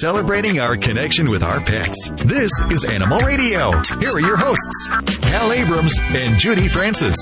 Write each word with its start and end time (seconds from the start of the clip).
celebrating 0.00 0.58
our 0.58 0.76
connection 0.76 1.30
with 1.30 1.42
our 1.42 1.60
pets. 1.60 2.10
This 2.24 2.50
is 2.70 2.84
Animal 2.84 3.18
Radio. 3.18 3.70
Here 4.00 4.10
are 4.10 4.20
your 4.20 4.36
hosts, 4.36 4.88
Hal 5.24 5.52
Abrams 5.52 5.94
and 6.10 6.38
Judy 6.38 6.68
Francis. 6.68 7.16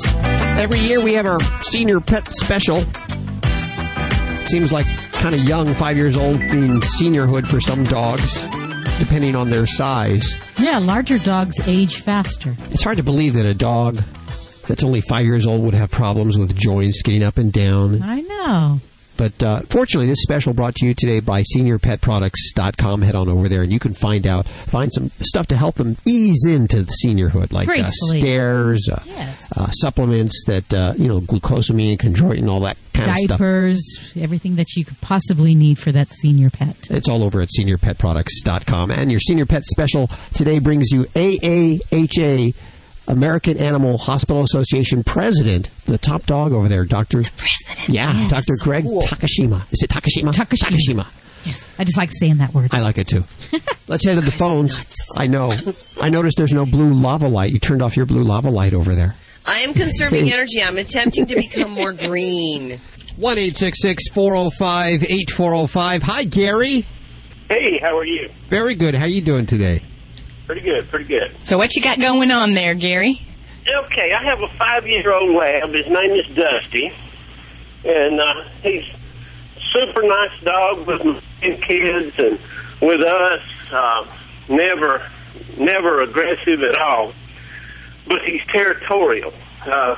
Every 0.57 0.79
year 0.79 1.03
we 1.03 1.13
have 1.15 1.27
our 1.27 1.41
senior 1.63 2.01
pet 2.01 2.33
special. 2.33 2.83
Seems 4.47 4.73
like 4.73 4.87
kind 5.13 5.35
of 5.35 5.43
young, 5.45 5.75
five 5.75 5.97
years 5.97 6.17
old, 6.17 6.39
being 6.41 6.81
seniorhood 6.81 7.47
for 7.47 7.61
some 7.61 7.85
dogs, 7.85 8.41
depending 8.99 9.37
on 9.37 9.51
their 9.51 9.67
size. 9.67 10.33
Yeah, 10.59 10.79
larger 10.79 11.19
dogs 11.19 11.61
age 11.67 11.97
faster. 12.01 12.55
It's 12.71 12.83
hard 12.83 12.97
to 12.97 13.03
believe 13.03 13.35
that 13.35 13.47
a 13.47 13.55
dog 13.55 13.97
that's 14.67 14.83
only 14.83 15.01
five 15.03 15.27
years 15.27 15.47
old 15.47 15.63
would 15.63 15.75
have 15.75 15.91
problems 15.91 16.39
with 16.39 16.57
joints 16.57 17.03
getting 17.03 17.23
up 17.23 17.37
and 17.37 17.53
down. 17.53 18.03
I 18.03 18.21
know. 18.21 18.81
But 19.23 19.41
uh, 19.45 19.61
fortunately, 19.71 20.09
this 20.09 20.21
special 20.23 20.53
brought 20.53 20.75
to 20.77 20.87
you 20.87 20.95
today 20.95 21.21
by 21.21 21.45
SeniorPetProducts.com. 21.57 23.03
Head 23.03 23.15
on 23.15 23.29
over 23.29 23.49
there, 23.49 23.63
and 23.63 23.73
you 23.73 23.79
can 23.79 23.95
find 23.95 24.27
out 24.27 24.49
find 24.49 24.93
some 24.93 25.13
stuff 25.21 25.47
to 25.49 25.57
help 25.57 25.77
them 25.77 25.97
ease 26.05 26.45
into 26.45 26.83
the 26.83 26.93
seniorhood, 27.07 27.53
like 27.53 27.69
uh, 27.69 27.85
stairs, 27.89 28.89
uh, 28.93 29.01
Yes. 29.07 29.53
uh, 29.57 29.71
supplements 29.71 30.43
that 30.49 30.75
uh, 30.75 30.95
you 30.97 31.07
know, 31.07 31.21
glucosamine, 31.21 31.91
and 32.03 32.17
chondroitin, 32.17 32.49
all 32.49 32.59
that 32.63 32.77
kind 32.95 33.11
of 33.11 33.17
stuff. 33.19 33.39
Diapers, 33.39 34.13
everything 34.19 34.57
that 34.57 34.75
you 34.75 34.85
could 34.85 35.01
possibly 35.01 35.55
need 35.55 35.79
for 35.79 35.93
that 35.93 36.11
senior 36.13 36.51
pet. 36.51 36.77
It's 36.91 37.09
all 37.09 37.23
over 37.23 37.41
at 37.41 37.49
seniorpetproducts.com. 37.57 38.91
And 38.91 39.13
your 39.13 39.21
senior 39.21 39.47
pet 39.47 39.65
special 39.67 40.11
today 40.35 40.59
brings 40.59 40.91
you 40.91 41.05
AAHA, 41.15 42.55
American 43.13 43.59
Animal 43.59 43.99
Hospital 43.99 44.43
Association 44.43 45.05
president, 45.05 45.69
the 45.85 45.99
top 45.99 46.25
dog 46.25 46.53
over 46.53 46.67
there, 46.67 46.85
Dr. 46.87 47.23
The 47.23 47.31
President. 47.37 47.89
Yeah, 47.91 48.13
yes. 48.13 48.31
Dr. 48.31 48.55
Gregg 48.63 48.85
Takashima. 48.85 49.71
Is 49.71 49.83
it 49.83 49.91
Takashima? 49.91 50.33
Takashima. 50.33 51.07
Yes, 51.45 51.71
I 51.79 51.85
just 51.85 51.99
like 51.99 52.11
saying 52.13 52.39
that 52.39 52.55
word. 52.55 52.75
I 52.75 52.81
like 52.81 52.97
it 52.99 53.09
too. 53.09 53.25
Let's 53.89 54.05
head 54.05 54.15
to 54.15 54.21
the 54.23 54.33
phones. 54.33 54.81
I 55.19 55.27
know. 55.27 55.53
I 56.01 56.09
noticed 56.09 56.39
there's 56.39 56.53
no 56.53 56.65
blue 56.65 56.95
lava 56.95 57.29
light. 57.29 57.53
You 57.53 57.59
turned 57.59 57.83
off 57.83 57.97
your 57.97 58.07
blue 58.07 58.23
lava 58.23 58.49
light 58.49 58.73
over 58.73 58.95
there. 58.95 59.15
I 59.45 59.59
am 59.59 59.75
conserving 59.75 60.33
energy. 60.33 60.63
I'm 60.63 60.79
attempting 60.79 61.27
to 61.27 61.35
become 61.35 61.73
more 61.73 61.93
green. 61.93 62.79
1 63.17 63.37
405 63.37 65.03
8405. 65.03 66.03
Hi, 66.05 66.25
Gary. 66.25 66.87
Hey, 67.51 67.79
how 67.83 67.99
are 67.99 68.07
you? 68.07 68.31
Very 68.49 68.75
good. 68.75 68.95
How 68.95 69.05
are 69.05 69.09
you 69.09 69.21
doing 69.21 69.45
today? 69.45 69.83
Pretty 70.47 70.63
good, 70.63 70.89
pretty 70.91 71.05
good. 71.07 71.37
So 71.45 71.57
what 71.57 71.75
you 71.77 71.83
got 71.83 72.01
going 72.01 72.31
on 72.31 72.55
there, 72.55 72.75
Gary? 72.75 73.21
Okay, 73.69 74.13
I 74.13 74.23
have 74.23 74.41
a 74.41 74.49
five-year-old 74.59 75.31
lab. 75.31 75.71
His 75.73 75.87
name 75.87 76.11
is 76.11 76.27
Dusty, 76.35 76.93
and 77.85 78.21
uh, 78.21 78.45
he's 78.63 78.85
a 78.85 79.61
super 79.73 80.03
nice 80.03 80.41
dog 80.43 80.87
with 80.87 81.05
my 81.05 81.21
kids 81.63 82.13
and 82.19 82.41
with 82.81 83.01
us. 83.03 83.43
Uh, 83.71 84.07
never, 84.49 85.07
never 85.57 86.03
aggressive 86.03 86.63
at 86.63 86.77
all, 86.79 87.13
but 88.09 88.23
he's 88.23 88.43
territorial. 88.49 89.33
Uh, 89.65 89.97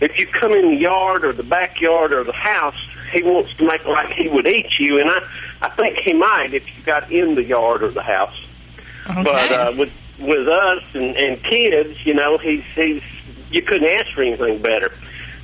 if 0.00 0.18
you 0.18 0.26
come 0.26 0.52
in 0.52 0.70
the 0.70 0.80
yard 0.80 1.24
or 1.24 1.34
the 1.34 1.42
backyard 1.42 2.12
or 2.14 2.24
the 2.24 2.32
house, 2.32 2.74
he 3.12 3.22
wants 3.22 3.54
to 3.56 3.66
make 3.66 3.84
like 3.84 4.10
he 4.10 4.28
would 4.28 4.46
eat 4.46 4.78
you, 4.78 4.98
and 4.98 5.10
I, 5.10 5.18
I 5.60 5.68
think 5.70 5.98
he 5.98 6.14
might 6.14 6.54
if 6.54 6.66
you 6.66 6.82
got 6.82 7.12
in 7.12 7.34
the 7.34 7.44
yard 7.44 7.82
or 7.82 7.90
the 7.90 8.02
house. 8.02 8.34
Okay. 9.08 9.22
But 9.22 9.52
uh, 9.52 9.74
with 9.76 9.92
with 10.18 10.48
us 10.48 10.82
and, 10.94 11.16
and 11.16 11.42
kids, 11.42 12.04
you 12.06 12.14
know, 12.14 12.38
he's 12.38 12.64
he's 12.74 13.02
you 13.50 13.62
couldn't 13.62 13.88
ask 13.88 14.12
for 14.12 14.22
anything 14.22 14.60
better. 14.62 14.92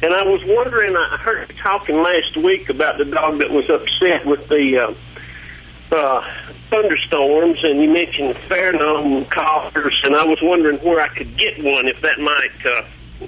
And 0.00 0.14
I 0.14 0.22
was 0.22 0.40
wondering, 0.44 0.96
I 0.96 1.16
heard 1.16 1.48
you 1.48 1.56
talking 1.56 1.96
last 1.96 2.36
week 2.36 2.68
about 2.68 2.98
the 2.98 3.04
dog 3.04 3.38
that 3.38 3.50
was 3.50 3.68
upset 3.68 4.24
with 4.24 4.48
the 4.48 4.78
uh, 4.78 5.94
uh, 5.94 6.34
thunderstorms, 6.70 7.58
and 7.64 7.80
you 7.82 7.90
mentioned 7.90 8.36
pheromone 8.48 9.28
collars, 9.30 10.00
and 10.04 10.14
I 10.14 10.24
was 10.24 10.38
wondering 10.40 10.78
where 10.78 11.00
I 11.00 11.08
could 11.08 11.36
get 11.36 11.62
one 11.62 11.88
if 11.88 12.00
that 12.02 12.20
might 12.20 12.64
uh, 12.64 12.82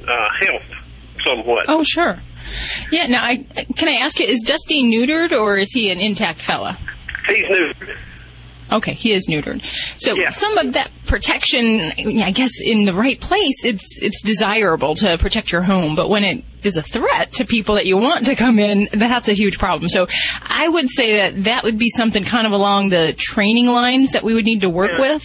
uh, 0.06 0.30
help 0.40 0.62
somewhat. 1.24 1.66
oh, 1.68 1.82
sure. 1.82 2.20
Yeah. 2.90 3.06
Now, 3.06 3.24
I 3.24 3.38
can 3.76 3.88
I 3.88 3.94
ask 3.94 4.18
you: 4.20 4.26
Is 4.26 4.42
Dusty 4.42 4.82
neutered 4.82 5.32
or 5.32 5.58
is 5.58 5.72
he 5.72 5.90
an 5.90 6.00
intact 6.00 6.40
fella? 6.40 6.78
He's 7.26 7.48
new. 7.48 7.72
Okay, 8.72 8.94
he 8.94 9.12
is 9.12 9.26
neutered. 9.28 9.62
So 9.98 10.14
Yeah. 10.16 10.30
some 10.30 10.56
of 10.58 10.72
that 10.74 10.90
protection, 11.06 11.92
I 12.22 12.30
guess, 12.30 12.52
in 12.64 12.84
the 12.84 12.94
right 12.94 13.20
place, 13.20 13.64
it's 13.64 13.98
it's 14.02 14.22
desirable 14.22 14.94
to 14.96 15.18
protect 15.18 15.52
your 15.52 15.62
home. 15.62 15.94
But 15.96 16.08
when 16.08 16.24
it 16.24 16.44
is 16.62 16.76
a 16.76 16.82
threat 16.82 17.32
to 17.32 17.44
people 17.46 17.74
that 17.76 17.86
you 17.86 17.96
want 17.96 18.26
to 18.26 18.36
come 18.36 18.58
in, 18.58 18.88
that's 18.92 19.28
a 19.28 19.32
huge 19.32 19.58
problem. 19.58 19.88
So 19.88 20.06
I 20.48 20.68
would 20.68 20.90
say 20.90 21.16
that 21.16 21.44
that 21.44 21.64
would 21.64 21.78
be 21.78 21.88
something 21.88 22.24
kind 22.24 22.46
of 22.46 22.52
along 22.52 22.90
the 22.90 23.14
training 23.16 23.66
lines 23.66 24.12
that 24.12 24.22
we 24.22 24.34
would 24.34 24.44
need 24.44 24.60
to 24.60 24.68
work 24.68 24.92
Yeah. 24.92 25.00
with. 25.00 25.22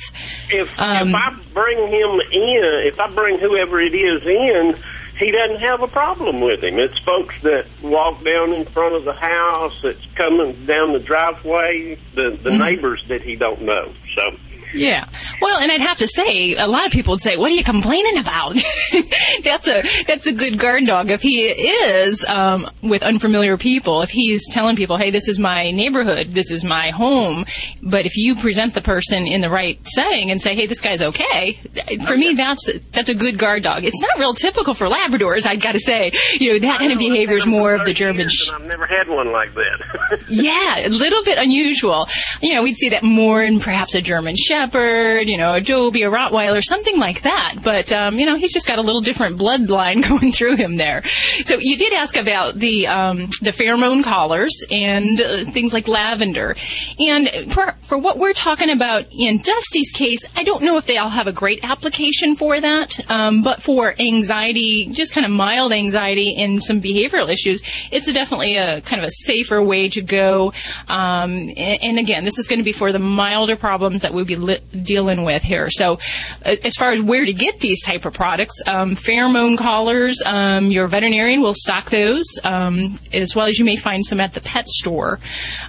If 0.50 0.70
Um, 0.78 1.10
if 1.10 1.16
I 1.16 1.34
bring 1.54 1.78
him 1.88 2.22
in, 2.32 2.62
if 2.86 3.00
I 3.00 3.10
bring 3.10 3.38
whoever 3.40 3.80
it 3.82 3.94
is 3.94 4.26
in, 4.26 4.76
he 5.18 5.32
doesn't 5.32 5.62
have 5.62 5.82
a 5.82 5.88
problem 5.88 6.42
with 6.42 6.64
him. 6.64 6.78
It's 6.78 6.98
folks 7.00 7.36
that 7.44 7.68
walk 7.82 8.24
down 8.24 8.54
in 8.54 8.66
front 8.66 8.96
of 8.96 9.06
the 9.06 9.14
house, 9.14 9.82
that's 9.82 10.12
coming 10.14 10.66
down 10.66 10.94
the 10.94 11.00
driveway, 11.00 11.98
the 12.14 12.32
the 12.32 12.50
mm-hmm. 12.50 12.60
neighbors 12.60 13.04
that 13.08 13.22
he 13.22 13.36
don't 13.36 13.62
know. 13.62 13.94
So 14.16 14.36
Yeah. 14.74 15.08
Well, 15.42 15.58
and 15.60 15.72
I'd 15.72 15.82
have 15.82 15.98
to 15.98 16.08
say, 16.08 16.56
a 16.56 16.68
lot 16.68 16.86
of 16.86 16.92
people 16.92 17.14
would 17.14 17.22
say, 17.22 17.38
"What 17.38 17.52
are 17.52 17.56
you 17.56 17.64
complaining 17.64 18.18
about?" 18.18 18.56
that's 19.44 19.68
a 19.68 19.84
that's 20.06 20.26
a 20.26 20.34
good 20.34 20.60
guard 20.60 20.86
dog. 20.86 21.10
If 21.10 21.22
he 21.22 21.46
is 21.48 22.24
um, 22.26 22.70
with 22.82 23.04
unfamiliar 23.04 23.58
people, 23.58 24.02
if 24.02 24.10
he's 24.10 24.48
telling 24.50 24.76
people, 24.76 24.98
"Hey, 24.98 25.12
this 25.12 25.28
is 25.28 25.40
my 25.40 25.72
neighborhood, 25.72 26.34
this 26.34 26.52
is 26.52 26.64
my 26.64 26.90
home," 26.90 27.46
but 27.82 28.06
if 28.06 28.18
you 28.18 28.36
present 28.36 28.74
the 28.74 28.82
person 28.82 29.28
in 29.28 29.42
the 29.42 29.50
right 29.50 29.80
setting 29.88 30.32
and 30.32 30.42
say, 30.42 30.56
"Hey, 30.56 30.66
this 30.66 30.82
guy's 30.82 31.02
okay," 31.02 31.60
for 32.06 32.18
me, 32.18 32.34
that's 32.34 32.70
that's 32.92 33.10
a 33.10 33.16
good 33.16 33.38
guard 33.38 33.64
dog. 33.64 33.84
It's 33.86 34.02
not 34.02 34.18
real 34.20 34.34
typical 34.34 34.74
for 34.74 34.88
Labradors, 34.88 35.46
I've 35.46 35.62
got 35.62 35.74
to 35.74 35.80
say. 35.80 36.12
You 36.40 36.54
know, 36.54 36.60
that 36.60 36.80
kind 36.80 36.92
of 36.92 37.00
behavior 37.00 37.36
is 37.36 37.46
more 37.46 37.76
of 37.76 37.86
the 37.86 37.94
German. 37.94 38.28
sh- 38.30 38.50
I've 38.54 38.64
never 38.66 38.86
had 38.86 39.08
one 39.08 39.32
like 39.32 39.54
that. 39.56 40.26
yeah, 40.30 40.88
a 40.88 40.90
little 40.90 41.24
bit 41.24 41.38
unusual. 41.38 42.08
You 42.42 42.56
know, 42.56 42.64
we'd 42.64 42.76
see 42.76 42.90
that 42.90 43.04
more 43.04 43.42
in 43.44 43.60
perhaps 43.60 43.96
a 43.96 44.02
German 44.02 44.36
Shepherd, 44.36 44.65
you 44.74 45.38
know, 45.38 45.54
a 45.54 45.62
Dobie, 45.62 46.04
a 46.04 46.10
Rottweiler, 46.10 46.62
something 46.64 46.98
like 47.00 47.22
that. 47.22 47.56
But, 47.64 47.92
um, 47.92 48.20
you 48.20 48.26
know, 48.26 48.36
he's 48.38 48.54
just 48.54 48.68
got 48.68 48.80
a 48.80 48.82
little 48.82 49.02
different 49.02 49.38
bloodline 49.38 50.02
going 50.10 50.32
through 50.32 50.58
him 50.58 50.78
there. 50.78 51.04
So 51.44 51.58
you 51.60 51.78
did 51.78 51.94
ask 51.94 52.16
about 52.16 52.56
the, 52.56 52.88
um, 52.88 53.30
the 53.42 53.52
pheromone 53.52 54.04
collars 54.04 54.64
and 54.72 55.20
uh, 55.20 55.46
things 55.46 55.74
like 55.74 55.88
lavender. 55.88 56.56
And 57.00 57.54
for, 57.54 57.76
for 57.82 57.98
what 57.98 58.18
we're 58.18 58.34
talking 58.34 58.70
about 58.70 59.06
in 59.12 59.38
Dusty's 59.40 59.92
case, 59.92 60.26
I 60.36 60.44
don't 60.44 60.64
know 60.64 60.78
if 60.78 60.86
they 60.86 60.98
all 60.98 61.10
have 61.10 61.28
a 61.28 61.34
great 61.34 61.60
application 61.64 62.36
for 62.36 62.60
that. 62.60 63.00
Um, 63.10 63.44
but 63.44 63.62
for 63.62 63.96
anxiety, 64.00 64.88
just 64.92 65.14
kind 65.14 65.26
of 65.26 65.32
mild 65.32 65.72
anxiety 65.72 66.36
and 66.38 66.64
some 66.64 66.82
behavioral 66.82 67.30
issues, 67.30 67.62
it's 67.92 68.08
a 68.08 68.14
definitely 68.14 68.56
a 68.56 68.82
kind 68.82 69.02
of 69.02 69.08
a 69.08 69.12
safer 69.12 69.62
way 69.62 69.90
to 69.90 70.02
go. 70.02 70.54
Um, 70.88 71.32
and, 71.56 71.84
and 71.84 72.00
again, 72.00 72.26
this 72.26 72.38
is 72.38 72.48
going 72.48 72.60
to 72.60 72.64
be 72.64 72.72
for 72.72 72.92
the 72.92 73.00
milder 73.00 73.56
problems 73.56 74.02
that 74.02 74.14
we'll 74.14 74.26
be 74.26 74.36
li- 74.46 74.62
dealing 74.84 75.24
with 75.24 75.44
here. 75.44 75.70
So, 75.70 76.00
uh, 76.46 76.56
as 76.64 76.76
far 76.76 76.92
as 76.92 77.02
where 77.02 77.26
to 77.26 77.34
get 77.34 77.60
these 77.60 77.82
type 77.84 78.06
of 78.06 78.14
products, 78.14 78.54
um, 78.68 78.96
pheromone 78.96 79.58
collars, 79.58 80.22
um, 80.26 80.72
your 80.72 80.88
veterinarian 80.88 81.42
will 81.42 81.54
stock 81.54 81.90
those, 81.90 82.26
um, 82.44 82.98
as 83.14 83.36
well 83.36 83.48
as 83.48 83.60
you 83.60 83.66
may 83.66 83.76
find 83.76 84.06
some 84.06 84.20
at 84.20 84.34
the 84.34 84.42
pet 84.42 84.68
store. 84.68 85.20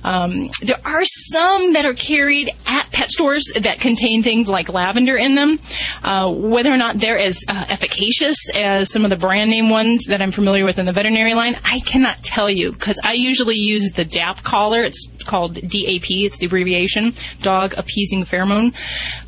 Um, 0.05 0.51
there 0.63 0.81
are 0.85 1.05
some 1.05 1.73
that 1.73 1.85
are 1.85 1.95
carried 1.95 2.51
at 2.67 2.91
pet 2.93 3.11
stores 3.11 3.45
that 3.61 3.81
contain 3.81 4.23
things 4.23 4.49
like 4.49 4.69
lavender 4.69 5.17
in 5.17 5.35
them. 5.35 5.59
Uh, 6.03 6.31
whether 6.33 6.73
or 6.73 6.77
not 6.77 6.99
they're 6.99 7.19
as 7.19 7.43
uh, 7.49 7.67
efficacious 7.69 8.37
as 8.55 8.91
some 8.91 9.05
of 9.05 9.11
the 9.11 9.17
brand 9.17 9.51
name 9.51 9.71
ones 9.71 10.05
that 10.07 10.23
I'm 10.23 10.33
familiar 10.33 10.65
with 10.65 10.79
in 10.79 10.87
the 10.87 10.93
veterinary 10.93 11.35
line, 11.35 11.59
I 11.65 11.81
cannot 11.81 12.23
tell 12.23 12.51
you 12.51 12.73
because 12.73 12.99
I 13.03 13.13
usually 13.15 13.57
use 13.57 13.93
the 13.93 14.05
DAP 14.05 14.43
collar. 14.43 14.83
It's 14.83 15.07
called 15.27 15.55
DAP. 15.55 16.11
It's 16.11 16.39
the 16.39 16.47
abbreviation, 16.47 17.15
Dog 17.43 17.75
Appeasing 17.77 18.25
Pheromone 18.25 18.75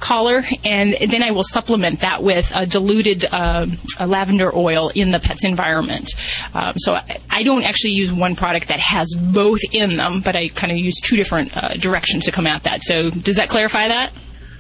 Collar, 0.01 0.45
and 0.65 0.97
then 1.11 1.23
I 1.23 1.33
will 1.33 1.45
supplement 1.45 2.01
that 2.01 2.23
with 2.23 2.51
a 2.55 2.67
diluted 2.67 3.27
uh, 3.31 3.67
a 3.99 4.07
lavender 4.07 4.55
oil 4.55 4.91
in 4.95 5.11
the 5.11 5.21
pet's 5.21 5.45
environment. 5.45 6.11
Um, 6.55 6.75
so 6.77 6.95
I, 6.95 7.19
I 7.31 7.43
don't 7.43 7.65
actually 7.65 7.93
use 7.93 8.13
one 8.13 8.37
product 8.37 8.69
that 8.69 8.81
has 8.81 9.15
both 9.15 9.61
in 9.73 9.97
them, 9.97 10.21
but 10.21 10.37
I 10.37 10.49
kind 10.49 10.73
of 10.73 10.79
use 10.79 11.01
two 11.01 11.17
different 11.17 11.57
uh, 11.57 11.75
directions 11.75 12.25
to 12.25 12.33
come 12.33 12.47
at 12.47 12.63
that. 12.65 12.83
So 12.83 13.11
does 13.11 13.37
that 13.37 13.49
clarify 13.49 13.89
that? 13.89 14.13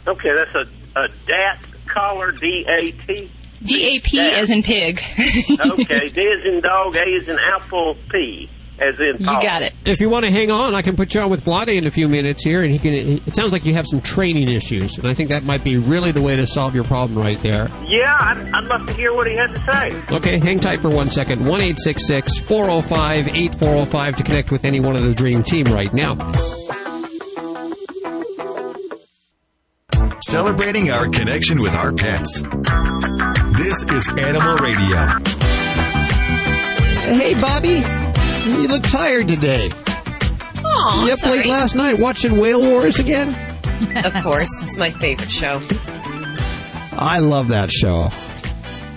okay, 0.06 0.32
that's 0.34 0.54
a 0.54 0.66
a 0.98 1.08
DAT 1.26 1.58
collar, 1.86 2.32
D 2.32 2.64
A 2.68 2.92
T. 2.92 3.30
DAP 3.62 4.14
as 4.14 4.50
in 4.50 4.62
pig. 4.62 5.00
Okay, 5.60 6.08
D 6.08 6.20
is 6.20 6.44
in 6.44 6.60
dog, 6.60 6.96
A 6.96 7.02
is 7.04 7.28
in 7.28 7.38
apple, 7.38 7.96
P 8.10 8.48
as 8.80 8.98
in 9.00 9.18
you 9.18 9.26
got 9.26 9.62
it. 9.62 9.74
If 9.84 10.00
you 10.00 10.08
want 10.08 10.24
to 10.24 10.30
hang 10.30 10.50
on, 10.50 10.74
I 10.74 10.82
can 10.82 10.96
put 10.96 11.14
you 11.14 11.20
on 11.20 11.30
with 11.30 11.44
Vladae 11.44 11.76
in 11.76 11.86
a 11.86 11.90
few 11.90 12.08
minutes 12.08 12.42
here, 12.44 12.62
and 12.62 12.72
he 12.72 12.78
can. 12.78 12.92
It 12.92 13.36
sounds 13.36 13.52
like 13.52 13.64
you 13.64 13.74
have 13.74 13.86
some 13.86 14.00
training 14.00 14.48
issues, 14.48 14.98
and 14.98 15.06
I 15.06 15.14
think 15.14 15.28
that 15.30 15.44
might 15.44 15.64
be 15.64 15.76
really 15.76 16.12
the 16.12 16.22
way 16.22 16.36
to 16.36 16.46
solve 16.46 16.74
your 16.74 16.84
problem 16.84 17.18
right 17.18 17.40
there. 17.42 17.70
Yeah, 17.86 18.16
I'd, 18.20 18.38
I'd 18.54 18.64
love 18.64 18.86
to 18.86 18.94
hear 18.94 19.12
what 19.12 19.26
he 19.26 19.34
had 19.34 19.54
to 19.54 19.72
say. 19.72 20.14
Okay, 20.14 20.38
hang 20.38 20.60
tight 20.60 20.80
for 20.80 20.90
one 20.90 21.10
second. 21.10 21.46
One 21.46 21.60
eight 21.60 21.78
six 21.78 22.06
six 22.06 22.38
four 22.38 22.66
zero 22.66 22.82
five 22.82 23.28
eight 23.36 23.54
four 23.54 23.72
zero 23.72 23.84
five 23.86 24.16
to 24.16 24.22
connect 24.22 24.50
with 24.50 24.64
any 24.64 24.80
one 24.80 24.96
of 24.96 25.02
the 25.02 25.14
Dream 25.14 25.42
Team 25.42 25.66
right 25.66 25.92
now. 25.92 26.16
celebrating 30.28 30.90
our 30.90 31.08
connection 31.08 31.60
with 31.60 31.74
our 31.74 31.92
pets. 31.92 32.42
This 33.56 33.82
is 33.84 34.08
Animal 34.18 34.56
Radio. 34.56 34.96
Hey, 37.16 37.34
Bobby. 37.40 38.07
You 38.46 38.66
look 38.68 38.82
tired 38.84 39.28
today. 39.28 39.70
Aw, 40.64 41.06
you 41.06 41.12
up 41.12 41.18
sorry. 41.18 41.38
late 41.38 41.46
last 41.46 41.74
night 41.76 41.98
watching 41.98 42.38
Whale 42.40 42.60
Wars 42.60 42.98
again? 42.98 43.28
Of 44.04 44.12
course, 44.22 44.50
it's 44.62 44.76
my 44.76 44.90
favorite 44.90 45.30
show. 45.30 45.60
I 46.92 47.18
love 47.20 47.48
that 47.48 47.70
show. 47.70 48.08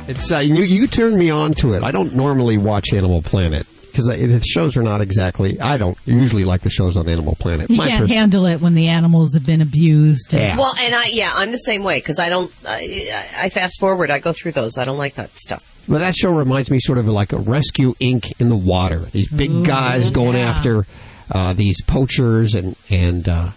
It's 0.08 0.32
uh, 0.32 0.40
you, 0.40 0.56
you 0.64 0.88
turned 0.88 1.18
me 1.18 1.30
on 1.30 1.54
to 1.56 1.74
it. 1.74 1.84
I 1.84 1.92
don't 1.92 2.16
normally 2.16 2.58
watch 2.58 2.94
Animal 2.94 3.22
Planet 3.22 3.68
because 3.92 4.08
the 4.08 4.40
shows 4.42 4.78
are 4.78 4.84
not 4.84 5.02
exactly. 5.02 5.60
I 5.60 5.78
don't 5.78 5.98
usually 6.06 6.44
like 6.46 6.62
the 6.62 6.70
shows 6.70 6.96
on 6.98 7.08
Animal 7.10 7.36
Planet. 7.36 7.70
You 7.70 7.78
My 7.78 7.88
can't 7.90 8.02
pers- 8.04 8.12
handle 8.12 8.46
it 8.46 8.62
when 8.62 8.74
the 8.74 8.88
animals 8.88 9.34
have 9.34 9.46
been 9.46 9.62
abused. 9.62 10.34
and- 10.34 10.42
Yeah. 10.42 10.58
Well, 10.58 10.74
and 10.80 10.96
I 10.96 11.06
yeah, 11.08 11.32
I'm 11.36 11.52
the 11.52 11.58
same 11.58 11.84
way 11.84 12.00
because 12.00 12.18
I 12.20 12.30
don't. 12.30 12.52
I, 12.68 13.24
I 13.38 13.50
fast 13.50 13.80
forward. 13.80 14.10
I 14.10 14.20
go 14.20 14.34
through 14.34 14.54
those. 14.54 14.78
I 14.78 14.86
don't 14.86 14.98
like 14.98 15.16
that 15.16 15.38
stuff. 15.38 15.68
But 15.88 16.00
that 16.00 16.16
show 16.16 16.36
reminds 16.36 16.70
me 16.72 16.80
sort 16.80 16.98
of 16.98 17.08
like 17.08 17.34
a 17.34 17.38
Rescue 17.38 17.96
Ink. 18.00 18.40
in 18.40 18.50
the 18.50 18.56
water. 18.56 19.00
These 19.00 19.30
big 19.30 19.52
Ooh, 19.52 19.66
guys 19.66 20.12
going 20.12 20.36
yeah. 20.36 20.50
after 20.50 20.86
uh, 21.32 21.54
these 21.54 21.82
poachers 21.84 22.54
and 22.56 22.76
and 22.90 23.28
uh, 23.28 23.50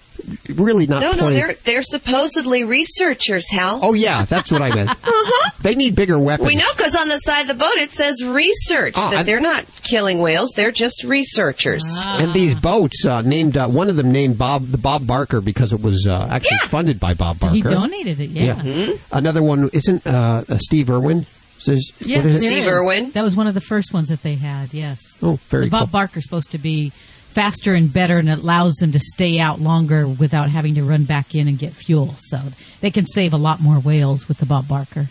really 0.48 0.86
not 0.86 1.02
No, 1.02 1.12
no, 1.12 1.30
they're 1.30 1.54
they're 1.64 1.82
supposedly 1.82 2.64
researchers, 2.64 3.48
Hal. 3.50 3.80
Oh 3.82 3.92
yeah, 3.94 4.24
that's 4.24 4.50
what 4.50 4.62
I 4.62 4.74
meant. 4.74 4.90
uh-huh. 5.02 5.50
They 5.62 5.74
need 5.74 5.94
bigger 5.96 6.18
weapons. 6.18 6.46
We 6.48 6.56
know 6.56 6.70
because 6.76 6.94
on 6.94 7.08
the 7.08 7.18
side 7.18 7.42
of 7.42 7.48
the 7.48 7.54
boat 7.54 7.76
it 7.76 7.92
says 7.92 8.22
research. 8.24 8.94
Oh, 8.96 9.10
that 9.10 9.20
I- 9.20 9.22
they're 9.24 9.40
not 9.40 9.64
killing 9.82 10.18
whales; 10.20 10.52
they're 10.56 10.70
just 10.72 11.04
researchers. 11.04 11.84
And 12.06 12.32
these 12.32 12.54
boats 12.54 13.04
uh, 13.04 13.20
named 13.22 13.56
uh, 13.56 13.68
one 13.68 13.88
of 13.90 13.96
them 13.96 14.12
named 14.12 14.38
Bob 14.38 14.66
the 14.68 14.78
Bob 14.78 15.06
Barker 15.06 15.40
because 15.40 15.72
it 15.72 15.80
was 15.82 16.06
uh, 16.08 16.28
actually 16.30 16.58
funded 16.68 17.00
by 17.00 17.14
Bob 17.14 17.40
Barker. 17.40 17.54
he 17.56 17.62
donated 17.62 18.20
it, 18.20 18.30
yeah. 18.30 18.62
Yeah. 18.62 18.94
Another 19.12 19.42
one 19.42 19.68
isn't 19.72 20.06
uh, 20.06 20.44
uh, 20.48 20.58
Steve 20.58 20.90
Irwin. 20.90 21.26
Says, 21.64 21.92
Yes, 22.00 22.18
what 22.18 22.26
is 22.26 22.40
Steve 22.46 22.62
is. 22.64 22.68
Irwin? 22.68 23.10
That 23.12 23.24
was 23.24 23.34
one 23.34 23.46
of 23.46 23.54
the 23.54 23.60
first 23.60 23.92
ones 23.94 24.08
that 24.08 24.22
they 24.22 24.34
had, 24.34 24.74
yes. 24.74 25.00
Oh, 25.22 25.36
very 25.48 25.64
the 25.64 25.70
Bob 25.70 25.80
cool. 25.80 25.86
Barker's 25.92 26.24
supposed 26.24 26.50
to 26.52 26.58
be 26.58 26.90
faster 26.90 27.74
and 27.74 27.92
better 27.92 28.18
and 28.18 28.28
it 28.28 28.38
allows 28.38 28.74
them 28.74 28.92
to 28.92 28.98
stay 29.00 29.40
out 29.40 29.60
longer 29.60 30.06
without 30.06 30.50
having 30.50 30.74
to 30.76 30.84
run 30.84 31.04
back 31.04 31.34
in 31.34 31.48
and 31.48 31.58
get 31.58 31.72
fuel. 31.72 32.14
So 32.18 32.38
they 32.80 32.90
can 32.90 33.06
save 33.06 33.32
a 33.32 33.36
lot 33.36 33.60
more 33.60 33.80
whales 33.80 34.28
with 34.28 34.38
the 34.38 34.46
Bob 34.46 34.68
Barker. 34.68 35.08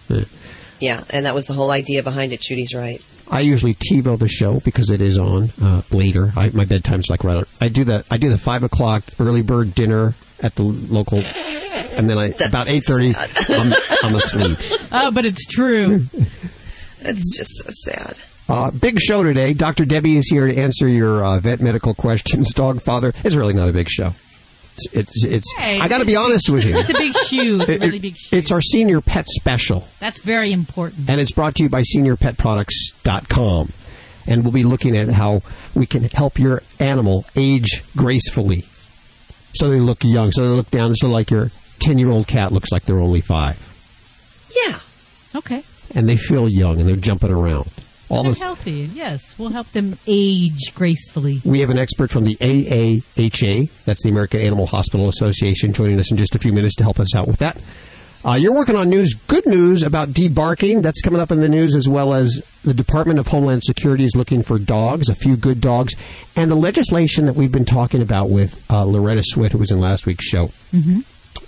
Yeah, 0.80 1.04
and 1.10 1.26
that 1.26 1.34
was 1.36 1.48
the 1.48 1.54
whole 1.54 1.72
idea 1.72 2.02
behind 2.04 2.34
it. 2.34 2.40
Judy's 2.42 2.74
right. 2.74 3.02
I 3.32 3.40
usually 3.40 3.74
TiVo 3.74 4.20
the 4.20 4.28
show 4.28 4.60
because 4.60 4.90
it 4.90 5.02
is 5.02 5.18
on 5.18 5.50
uh, 5.62 5.82
later. 5.92 6.32
I, 6.36 6.50
my 6.50 6.66
bedtime's 6.66 7.10
like 7.10 7.24
right. 7.24 7.38
On. 7.38 7.46
I 7.60 7.70
do 7.70 7.84
the 7.84 8.06
I 8.12 8.18
do 8.18 8.30
the 8.30 8.38
five 8.38 8.64
o'clock 8.64 9.04
early 9.20 9.42
bird 9.42 9.74
dinner 9.74 10.14
at 10.42 10.56
the 10.56 10.64
local, 10.64 11.20
and 11.94 12.10
then 12.10 12.18
I 12.18 12.28
about 12.46 12.68
eight 12.68 12.84
thirty 12.84 13.16
I'm, 13.16 13.74
I'm 14.04 14.16
asleep. 14.16 14.58
Oh, 14.92 15.12
but 15.12 15.26
it's 15.26 15.46
true. 15.48 16.06
It's 17.02 17.36
just 17.38 17.52
so 17.64 17.70
sad. 17.92 18.16
Uh, 18.48 18.70
big 18.72 19.00
show 19.00 19.24
today. 19.24 19.54
Dr. 19.54 19.86
Debbie 19.86 20.18
is 20.18 20.28
here 20.30 20.48
to 20.48 20.56
answer 20.56 20.88
your 20.88 21.24
uh, 21.24 21.40
vet 21.40 21.62
medical 21.62 21.94
questions. 21.96 22.54
Dog 22.54 22.82
father. 22.82 23.12
It's 23.24 23.36
really 23.36 23.54
not 23.54 23.70
a 23.70 23.74
big 23.74 23.90
show. 23.90 24.14
It's 24.76 24.88
it's. 24.94 25.26
it's 25.26 25.54
Hey, 25.58 25.80
I 25.80 25.88
got 25.88 26.00
to 26.00 26.06
be 26.06 26.16
honest 26.16 26.50
with 26.50 26.66
you. 26.66 26.78
It's 26.78 26.90
a 26.90 26.94
big 26.94 27.14
shoe. 27.16 27.62
It's 27.62 27.70
a 27.70 27.74
It- 27.74 27.82
really 27.82 28.00
big 28.00 28.18
shoe. 28.18 28.36
it's 28.38 28.52
our 28.52 28.62
senior 28.62 29.02
pet 29.02 29.28
special. 29.30 29.88
That's 30.00 30.20
very 30.20 30.52
important. 30.52 31.10
and 31.10 31.20
it's 31.22 31.32
brought 31.32 31.56
to 31.56 31.64
you 31.64 31.70
by 31.70 31.82
seniorpetproducts.com. 31.84 33.70
And 34.26 34.44
we'll 34.44 34.54
be 34.54 34.64
looking 34.64 34.96
at 34.98 35.10
how 35.10 35.42
we 35.76 35.86
can 35.86 36.04
help 36.06 36.40
your 36.40 36.62
animal 36.80 37.26
age 37.36 37.84
gracefully. 37.98 38.64
So 39.56 39.70
they 39.70 39.80
look 39.80 40.04
young, 40.04 40.32
so 40.32 40.42
they 40.44 40.48
look 40.56 40.72
down, 40.72 40.96
so 40.96 41.08
like 41.10 41.30
your 41.30 41.52
10 41.84 41.98
year 42.00 42.10
old 42.10 42.28
cat 42.28 42.52
looks 42.52 42.72
like 42.72 42.84
they're 42.84 43.00
only 43.00 43.22
five. 43.22 43.58
Yeah. 44.56 44.80
Okay. 45.36 45.64
And 45.96 46.08
they 46.10 46.18
feel 46.18 46.50
young 46.50 46.80
and 46.80 46.88
they're 46.90 46.96
jumping 46.96 47.32
around. 47.32 47.70
All 48.10 48.24
They're 48.24 48.32
those. 48.32 48.40
healthy. 48.40 48.90
Yes, 48.94 49.40
we'll 49.40 49.50
help 49.50 49.72
them 49.72 49.98
age 50.06 50.74
gracefully. 50.76 51.42
We 51.44 51.62
have 51.62 51.70
an 51.70 51.80
expert 51.80 52.12
from 52.12 52.26
the 52.26 52.36
AAHA, 52.36 53.70
that's 53.86 54.04
the 54.04 54.10
American 54.10 54.42
Animal 54.42 54.68
Hospital 54.68 55.10
Association, 55.10 55.74
joining 55.74 56.00
us 56.00 56.12
in 56.12 56.18
just 56.18 56.36
a 56.36 56.40
few 56.40 56.54
minutes 56.54 56.76
to 56.76 56.84
help 56.84 57.00
us 57.00 57.16
out 57.16 57.28
with 57.28 57.38
that. 57.38 57.60
Uh, 58.26 58.36
you're 58.36 58.54
working 58.54 58.76
on 58.76 58.90
news, 58.90 59.14
good 59.28 59.46
news 59.46 59.84
about 59.84 60.10
debarking. 60.10 60.82
That's 60.82 61.02
coming 61.02 61.20
up 61.20 61.32
in 61.32 61.42
the 61.42 61.50
news, 61.50 61.76
as 61.76 61.90
well 61.90 62.14
as 62.14 62.42
the 62.64 62.74
Department 62.74 63.20
of 63.20 63.28
Homeland 63.28 63.64
Security 63.64 64.06
is 64.06 64.16
looking 64.16 64.44
for 64.44 64.58
dogs, 64.60 65.10
a 65.10 65.16
few 65.16 65.36
good 65.36 65.60
dogs, 65.60 65.96
and 66.36 66.50
the 66.50 66.56
legislation 66.56 67.26
that 67.26 67.34
we've 67.36 67.52
been 67.52 67.66
talking 67.66 68.02
about 68.02 68.30
with 68.30 68.64
uh, 68.72 68.86
Loretta 68.86 69.24
Swit, 69.34 69.52
who 69.52 69.58
was 69.58 69.72
in 69.72 69.80
last 69.82 70.06
week's 70.06 70.26
show. 70.26 70.48
Mm-hmm. 70.74 71.00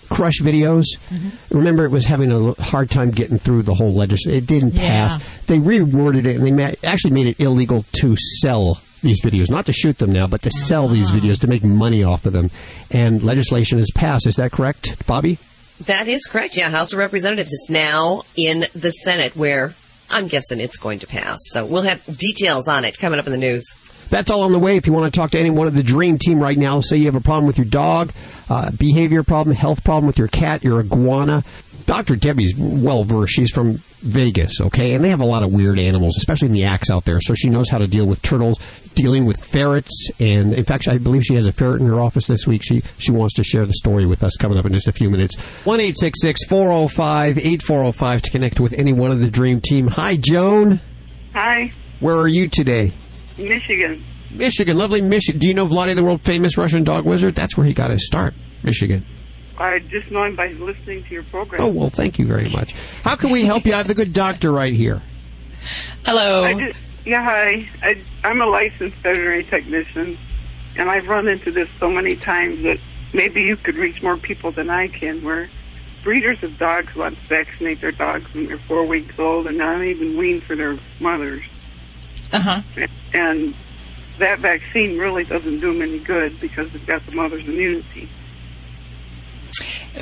Crush 0.10 0.40
videos. 0.42 0.86
Mm-hmm. 1.10 1.58
Remember, 1.58 1.86
it 1.86 1.92
was 1.92 2.06
having 2.06 2.32
a 2.32 2.54
hard 2.62 2.90
time 2.90 3.12
getting 3.12 3.38
through 3.38 3.64
the 3.64 3.74
whole 3.74 3.94
legislation. 3.94 4.38
It 4.38 4.48
didn't 4.48 4.74
Yeah. 4.74 5.10
pass. 5.10 5.24
They 5.48 5.58
reworded 5.58 6.26
it, 6.26 6.36
and 6.38 6.46
they 6.46 6.52
ma- 6.52 6.72
actually 6.84 7.12
made 7.12 7.28
it 7.28 7.40
illegal 7.40 7.86
to 8.02 8.16
sell 8.42 8.80
these 9.02 9.22
videos, 9.22 9.50
not 9.50 9.66
to 9.68 9.74
shoot 9.74 9.98
them 10.00 10.12
now, 10.12 10.28
but 10.28 10.42
to 10.42 10.52
sell 10.52 10.88
these 10.88 11.10
uh-huh. 11.10 11.20
videos 11.20 11.40
to 11.42 11.48
make 11.48 11.64
money 11.64 12.04
off 12.04 12.26
of 12.26 12.34
them. 12.34 12.50
And 12.92 13.22
legislation 13.24 13.78
has 13.78 13.90
passed. 13.94 14.26
Is 14.28 14.36
that 14.36 14.52
correct, 14.52 15.06
Bobby? 15.06 15.38
That 15.86 16.08
is 16.08 16.26
correct. 16.26 16.58
Yeah, 16.58 16.70
House 16.70 16.94
of 16.94 17.00
Representatives. 17.00 17.52
It's 17.52 17.70
now 17.70 18.24
in 18.36 18.66
the 18.74 18.92
Senate 18.92 19.36
where 19.36 19.74
I'm 20.10 20.28
guessing 20.28 20.60
it's 20.60 20.78
going 20.78 21.00
to 21.00 21.08
pass. 21.08 21.38
So 21.52 21.66
we'll 21.66 21.84
have 21.84 22.04
details 22.18 22.68
on 22.68 22.86
it 22.86 22.98
coming 22.98 23.20
up 23.20 23.26
in 23.26 23.32
the 23.32 23.38
news. 23.38 23.66
That's 24.10 24.30
all 24.30 24.42
on 24.44 24.52
the 24.52 24.60
way. 24.60 24.78
If 24.78 24.88
you 24.88 24.94
want 24.94 25.12
to 25.12 25.20
talk 25.20 25.32
to 25.32 25.40
anyone 25.40 25.68
of 25.68 25.74
the 25.74 25.84
Dream 25.84 26.18
Team 26.18 26.40
right 26.40 26.58
now, 26.58 26.80
say 26.80 26.98
you 26.98 27.06
have 27.06 27.16
a 27.16 27.22
problem 27.22 27.48
with 27.48 27.58
your 27.58 27.66
dog, 27.66 28.12
uh, 28.50 28.72
behavior 28.72 29.24
problem, 29.24 29.56
health 29.56 29.84
problem 29.84 30.08
with 30.08 30.18
your 30.18 30.28
cat, 30.28 30.64
your 30.64 30.80
iguana. 30.80 31.44
Dr. 31.86 32.16
Debbie's 32.16 32.56
well 32.58 33.04
versed. 33.04 33.34
She's 33.36 33.52
from 33.52 33.74
Vegas, 34.00 34.60
okay? 34.60 34.94
And 34.94 35.04
they 35.04 35.10
have 35.10 35.22
a 35.22 35.26
lot 35.26 35.44
of 35.44 35.54
weird 35.54 35.78
animals, 35.78 36.16
especially 36.18 36.48
in 36.48 36.54
the 36.54 36.64
axe 36.64 36.90
out 36.90 37.06
there. 37.06 37.22
So 37.22 37.36
she 37.36 37.48
knows 37.48 37.70
how 37.70 37.78
to 37.78 37.86
deal 37.86 38.08
with 38.08 38.24
turtles, 38.24 38.58
dealing 38.96 39.26
with 39.26 39.44
ferrets, 39.44 40.10
and 40.20 40.54
in 40.54 40.64
fact, 40.64 40.88
I 40.88 40.98
believe 40.98 41.24
she 41.24 41.36
has 41.36 41.46
a 41.46 41.52
ferret 41.54 41.82
in 41.82 41.88
her 41.88 42.00
office 42.02 42.26
this 42.26 42.48
week. 42.48 42.64
She 42.64 42.82
she 42.98 43.12
wants 43.12 43.36
to 43.36 43.44
share 43.44 43.68
the 43.68 43.74
story 43.74 44.08
with 44.08 44.24
us 44.24 44.36
coming 44.36 44.58
up 44.58 44.66
in 44.66 44.74
just 44.74 44.88
a 44.88 44.92
few 44.94 45.12
minutes. 45.12 45.40
One 45.64 45.80
eight 45.80 45.96
six 45.98 46.22
six 46.22 46.44
four 46.46 46.70
zero 46.70 46.88
five 46.88 47.38
eight 47.38 47.62
four 47.62 47.80
zero 47.82 47.92
five 47.92 48.24
to 48.24 48.32
connect 48.32 48.60
with 48.60 48.74
any 48.74 48.94
one 48.94 49.12
of 49.12 49.20
the 49.20 49.30
Dream 49.30 49.62
Team. 49.62 49.88
Hi, 49.88 50.18
Joan. 50.18 50.82
Hi, 51.34 51.72
Where 52.00 52.16
are 52.18 52.28
you 52.28 52.48
today? 52.48 52.94
Michigan. 53.38 54.04
Michigan, 54.38 54.78
lovely 54.78 55.02
Michigan. 55.02 55.40
Do 55.40 55.48
you 55.48 55.54
know 55.54 55.68
Vladae, 55.68 55.96
the 55.96 56.04
world 56.04 56.22
famous 56.24 56.58
Russian 56.58 56.84
dog 56.84 57.06
wizard? 57.06 57.36
That's 57.36 57.58
where 57.58 57.66
he 57.66 57.74
got 57.74 57.92
his 57.92 58.06
start, 58.06 58.34
Michigan. 58.64 59.06
I 59.58 59.80
just 59.80 60.12
know 60.12 60.24
him 60.24 60.36
by 60.36 60.50
listening 60.50 61.04
to 61.06 61.14
your 61.14 61.24
program. 61.24 61.62
Oh, 61.62 61.68
well, 61.68 61.90
thank 61.90 62.20
you 62.20 62.26
very 62.26 62.50
much. 62.50 62.74
How 63.04 63.16
can 63.16 63.30
we 63.30 63.44
help 63.46 63.66
you? 63.66 63.74
I 63.74 63.78
have 63.78 63.88
the 63.88 63.96
good 63.96 64.12
doctor 64.14 64.52
right 64.52 64.74
here. 64.74 65.02
Hello. 66.06 66.44
I 66.44 66.54
just, 66.54 66.78
yeah, 67.06 67.24
hi. 67.24 67.68
I, 67.82 68.02
I'm 68.24 68.42
a 68.42 68.46
licensed 68.46 68.98
veterinary 68.98 69.46
technician, 69.46 70.18
and 70.76 70.90
I've 70.90 71.08
run 71.08 71.28
into 71.28 71.52
this 71.52 71.70
so 71.80 71.90
many 71.90 72.16
times 72.18 72.64
that 72.64 72.80
maybe 73.14 73.44
you 73.44 73.56
could 73.56 73.76
reach 73.76 74.02
more 74.04 74.18
people 74.18 74.52
than 74.52 74.70
I 74.70 74.90
can. 74.90 75.24
Where 75.24 75.50
breeders 76.04 76.44
of 76.44 76.58
dogs 76.58 76.94
want 76.94 77.18
to 77.18 77.26
vaccinate 77.28 77.80
their 77.82 77.94
dogs 77.94 78.32
when 78.34 78.48
they're 78.48 78.58
four 78.60 78.84
weeks 78.86 79.18
old 79.18 79.48
and 79.48 79.58
not 79.58 79.82
even 79.82 80.18
weaned 80.18 80.44
for 80.44 80.56
their 80.58 80.78
mothers, 81.00 81.44
Uh 82.34 82.40
huh. 82.40 82.62
and 83.14 83.54
that 84.20 84.40
vaccine 84.40 84.98
really 84.98 85.24
doesn't 85.24 85.60
do 85.60 85.74
them 85.74 85.82
any 85.82 86.00
good 86.00 86.40
because 86.40 86.74
it's 86.74 86.86
got 86.86 87.06
the 87.08 87.16
mother's 87.16 87.46
immunity. 87.46 88.10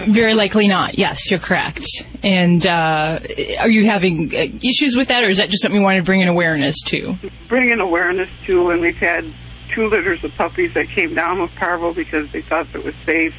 Very 0.08 0.34
likely 0.34 0.67
not. 0.67 0.98
Yes, 0.98 1.29
you're 1.29 1.39
correct. 1.39 1.86
And 2.24 2.65
uh, 2.65 3.20
are 3.60 3.70
you 3.70 3.86
having 3.86 4.34
uh, 4.36 4.39
issues 4.67 4.96
with 4.96 5.10
that, 5.10 5.24
or 5.24 5.27
is 5.27 5.38
that 5.38 5.50
just 5.50 5.62
something 5.62 5.79
you 5.79 5.86
want 5.86 5.98
to 5.98 6.03
bring 6.03 6.22
an 6.24 6.27
awareness 6.27 6.75
to? 6.88 7.15
bringing 7.48 7.79
awareness 7.79 8.29
to, 8.48 8.72
and 8.72 8.82
we've 8.82 8.98
had 8.98 9.24
two 9.72 9.88
litters 9.88 10.24
of 10.24 10.34
puppies 10.36 10.74
that 10.74 10.88
came 10.89 11.13
down 11.13 11.39
with 11.41 11.53
parvo 11.55 11.93
because 11.93 12.32
they 12.32 12.41
thought 12.41 12.67
it 12.74 12.84
was 12.84 12.96
safe, 13.05 13.36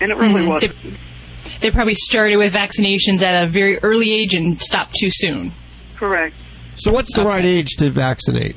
and 0.00 0.12
it 0.12 0.16
really 0.16 0.42
Mhm. 0.44 0.48
wasn't. 0.48 0.74
They 1.60 1.70
probably 1.72 1.94
started 1.94 2.36
with 2.36 2.52
vaccinations 2.54 3.20
at 3.22 3.42
a 3.42 3.48
very 3.48 3.78
early 3.78 4.12
age 4.12 4.34
and 4.34 4.56
stopped 4.58 4.94
too 4.94 5.10
soon. 5.10 5.52
Correct. 5.96 6.34
So, 6.76 6.92
what's 6.92 7.14
the 7.16 7.24
right 7.24 7.44
age 7.44 7.70
to 7.78 7.90
vaccinate? 7.90 8.54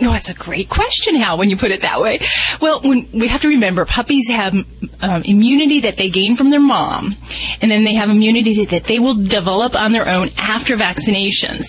No, 0.00 0.12
that's 0.12 0.28
a 0.28 0.34
great 0.34 0.68
question, 0.68 1.16
Hal, 1.16 1.38
when 1.38 1.50
you 1.50 1.56
put 1.56 1.70
it 1.70 1.82
that 1.82 2.00
way. 2.00 2.20
Well, 2.60 2.80
when, 2.82 3.08
we 3.12 3.28
have 3.28 3.42
to 3.42 3.48
remember 3.48 3.84
puppies 3.84 4.28
have 4.28 4.54
um, 5.00 5.22
immunity 5.22 5.80
that 5.80 5.96
they 5.96 6.08
gain 6.08 6.36
from 6.36 6.50
their 6.50 6.60
mom, 6.60 7.16
and 7.60 7.70
then 7.70 7.84
they 7.84 7.94
have 7.94 8.08
immunity 8.08 8.64
that 8.66 8.84
they 8.84 8.98
will 8.98 9.14
develop 9.14 9.74
on 9.74 9.92
their 9.92 10.08
own 10.08 10.30
after 10.36 10.76
vaccinations. 10.76 11.64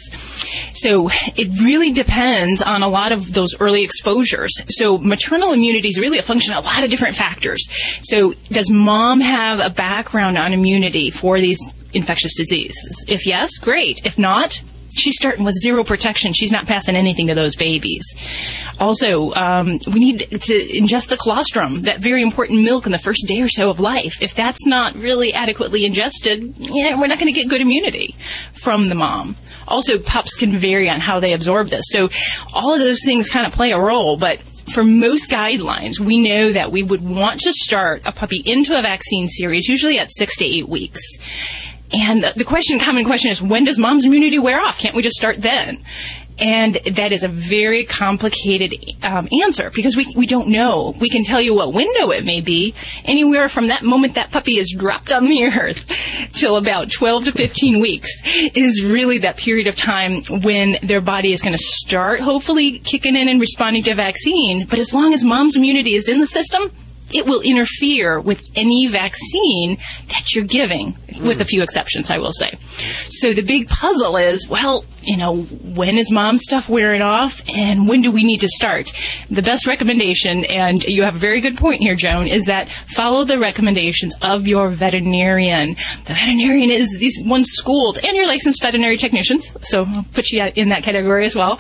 So 0.74 1.10
it 1.36 1.62
really 1.64 1.92
depends 1.92 2.62
on 2.62 2.84
a 2.84 2.88
lot 2.88 3.12
of 3.12 3.34
those 3.34 3.56
early 3.60 3.84
exposures. 3.84 4.52
So 4.68 4.98
maternal 4.98 5.52
immunity 5.52 5.88
is 5.88 6.00
really 6.00 6.20
a 6.20 6.24
function 6.24 6.54
of 6.54 6.64
a 6.64 6.68
lot 6.68 6.84
of 6.84 6.90
different 6.90 7.16
factors. 7.16 7.68
So 8.02 8.34
does 8.50 8.70
mom 8.70 9.22
have 9.22 9.60
a 9.60 9.70
background 9.70 10.38
on 10.38 10.54
immunity 10.54 11.10
for 11.10 11.40
these 11.40 11.60
infectious 11.94 12.36
diseases? 12.36 13.04
If 13.08 13.26
yes, 13.26 13.58
great. 13.58 14.06
If 14.06 14.18
not, 14.18 14.62
she's 15.00 15.16
starting 15.16 15.46
with 15.46 15.56
zero 15.56 15.84
protection. 15.84 16.34
She's 16.34 16.52
not 16.52 16.66
passing 16.66 16.96
anything 16.96 17.28
to 17.28 17.36
those 17.36 17.56
babies. 17.56 18.04
Also, 18.80 19.34
um, 19.34 19.80
we 19.92 20.00
need 20.00 20.20
to 20.20 20.54
ingest 20.68 21.08
the 21.08 21.18
colostrum, 21.18 21.84
that 21.84 22.00
very 22.00 22.22
important 22.22 22.62
milk 22.62 22.86
in 22.86 22.92
the 22.92 22.98
first 22.98 23.26
day 23.28 23.42
or 23.42 23.48
so 23.48 23.70
of 23.70 23.80
life. 23.80 24.22
If 24.22 24.36
that's 24.36 24.66
not 24.66 24.96
really 24.96 25.34
adequately 25.34 25.86
ingested, 25.86 26.58
yeah, 26.58 27.00
we're 27.00 27.08
not 27.08 27.20
going 27.20 27.34
to 27.34 27.40
get 27.40 27.50
good 27.50 27.62
immunity 27.62 28.16
from 28.54 28.90
the 28.90 28.96
mom. 28.96 29.36
Also, 29.68 30.00
pups 30.00 30.36
can 30.36 30.58
vary 30.58 30.90
on 30.90 31.00
how 31.00 31.20
they 31.20 31.34
absorb 31.34 31.70
this. 31.70 31.86
So 31.90 32.10
all 32.54 32.74
of 32.74 32.80
those 32.80 33.04
things 33.04 33.30
kind 33.30 33.46
of 33.46 33.54
play 33.54 33.72
a 33.72 33.80
role, 33.80 34.18
but 34.18 34.42
for 34.74 34.84
most 34.84 35.30
guidelines, 35.30 36.00
we 36.00 36.22
know 36.22 36.52
that 36.52 36.72
we 36.72 36.84
would 36.84 37.02
want 37.02 37.42
to 37.42 37.54
start 37.54 38.02
a 38.06 38.12
puppy 38.12 38.38
into 38.38 38.78
a 38.78 38.82
vaccine 38.82 39.28
series 39.28 39.68
usually 39.68 40.00
at 40.00 40.12
six 40.12 40.38
to 40.38 40.46
eight 40.46 40.68
weeks. 40.68 41.02
And 41.92 42.24
the 42.36 42.44
question, 42.44 42.80
common 42.80 43.04
question 43.04 43.32
is, 43.32 43.42
when 43.42 43.66
does 43.66 43.78
mom's 43.78 44.06
immunity 44.06 44.38
wear 44.38 44.60
off? 44.60 44.78
Can't 44.78 44.96
we 44.96 45.02
just 45.02 45.18
start 45.18 45.42
then? 45.42 45.84
And 46.38 46.76
that 46.76 47.12
is 47.12 47.24
a 47.24 47.28
very 47.28 47.84
complicated 47.84 48.74
um, 49.04 49.28
answer 49.44 49.72
because 49.72 49.98
we, 49.98 50.12
we 50.16 50.26
don't 50.26 50.48
know. 50.48 50.96
We 51.00 51.10
can 51.10 51.24
tell 51.26 51.42
you 51.42 51.54
what 51.54 51.74
window 51.74 52.12
it 52.12 52.24
may 52.24 52.40
be, 52.40 52.74
anywhere 53.04 53.50
from 53.50 53.68
that 53.68 53.84
moment 53.84 54.14
that 54.14 54.32
puppy 54.32 54.58
is 54.58 54.74
dropped 54.78 55.12
on 55.12 55.28
the 55.28 55.44
earth 55.48 55.86
till 56.32 56.56
about 56.56 56.92
12 56.92 57.26
to 57.26 57.32
15 57.34 57.82
weeks 57.82 58.22
is 58.56 58.82
really 58.84 59.18
that 59.20 59.36
period 59.36 59.68
of 59.68 59.76
time 59.76 60.24
when 60.42 60.78
their 60.82 61.02
body 61.02 61.34
is 61.34 61.42
going 61.42 61.56
to 61.56 61.62
start 61.62 62.22
hopefully 62.22 62.80
kicking 62.80 63.18
in 63.18 63.28
and 63.28 63.42
responding 63.42 63.84
to 63.84 63.92
a 63.92 63.96
vaccine. 63.96 64.66
But 64.66 64.80
as 64.80 64.94
long 64.94 65.14
as 65.14 65.26
mom's 65.26 65.58
immunity 65.58 65.96
is 65.96 66.08
in 66.08 66.22
the 66.22 66.28
system, 66.28 66.72
it 67.14 67.26
will 67.26 67.42
interfere 67.42 68.20
with 68.20 68.42
any 68.56 68.88
vaccine 68.88 69.78
that 70.10 70.34
you're 70.34 70.46
giving, 70.46 70.98
with 71.22 71.42
a 71.42 71.46
few 71.46 71.62
exceptions, 71.62 72.10
I 72.10 72.18
will 72.18 72.32
say. 72.32 72.58
So 73.10 73.34
the 73.34 73.42
big 73.42 73.68
puzzle 73.68 74.18
is, 74.18 74.48
well, 74.48 74.86
you 75.02 75.18
know, 75.18 75.38
when 75.38 75.98
is 75.98 76.12
mom's 76.12 76.44
stuff 76.44 76.70
wearing 76.70 77.02
off 77.02 77.42
and 77.48 77.88
when 77.88 78.02
do 78.02 78.12
we 78.12 78.24
need 78.24 78.42
to 78.42 78.48
start? 78.48 78.92
The 79.30 79.42
best 79.42 79.66
recommendation, 79.66 80.46
and 80.46 80.84
you 80.84 81.04
have 81.04 81.16
a 81.16 81.20
very 81.20 81.42
good 81.42 81.58
point 81.58 81.82
here, 81.82 81.96
Joan, 81.96 82.28
is 82.28 82.46
that 82.46 82.70
follow 82.88 83.24
the 83.24 83.40
recommendations 83.40 84.16
of 84.22 84.48
your 84.48 84.70
veterinarian. 84.70 85.76
The 86.06 86.14
veterinarian 86.14 86.70
is 86.70 86.98
these 87.00 87.18
ones 87.26 87.50
schooled 87.52 87.98
and 88.04 88.16
your 88.16 88.28
licensed 88.28 88.62
veterinary 88.62 88.98
technicians, 88.98 89.56
so 89.62 89.86
I'll 89.88 90.06
put 90.14 90.30
you 90.30 90.44
in 90.56 90.70
that 90.70 90.84
category 90.84 91.26
as 91.26 91.36
well, 91.36 91.60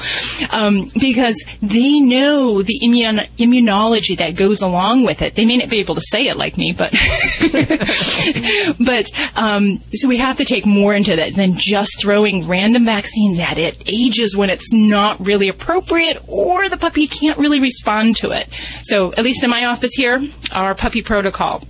um, 0.51 0.89
because 1.00 1.44
they 1.62 2.00
know 2.00 2.62
the 2.62 2.79
immun- 2.84 3.29
immunology 3.38 4.18
that 4.18 4.36
goes 4.36 4.62
along 4.62 5.06
with 5.06 5.22
it. 5.22 5.36
They 5.39 5.46
may 5.46 5.55
not 5.55 5.69
be 5.69 5.79
able 5.79 5.96
to 5.96 6.01
say 6.01 6.27
it 6.27 6.36
like 6.36 6.58
me, 6.58 6.74
but 6.74 6.91
but 8.77 9.10
um, 9.38 9.79
so 9.93 10.10
we 10.10 10.17
have 10.17 10.36
to 10.36 10.43
take 10.43 10.65
more 10.65 10.93
into 10.93 11.15
that 11.15 11.34
than 11.34 11.53
just 11.55 12.01
throwing 12.01 12.46
random 12.46 12.84
vaccines 12.84 13.39
at 13.39 13.58
it 13.58 13.81
ages 13.86 14.36
when 14.36 14.50
it's 14.50 14.74
not 14.74 15.25
really 15.25 15.48
appropriate 15.48 16.22
or 16.27 16.67
the 16.67 16.75
puppy 16.75 17.08
can't 17.08 17.38
really 17.38 17.62
respond 17.62 18.17
to 18.17 18.31
it. 18.31 18.50
So 18.84 19.13
at 19.13 19.24
least 19.24 19.41
in 19.41 19.50
my 19.50 19.63
office 19.63 19.93
here, 19.93 20.22
our 20.51 20.75
puppy 20.75 21.01
protocol. 21.01 21.63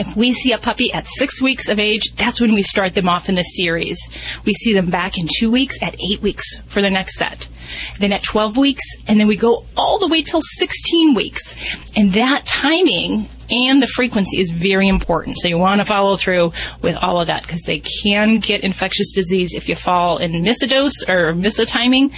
If 0.00 0.16
we 0.16 0.32
see 0.32 0.52
a 0.52 0.58
puppy 0.58 0.90
at 0.94 1.06
six 1.06 1.42
weeks 1.42 1.68
of 1.68 1.78
age, 1.78 2.14
that's 2.16 2.40
when 2.40 2.54
we 2.54 2.62
start 2.62 2.94
them 2.94 3.06
off 3.06 3.28
in 3.28 3.34
the 3.34 3.42
series. 3.42 3.98
We 4.46 4.54
see 4.54 4.72
them 4.72 4.88
back 4.88 5.18
in 5.18 5.28
two 5.38 5.50
weeks, 5.50 5.76
at 5.82 5.94
eight 6.10 6.22
weeks 6.22 6.42
for 6.68 6.80
the 6.80 6.88
next 6.88 7.16
set. 7.16 7.50
Then 7.98 8.10
at 8.10 8.22
12 8.22 8.56
weeks, 8.56 8.82
and 9.06 9.20
then 9.20 9.26
we 9.26 9.36
go 9.36 9.66
all 9.76 9.98
the 9.98 10.08
way 10.08 10.22
till 10.22 10.40
16 10.40 11.14
weeks. 11.14 11.54
And 11.94 12.14
that 12.14 12.46
timing 12.46 13.28
and 13.50 13.82
the 13.82 13.86
frequency 13.86 14.40
is 14.40 14.50
very 14.50 14.88
important. 14.88 15.38
So 15.38 15.48
you 15.48 15.58
want 15.58 15.80
to 15.80 15.84
follow 15.84 16.16
through 16.16 16.52
with 16.82 16.96
all 16.96 17.20
of 17.20 17.26
that 17.26 17.42
because 17.42 17.62
they 17.62 17.80
can 17.80 18.38
get 18.38 18.62
infectious 18.62 19.12
disease 19.12 19.54
if 19.54 19.68
you 19.68 19.76
fall 19.76 20.18
and 20.18 20.42
miss 20.42 20.62
a 20.62 20.66
dose 20.66 21.08
or 21.08 21.34
miss 21.34 21.58
a 21.58 21.66
timing 21.66 22.12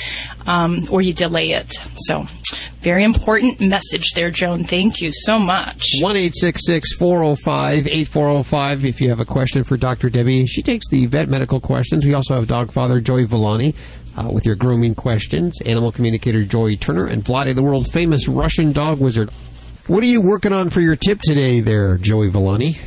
um, 0.47 0.87
or 0.91 1.03
you 1.03 1.12
delay 1.12 1.53
it. 1.53 1.73
So 1.97 2.27
very 2.81 3.05
important 3.05 3.61
message 3.61 4.12
there, 4.15 4.31
Joan. 4.31 4.65
Thank 4.65 5.01
you 5.01 5.11
so 5.12 5.39
much. 5.39 5.85
1 6.01 6.17
405 6.17 7.87
8405 7.87 8.85
if 8.85 9.01
you 9.01 9.09
have 9.09 9.21
a 9.21 9.25
question 9.25 9.65
for 9.65 9.77
Dr. 9.77 10.11
Debbie. 10.11 10.47
She 10.47 10.62
takes 10.62 10.89
the 10.89 11.07
vet 11.07 11.29
medical 11.29 11.61
questions. 11.61 12.05
We 12.05 12.15
also 12.15 12.35
have 12.35 12.47
dog 12.47 12.73
father 12.73 13.01
Joey 13.01 13.25
Villani. 13.25 13.75
Uh, 14.15 14.29
with 14.31 14.45
your 14.45 14.55
grooming 14.55 14.95
questions, 14.95 15.59
animal 15.62 15.91
communicator 15.91 16.45
Joy 16.45 16.77
Turner, 16.77 17.07
and 17.07 17.25
Vladae, 17.25 17.55
the 17.55 17.62
world 17.62 17.91
famous 17.91 18.29
Russian 18.29 18.71
dog 18.71 19.01
wizard. 19.01 19.31
What 19.89 20.05
are 20.05 20.07
you 20.07 20.21
working 20.23 20.53
on 20.53 20.71
for 20.71 20.81
your 20.81 20.95
tip 20.95 21.21
today, 21.23 21.59
there, 21.61 21.97
Joey 21.97 22.31
Villani? 22.31 22.79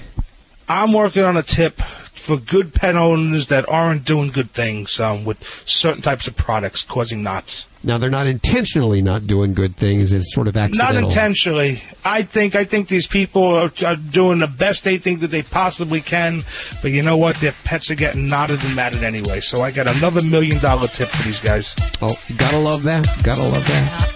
I'm 0.70 0.94
working 0.94 1.24
on 1.24 1.36
a 1.36 1.44
tip 1.44 1.82
for 1.82 2.38
good 2.38 2.74
pet 2.74 2.96
owners 2.96 3.48
that 3.48 3.68
aren't 3.68 4.06
doing 4.06 4.32
good 4.32 4.50
things 4.50 4.98
um, 5.02 5.26
with 5.26 5.38
certain 5.66 6.02
types 6.02 6.28
of 6.28 6.38
products 6.38 6.84
causing 6.84 7.22
knots. 7.22 7.68
Now 7.84 7.98
they're 7.98 8.10
not 8.10 8.28
intentionally 8.28 9.02
not 9.02 9.28
doing 9.28 9.54
good 9.54 9.76
things; 9.76 10.14
it's 10.14 10.34
sort 10.34 10.48
of 10.48 10.56
accidental. 10.56 11.02
Not 11.02 11.10
intentionally. 11.10 11.84
I 12.06 12.24
think 12.24 12.56
I 12.56 12.64
think 12.64 12.88
these 12.88 13.08
people 13.08 13.44
are, 13.44 13.72
are 13.86 13.98
doing 13.98 14.40
the 14.40 14.48
best 14.48 14.86
they 14.86 14.98
think 14.98 15.20
that 15.20 15.28
they 15.28 15.44
possibly 15.44 16.00
can, 16.00 16.44
but 16.82 16.92
you 16.92 17.04
know 17.04 17.18
what? 17.18 17.36
Their 17.36 17.54
pets 17.66 17.92
are 17.92 17.96
getting 17.96 18.28
knotted 18.28 18.64
and 18.64 18.74
matted 18.74 19.04
anyway. 19.04 19.42
So 19.42 19.62
I 19.62 19.72
got 19.72 19.88
another 19.88 20.24
million 20.24 20.60
dollar 20.62 20.88
tip 20.88 21.10
for 21.10 21.24
these 21.24 21.42
guys. 21.42 21.76
Oh, 22.02 22.18
gotta 22.38 22.58
love 22.58 22.84
that! 22.84 23.06
Gotta 23.22 23.44
love 23.44 23.68
that. 23.68 24.15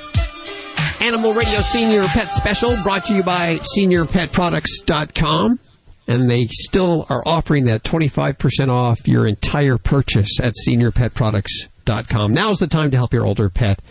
Animal 1.01 1.33
Radio 1.33 1.61
Senior 1.61 2.05
Pet 2.07 2.29
Special 2.31 2.75
brought 2.83 3.05
to 3.05 3.13
you 3.13 3.23
by 3.23 3.55
SeniorPetProducts.com. 3.77 5.59
And 6.07 6.29
they 6.29 6.47
still 6.47 7.05
are 7.09 7.23
offering 7.25 7.65
that 7.65 7.83
25% 7.83 8.69
off 8.69 9.07
your 9.07 9.25
entire 9.25 9.77
purchase 9.77 10.39
at 10.41 10.55
SeniorPetProducts.com. 10.67 12.33
Now's 12.33 12.59
the 12.59 12.67
time 12.67 12.91
to 12.91 12.97
help 12.97 13.13
your 13.13 13.25
older 13.25 13.49
pet 13.49 13.81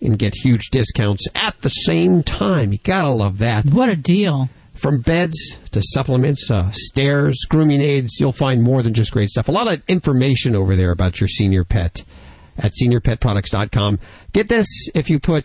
and 0.00 0.18
get 0.18 0.34
huge 0.42 0.70
discounts 0.70 1.26
at 1.34 1.60
the 1.60 1.68
same 1.68 2.22
time. 2.22 2.72
You 2.72 2.78
gotta 2.82 3.10
love 3.10 3.38
that. 3.38 3.66
What 3.66 3.88
a 3.90 3.96
deal. 3.96 4.48
From 4.74 5.00
beds 5.00 5.58
to 5.70 5.82
supplements, 5.82 6.50
uh, 6.50 6.70
stairs, 6.72 7.44
grooming 7.48 7.80
aids, 7.82 8.18
you'll 8.18 8.32
find 8.32 8.62
more 8.62 8.82
than 8.82 8.94
just 8.94 9.12
great 9.12 9.30
stuff. 9.30 9.48
A 9.48 9.52
lot 9.52 9.72
of 9.72 9.82
information 9.88 10.56
over 10.56 10.76
there 10.76 10.90
about 10.92 11.20
your 11.20 11.28
senior 11.28 11.64
pet 11.64 12.02
at 12.58 12.72
seniorpetproducts.com. 12.80 13.98
Get 14.32 14.48
this 14.48 14.88
if 14.94 15.10
you 15.10 15.18
put 15.20 15.44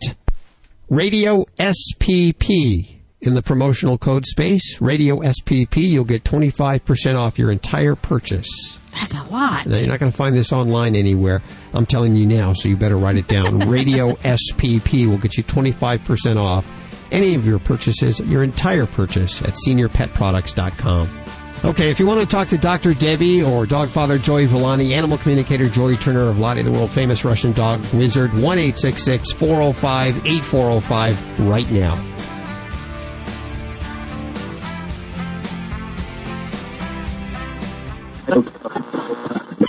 Radio 0.89 1.45
SPP 1.59 2.95
in 3.21 3.35
the 3.35 3.43
promotional 3.43 3.99
code 3.99 4.25
space, 4.25 4.81
Radio 4.81 5.19
SPP, 5.19 5.77
you'll 5.77 6.03
get 6.03 6.23
25% 6.23 7.15
off 7.15 7.37
your 7.37 7.51
entire 7.51 7.93
purchase. 7.93 8.79
That's 8.93 9.13
a 9.13 9.23
lot. 9.25 9.67
Now, 9.67 9.77
you're 9.77 9.87
not 9.87 9.99
going 9.99 10.11
to 10.11 10.17
find 10.17 10.35
this 10.35 10.51
online 10.51 10.95
anywhere. 10.95 11.43
I'm 11.75 11.85
telling 11.85 12.15
you 12.15 12.25
now, 12.25 12.53
so 12.53 12.69
you 12.69 12.75
better 12.75 12.97
write 12.97 13.17
it 13.17 13.27
down. 13.27 13.59
Radio 13.69 14.15
SPP 14.15 15.07
will 15.07 15.19
get 15.19 15.37
you 15.37 15.43
25% 15.43 16.37
off 16.37 16.65
any 17.11 17.35
of 17.35 17.45
your 17.45 17.59
purchases, 17.59 18.19
your 18.21 18.43
entire 18.43 18.87
purchase 18.87 19.43
at 19.43 19.55
seniorpetproducts.com. 19.67 21.28
Okay, 21.63 21.91
if 21.91 21.99
you 21.99 22.07
want 22.07 22.21
to 22.21 22.25
talk 22.25 22.47
to 22.49 22.57
Dr. 22.57 22.93
Debbie 22.93 23.43
or 23.43 23.65
dog 23.65 23.89
father 23.89 24.17
Joey 24.17 24.45
Villani, 24.45 24.93
animal 24.93 25.17
communicator 25.17 25.67
Joy 25.67 25.97
Turner 25.97 26.29
of 26.29 26.39
Lottie, 26.39 26.61
the 26.61 26.71
world 26.71 26.89
famous 26.89 27.25
Russian 27.25 27.51
dog 27.51 27.81
wizard, 27.93 28.33
1 28.33 28.71
405 28.71 30.25
8405 30.25 31.47
right 31.47 31.69
now. 31.71 32.01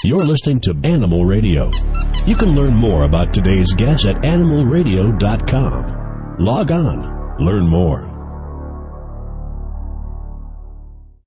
You're 0.04 0.24
listening 0.24 0.60
to 0.60 0.76
Animal 0.84 1.24
Radio. 1.24 1.72
You 2.24 2.36
can 2.36 2.54
learn 2.54 2.74
more 2.74 3.02
about 3.02 3.34
today's 3.34 3.72
guest 3.74 4.06
at 4.06 4.22
animalradio.com. 4.22 6.36
Log 6.38 6.70
on, 6.70 7.44
learn 7.44 7.66
more. 7.66 8.09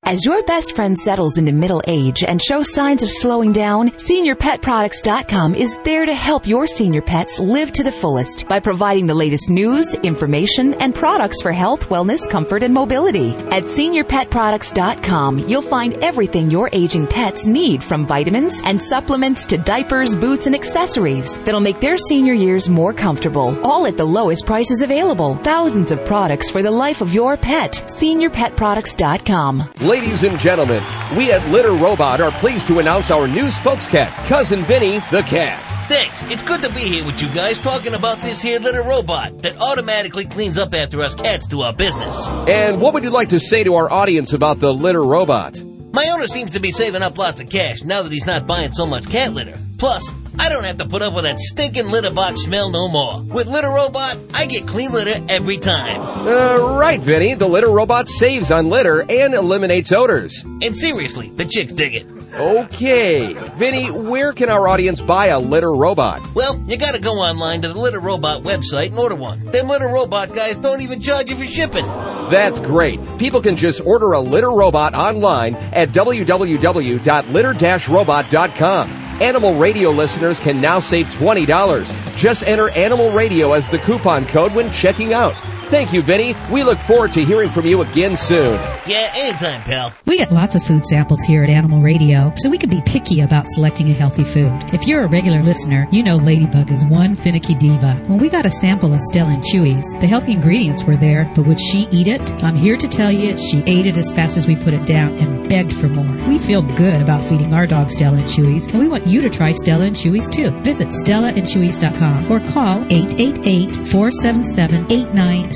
As 0.05 0.25
your 0.25 0.43
best 0.43 0.75
friend 0.75 0.97
settles 0.97 1.37
into 1.37 1.53
middle 1.53 1.81
age 1.87 2.25
and 2.27 2.41
shows 2.41 2.73
signs 2.73 3.03
of 3.03 3.09
slowing 3.09 3.53
down, 3.53 3.89
SeniorPetProducts.com 3.91 5.55
is 5.55 5.77
there 5.85 6.05
to 6.05 6.13
help 6.13 6.45
your 6.45 6.67
senior 6.67 7.01
pets 7.01 7.39
live 7.39 7.71
to 7.71 7.83
the 7.83 7.91
fullest 7.91 8.45
by 8.49 8.59
providing 8.59 9.07
the 9.07 9.13
latest 9.13 9.49
news, 9.49 9.93
information, 9.93 10.73
and 10.75 10.93
products 10.93 11.41
for 11.41 11.53
health, 11.53 11.87
wellness, 11.87 12.29
comfort, 12.29 12.63
and 12.63 12.73
mobility. 12.73 13.29
At 13.31 13.63
SeniorPetProducts.com, 13.63 15.39
you'll 15.47 15.61
find 15.61 15.93
everything 16.03 16.51
your 16.51 16.69
aging 16.73 17.07
pets 17.07 17.47
need 17.47 17.81
from 17.81 18.05
vitamins 18.05 18.61
and 18.65 18.81
supplements 18.81 19.45
to 19.47 19.57
diapers, 19.57 20.17
boots, 20.17 20.47
and 20.47 20.55
accessories 20.55 21.39
that'll 21.39 21.61
make 21.61 21.79
their 21.79 21.97
senior 21.97 22.33
years 22.33 22.67
more 22.67 22.93
comfortable, 22.93 23.57
all 23.65 23.85
at 23.85 23.95
the 23.95 24.03
lowest 24.03 24.45
prices 24.45 24.81
available. 24.81 25.35
Thousands 25.35 25.91
of 25.91 26.03
products 26.03 26.51
for 26.51 26.61
the 26.61 26.71
life 26.71 26.99
of 26.99 27.13
your 27.13 27.37
pet. 27.37 27.71
SeniorPetProducts.com. 27.87 29.69
Ladies 29.93 30.02
and 30.03 30.37
gentlemen, 30.37 30.83
we 31.15 31.31
at 31.31 31.47
Litter 31.47 31.71
Robot 31.71 32.19
are 32.19 32.31
pleased 32.33 32.67
to 32.67 32.79
announce 32.79 33.09
our 33.09 33.25
new 33.25 33.45
spokescat, 33.45 34.09
Cousin 34.27 34.61
Vinny 34.63 34.99
the 35.11 35.21
Cat. 35.21 35.63
Thanks. 35.87 36.23
It's 36.23 36.43
good 36.43 36.61
to 36.61 36.69
be 36.73 36.81
here 36.81 37.05
with 37.05 37.21
you 37.21 37.29
guys 37.29 37.57
talking 37.57 37.93
about 37.93 38.21
this 38.21 38.41
here 38.41 38.59
litter 38.59 38.83
robot 38.83 39.41
that 39.43 39.57
automatically 39.61 40.25
cleans 40.25 40.57
up 40.57 40.73
after 40.73 41.01
us 41.01 41.15
cats 41.15 41.47
do 41.47 41.61
our 41.61 41.71
business. 41.71 42.27
And 42.27 42.81
what 42.81 42.93
would 42.93 43.03
you 43.03 43.11
like 43.11 43.29
to 43.29 43.39
say 43.39 43.63
to 43.63 43.75
our 43.75 43.89
audience 43.89 44.33
about 44.33 44.59
the 44.59 44.73
Litter 44.73 45.03
Robot? 45.03 45.61
My 45.93 46.05
owner 46.09 46.27
seems 46.27 46.51
to 46.51 46.59
be 46.59 46.71
saving 46.71 47.01
up 47.01 47.17
lots 47.17 47.39
of 47.39 47.49
cash 47.49 47.81
now 47.83 48.01
that 48.03 48.11
he's 48.11 48.27
not 48.27 48.45
buying 48.45 48.73
so 48.73 48.85
much 48.85 49.09
cat 49.09 49.33
litter. 49.33 49.57
Plus, 49.77 50.11
I 50.39 50.49
don't 50.49 50.63
have 50.63 50.77
to 50.77 50.85
put 50.85 51.01
up 51.01 51.13
with 51.13 51.23
that 51.25 51.39
stinking 51.39 51.87
litter 51.89 52.11
box 52.11 52.41
smell 52.43 52.69
no 52.71 52.87
more. 52.87 53.21
With 53.21 53.47
Litter 53.47 53.69
Robot, 53.69 54.17
I 54.33 54.45
get 54.45 54.67
clean 54.67 54.91
litter 54.91 55.23
every 55.29 55.57
time. 55.57 56.01
Uh, 56.01 56.77
right, 56.77 56.99
Vinny. 56.99 57.33
The 57.33 57.47
litter 57.47 57.69
robot 57.69 58.09
saves 58.09 58.51
on 58.51 58.69
litter 58.69 59.01
and 59.09 59.33
eliminates 59.33 59.91
odors. 59.91 60.43
And 60.43 60.75
seriously, 60.75 61.29
the 61.29 61.45
chicks 61.45 61.73
dig 61.73 61.95
it. 61.95 62.07
Okay. 62.33 63.33
Vinny, 63.55 63.91
where 63.91 64.33
can 64.33 64.49
our 64.49 64.67
audience 64.67 64.99
buy 65.01 65.27
a 65.27 65.39
litter 65.39 65.71
robot? 65.71 66.19
Well, 66.33 66.59
you 66.67 66.77
gotta 66.77 66.97
go 66.99 67.19
online 67.19 67.61
to 67.61 67.67
the 67.67 67.79
Litter 67.79 67.99
Robot 67.99 68.41
website 68.41 68.87
and 68.87 68.97
order 68.97 69.13
one. 69.13 69.45
Them 69.45 69.67
Litter 69.67 69.87
Robot 69.87 70.33
guys 70.33 70.57
don't 70.57 70.81
even 70.81 70.99
charge 70.99 71.29
you 71.29 71.35
for 71.35 71.45
shipping. 71.45 71.85
That's 72.31 72.57
great. 72.57 72.99
People 73.19 73.39
can 73.41 73.55
just 73.55 73.81
order 73.81 74.13
a 74.13 74.19
litter 74.19 74.49
robot 74.49 74.95
online 74.95 75.53
at 75.55 75.89
www.litter-robot.com. 75.89 78.89
Animal 79.21 79.55
Radio 79.55 79.91
listeners 79.91 80.39
can 80.39 80.59
now 80.59 80.79
save 80.79 81.05
$20. 81.07 82.17
Just 82.17 82.47
enter 82.47 82.69
Animal 82.69 83.11
Radio 83.11 83.53
as 83.53 83.69
the 83.69 83.77
coupon 83.77 84.25
code 84.25 84.55
when 84.55 84.71
checking 84.71 85.13
out. 85.13 85.39
Thank 85.69 85.91
you, 85.91 86.01
Vinny. 86.01 86.35
We 86.51 86.63
look 86.63 86.77
forward 86.79 87.13
to 87.13 87.23
hearing 87.25 87.49
from 87.49 87.65
you 87.65 87.81
again 87.81 88.15
soon. 88.15 88.53
Yeah, 88.85 89.11
anytime, 89.15 89.61
pal. 89.63 89.93
We 90.05 90.17
get 90.17 90.31
lots 90.31 90.55
of 90.55 90.63
food 90.63 90.85
samples 90.85 91.21
here 91.21 91.43
at 91.43 91.49
Animal 91.49 91.81
Radio, 91.81 92.31
so 92.37 92.49
we 92.49 92.57
can 92.57 92.69
be 92.69 92.81
picky 92.85 93.21
about 93.21 93.47
selecting 93.49 93.89
a 93.89 93.93
healthy 93.93 94.23
food. 94.23 94.51
If 94.71 94.85
you're 94.87 95.03
a 95.03 95.07
regular 95.07 95.41
listener, 95.41 95.87
you 95.91 96.03
know 96.03 96.17
Ladybug 96.17 96.69
is 96.71 96.85
one 96.85 97.15
finicky 97.15 97.55
diva. 97.55 97.95
When 98.07 98.19
we 98.19 98.29
got 98.29 98.45
a 98.45 98.51
sample 98.51 98.93
of 98.93 99.01
Stella 99.01 99.31
and 99.31 99.43
Chewy's, 99.43 99.91
the 99.99 100.07
healthy 100.07 100.33
ingredients 100.33 100.83
were 100.83 100.95
there, 100.95 101.31
but 101.35 101.47
would 101.47 101.59
she 101.59 101.87
eat 101.91 102.07
it? 102.07 102.21
I'm 102.43 102.55
here 102.55 102.77
to 102.77 102.87
tell 102.87 103.11
you 103.11 103.37
she 103.37 103.63
ate 103.65 103.87
it 103.87 103.97
as 103.97 104.11
fast 104.11 104.37
as 104.37 104.47
we 104.47 104.55
put 104.55 104.73
it 104.73 104.85
down 104.85 105.13
and 105.13 105.49
begged 105.49 105.73
for 105.73 105.87
more. 105.87 106.27
We 106.27 106.37
feel 106.37 106.61
good 106.61 107.01
about 107.01 107.25
feeding 107.25 107.53
our 107.53 107.65
dog 107.65 107.89
Stella 107.89 108.17
and 108.17 108.27
Chewy's, 108.27 108.67
and 108.67 108.79
we 108.79 108.87
want 108.87 109.07
you 109.07 109.21
to 109.21 109.29
try 109.29 109.51
Stella 109.53 109.85
and 109.85 109.95
Chewy's 109.95 110.29
too. 110.29 110.51
Visit 110.61 110.89
StellaandChewy's.com 110.89 112.31
or 112.31 112.39
call 112.51 112.83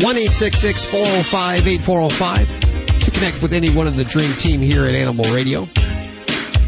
One 0.00 0.16
eight 0.16 0.30
six 0.30 0.58
six 0.60 0.84
four 0.84 1.04
zero 1.04 1.22
five 1.24 1.66
eight 1.66 1.82
four 1.82 1.98
zero 1.98 2.08
five 2.08 2.48
to 2.60 2.61
connect 3.22 3.40
with 3.40 3.52
anyone 3.52 3.86
in 3.86 3.96
the 3.96 4.02
Dream 4.02 4.32
Team 4.32 4.60
here 4.60 4.84
at 4.84 4.96
Animal 4.96 5.24
Radio. 5.32 5.68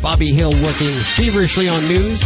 Bobby 0.00 0.28
Hill 0.32 0.52
working 0.52 0.92
feverishly 1.16 1.68
on 1.68 1.82
news. 1.88 2.20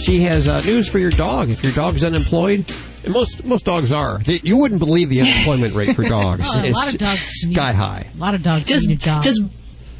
She 0.00 0.20
has 0.20 0.46
uh, 0.46 0.60
news 0.60 0.88
for 0.88 1.00
your 1.00 1.10
dog. 1.10 1.50
If 1.50 1.64
your 1.64 1.72
dog's 1.72 2.04
unemployed, 2.04 2.72
and 3.02 3.12
most 3.12 3.44
most 3.44 3.64
dogs 3.64 3.90
are, 3.90 4.20
you 4.26 4.58
wouldn't 4.58 4.78
believe 4.78 5.08
the 5.08 5.22
unemployment 5.22 5.74
rate 5.74 5.96
for 5.96 6.04
dogs. 6.08 6.48
Oh, 6.52 6.60
a 6.60 6.66
it's 6.66 6.76
lot 6.78 6.94
of 6.94 7.00
dogs 7.00 7.20
sky 7.30 7.72
high. 7.72 8.06
A 8.14 8.16
lot 8.16 8.34
of 8.36 8.44
dogs 8.44 8.66
Does, 8.66 8.86
need 8.86 9.00
a 9.02 9.04
job. 9.04 9.24
does 9.24 9.42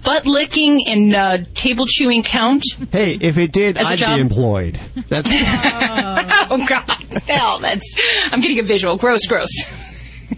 butt 0.04 0.24
licking 0.24 0.86
and 0.86 1.12
uh, 1.12 1.38
table 1.54 1.86
chewing 1.88 2.22
count? 2.22 2.62
Hey, 2.92 3.14
if 3.20 3.38
it 3.38 3.50
did, 3.50 3.76
As 3.76 3.88
a 3.88 3.94
I'd 3.94 3.98
job? 3.98 4.14
be 4.14 4.20
employed. 4.20 4.78
That's 5.08 5.28
oh 5.34 6.64
God! 6.68 7.22
Hell, 7.26 7.58
that's. 7.58 7.92
I'm 8.30 8.40
getting 8.40 8.60
a 8.60 8.62
visual. 8.62 8.96
Gross, 8.98 9.26
gross. 9.26 9.50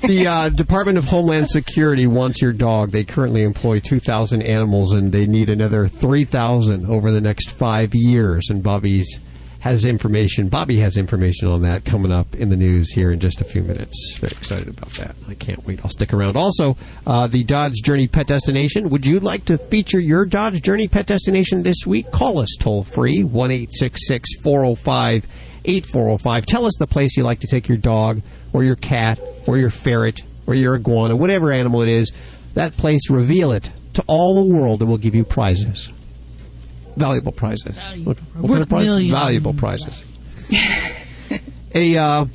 The 0.03 0.27
uh, 0.27 0.49
Department 0.49 0.99
of 0.99 1.05
Homeland 1.05 1.49
Security 1.49 2.07
wants 2.07 2.43
your 2.43 2.53
dog. 2.53 2.91
They 2.91 3.05
currently 3.05 3.43
employ 3.43 3.81
2,000 3.81 4.43
animals, 4.43 4.93
and 4.93 5.13
they 5.13 5.27
need 5.27 5.51
another 5.51 5.89
3,000 5.89 6.87
over 6.87 7.11
the 7.11 7.21
next 7.21 7.51
five 7.51 7.95
years. 7.95 8.49
And 8.51 8.63
Bobby's 8.63 9.21
has 9.63 9.85
information. 9.85 10.49
Bobby 10.49 10.79
has 10.81 10.97
information 10.97 11.47
on 11.47 11.63
that 11.63 11.85
coming 11.85 12.11
up 12.11 12.35
in 12.35 12.49
the 12.49 12.57
news 12.57 12.91
here 12.91 13.13
in 13.13 13.21
just 13.21 13.41
a 13.41 13.45
few 13.45 13.63
minutes. 13.63 14.17
Very 14.19 14.33
excited 14.33 14.67
about 14.67 14.91
that. 14.95 15.15
I 15.29 15.35
can't 15.35 15.65
wait. 15.65 15.85
I'll 15.85 15.91
stick 15.91 16.13
around. 16.13 16.37
Also, 16.37 16.77
uh, 17.07 17.29
the 17.29 17.45
Dodge 17.45 17.81
Journey 17.85 18.09
Pet 18.09 18.27
Destination. 18.27 18.91
Would 18.91 19.07
you 19.07 19.21
like 19.21 19.45
to 19.45 19.59
feature 19.59 20.01
your 20.01 20.27
Dodge 20.27 20.63
Journey 20.63 20.89
Pet 20.89 21.07
Destination 21.07 21.63
this 21.63 21.87
week? 21.87 22.11
Call 22.11 22.41
us 22.41 22.57
toll 22.59 22.83
free 22.83 23.23
one 23.23 23.53
eight 23.53 23.73
six 23.73 24.09
six 24.09 24.29
four 24.43 24.63
zero 24.63 24.75
five 24.75 25.29
eight 25.65 25.87
four 25.87 26.05
zero 26.05 26.19
five. 26.19 26.47
Tell 26.47 26.65
us 26.65 26.75
the 26.79 26.87
place 26.87 27.17
you 27.17 27.23
like 27.23 27.41
to 27.41 27.47
take 27.47 27.69
your 27.69 27.79
dog 27.79 28.23
or 28.53 28.65
your 28.65 28.77
cat 28.77 29.21
or 29.47 29.59
your 29.59 29.71
ferret 29.71 30.23
or 30.47 30.55
your 30.55 30.77
iguana, 30.77 31.17
whatever 31.17 31.53
animal 31.53 31.83
it 31.83 31.89
is. 31.89 32.13
That 32.55 32.77
place, 32.77 33.09
reveal 33.09 33.53
it 33.53 33.71
to 33.95 34.05
all 34.07 34.45
the 34.45 34.55
world, 34.55 34.81
and 34.81 34.89
we'll 34.89 34.99
give 34.99 35.15
you 35.15 35.25
prizes. 35.25 35.91
Valuable 36.97 37.33
prizes. 37.33 37.79
What, 38.05 38.19
what 38.35 38.49
kind 38.49 38.63
of 38.63 38.69
prize? 38.69 39.11
Valuable 39.11 39.55
prizes. 39.55 40.05
A 41.75 41.97
uh, 41.97 42.27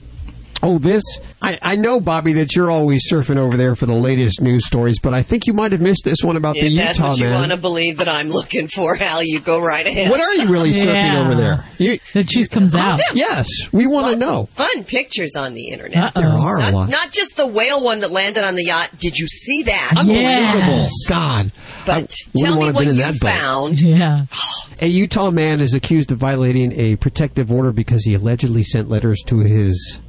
oh, 0.63 0.79
this 0.79 1.03
I, 1.47 1.59
I 1.61 1.75
know, 1.77 2.01
Bobby, 2.01 2.33
that 2.33 2.55
you're 2.55 2.69
always 2.69 3.09
surfing 3.09 3.37
over 3.37 3.55
there 3.55 3.75
for 3.75 3.85
the 3.85 3.93
latest 3.93 4.41
news 4.41 4.65
stories, 4.65 4.99
but 4.99 5.13
I 5.13 5.23
think 5.23 5.47
you 5.47 5.53
might 5.53 5.71
have 5.71 5.79
missed 5.79 6.03
this 6.03 6.19
one 6.21 6.35
about 6.35 6.55
the 6.55 6.67
If 6.67 6.75
that's 6.75 6.97
Utah 6.97 7.09
what 7.09 7.19
you 7.19 7.25
want 7.29 7.51
to 7.51 7.57
believe 7.57 7.99
that 7.99 8.09
I'm 8.09 8.29
looking 8.29 8.67
for, 8.67 8.95
Hal, 8.95 9.23
you 9.23 9.39
go 9.39 9.61
right 9.61 9.87
ahead. 9.87 10.09
What 10.09 10.19
are 10.19 10.33
you 10.33 10.49
really 10.49 10.71
surfing 10.71 11.13
Yeah. 11.13 11.21
over 11.21 11.35
there? 11.35 11.65
You, 11.77 11.99
the 12.13 12.25
truth 12.25 12.49
comes 12.49 12.75
oh, 12.75 12.79
out. 12.79 12.99
yes, 13.13 13.47
we 13.71 13.87
want 13.87 14.11
to 14.11 14.15
know. 14.17 14.47
Fun 14.55 14.83
pictures 14.83 15.35
on 15.37 15.53
the 15.53 15.69
internet. 15.69 16.13
There 16.15 16.27
are 16.27 16.59
a 16.59 16.71
lot. 16.71 16.89
not 16.89 17.11
just 17.11 17.37
the 17.37 17.47
whale 17.47 17.81
one 17.81 18.01
that 18.01 18.11
landed 18.11 18.43
on 18.43 18.55
the 18.55 18.65
yacht. 18.65 18.89
Did 18.97 19.17
you 19.17 19.27
see 19.27 19.63
that? 19.63 19.93
Unbelievable. 19.97 20.23
Yes. 20.23 20.91
God. 21.07 21.51
But 21.85 22.13
I 22.35 22.39
tell 22.39 22.53
me 22.55 22.59
what 22.59 22.75
been 22.75 22.89
in 22.89 22.95
you 22.95 23.01
that 23.03 23.19
boat. 23.19 23.29
found. 23.29 23.79
Yeah. 23.79 24.25
A 24.79 24.85
Utah 24.87 25.31
man 25.31 25.59
is 25.59 25.73
accused 25.73 26.11
of 26.11 26.19
violating 26.19 26.71
a 26.73 26.97
protective 26.97 27.51
order 27.51 27.71
because 27.71 28.03
he 28.05 28.13
allegedly 28.13 28.61
sent 28.61 28.89
letters 28.89 29.23
to 29.25 29.39
his 29.39 29.99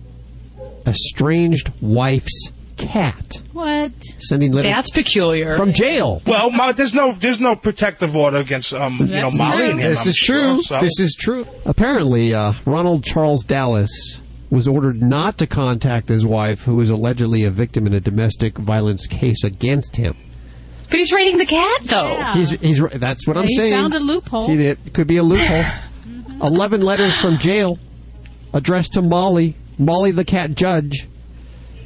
estranged 0.89 1.73
wife's 1.81 2.53
cat. 2.77 3.43
What? 3.53 3.93
Sending 4.21 4.53
letters 4.53 4.71
That's 4.73 4.91
peculiar. 4.91 5.57
from 5.57 5.73
jail. 5.73 6.23
Well, 6.27 6.51
Ma, 6.51 6.73
there's 6.73 6.95
no 6.95 7.13
there's 7.13 7.41
no 7.41 7.57
protective 7.57 8.15
order 8.15 8.39
against 8.39 8.73
um 8.73 8.99
you 9.01 9.07
know 9.07 9.31
Molly 9.33 9.57
true. 9.57 9.71
and 9.71 9.81
him. 9.81 9.91
This 9.91 10.03
I'm 10.03 10.09
is 10.09 10.17
sure, 10.17 10.41
true. 10.41 10.63
so- 10.63 10.81
This 10.81 11.01
is 11.01 11.17
true. 11.19 11.47
Apparently, 11.67 12.35
uh, 12.35 12.53
Ronald 12.65 13.03
Charles 13.05 13.45
Dallas 13.45 14.21
was 14.51 14.67
ordered 14.69 15.03
not 15.03 15.39
to 15.39 15.47
contact 15.47 16.09
his 16.09 16.25
wife, 16.25 16.63
who 16.63 16.81
is 16.81 16.89
allegedly 16.89 17.45
a 17.45 17.51
victim 17.51 17.87
in 17.87 17.93
a 17.95 18.01
domestic 18.01 18.57
violence 18.57 19.07
case 19.07 19.45
against 19.45 19.97
him. 19.97 20.17
but 20.89 20.99
he's 20.99 21.13
raiding 21.13 21.37
the 21.37 21.45
cat, 21.45 21.85
though. 21.85 22.13
Yeah. 22.13 22.35
He's, 22.35 22.51
he's, 22.51 22.81
that's 22.95 23.27
what 23.27 23.37
I'm 23.37 23.47
He 23.47 23.55
saying. 23.57 23.75
found 23.75 23.93
a 23.95 23.99
loophole. 24.01 24.47
See, 24.47 24.55
it 24.55 24.95
could 24.95 25.07
be 25.07 25.19
a 25.19 25.23
loophole. 25.23 25.65
Eleven 26.43 26.81
letters 26.81 27.15
from 27.17 27.37
jail 27.39 27.79
addressed 28.55 28.95
to 28.95 29.03
Molly, 29.03 29.55
Molly 29.79 30.11
the 30.11 30.25
cat 30.25 30.55
judge. 30.55 31.07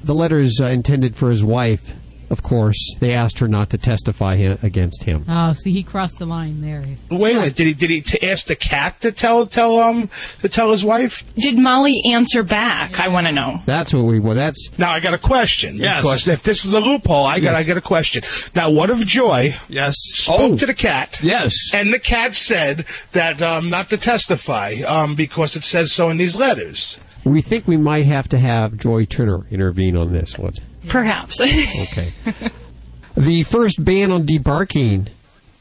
The 0.05 0.15
letters 0.15 0.61
uh, 0.61 0.67
intended 0.67 1.15
for 1.15 1.31
his 1.31 1.45
wife. 1.45 1.95
Of 2.29 2.43
course, 2.43 2.97
they 2.99 3.13
asked 3.13 3.41
her 3.41 3.47
not 3.47 3.69
to 3.71 3.79
testify 3.79 4.37
hi- 4.39 4.59
against 4.63 5.05
him. 5.05 5.27
Oh, 5.29 5.53
see, 5.53 5.71
he 5.71 5.83
crossed 5.83 6.19
the 6.19 6.25
line 6.25 6.63
there. 6.63 6.83
Wait 7.11 7.37
a 7.37 7.39
minute. 7.41 7.57
Did 7.57 7.67
he 7.67 7.75
did 7.75 7.91
he 7.91 8.01
t- 8.01 8.27
ask 8.27 8.47
the 8.47 8.57
cat 8.57 8.99
to 9.03 9.13
tell 9.13 9.47
tell 9.47 9.79
um 9.79 10.09
to 10.41 10.49
tell 10.49 10.71
his 10.71 10.83
wife? 10.83 11.25
Did 11.37 11.59
Molly 11.59 11.95
answer 12.11 12.43
back? 12.43 12.99
I 12.99 13.09
want 13.09 13.27
to 13.27 13.33
know. 13.33 13.59
That's 13.67 13.93
what 13.93 14.05
we. 14.07 14.19
Well, 14.19 14.35
that's 14.35 14.71
Now 14.79 14.93
I 14.93 15.01
got 15.01 15.13
a 15.13 15.19
question. 15.19 15.77
Yes. 15.77 16.01
Because 16.01 16.27
if 16.27 16.43
this 16.43 16.65
is 16.65 16.73
a 16.73 16.81
loophole, 16.81 17.27
I 17.27 17.39
got 17.39 17.51
Yes. 17.51 17.59
I 17.59 17.63
got 17.65 17.77
a 17.77 17.83
question. 17.83 18.23
Now, 18.55 18.71
what 18.71 18.89
if 18.89 19.01
Joy 19.07 19.55
yes. 19.69 19.95
spoke 19.99 20.59
to 20.61 20.65
the 20.67 20.75
cat? 20.75 21.19
yes. 21.23 21.53
And 21.75 21.93
the 21.93 21.99
cat 22.01 22.33
said 22.35 22.87
that 23.13 23.43
um, 23.43 23.69
not 23.69 23.91
to 23.91 23.99
testify 23.99 24.77
um, 24.87 25.17
because 25.17 25.55
it 25.55 25.65
says 25.65 25.93
so 25.93 26.09
in 26.09 26.17
these 26.17 26.35
letters. 26.39 26.99
We 27.25 27.41
think 27.41 27.67
we 27.69 27.77
might 27.77 28.07
have 28.07 28.29
to 28.31 28.39
have 28.39 28.77
Joy 28.79 29.05
Turner 29.05 29.47
intervene 29.51 29.97
on 29.97 30.13
this 30.13 30.37
one. 30.39 30.55
Perhaps. 30.89 31.41
Okay. 31.41 32.13
the 33.17 33.43
first 33.45 33.85
ban 33.85 34.11
on 34.11 34.25
debarking 34.25 35.09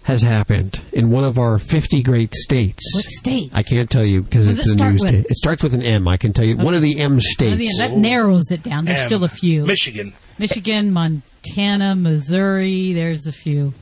has 0.03 0.23
happened 0.23 0.81
in 0.91 1.11
one 1.11 1.23
of 1.23 1.37
our 1.37 1.59
50 1.59 2.01
great 2.01 2.33
states. 2.33 2.91
What 2.95 3.05
state? 3.05 3.51
I 3.53 3.61
can't 3.61 3.89
tell 3.89 4.03
you 4.03 4.23
because 4.23 4.47
it's 4.47 4.67
a 4.67 4.71
it 4.71 4.79
news 4.79 5.01
with? 5.01 5.09
state. 5.09 5.25
It 5.29 5.37
starts 5.37 5.61
with 5.61 5.75
an 5.75 5.83
M. 5.83 6.07
I 6.07 6.17
can 6.17 6.33
tell 6.33 6.45
you 6.45 6.57
one 6.57 6.73
of 6.73 6.81
the 6.81 6.99
M 6.99 7.19
states. 7.19 7.57
mean, 7.57 7.69
that 7.77 7.95
narrows 7.95 8.49
it 8.51 8.63
down. 8.63 8.85
There's 8.85 9.01
M. 9.01 9.07
still 9.09 9.23
a 9.23 9.29
few. 9.29 9.63
Michigan. 9.65 10.13
Michigan, 10.39 10.91
Montana, 10.91 11.95
Missouri. 11.95 12.93
There's 12.93 13.27
a 13.27 13.31
few. 13.31 13.73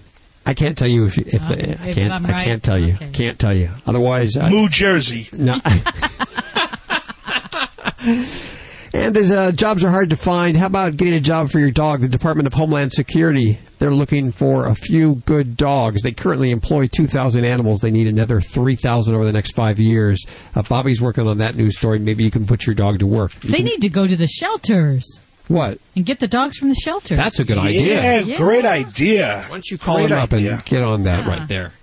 I 0.46 0.54
can't 0.54 0.78
tell 0.78 0.88
you 0.89 1.06
if 1.06 1.18
if, 1.18 1.42
Uh, 1.42 1.54
I 1.54 1.54
if 1.88 1.96
can't. 1.96 2.13
I'm 2.13 2.26
I 2.26 2.44
can't 2.44 2.63
tell 2.63 2.78
you. 2.78 2.94
Okay. 2.96 3.12
Can't 3.13 3.39
tell 3.39 3.54
you. 3.54 3.70
Otherwise, 3.88 4.36
I, 4.36 4.50
New 4.50 4.68
Jersey. 4.68 5.30
no. 5.32 5.56
And 8.01 9.15
as 9.15 9.29
uh, 9.29 9.51
jobs 9.51 9.83
are 9.83 9.91
hard 9.91 10.09
to 10.09 10.15
find, 10.15 10.57
how 10.57 10.65
about 10.65 10.97
getting 10.97 11.13
a 11.13 11.19
job 11.19 11.51
for 11.51 11.59
your 11.59 11.69
dog? 11.69 12.01
The 12.01 12.07
Department 12.09 12.47
of 12.47 12.53
Homeland 12.53 12.91
Security 12.91 13.59
They're 13.77 13.91
looking 13.93 14.31
for 14.31 14.67
a 14.67 14.73
few 14.73 15.15
good 15.25 15.55
dogs. 15.55 16.01
They 16.01 16.12
currently 16.12 16.49
employ 16.49 16.88
2,000 16.88 17.45
animals. 17.45 17.79
They 17.81 17.91
need 17.91 18.07
another 18.07 18.41
3,000 18.41 19.13
over 19.13 19.23
the 19.25 19.31
next 19.31 19.51
five 19.51 19.77
years. 19.79 20.25
Uh, 20.55 20.63
Bobby's 20.63 21.01
working 21.01 21.27
on 21.27 21.38
that 21.38 21.55
news 21.55 21.77
story. 21.77 21.99
Maybe 21.99 22.23
you 22.23 22.31
can 22.31 22.47
put 22.47 22.65
your 22.65 22.73
dog 22.73 22.97
to 22.99 23.05
work. 23.05 23.31
You 23.43 23.51
They 23.51 23.57
can- 23.57 23.65
need 23.67 23.81
to 23.81 23.89
go 23.89 24.07
to 24.07 24.15
the 24.15 24.27
shelters 24.27 25.05
what? 25.47 25.77
and 25.95 26.03
get 26.05 26.19
the 26.19 26.27
dogs 26.27 26.57
from 26.57 26.69
the 26.69 26.75
shelters. 26.75 27.17
That's 27.17 27.39
a 27.39 27.45
good 27.45 27.57
idea. 27.59 28.23
Yeah, 28.23 28.38
great 28.38 28.65
idea. 28.65 29.43
Why 29.47 29.49
don't 29.57 29.67
you 29.69 29.77
call 29.77 29.97
Great 29.97 30.12
him 30.12 30.17
up 30.17 30.33
idea. 30.33 30.53
and 30.55 30.65
get 30.65 30.81
on 30.81 31.03
that 31.03 31.27
right 31.27 31.47
there? 31.47 31.73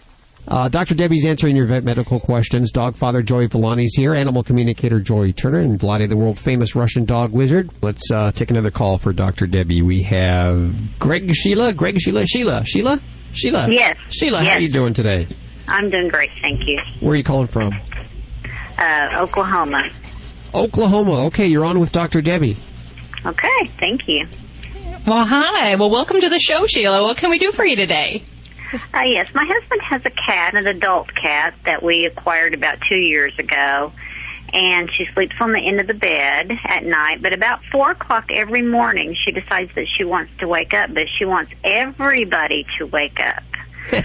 Uh, 0.49 0.69
Dr. 0.69 0.95
Debbie's 0.95 1.25
answering 1.25 1.57
your 1.57 1.67
vet 1.67 1.83
medical 1.83 2.21
questions. 2.21 2.71
Dog 2.71 2.97
father 2.97 3.21
Joey 3.23 3.49
Villani's 3.49 3.97
here, 3.97 4.15
animal 4.15 4.45
communicator 4.45 5.01
Joy 5.01 5.33
Turner, 5.33 5.59
and 5.59 5.79
Vladae, 5.79 6.09
the 6.09 6.17
world 6.17 6.39
famous 6.39 6.77
Russian 6.77 7.05
dog 7.05 7.33
wizard. 7.33 7.71
Let's 7.83 8.11
uh, 8.13 8.31
take 8.31 8.51
another 8.51 8.71
call 8.71 8.99
for 8.99 9.13
Dr. 9.13 9.47
Debbie. 9.49 9.83
We 9.83 10.03
have 10.03 10.99
Greg 11.01 11.35
Sheila. 11.35 11.73
Greg 11.73 12.01
Sheila. 12.01 12.27
Sheila. 12.27 12.65
Sheila. 12.65 13.01
Sheila. 13.33 13.69
Yes. 13.71 13.97
Sheila, 14.11 14.39
how 14.39 14.53
are 14.53 14.61
you 14.61 14.69
doing 14.69 14.95
today? 14.95 15.27
I'm 15.69 15.91
doing 15.91 16.09
great, 16.09 16.31
thank 16.41 16.67
you. 16.67 16.81
Where 17.01 17.13
are 17.13 17.17
you 17.17 17.25
calling 17.25 17.49
from? 17.49 17.75
Uh, 18.79 19.09
Oklahoma. 19.17 19.91
Oklahoma. 20.55 21.27
Okay, 21.27 21.47
you're 21.47 21.65
on 21.65 21.81
with 21.81 21.91
Dr. 21.91 22.23
Debbie. 22.23 22.57
Okay, 23.25 23.71
thank 23.81 24.07
you. 24.07 24.27
Well, 25.07 25.25
hi. 25.25 25.75
Well, 25.75 25.91
welcome 25.91 26.21
to 26.21 26.29
the 26.29 26.39
show, 26.39 26.67
Sheila. 26.67 27.03
What 27.03 27.17
can 27.17 27.31
we 27.31 27.39
do 27.39 27.51
for 27.51 27.65
you 27.65 27.75
today? 27.75 28.23
Uh, 28.73 29.01
yes, 29.01 29.29
my 29.35 29.45
husband 29.45 29.83
has 29.83 30.03
a 30.05 30.11
cat, 30.11 30.55
an 30.55 30.67
adult 30.67 31.15
cat 31.15 31.55
that 31.65 31.83
we 31.83 32.05
acquired 32.07 32.55
about 32.55 32.79
two 32.89 32.97
years 32.97 33.33
ago, 33.39 33.93
and 34.53 34.91
she 34.93 35.07
sleeps 35.15 35.35
on 35.41 35.53
the 35.53 35.61
end 35.61 35.81
of 35.81 35.87
the 35.87 35.95
bed 35.95 36.51
at 36.65 36.85
night. 36.85 37.23
But 37.23 37.33
about 37.33 37.61
four 37.71 37.93
o'clock 37.93 38.27
every 38.31 38.63
morning, 38.63 39.15
she 39.25 39.33
decides 39.33 39.75
that 39.75 39.87
she 39.97 40.05
wants 40.05 40.33
to 40.39 40.49
wake 40.49 40.75
up, 40.75 40.93
but 40.95 41.07
she 41.19 41.25
wants 41.25 41.51
everybody 41.63 42.67
to 42.79 42.87
wake 42.87 43.21
up. 43.21 43.43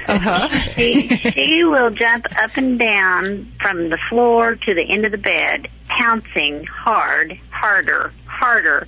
Uh-huh. 0.08 0.48
she, 0.76 1.08
she 1.08 1.64
will 1.64 1.90
jump 1.90 2.26
up 2.38 2.56
and 2.56 2.78
down 2.78 3.52
from 3.60 3.90
the 3.90 3.98
floor 4.10 4.56
to 4.56 4.74
the 4.74 4.84
end 4.84 5.06
of 5.06 5.12
the 5.12 5.18
bed, 5.18 5.68
pouncing 5.88 6.66
hard, 6.66 7.40
harder, 7.50 8.14
harder, 8.26 8.88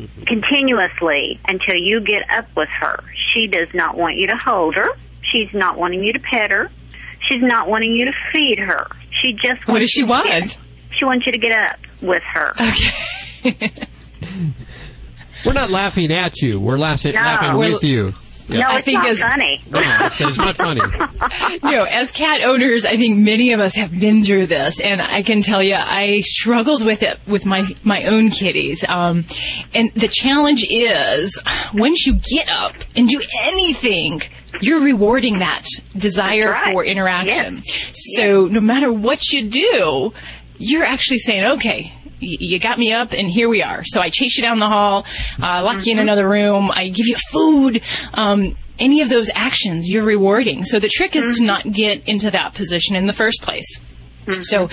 Mm-hmm. 0.00 0.22
continuously 0.24 1.38
until 1.46 1.76
you 1.76 2.00
get 2.00 2.28
up 2.30 2.46
with 2.56 2.68
her. 2.80 3.02
She 3.34 3.46
does 3.46 3.68
not 3.74 3.96
want 3.96 4.16
you 4.16 4.26
to 4.28 4.36
hold 4.36 4.74
her. 4.76 4.88
She's 5.32 5.48
not 5.52 5.78
wanting 5.78 6.02
you 6.02 6.12
to 6.12 6.18
pet 6.20 6.50
her. 6.50 6.70
She's 7.28 7.42
not 7.42 7.68
wanting 7.68 7.92
you 7.92 8.06
to 8.06 8.12
feed 8.32 8.58
her. 8.58 8.86
She 9.22 9.32
just 9.34 9.46
wants 9.66 9.68
What 9.68 9.78
does 9.80 9.90
she 9.90 10.00
you 10.00 10.06
to 10.06 10.10
want? 10.10 10.26
get- 10.28 10.58
she 10.98 11.04
wants 11.04 11.24
you 11.26 11.32
to 11.32 11.38
get 11.38 11.52
up 11.52 11.78
with 12.02 12.22
her. 12.22 12.52
Okay. 12.60 13.72
We're 15.46 15.52
not 15.54 15.70
laughing 15.70 16.12
at 16.12 16.40
you. 16.42 16.60
We're 16.60 16.76
laughing, 16.78 17.14
No. 17.14 17.20
laughing 17.20 17.56
We're- 17.58 17.72
with 17.74 17.84
you. 18.52 18.60
No, 18.60 18.68
I 18.68 18.76
it's 18.76 18.84
think 18.84 18.98
not 18.98 19.08
as- 19.08 19.20
funny. 19.20 19.62
No, 19.70 19.80
it's, 20.06 20.20
it's 20.20 20.36
not 20.38 20.56
funny. 20.56 20.80
you 21.62 21.76
know, 21.76 21.84
as 21.84 22.10
cat 22.12 22.42
owners, 22.42 22.84
I 22.84 22.96
think 22.96 23.18
many 23.18 23.52
of 23.52 23.60
us 23.60 23.74
have 23.74 23.92
been 23.92 24.24
through 24.24 24.46
this, 24.46 24.80
and 24.80 25.00
I 25.00 25.22
can 25.22 25.42
tell 25.42 25.62
you, 25.62 25.76
I 25.76 26.20
struggled 26.22 26.84
with 26.84 27.02
it 27.02 27.18
with 27.26 27.46
my 27.46 27.68
my 27.84 28.04
own 28.04 28.30
kitties. 28.30 28.84
Um, 28.88 29.24
and 29.74 29.92
the 29.94 30.08
challenge 30.08 30.66
is, 30.68 31.38
once 31.72 32.06
you 32.06 32.14
get 32.14 32.48
up 32.48 32.74
and 32.96 33.08
do 33.08 33.22
anything, 33.46 34.22
you're 34.60 34.80
rewarding 34.80 35.38
that 35.38 35.64
desire 35.96 36.50
right. 36.50 36.72
for 36.72 36.84
interaction. 36.84 37.62
So 37.92 38.46
no 38.46 38.60
matter 38.60 38.92
what 38.92 39.32
you 39.32 39.48
do, 39.48 40.12
you're 40.58 40.84
actually 40.84 41.18
saying, 41.18 41.44
okay. 41.44 41.92
You 42.20 42.58
got 42.58 42.78
me 42.78 42.92
up, 42.92 43.12
and 43.12 43.28
here 43.30 43.48
we 43.48 43.62
are. 43.62 43.82
So 43.84 44.00
I 44.00 44.10
chase 44.10 44.36
you 44.36 44.42
down 44.42 44.58
the 44.58 44.68
hall, 44.68 45.06
uh, 45.42 45.62
lock 45.64 45.86
you 45.86 45.92
in 45.92 45.98
another 45.98 46.28
room. 46.28 46.70
I 46.70 46.88
give 46.88 47.06
you 47.06 47.16
food. 47.30 47.82
Um, 48.14 48.56
any 48.78 49.00
of 49.02 49.08
those 49.08 49.30
actions, 49.34 49.88
you're 49.88 50.04
rewarding. 50.04 50.64
So 50.64 50.78
the 50.78 50.88
trick 50.88 51.16
is 51.16 51.38
to 51.38 51.44
not 51.44 51.70
get 51.70 52.06
into 52.08 52.30
that 52.30 52.54
position 52.54 52.96
in 52.96 53.06
the 53.06 53.12
first 53.12 53.42
place. 53.42 53.78
So, 54.42 54.68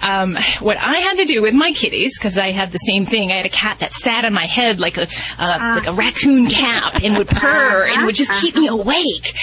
um, 0.00 0.36
what 0.58 0.78
I 0.78 0.96
had 0.96 1.18
to 1.18 1.26
do 1.26 1.42
with 1.42 1.54
my 1.54 1.72
kitties, 1.72 2.18
because 2.18 2.38
I 2.38 2.50
had 2.50 2.72
the 2.72 2.78
same 2.78 3.04
thing, 3.04 3.30
I 3.30 3.36
had 3.36 3.46
a 3.46 3.50
cat 3.50 3.78
that 3.78 3.92
sat 3.92 4.24
on 4.24 4.32
my 4.32 4.46
head 4.46 4.80
like 4.80 4.96
a 4.96 5.06
uh, 5.38 5.76
like 5.76 5.86
a 5.86 5.92
raccoon 5.92 6.48
cap 6.48 7.02
and 7.02 7.16
would 7.16 7.28
purr 7.28 7.86
and 7.86 8.04
would 8.04 8.14
just 8.14 8.32
keep 8.40 8.56
me 8.56 8.66
awake. 8.66 9.36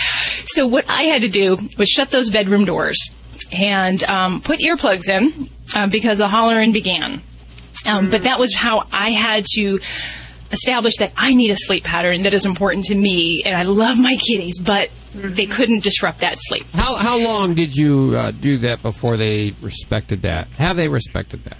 So 0.45 0.67
what 0.67 0.85
I 0.89 1.03
had 1.03 1.21
to 1.21 1.29
do 1.29 1.57
was 1.77 1.87
shut 1.87 2.11
those 2.11 2.29
bedroom 2.29 2.65
doors 2.65 2.97
and 3.51 4.03
um, 4.03 4.41
put 4.41 4.59
earplugs 4.59 5.07
in 5.07 5.49
uh, 5.73 5.87
because 5.87 6.17
the 6.17 6.27
hollering 6.27 6.71
began. 6.71 7.21
Um, 7.85 8.09
But 8.09 8.23
that 8.23 8.39
was 8.39 8.53
how 8.53 8.87
I 8.91 9.11
had 9.11 9.45
to 9.55 9.79
establish 10.51 10.97
that 10.97 11.11
I 11.17 11.33
need 11.33 11.51
a 11.51 11.55
sleep 11.57 11.83
pattern 11.83 12.23
that 12.23 12.33
is 12.33 12.45
important 12.45 12.85
to 12.85 12.95
me, 12.95 13.41
and 13.45 13.55
I 13.55 13.63
love 13.63 13.97
my 13.97 14.15
kitties, 14.15 14.59
but 14.59 14.89
they 15.15 15.45
couldn't 15.45 15.83
disrupt 15.83 16.19
that 16.19 16.35
sleep. 16.39 16.65
How 16.73 16.95
how 16.95 17.19
long 17.19 17.55
did 17.55 17.75
you 17.75 18.13
uh, 18.15 18.31
do 18.31 18.57
that 18.59 18.81
before 18.81 19.17
they 19.17 19.53
respected 19.61 20.21
that? 20.23 20.47
Have 20.57 20.75
they 20.75 20.87
respected 20.87 21.43
that? 21.45 21.57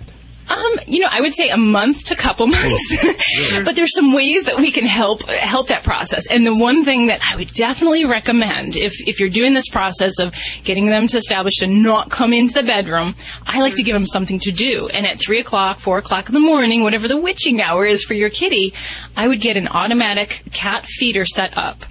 Um, 0.53 0.79
you 0.87 0.99
know, 0.99 1.07
I 1.09 1.21
would 1.21 1.33
say 1.33 1.49
a 1.49 1.57
month 1.57 2.03
to 2.05 2.15
couple 2.15 2.47
months, 2.47 3.05
but 3.65 3.75
there's 3.75 3.93
some 3.95 4.13
ways 4.13 4.43
that 4.45 4.57
we 4.57 4.71
can 4.71 4.85
help 4.85 5.23
help 5.29 5.67
that 5.69 5.83
process. 5.83 6.27
And 6.27 6.45
the 6.45 6.55
one 6.55 6.85
thing 6.85 7.07
that 7.07 7.21
I 7.27 7.35
would 7.35 7.51
definitely 7.53 8.05
recommend, 8.05 8.75
if 8.75 8.93
if 9.07 9.19
you're 9.19 9.29
doing 9.29 9.53
this 9.53 9.69
process 9.69 10.19
of 10.19 10.33
getting 10.63 10.87
them 10.87 11.07
to 11.07 11.17
establish 11.17 11.55
to 11.59 11.67
not 11.67 12.09
come 12.09 12.33
into 12.33 12.53
the 12.53 12.63
bedroom, 12.63 13.15
I 13.47 13.61
like 13.61 13.75
to 13.75 13.83
give 13.83 13.93
them 13.93 14.05
something 14.05 14.39
to 14.39 14.51
do. 14.51 14.87
And 14.89 15.07
at 15.07 15.19
three 15.19 15.39
o'clock, 15.39 15.79
four 15.79 15.97
o'clock 15.97 16.27
in 16.27 16.33
the 16.33 16.39
morning, 16.39 16.83
whatever 16.83 17.07
the 17.07 17.19
witching 17.19 17.61
hour 17.61 17.85
is 17.85 18.03
for 18.03 18.13
your 18.13 18.29
kitty, 18.29 18.73
I 19.17 19.27
would 19.27 19.41
get 19.41 19.57
an 19.57 19.67
automatic 19.67 20.43
cat 20.51 20.85
feeder 20.85 21.25
set 21.25 21.57
up 21.57 21.83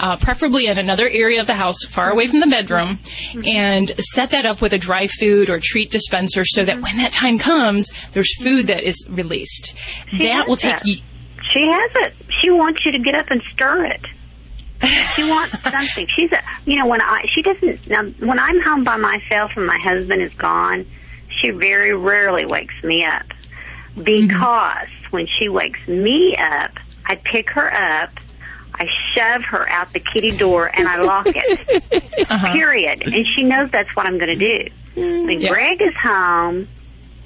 uh, 0.00 0.16
preferably 0.16 0.66
in 0.66 0.78
another 0.78 1.08
area 1.08 1.40
of 1.40 1.46
the 1.46 1.54
house 1.54 1.84
far 1.88 2.10
away 2.10 2.26
from 2.26 2.40
the 2.40 2.46
bedroom, 2.46 2.98
and 3.46 3.90
set 3.98 4.30
that 4.30 4.46
up 4.46 4.60
with 4.60 4.72
a 4.72 4.78
dry 4.78 5.06
food 5.06 5.50
or 5.50 5.60
treat 5.62 5.90
dispenser 5.90 6.44
so 6.44 6.64
that 6.64 6.80
when 6.80 6.96
that 6.96 7.12
time 7.12 7.38
comes, 7.38 7.90
there's 8.12 8.34
food 8.42 8.66
that 8.68 8.82
is 8.82 9.06
released. 9.08 9.76
She 10.10 10.18
that 10.26 10.48
will 10.48 10.56
take 10.56 10.76
that. 10.76 10.84
y- 10.84 11.02
She 11.52 11.66
has 11.66 11.90
it. 12.06 12.14
She 12.40 12.50
wants 12.50 12.80
you 12.84 12.92
to 12.92 12.98
get 12.98 13.14
up 13.14 13.30
and 13.30 13.42
stir 13.52 13.84
it. 13.84 14.04
She 15.14 15.28
wants 15.28 15.60
something. 15.70 16.06
She's 16.16 16.32
a, 16.32 16.42
you 16.64 16.78
know, 16.78 16.86
when 16.86 17.02
I, 17.02 17.22
she 17.34 17.42
doesn't, 17.42 17.86
now, 17.86 18.02
when 18.04 18.38
I'm 18.38 18.60
home 18.62 18.82
by 18.84 18.96
myself 18.96 19.50
and 19.56 19.66
my 19.66 19.78
husband 19.78 20.22
is 20.22 20.32
gone, 20.34 20.86
she 21.40 21.50
very 21.50 21.94
rarely 21.94 22.46
wakes 22.46 22.74
me 22.82 23.04
up. 23.04 23.26
Because 24.02 24.88
when 25.10 25.26
she 25.38 25.48
wakes 25.48 25.80
me 25.86 26.34
up, 26.38 26.70
I 27.04 27.16
pick 27.16 27.50
her 27.50 27.72
up, 27.74 28.10
I 28.80 28.88
shove 29.14 29.42
her 29.44 29.68
out 29.70 29.92
the 29.92 30.00
kitty 30.00 30.30
door, 30.36 30.70
and 30.74 30.88
I 30.88 31.02
lock 31.02 31.26
it. 31.28 32.04
Uh-huh. 32.30 32.52
Period. 32.52 33.02
And 33.12 33.26
she 33.26 33.42
knows 33.42 33.70
that's 33.72 33.94
what 33.96 34.06
I'm 34.06 34.16
going 34.18 34.38
to 34.38 34.58
do. 34.64 34.70
Mm. 34.94 35.26
When 35.26 35.40
Yeah. 35.40 35.48
Greg 35.48 35.82
is 35.82 35.94
home, 35.96 36.68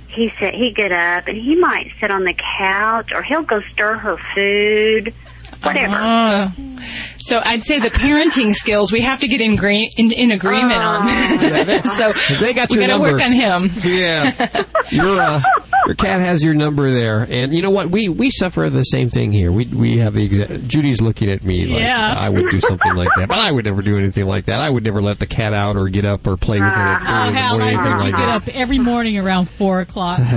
he 0.09 0.33
said 0.41 0.55
he 0.55 0.71
get 0.73 0.93
up 0.93 1.27
and 1.27 1.37
he 1.37 1.57
might 1.57 1.91
sit 2.01 2.11
on 2.11 2.25
the 2.25 2.33
couch 2.59 3.13
or 3.13 3.23
he'll 3.23 3.43
go 3.43 3.61
stir 3.73 3.95
her 3.99 4.17
food, 4.35 5.13
whatever. 5.65 5.95
Uh, 5.95 6.51
so 7.19 7.41
I'd 7.45 7.63
say 7.63 7.79
the 7.81 7.91
parenting 7.91 8.55
skills 8.55 8.93
we 8.93 9.01
have 9.01 9.21
to 9.21 9.29
get 9.29 9.41
in, 9.41 9.57
gra- 9.57 9.87
in, 9.97 10.13
in 10.13 10.31
agreement 10.31 10.81
on. 10.83 11.07
so 11.97 12.13
They 12.41 12.53
got 12.53 12.71
we 12.71 12.77
your 12.77 12.87
got 12.87 12.99
to 12.99 12.99
number. 12.99 13.13
work 13.13 13.23
on 13.23 13.33
him. 13.33 13.71
Yeah, 13.83 14.65
your 14.91 15.21
uh, 15.21 15.41
your 15.87 15.95
cat 15.97 16.21
has 16.21 16.43
your 16.43 16.55
number 16.55 16.91
there, 16.91 17.27
and 17.29 17.55
you 17.55 17.63
know 17.63 17.71
what? 17.71 17.89
We 17.91 18.09
we 18.09 18.31
suffer 18.31 18.69
the 18.71 18.83
same 18.85 19.11
thing 19.11 19.33
here. 19.33 19.51
We 19.53 19.65
we 19.67 19.99
have 19.99 20.15
the 20.15 20.29
exa- 20.29 20.67
Judy's 20.67 21.01
looking 21.01 21.31
at 21.31 21.43
me 21.45 21.67
like 21.67 21.81
Yeah. 21.81 22.15
I 22.17 22.29
would 22.29 22.51
do 22.51 22.61
something 22.61 22.95
like 22.95 23.09
that, 23.17 23.29
but 23.29 23.39
I 23.39 23.51
would 23.51 23.65
never 23.65 23.83
do 23.83 23.99
anything 23.99 24.27
like 24.27 24.47
that. 24.47 24.61
I 24.61 24.69
would 24.71 24.85
never 24.85 25.01
let 25.03 25.19
the 25.19 25.27
cat 25.27 25.53
out 25.55 25.77
or 25.77 25.89
get 25.89 26.05
up 26.05 26.27
or 26.27 26.37
play 26.37 26.59
with 26.61 26.69
it 26.69 26.73
at 26.77 27.01
Oh, 27.03 27.07
three 27.07 27.29
in 27.29 27.35
the 27.35 27.41
Hal, 27.41 27.59
morning. 27.59 27.77
I 27.79 27.81
anything 27.81 27.93
heard 27.93 28.05
you 28.07 28.13
like 28.13 28.21
get 28.21 28.29
up 28.29 28.49
every 28.57 28.79
morning 28.79 29.19
around 29.19 29.49
four 29.51 29.81
o'clock. 29.81 30.21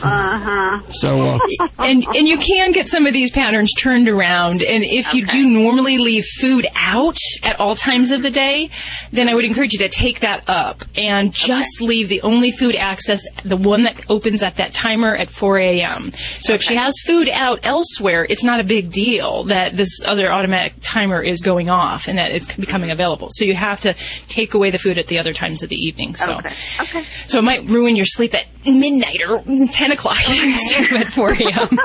Uh-huh. 0.00 0.80
So 0.90 1.20
uh, 1.22 1.38
and 1.78 2.04
and 2.04 2.28
you 2.28 2.38
can 2.38 2.72
get 2.72 2.88
some 2.88 3.06
of 3.06 3.12
these 3.12 3.30
patterns 3.30 3.72
turned 3.74 4.08
around. 4.08 4.62
And 4.68 4.84
if 4.84 5.14
you 5.14 5.26
do 5.26 5.48
normally 5.48 5.98
leave 5.98 6.24
food 6.24 6.66
out 6.74 7.18
at 7.42 7.58
all 7.58 7.74
times 7.74 8.10
of 8.10 8.22
the 8.22 8.30
day, 8.30 8.70
then 9.12 9.28
I 9.28 9.34
would 9.34 9.44
encourage 9.44 9.72
you 9.72 9.78
to 9.80 9.88
take 9.88 10.20
that 10.20 10.44
up 10.46 10.84
and 10.94 11.32
just 11.32 11.80
leave 11.80 12.08
the 12.08 12.20
only 12.22 12.50
food 12.52 12.74
access, 12.76 13.22
the 13.44 13.56
one 13.56 13.84
that 13.84 14.10
opens 14.10 14.42
at 14.42 14.56
that 14.56 14.72
timer 14.72 15.16
at 15.16 15.30
4 15.30 15.58
a.m. 15.58 16.12
So 16.40 16.52
if 16.52 16.62
she 16.62 16.76
has 16.76 16.94
food 17.06 17.28
out 17.28 17.60
elsewhere, 17.62 18.26
it's 18.28 18.44
not 18.44 18.60
a 18.60 18.64
big 18.64 18.90
deal 18.92 19.44
that 19.44 19.76
this 19.76 20.02
other 20.04 20.30
automatic 20.30 20.74
timer 20.80 21.22
is 21.22 21.40
going 21.40 21.70
off 21.70 22.08
and 22.08 22.18
that 22.18 22.30
it's 22.30 22.52
becoming 22.54 22.90
available. 22.90 23.28
So 23.32 23.44
you 23.44 23.54
have 23.54 23.80
to 23.80 23.94
take 24.28 24.54
away 24.54 24.70
the 24.70 24.78
food 24.78 24.98
at 24.98 25.06
the 25.06 25.18
other 25.18 25.32
times 25.32 25.62
of 25.62 25.68
the 25.68 25.76
evening. 25.76 26.14
So. 26.14 26.38
Okay. 26.38 26.54
Okay. 26.80 27.04
So 27.26 27.38
it 27.38 27.42
might 27.42 27.68
ruin 27.68 27.96
your 27.96 28.04
sleep 28.04 28.34
at 28.34 28.46
midnight 28.70 29.20
or 29.28 29.42
10 29.42 29.92
o'clock 29.92 30.18
instead 30.28 30.92
of 30.92 31.02
at 31.02 31.10
4 31.10 31.32
a.m. 31.32 31.78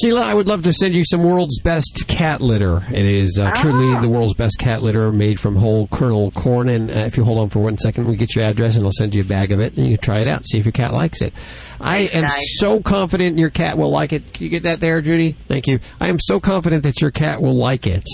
Sheila, 0.00 0.22
I 0.22 0.34
would 0.34 0.46
love 0.46 0.62
to 0.62 0.72
send 0.72 0.94
you 0.94 1.04
some 1.04 1.22
world's 1.22 1.60
best 1.60 2.06
cat 2.08 2.40
litter. 2.40 2.84
It 2.90 3.04
is 3.04 3.38
uh, 3.38 3.52
truly 3.52 4.00
the 4.00 4.08
world's 4.08 4.34
best 4.34 4.58
cat 4.58 4.82
litter 4.82 5.12
made 5.12 5.40
from 5.40 5.56
whole 5.56 5.86
kernel 5.88 6.30
corn. 6.32 6.68
And 6.68 6.90
uh, 6.90 6.94
if 6.94 7.16
you 7.16 7.24
hold 7.24 7.38
on 7.38 7.48
for 7.48 7.60
one 7.60 7.78
second, 7.78 8.06
we 8.06 8.16
get 8.16 8.34
your 8.34 8.44
address 8.44 8.76
and 8.76 8.84
I'll 8.84 8.92
send 8.92 9.14
you 9.14 9.22
a 9.22 9.24
bag 9.24 9.52
of 9.52 9.60
it 9.60 9.76
and 9.76 9.86
you 9.86 9.96
can 9.96 10.04
try 10.04 10.18
it 10.18 10.28
out, 10.28 10.46
see 10.46 10.58
if 10.58 10.64
your 10.64 10.72
cat 10.72 10.92
likes 10.92 11.20
it. 11.22 11.32
I 11.80 11.98
am 11.98 12.22
guys. 12.22 12.58
so 12.58 12.80
confident 12.80 13.38
your 13.38 13.50
cat 13.50 13.78
will 13.78 13.90
like 13.90 14.12
it. 14.12 14.32
Can 14.32 14.44
you 14.44 14.50
get 14.50 14.64
that 14.64 14.80
there, 14.80 15.00
Judy? 15.00 15.36
Thank 15.46 15.66
you. 15.66 15.80
I 16.00 16.08
am 16.08 16.18
so 16.18 16.40
confident 16.40 16.82
that 16.82 17.00
your 17.00 17.10
cat 17.10 17.40
will 17.40 17.56
like 17.56 17.86
it 17.86 18.04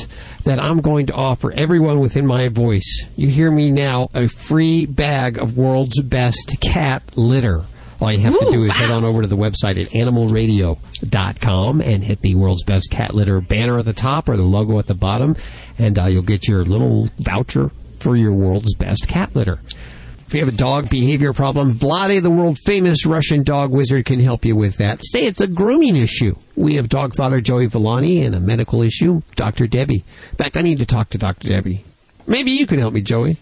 that 0.44 0.58
I'm 0.58 0.80
going 0.80 1.06
to 1.06 1.14
offer 1.14 1.52
everyone 1.52 2.00
within 2.00 2.26
my 2.26 2.48
voice, 2.48 3.06
you 3.16 3.28
hear 3.28 3.50
me 3.50 3.70
now, 3.70 4.08
a 4.14 4.28
free 4.28 4.86
bag 4.86 5.38
of 5.38 5.56
world's 5.56 6.02
best 6.02 6.56
cat 6.60 7.02
litter. 7.16 7.64
All 8.00 8.12
you 8.12 8.20
have 8.20 8.38
to 8.38 8.50
do 8.50 8.64
is 8.64 8.72
head 8.72 8.90
on 8.90 9.04
over 9.04 9.22
to 9.22 9.28
the 9.28 9.36
website 9.36 9.80
at 9.82 9.90
animalradio.com 9.92 11.80
and 11.80 12.04
hit 12.04 12.20
the 12.20 12.34
world's 12.34 12.64
best 12.64 12.90
cat 12.90 13.14
litter 13.14 13.40
banner 13.40 13.78
at 13.78 13.86
the 13.86 13.94
top 13.94 14.28
or 14.28 14.36
the 14.36 14.42
logo 14.42 14.78
at 14.78 14.86
the 14.86 14.94
bottom, 14.94 15.36
and 15.78 15.98
uh, 15.98 16.04
you'll 16.04 16.22
get 16.22 16.46
your 16.46 16.64
little 16.64 17.08
voucher 17.18 17.70
for 17.98 18.16
your 18.16 18.34
world's 18.34 18.74
best 18.74 19.08
cat 19.08 19.34
litter. 19.34 19.58
If 20.34 20.38
you 20.38 20.46
have 20.46 20.54
a 20.54 20.56
dog 20.56 20.90
behavior 20.90 21.32
problem, 21.32 21.74
Vladae, 21.74 22.20
the 22.20 22.28
world 22.28 22.58
famous 22.66 23.06
Russian 23.06 23.44
dog 23.44 23.70
wizard, 23.70 24.04
can 24.04 24.18
help 24.18 24.44
you 24.44 24.56
with 24.56 24.78
that. 24.78 24.98
Say 25.04 25.26
it's 25.26 25.40
a 25.40 25.46
grooming 25.46 25.94
issue. 25.94 26.34
We 26.56 26.74
have 26.74 26.88
dog 26.88 27.14
father 27.14 27.40
Joey 27.40 27.66
Villani 27.66 28.24
and 28.24 28.34
a 28.34 28.40
medical 28.40 28.82
issue, 28.82 29.22
Dr. 29.36 29.68
Debbie. 29.68 30.02
In 30.32 30.36
fact, 30.36 30.56
I 30.56 30.62
need 30.62 30.78
to 30.78 30.86
talk 30.86 31.10
to 31.10 31.18
Dr. 31.18 31.46
Debbie. 31.46 31.84
Maybe 32.26 32.50
you 32.50 32.66
can 32.66 32.80
help 32.80 32.94
me, 32.94 33.00
Joey. 33.00 33.36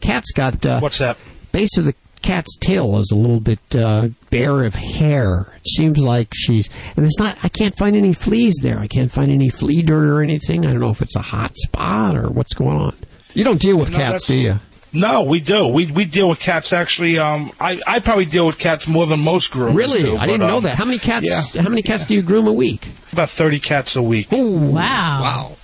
Cat's 0.00 0.32
got. 0.32 0.66
Uh, 0.66 0.80
What's 0.80 0.98
that? 0.98 1.16
Base 1.52 1.76
of 1.78 1.84
the 1.84 1.94
cat's 2.22 2.56
tail 2.56 2.98
is 2.98 3.12
a 3.12 3.16
little 3.16 3.38
bit 3.38 3.60
uh, 3.76 4.08
bare 4.30 4.64
of 4.64 4.74
hair. 4.74 5.46
It 5.58 5.68
seems 5.68 6.02
like 6.02 6.32
she's, 6.34 6.68
and 6.96 7.06
it's 7.06 7.20
not. 7.20 7.38
I 7.44 7.50
can't 7.50 7.78
find 7.78 7.94
any 7.94 8.14
fleas 8.14 8.58
there. 8.62 8.80
I 8.80 8.88
can't 8.88 9.12
find 9.12 9.30
any 9.30 9.48
flea 9.48 9.82
dirt 9.82 10.08
or 10.08 10.22
anything. 10.24 10.66
I 10.66 10.72
don't 10.72 10.80
know 10.80 10.90
if 10.90 11.02
it's 11.02 11.14
a 11.14 11.22
hot 11.22 11.56
spot 11.56 12.16
or 12.16 12.30
what's 12.30 12.52
going 12.52 12.78
on. 12.78 12.96
You 13.32 13.44
don't 13.44 13.60
deal 13.60 13.76
with 13.78 13.92
No, 13.92 13.96
cats, 13.98 14.26
do 14.26 14.34
you? 14.34 14.58
No, 14.92 15.22
we 15.22 15.40
do. 15.40 15.68
We 15.68 15.90
we 15.90 16.04
deal 16.04 16.28
with 16.28 16.38
cats 16.38 16.72
actually. 16.72 17.18
Um, 17.18 17.50
I 17.58 17.80
I 17.86 18.00
probably 18.00 18.26
deal 18.26 18.46
with 18.46 18.58
cats 18.58 18.86
more 18.86 19.06
than 19.06 19.20
most 19.20 19.50
groomers. 19.50 19.74
Really? 19.74 20.02
do, 20.02 20.16
I 20.16 20.26
didn't 20.26 20.40
but, 20.40 20.46
know 20.48 20.56
um, 20.58 20.64
that. 20.64 20.76
How 20.76 20.84
many 20.84 20.98
cats? 20.98 21.54
Yeah, 21.54 21.62
How 21.62 21.68
many 21.70 21.82
cats 21.82 22.04
do 22.04 22.14
you 22.14 22.22
groom 22.22 22.46
a 22.46 22.52
week? 22.52 22.86
about 23.12 23.30
thirty 23.30 23.60
cats 23.60 23.96
a 23.96 24.02
week. 24.02 24.28
Oh 24.30 24.50
wow. 24.58 25.22
Wow. 25.22 25.56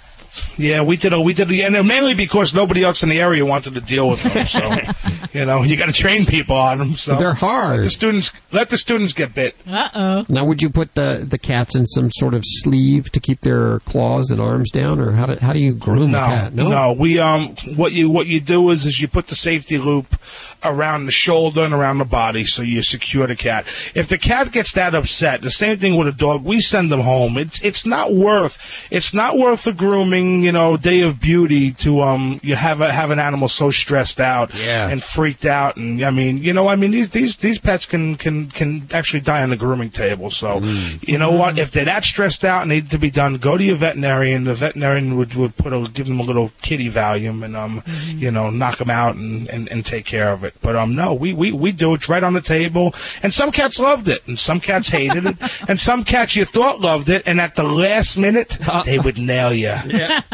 Yeah, 0.56 0.82
we 0.82 0.96
did. 0.96 1.12
A, 1.12 1.20
we 1.20 1.34
did, 1.34 1.50
and 1.50 1.86
mainly 1.86 2.14
because 2.14 2.54
nobody 2.54 2.84
else 2.84 3.02
in 3.02 3.08
the 3.08 3.20
area 3.20 3.44
wanted 3.44 3.74
to 3.74 3.80
deal 3.80 4.08
with 4.08 4.22
them. 4.22 4.46
So, 4.46 4.70
you 5.38 5.44
know, 5.44 5.62
you 5.62 5.76
got 5.76 5.86
to 5.86 5.92
train 5.92 6.26
people 6.26 6.56
on 6.56 6.78
them. 6.78 6.96
So 6.96 7.16
They're 7.16 7.34
hard. 7.34 7.78
Let 7.78 7.84
the 7.84 7.90
students 7.90 8.32
let 8.52 8.70
the 8.70 8.78
students 8.78 9.12
get 9.12 9.34
bit. 9.34 9.56
Uh 9.66 9.88
oh. 9.94 10.26
Now, 10.28 10.44
would 10.44 10.62
you 10.62 10.70
put 10.70 10.94
the, 10.94 11.26
the 11.28 11.38
cats 11.38 11.74
in 11.74 11.86
some 11.86 12.10
sort 12.10 12.34
of 12.34 12.42
sleeve 12.44 13.10
to 13.12 13.20
keep 13.20 13.40
their 13.40 13.80
claws 13.80 14.30
and 14.30 14.40
arms 14.40 14.70
down, 14.70 15.00
or 15.00 15.12
how 15.12 15.26
do 15.26 15.34
how 15.36 15.52
do 15.52 15.60
you 15.60 15.74
groom 15.74 16.12
no, 16.12 16.18
a 16.18 16.26
cat? 16.26 16.54
no, 16.54 16.92
We 16.92 17.18
um, 17.18 17.54
what 17.76 17.92
you 17.92 18.10
what 18.10 18.26
you 18.26 18.40
do 18.40 18.70
is 18.70 18.86
is 18.86 18.98
you 19.00 19.08
put 19.08 19.28
the 19.28 19.34
safety 19.34 19.78
loop 19.78 20.16
around 20.64 21.06
the 21.06 21.12
shoulder 21.12 21.62
and 21.62 21.72
around 21.72 21.98
the 21.98 22.04
body, 22.04 22.44
so 22.44 22.62
you 22.62 22.82
secure 22.82 23.26
the 23.26 23.36
cat. 23.36 23.64
If 23.94 24.08
the 24.08 24.18
cat 24.18 24.50
gets 24.52 24.72
that 24.74 24.94
upset, 24.94 25.40
the 25.40 25.50
same 25.50 25.78
thing 25.78 25.96
with 25.96 26.08
a 26.08 26.12
dog. 26.12 26.44
We 26.44 26.60
send 26.60 26.90
them 26.90 27.00
home. 27.00 27.38
It's 27.38 27.60
it's 27.60 27.86
not 27.86 28.12
worth 28.12 28.58
it's 28.90 29.14
not 29.14 29.38
worth 29.38 29.64
the 29.64 29.72
grooming, 29.72 30.42
you 30.42 30.52
know, 30.52 30.76
day 30.76 31.00
of 31.02 31.20
beauty 31.20 31.72
to 31.84 32.00
um 32.02 32.40
you 32.42 32.54
have 32.56 32.80
a 32.80 32.92
have 32.92 33.10
an 33.10 33.18
animal 33.18 33.48
so 33.48 33.70
stressed 33.70 34.20
out 34.20 34.52
Yeah. 34.54 34.88
and 34.88 35.02
freaked 35.02 35.44
out, 35.44 35.76
and 35.76 36.04
I 36.04 36.10
mean, 36.10 36.38
you 36.38 36.52
know, 36.52 36.66
I 36.68 36.76
mean 36.76 36.90
these 36.90 37.08
these 37.10 37.36
these 37.36 37.58
pets 37.58 37.86
can 37.86 38.16
can 38.16 38.50
can 38.50 38.88
actually 38.92 39.20
die 39.20 39.42
on 39.42 39.50
the 39.50 39.56
grooming 39.56 39.90
table. 39.90 40.30
So 40.30 40.58
you 40.60 41.18
know 41.18 41.30
what? 41.32 41.58
If 41.58 41.70
they're 41.70 41.84
that 41.86 42.04
stressed 42.04 42.44
out 42.44 42.62
and 42.62 42.70
need 42.70 42.90
to 42.90 42.98
be 42.98 43.10
done, 43.10 43.36
go 43.38 43.56
to 43.56 43.62
your 43.64 43.76
veterinarian. 43.76 44.44
The 44.44 44.54
veterinarian 44.54 45.16
would 45.16 45.34
would 45.34 45.56
put 45.56 45.72
a 45.72 45.88
give 45.92 46.06
them 46.06 46.20
a 46.20 46.24
little 46.24 46.50
kitty 46.62 46.90
Valium 46.90 47.44
and 47.44 47.56
um 47.56 47.82
you 48.06 48.30
know 48.30 48.50
knock 48.50 48.78
them 48.78 48.90
out 48.90 49.14
and, 49.16 49.48
and 49.48 49.68
and 49.70 49.84
take 49.86 50.04
care 50.04 50.32
of 50.32 50.44
it. 50.44 50.47
But 50.60 50.76
um 50.76 50.94
no, 50.94 51.14
we 51.14 51.32
we 51.32 51.52
we 51.52 51.72
do 51.72 51.94
it 51.94 52.08
right 52.08 52.22
on 52.22 52.32
the 52.32 52.40
table. 52.40 52.94
And 53.22 53.32
some 53.32 53.52
cats 53.52 53.78
loved 53.78 54.08
it, 54.08 54.26
and 54.26 54.38
some 54.38 54.60
cats 54.60 54.88
hated 54.88 55.26
it, 55.26 55.36
and 55.68 55.78
some 55.78 56.04
cats 56.04 56.36
you 56.36 56.44
thought 56.44 56.80
loved 56.80 57.08
it, 57.08 57.24
and 57.26 57.40
at 57.40 57.54
the 57.54 57.62
last 57.62 58.18
minute 58.18 58.58
they 58.84 58.98
would 58.98 59.18
nail 59.18 59.52
you. 59.52 59.74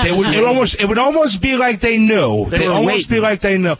They 0.03 0.11
would 0.11 0.35
it 0.35 0.45
almost 0.45 0.81
it 0.81 0.87
would 0.87 0.99
almost 0.99 1.41
be 1.41 1.57
like 1.57 1.81
they 1.81 1.99
knew. 1.99 2.47
They 2.51 2.59
They 2.59 2.69
were 2.69 2.75
almost 2.75 3.09
be 3.09 3.21
like 3.21 3.41
they 3.41 3.59
knew. 3.59 3.77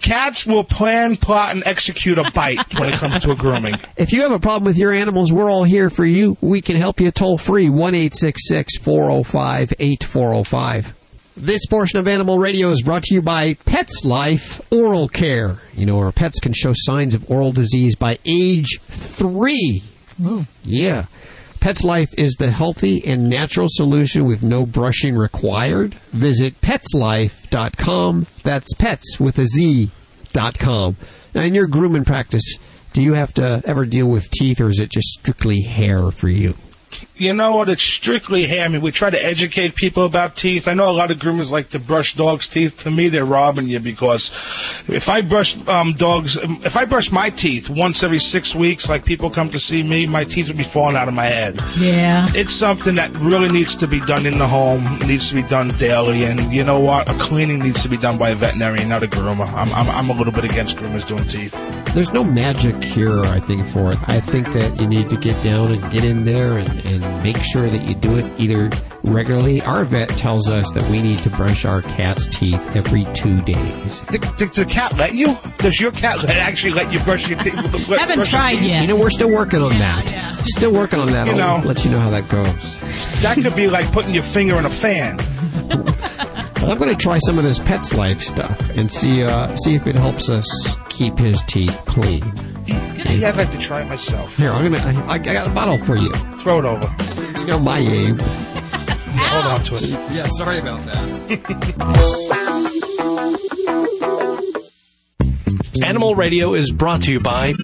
Cats 0.00 0.44
will 0.44 0.64
plan, 0.64 1.16
plot, 1.16 1.52
and 1.52 1.62
execute 1.64 2.18
a 2.18 2.30
bite 2.32 2.74
when 2.74 2.88
it 2.88 2.96
comes 2.96 3.20
to 3.20 3.30
a 3.30 3.36
grooming. 3.36 3.74
If 3.96 4.12
you 4.12 4.22
have 4.22 4.32
a 4.32 4.40
problem 4.40 4.64
with 4.64 4.76
your 4.76 4.92
animals, 4.92 5.32
we're 5.32 5.50
all 5.50 5.64
here 5.64 5.88
for 5.88 6.04
you. 6.04 6.36
We 6.40 6.60
can 6.60 6.76
help 6.76 7.00
you 7.00 7.10
toll 7.10 7.38
free 7.38 7.70
1 7.70 8.10
405 8.10 9.72
8405. 9.78 10.94
This 11.36 11.66
portion 11.66 11.98
of 11.98 12.06
Animal 12.06 12.38
Radio 12.38 12.70
is 12.70 12.82
brought 12.82 13.02
to 13.04 13.14
you 13.14 13.20
by 13.20 13.54
PetzLife 13.54 14.70
Oral 14.70 15.08
Care. 15.08 15.56
You 15.74 15.84
know, 15.84 15.98
our 15.98 16.12
pets 16.12 16.38
can 16.38 16.52
show 16.52 16.70
signs 16.72 17.12
of 17.12 17.28
oral 17.28 17.50
disease 17.50 17.96
by 17.96 18.18
age 18.24 18.78
three. 18.86 19.82
Mm. 20.20 20.46
Yeah. 20.62 21.06
PetzLife 21.58 22.16
is 22.16 22.34
the 22.34 22.52
healthy 22.52 23.04
and 23.04 23.28
natural 23.28 23.66
solution 23.68 24.26
with 24.26 24.44
no 24.44 24.64
brushing 24.64 25.16
required. 25.16 25.94
Visit 26.12 26.60
petzlife.com. 26.60 28.26
That's 28.44 28.72
pets 28.74 29.18
with 29.18 29.36
a 29.38 29.48
Z 29.48 29.90
dot 30.32 30.56
com. 30.56 30.96
Now, 31.34 31.42
in 31.42 31.54
your 31.54 31.66
grooming 31.66 32.04
practice, 32.04 32.58
do 32.92 33.02
you 33.02 33.14
have 33.14 33.34
to 33.34 33.60
ever 33.64 33.84
deal 33.86 34.06
with 34.06 34.30
teeth 34.30 34.60
or 34.60 34.68
is 34.68 34.78
it 34.78 34.92
just 34.92 35.08
strictly 35.08 35.62
hair 35.62 36.12
for 36.12 36.28
you? 36.28 36.54
You 37.16 37.32
know 37.32 37.54
what? 37.54 37.68
It's 37.68 37.82
strictly 37.82 38.44
hair. 38.44 38.64
I 38.64 38.68
mean, 38.68 38.80
we 38.80 38.90
try 38.90 39.08
to 39.08 39.24
educate 39.24 39.76
people 39.76 40.04
about 40.04 40.34
teeth. 40.34 40.66
I 40.66 40.74
know 40.74 40.90
a 40.90 40.92
lot 40.92 41.12
of 41.12 41.18
groomers 41.18 41.52
like 41.52 41.68
to 41.70 41.78
brush 41.78 42.14
dogs' 42.16 42.48
teeth. 42.48 42.82
To 42.82 42.90
me, 42.90 43.08
they're 43.08 43.24
robbing 43.24 43.68
you 43.68 43.78
because 43.78 44.32
if 44.88 45.08
I 45.08 45.20
brush 45.20 45.56
um, 45.68 45.92
dogs, 45.92 46.36
if 46.36 46.76
I 46.76 46.86
brush 46.86 47.12
my 47.12 47.30
teeth 47.30 47.70
once 47.70 48.02
every 48.02 48.18
six 48.18 48.52
weeks, 48.52 48.88
like 48.88 49.04
people 49.04 49.30
come 49.30 49.50
to 49.50 49.60
see 49.60 49.82
me, 49.82 50.06
my 50.06 50.24
teeth 50.24 50.48
would 50.48 50.56
be 50.56 50.64
falling 50.64 50.96
out 50.96 51.06
of 51.06 51.14
my 51.14 51.26
head. 51.26 51.60
Yeah. 51.76 52.26
It's 52.34 52.52
something 52.52 52.96
that 52.96 53.12
really 53.12 53.48
needs 53.48 53.76
to 53.76 53.86
be 53.86 54.00
done 54.00 54.26
in 54.26 54.38
the 54.38 54.48
home. 54.48 54.84
It 55.00 55.06
needs 55.06 55.28
to 55.28 55.36
be 55.36 55.42
done 55.42 55.68
daily, 55.68 56.24
and 56.24 56.52
you 56.52 56.64
know 56.64 56.80
what? 56.80 57.08
A 57.08 57.14
cleaning 57.14 57.60
needs 57.60 57.82
to 57.84 57.88
be 57.88 57.96
done 57.96 58.18
by 58.18 58.30
a 58.30 58.34
veterinarian, 58.34 58.88
not 58.88 59.04
a 59.04 59.06
groomer. 59.06 59.46
I'm 59.52 59.72
I'm, 59.72 59.88
I'm 59.88 60.10
a 60.10 60.14
little 60.14 60.32
bit 60.32 60.44
against 60.44 60.76
groomers 60.78 61.06
doing 61.06 61.24
teeth. 61.28 61.54
There's 61.94 62.12
no 62.12 62.24
magic 62.24 62.80
cure, 62.82 63.24
I 63.24 63.38
think, 63.38 63.68
for 63.68 63.90
it. 63.90 63.98
I 64.08 64.18
think 64.18 64.52
that 64.52 64.80
you 64.80 64.88
need 64.88 65.10
to 65.10 65.16
get 65.16 65.40
down 65.44 65.70
and 65.70 65.92
get 65.92 66.02
in 66.02 66.24
there 66.24 66.58
and, 66.58 66.68
and 66.84 67.03
make 67.22 67.38
sure 67.38 67.68
that 67.68 67.82
you 67.82 67.94
do 67.94 68.18
it 68.18 68.40
either 68.40 68.70
regularly. 69.04 69.60
Our 69.62 69.84
vet 69.84 70.08
tells 70.10 70.48
us 70.48 70.70
that 70.72 70.82
we 70.90 71.02
need 71.02 71.18
to 71.20 71.30
brush 71.30 71.64
our 71.64 71.82
cat's 71.82 72.26
teeth 72.28 72.76
every 72.76 73.04
two 73.14 73.40
days. 73.42 74.00
Does 74.02 74.20
the, 74.36 74.50
the 74.54 74.64
cat 74.64 74.96
let 74.96 75.14
you? 75.14 75.36
Does 75.58 75.80
your 75.80 75.92
cat 75.92 76.18
let, 76.22 76.36
actually 76.36 76.72
let 76.72 76.92
you 76.92 76.98
brush 77.00 77.28
your 77.28 77.38
teeth? 77.38 77.54
Haven't 77.88 78.26
tried 78.26 78.62
yet. 78.62 78.82
You 78.82 78.88
know, 78.88 78.96
we're 78.96 79.10
still 79.10 79.30
working 79.30 79.62
on 79.62 79.70
that. 79.78 80.42
Still 80.46 80.72
working 80.72 81.00
on 81.00 81.08
that. 81.08 81.26
You 81.26 81.34
I'll 81.34 81.60
know. 81.60 81.66
let 81.66 81.84
you 81.84 81.90
know 81.90 82.00
how 82.00 82.10
that 82.10 82.28
goes. 82.28 83.22
That 83.22 83.34
could 83.34 83.56
be 83.56 83.68
like 83.68 83.90
putting 83.92 84.14
your 84.14 84.24
finger 84.24 84.58
in 84.58 84.64
a 84.64 84.70
fan. 84.70 85.18
I'm 86.64 86.78
going 86.78 86.90
to 86.90 86.96
try 86.96 87.18
some 87.18 87.36
of 87.38 87.44
this 87.44 87.58
PetzLife 87.58 88.22
stuff 88.22 88.70
and 88.70 88.90
see 88.90 89.22
uh, 89.22 89.54
see 89.56 89.74
if 89.74 89.86
it 89.86 89.96
helps 89.96 90.30
us 90.30 90.46
keep 90.88 91.18
his 91.18 91.42
teeth 91.42 91.82
clean. 91.86 92.22
Yeah, 92.66 93.28
I'd 93.28 93.36
like 93.36 93.50
to 93.52 93.58
try 93.58 93.82
it 93.82 93.86
myself. 93.86 94.34
Here, 94.36 94.50
I'm 94.50 94.72
gonna. 94.72 94.78
I, 95.08 95.14
I 95.14 95.18
got 95.18 95.46
a 95.46 95.50
bottle 95.50 95.78
for 95.78 95.96
you. 95.96 96.12
Throw 96.40 96.58
it 96.58 96.64
over. 96.64 96.94
You 97.40 97.46
know 97.46 97.60
my 97.60 97.78
aim. 97.78 98.18
Hold 98.18 99.46
on 99.46 99.62
to 99.64 99.76
it. 99.76 99.88
Yeah, 100.12 100.26
sorry 100.36 100.58
about 100.58 100.84
that. 100.86 101.04
Animal 105.84 106.14
Radio 106.14 106.54
is 106.54 106.70
brought 106.72 107.02
to 107.02 107.12
you 107.12 107.20
by 107.20 107.54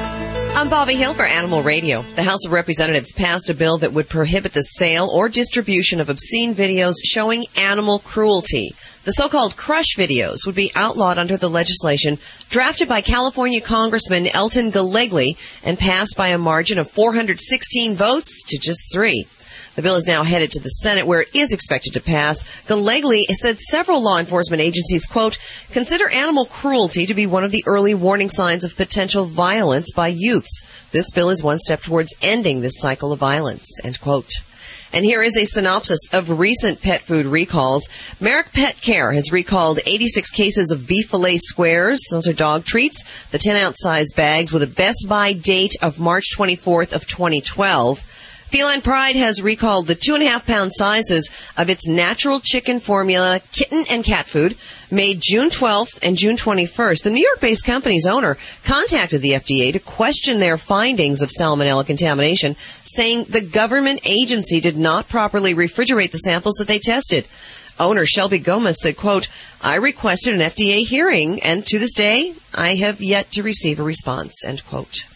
I'm 0.55 0.69
Bobby 0.69 0.95
Hill 0.95 1.15
for 1.15 1.25
Animal 1.25 1.63
Radio. 1.63 2.03
The 2.15 2.23
House 2.23 2.45
of 2.45 2.51
Representatives 2.51 3.11
passed 3.11 3.49
a 3.49 3.55
bill 3.55 3.79
that 3.79 3.91
would 3.91 4.07
prohibit 4.07 4.53
the 4.53 4.61
sale 4.61 5.09
or 5.11 5.27
distribution 5.27 5.99
of 5.99 6.09
obscene 6.09 6.53
videos 6.53 6.93
showing 7.03 7.47
animal 7.57 7.99
cruelty. 7.99 8.73
The 9.03 9.11
so-called 9.11 9.57
crush 9.57 9.97
videos 9.97 10.45
would 10.45 10.55
be 10.55 10.71
outlawed 10.75 11.17
under 11.17 11.37
the 11.37 11.49
legislation 11.49 12.19
drafted 12.49 12.87
by 12.87 13.01
California 13.01 13.61
Congressman 13.61 14.27
Elton 14.27 14.69
Gallegly 14.69 15.35
and 15.63 15.77
passed 15.77 16.15
by 16.15 16.29
a 16.29 16.37
margin 16.37 16.77
of 16.77 16.89
416 16.89 17.95
votes 17.95 18.43
to 18.47 18.57
just 18.57 18.93
three. 18.93 19.25
The 19.75 19.81
bill 19.81 19.95
is 19.95 20.05
now 20.05 20.23
headed 20.23 20.51
to 20.51 20.59
the 20.59 20.69
Senate 20.69 21.07
where 21.07 21.21
it 21.21 21.35
is 21.35 21.51
expected 21.51 21.93
to 21.93 22.01
pass. 22.01 22.45
Gallegly 22.67 23.25
said 23.31 23.57
several 23.57 24.03
law 24.03 24.19
enforcement 24.19 24.61
agencies, 24.61 25.07
quote, 25.07 25.39
consider 25.71 26.09
animal 26.09 26.45
cruelty 26.45 27.07
to 27.07 27.13
be 27.15 27.25
one 27.25 27.43
of 27.43 27.51
the 27.51 27.63
early 27.65 27.95
warning 27.95 28.29
signs 28.29 28.63
of 28.63 28.75
potential 28.75 29.25
violence 29.25 29.91
by 29.91 30.13
youths. 30.15 30.63
This 30.91 31.09
bill 31.11 31.31
is 31.31 31.41
one 31.41 31.57
step 31.57 31.81
towards 31.81 32.15
ending 32.21 32.61
this 32.61 32.79
cycle 32.79 33.11
of 33.11 33.19
violence, 33.19 33.67
end 33.83 33.99
quote. 33.99 34.29
And 34.93 35.03
here 35.03 35.23
is 35.23 35.35
a 35.35 35.45
synopsis 35.45 36.13
of 36.13 36.39
recent 36.39 36.83
pet 36.83 37.01
food 37.01 37.25
recalls. 37.25 37.89
Merrick 38.19 38.53
Pet 38.53 38.79
Care 38.79 39.11
has 39.13 39.31
recalled 39.31 39.79
86 39.87 40.29
cases 40.29 40.69
of 40.69 40.85
beef 40.85 41.09
fillet 41.09 41.37
squares. 41.37 41.99
Those 42.11 42.27
are 42.27 42.33
dog 42.33 42.63
treats. 42.63 43.03
The 43.31 43.39
10 43.39 43.55
ounce 43.55 43.77
size 43.79 44.13
bags 44.15 44.53
with 44.53 44.61
a 44.61 44.67
best 44.67 45.07
buy 45.09 45.33
date 45.33 45.75
of 45.81 45.99
March 45.99 46.25
24th 46.37 46.93
of 46.93 47.07
2012. 47.07 48.07
Feline 48.53 48.83
Pride 48.83 49.15
has 49.15 49.41
recalled 49.41 49.87
the 49.87 49.95
two 49.95 50.13
and 50.13 50.21
a 50.21 50.27
half 50.27 50.45
pound 50.45 50.73
sizes 50.75 51.27
of 51.57 51.71
its 51.71 51.87
natural 51.87 52.39
chicken 52.39 52.79
formula 52.79 53.41
kitten 53.51 53.83
and 53.89 54.03
cat 54.03 54.27
food 54.27 54.55
made 54.91 55.23
June 55.23 55.49
12th 55.49 55.97
and 56.03 56.15
June 56.15 56.37
21st. 56.37 57.01
The 57.01 57.09
New 57.09 57.25
York 57.25 57.41
based 57.41 57.65
company's 57.65 58.05
owner 58.05 58.37
contacted 58.63 59.23
the 59.23 59.31
FDA 59.31 59.73
to 59.73 59.79
question 59.79 60.37
their 60.37 60.59
findings 60.59 61.23
of 61.23 61.31
salmonella 61.31 61.83
contamination, 61.83 62.55
saying 62.83 63.23
the 63.23 63.41
government 63.41 64.01
agency 64.05 64.61
did 64.61 64.77
not 64.77 65.09
properly 65.09 65.55
refrigerate 65.55 66.11
the 66.11 66.19
samples 66.19 66.57
that 66.57 66.67
they 66.67 66.77
tested. 66.77 67.25
Owner 67.79 68.05
Shelby 68.05 68.37
Gomez 68.37 68.79
said, 68.79 68.97
quote, 68.97 69.29
I 69.63 69.77
requested 69.77 70.35
an 70.35 70.41
FDA 70.41 70.85
hearing 70.85 71.41
and 71.41 71.65
to 71.65 71.79
this 71.79 71.93
day 71.93 72.35
I 72.53 72.75
have 72.75 73.01
yet 73.01 73.31
to 73.31 73.41
receive 73.41 73.79
a 73.79 73.83
response, 73.83 74.45
end 74.45 74.63
quote. 74.67 75.07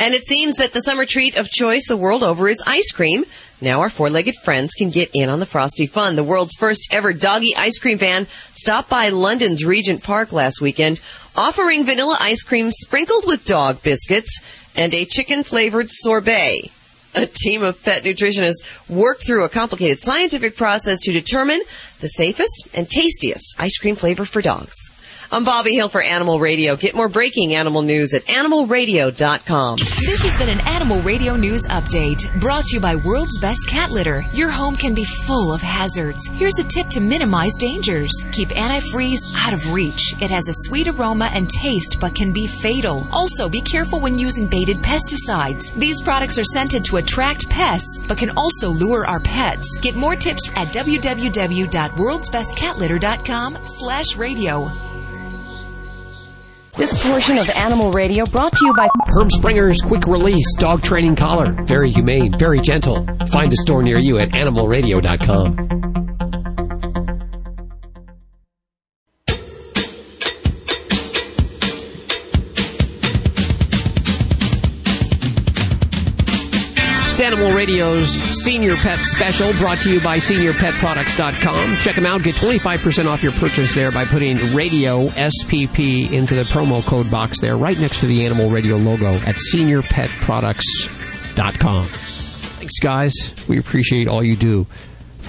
And 0.00 0.14
it 0.14 0.26
seems 0.26 0.56
that 0.56 0.72
the 0.72 0.80
summer 0.80 1.04
treat 1.04 1.36
of 1.36 1.50
choice 1.50 1.86
the 1.86 1.96
world 1.96 2.22
over 2.22 2.48
is 2.48 2.62
ice 2.66 2.90
cream. 2.90 3.26
Now 3.60 3.82
our 3.82 3.90
four-legged 3.90 4.36
friends 4.42 4.72
can 4.72 4.88
get 4.88 5.10
in 5.12 5.28
on 5.28 5.40
the 5.40 5.46
frosty 5.46 5.86
fun. 5.86 6.16
The 6.16 6.24
world's 6.24 6.54
first 6.58 6.88
ever 6.90 7.12
doggy 7.12 7.54
ice 7.54 7.78
cream 7.78 7.98
van 7.98 8.26
stopped 8.54 8.88
by 8.88 9.10
London's 9.10 9.62
Regent 9.62 10.02
Park 10.02 10.32
last 10.32 10.62
weekend, 10.62 11.02
offering 11.36 11.84
vanilla 11.84 12.16
ice 12.18 12.42
cream 12.42 12.70
sprinkled 12.70 13.26
with 13.26 13.44
dog 13.44 13.82
biscuits 13.82 14.40
and 14.74 14.94
a 14.94 15.04
chicken-flavored 15.04 15.90
sorbet. 15.90 16.70
A 17.14 17.26
team 17.26 17.62
of 17.62 17.82
pet 17.84 18.02
nutritionists 18.02 18.62
worked 18.88 19.26
through 19.26 19.44
a 19.44 19.50
complicated 19.50 20.00
scientific 20.00 20.56
process 20.56 20.98
to 21.00 21.12
determine 21.12 21.60
the 22.00 22.08
safest 22.08 22.68
and 22.72 22.88
tastiest 22.88 23.56
ice 23.58 23.76
cream 23.76 23.96
flavor 23.96 24.24
for 24.24 24.40
dogs. 24.40 24.89
I'm 25.32 25.44
Bobby 25.44 25.76
Hill 25.76 25.88
for 25.88 26.02
Animal 26.02 26.40
Radio. 26.40 26.74
Get 26.74 26.96
more 26.96 27.08
breaking 27.08 27.54
animal 27.54 27.82
news 27.82 28.14
at 28.14 28.24
animalradio.com. 28.24 29.76
This 29.76 30.24
has 30.24 30.36
been 30.36 30.48
an 30.48 30.58
Animal 30.66 31.02
Radio 31.02 31.36
News 31.36 31.64
Update 31.66 32.40
brought 32.40 32.64
to 32.64 32.74
you 32.74 32.80
by 32.80 32.96
World's 32.96 33.38
Best 33.38 33.60
Cat 33.68 33.92
Litter. 33.92 34.24
Your 34.32 34.50
home 34.50 34.74
can 34.74 34.92
be 34.92 35.04
full 35.04 35.54
of 35.54 35.62
hazards. 35.62 36.26
Here's 36.32 36.58
a 36.58 36.64
tip 36.64 36.88
to 36.88 37.00
minimize 37.00 37.54
dangers. 37.60 38.10
Keep 38.32 38.48
antifreeze 38.48 39.20
out 39.36 39.52
of 39.52 39.72
reach. 39.72 40.14
It 40.20 40.32
has 40.32 40.48
a 40.48 40.52
sweet 40.66 40.88
aroma 40.88 41.30
and 41.32 41.48
taste 41.48 41.98
but 42.00 42.16
can 42.16 42.32
be 42.32 42.48
fatal. 42.48 43.06
Also, 43.12 43.48
be 43.48 43.60
careful 43.60 44.00
when 44.00 44.18
using 44.18 44.48
baited 44.48 44.78
pesticides. 44.78 45.72
These 45.76 46.02
products 46.02 46.40
are 46.40 46.44
scented 46.44 46.84
to 46.86 46.96
attract 46.96 47.48
pests 47.48 48.02
but 48.08 48.18
can 48.18 48.30
also 48.30 48.68
lure 48.68 49.06
our 49.06 49.20
pets. 49.20 49.78
Get 49.80 49.94
more 49.94 50.16
tips 50.16 50.50
at 50.56 50.74
www.worldsbestcatlitter.com 50.74 53.58
slash 53.64 54.16
radio. 54.16 54.89
This 56.80 57.06
portion 57.06 57.36
of 57.36 57.46
Animal 57.50 57.90
Radio 57.90 58.24
brought 58.24 58.52
to 58.52 58.64
you 58.64 58.72
by 58.72 58.88
Herm 59.08 59.28
Sprenger's 59.28 59.82
quick 59.82 60.06
release 60.06 60.46
dog 60.56 60.82
training 60.82 61.14
collar. 61.14 61.54
Very 61.66 61.90
humane, 61.90 62.38
very 62.38 62.58
gentle. 62.58 63.06
Find 63.30 63.52
a 63.52 63.56
store 63.56 63.82
near 63.82 63.98
you 63.98 64.16
at 64.16 64.30
animalradio.com. 64.30 65.79
Radio's 77.70 78.10
Senior 78.44 78.74
Pet 78.74 78.98
Special 78.98 79.52
brought 79.52 79.78
to 79.78 79.92
you 79.92 80.00
by 80.00 80.18
SeniorPetProducts.com. 80.18 81.76
Check 81.76 81.94
them 81.94 82.04
out. 82.04 82.24
Get 82.24 82.34
25% 82.34 83.06
off 83.06 83.22
your 83.22 83.30
purchase 83.30 83.76
there 83.76 83.92
by 83.92 84.04
putting 84.04 84.38
Radio 84.52 85.06
SPP 85.10 86.10
into 86.10 86.34
the 86.34 86.42
promo 86.42 86.84
code 86.84 87.08
box 87.12 87.40
there, 87.40 87.56
right 87.56 87.78
next 87.78 88.00
to 88.00 88.06
the 88.06 88.26
Animal 88.26 88.50
Radio 88.50 88.76
logo 88.76 89.14
at 89.14 89.36
SeniorPetProducts.com. 89.54 91.84
Thanks, 91.84 92.80
guys. 92.80 93.32
We 93.46 93.60
appreciate 93.60 94.08
all 94.08 94.24
you 94.24 94.34
do 94.34 94.66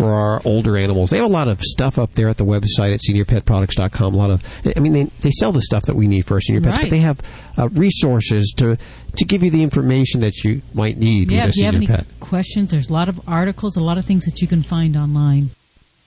for 0.01 0.11
our 0.13 0.41
older 0.45 0.77
animals. 0.77 1.09
They 1.09 1.17
have 1.17 1.25
a 1.25 1.29
lot 1.29 1.47
of 1.47 1.61
stuff 1.61 1.97
up 1.99 2.13
there 2.15 2.27
at 2.29 2.37
the 2.37 2.45
website 2.45 2.93
at 2.93 2.99
seniorpetproducts.com. 3.07 4.13
A 4.13 4.17
lot 4.17 4.29
of, 4.31 4.43
I 4.75 4.79
mean, 4.79 4.93
they, 4.93 5.03
they 5.21 5.31
sell 5.31 5.51
the 5.51 5.61
stuff 5.61 5.83
that 5.83 5.95
we 5.95 6.07
need 6.07 6.25
for 6.25 6.35
our 6.35 6.41
senior 6.41 6.61
pets, 6.61 6.77
Right. 6.77 6.85
but 6.85 6.89
they 6.91 6.99
have 6.99 7.21
uh, 7.57 7.69
resources 7.69 8.53
to 8.57 8.77
to 9.17 9.25
give 9.25 9.43
you 9.43 9.51
the 9.51 9.61
information 9.61 10.21
that 10.21 10.43
you 10.43 10.61
might 10.73 10.97
need 10.97 11.29
Yeah, 11.29 11.45
with 11.45 11.45
a 11.45 11.49
if 11.49 11.57
you 11.57 11.65
have 11.65 11.73
senior 11.75 11.77
any 11.77 11.87
pet. 11.87 12.05
questions, 12.21 12.71
there's 12.71 12.89
a 12.89 12.93
lot 12.93 13.09
of 13.09 13.19
articles, 13.27 13.75
a 13.75 13.81
lot 13.81 13.97
of 13.97 14.05
things 14.05 14.23
that 14.25 14.41
you 14.41 14.47
can 14.47 14.63
find 14.63 14.95
online. 14.95 15.49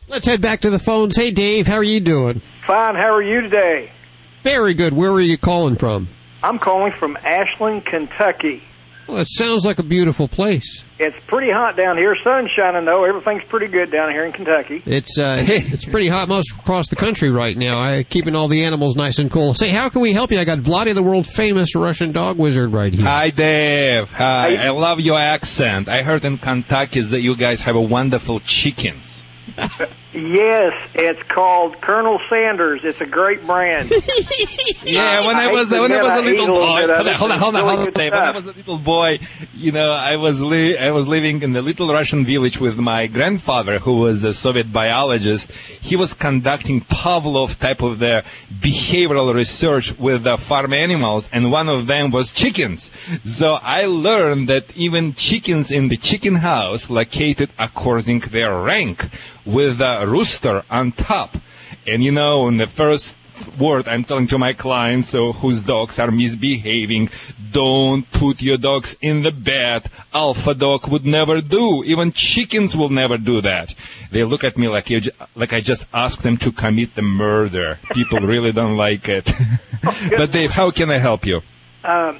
Let's 0.09 0.27
head 0.27 0.41
back 0.41 0.61
to 0.63 0.71
the 0.71 0.79
phones. 0.79 1.17
Hey, 1.17 1.31
Dave, 1.31 1.67
how 1.67 1.77
are 1.77 1.83
you 1.83 2.01
doing? 2.01 2.41
Fine. 2.67 2.95
How 2.95 3.15
are 3.15 3.23
you 3.23 3.41
today? 3.43 3.91
Very 4.43 4.75
good. 4.75 4.93
Where 4.95 5.11
are 5.13 5.21
you 5.21 5.37
calling 5.39 5.77
from? 5.77 6.09
I'm 6.43 6.59
calling 6.59 6.93
from 6.93 7.17
Ashland, 7.25 7.87
Kentucky. 7.87 8.63
Well, 9.07 9.19
it 9.19 9.29
sounds 9.29 9.65
like 9.65 9.79
a 9.79 9.83
beautiful 9.83 10.29
place. 10.29 10.85
It's 10.99 11.17
pretty 11.27 11.51
hot 11.51 11.77
down 11.77 11.99
here. 11.99 12.17
Sun's 12.23 12.51
shining 12.51 12.85
though. 12.85 13.05
Everything's 13.05 13.45
pretty 13.45 13.67
good 13.67 13.91
down 13.91 14.11
here 14.11 14.25
in 14.25 14.33
Kentucky. 14.33 14.83
It's 14.87 15.19
uh, 15.19 15.45
it's, 15.47 15.51
it's 15.73 15.85
pretty 15.85 16.09
hot 16.09 16.29
most 16.29 16.53
across 16.53 16.89
the 16.89 16.97
country 16.97 17.31
right 17.31 17.57
now. 17.57 17.79
I 17.81 18.05
keeping 18.05 18.35
all 18.35 18.49
the 18.49 18.65
animals 18.65 18.97
nice 18.97 19.19
and 19.19 19.31
cool. 19.31 19.55
Say, 19.55 19.69
how 19.69 19.89
can 19.89 20.01
we 20.01 20.13
help 20.13 20.31
you? 20.31 20.39
I 20.39 20.45
got 20.45 20.59
Vladae, 20.59 20.95
the 20.95 21.03
world 21.03 21.27
famous 21.27 21.75
Russian 21.75 22.13
dog 22.13 22.39
wizard, 22.39 22.73
right 22.73 22.93
here. 22.93 23.05
Hi, 23.05 23.31
Dave. 23.31 24.11
Hi. 24.11 24.57
I 24.57 24.71
love 24.71 25.01
your 25.01 25.19
accent. 25.19 25.89
I 25.89 26.03
heard 26.03 26.25
in 26.25 26.39
Kentucky 26.39 27.01
that 27.01 27.21
you 27.21 27.37
guys 27.37 27.61
have 27.63 27.77
a 27.77 27.83
wonderful 27.83 28.41
chickens. 28.41 29.23
Yes, 30.15 30.73
it's 30.95 31.23
called 31.25 31.81
Colonel 31.81 32.21
Sanders. 32.29 32.83
It's 32.85 33.01
a 33.01 33.07
great 33.07 33.45
brand. 33.45 33.93
Yeah, 34.85 35.27
when 35.27 35.37
I, 35.37 35.51
was 35.51 35.71
hate 35.71 35.81
when 35.81 35.93
I 35.93 36.03
was 36.03 36.11
a 36.11 36.13
I 36.13 36.19
ate 36.19 36.25
little 36.25 36.55
little 36.55 36.57
boy, 36.57 36.95
hold 36.95 37.09
on, 37.09 37.15
hold 37.15 37.31
on, 37.33 37.39
hold 37.39 37.55
on, 37.55 37.61
it's 37.61 37.69
hold 37.69 37.89
on, 37.89 37.93
Dave. 37.95 38.13
When 38.13 38.23
I 38.23 38.31
was 38.33 38.45
a 38.45 38.53
little 38.53 38.79
boy, 38.79 39.19
you 39.55 39.73
know, 39.73 39.91
I 39.93 40.17
was 40.17 40.43
li- 40.43 40.77
I 40.77 40.91
was 40.91 41.07
living 41.07 41.43
in 41.43 41.53
the 41.53 41.63
little 41.63 41.91
Russian 41.93 42.25
village 42.25 42.59
with 42.59 42.77
my 42.79 43.07
grandfather, 43.07 43.79
who 43.79 43.95
was 43.97 44.25
a 44.25 44.35
Soviet 44.35 44.71
biologist. 44.73 45.51
He 45.81 45.97
was 45.97 46.13
conducting 46.15 46.81
Pavlov 46.83 47.59
type 47.59 47.83
of 47.83 47.99
the 47.99 48.25
behavioral 48.53 49.35
research 49.35 49.99
with 49.99 50.25
the 50.25 50.37
farm 50.37 50.73
animals, 50.75 51.31
and 51.33 51.51
one 51.51 51.69
of 51.69 51.87
them 51.87 52.11
was 52.11 52.31
chickens. 52.31 52.91
So 53.25 53.55
I 53.55 53.87
learned 53.87 54.49
that 54.51 54.77
even 54.77 55.15
chickens 55.15 55.71
in 55.71 55.89
the 55.89 55.97
chicken 55.97 56.35
house 56.35 56.91
located 56.91 57.51
according 57.59 58.21
to 58.23 58.31
their 58.31 58.55
rank, 58.55 59.05
with 59.45 59.81
a 59.81 60.07
rooster 60.07 60.63
on 60.71 60.93
top. 60.93 61.37
And 61.87 62.03
you 62.03 62.13
know, 62.13 62.49
in 62.49 62.57
the 62.57 62.67
first 62.67 63.17
word 63.59 63.89
I'm 63.89 64.05
telling 64.05 64.29
to 64.29 64.39
my 64.39 64.53
clients 64.53 65.09
so 65.09 65.33
whose 65.33 65.63
dogs 65.63 65.99
are 65.99 66.11
misbehaving, 66.11 67.11
don't 67.51 68.11
put 68.11 68.43
your 68.43 68.57
dogs 68.57 68.97
in 69.01 69.23
the 69.23 69.31
bed. 69.31 69.89
Alpha 70.13 70.55
dog 70.55 70.89
would 70.89 71.05
never 71.05 71.41
do. 71.41 71.85
Even 71.85 72.13
chickens 72.13 72.77
will 72.77 72.89
never 72.89 73.19
do 73.19 73.41
that. 73.41 73.75
They 74.11 74.25
look 74.25 74.45
at 74.45 74.57
me 74.57 74.69
like 74.69 74.91
you, 74.91 75.03
like 75.35 75.53
I 75.53 75.61
just 75.61 75.87
asked 75.93 76.23
them 76.23 76.37
to 76.39 76.53
commit 76.53 76.95
the 76.95 77.03
murder. 77.03 77.79
People 77.93 78.21
really 78.35 78.53
don't 78.53 78.77
like 78.77 79.09
it. 79.09 79.31
but 80.11 80.31
Dave, 80.33 80.51
how 80.51 80.71
can 80.71 80.91
I 80.91 80.99
help 80.99 81.27
you? 81.27 81.43
Um, 81.85 82.19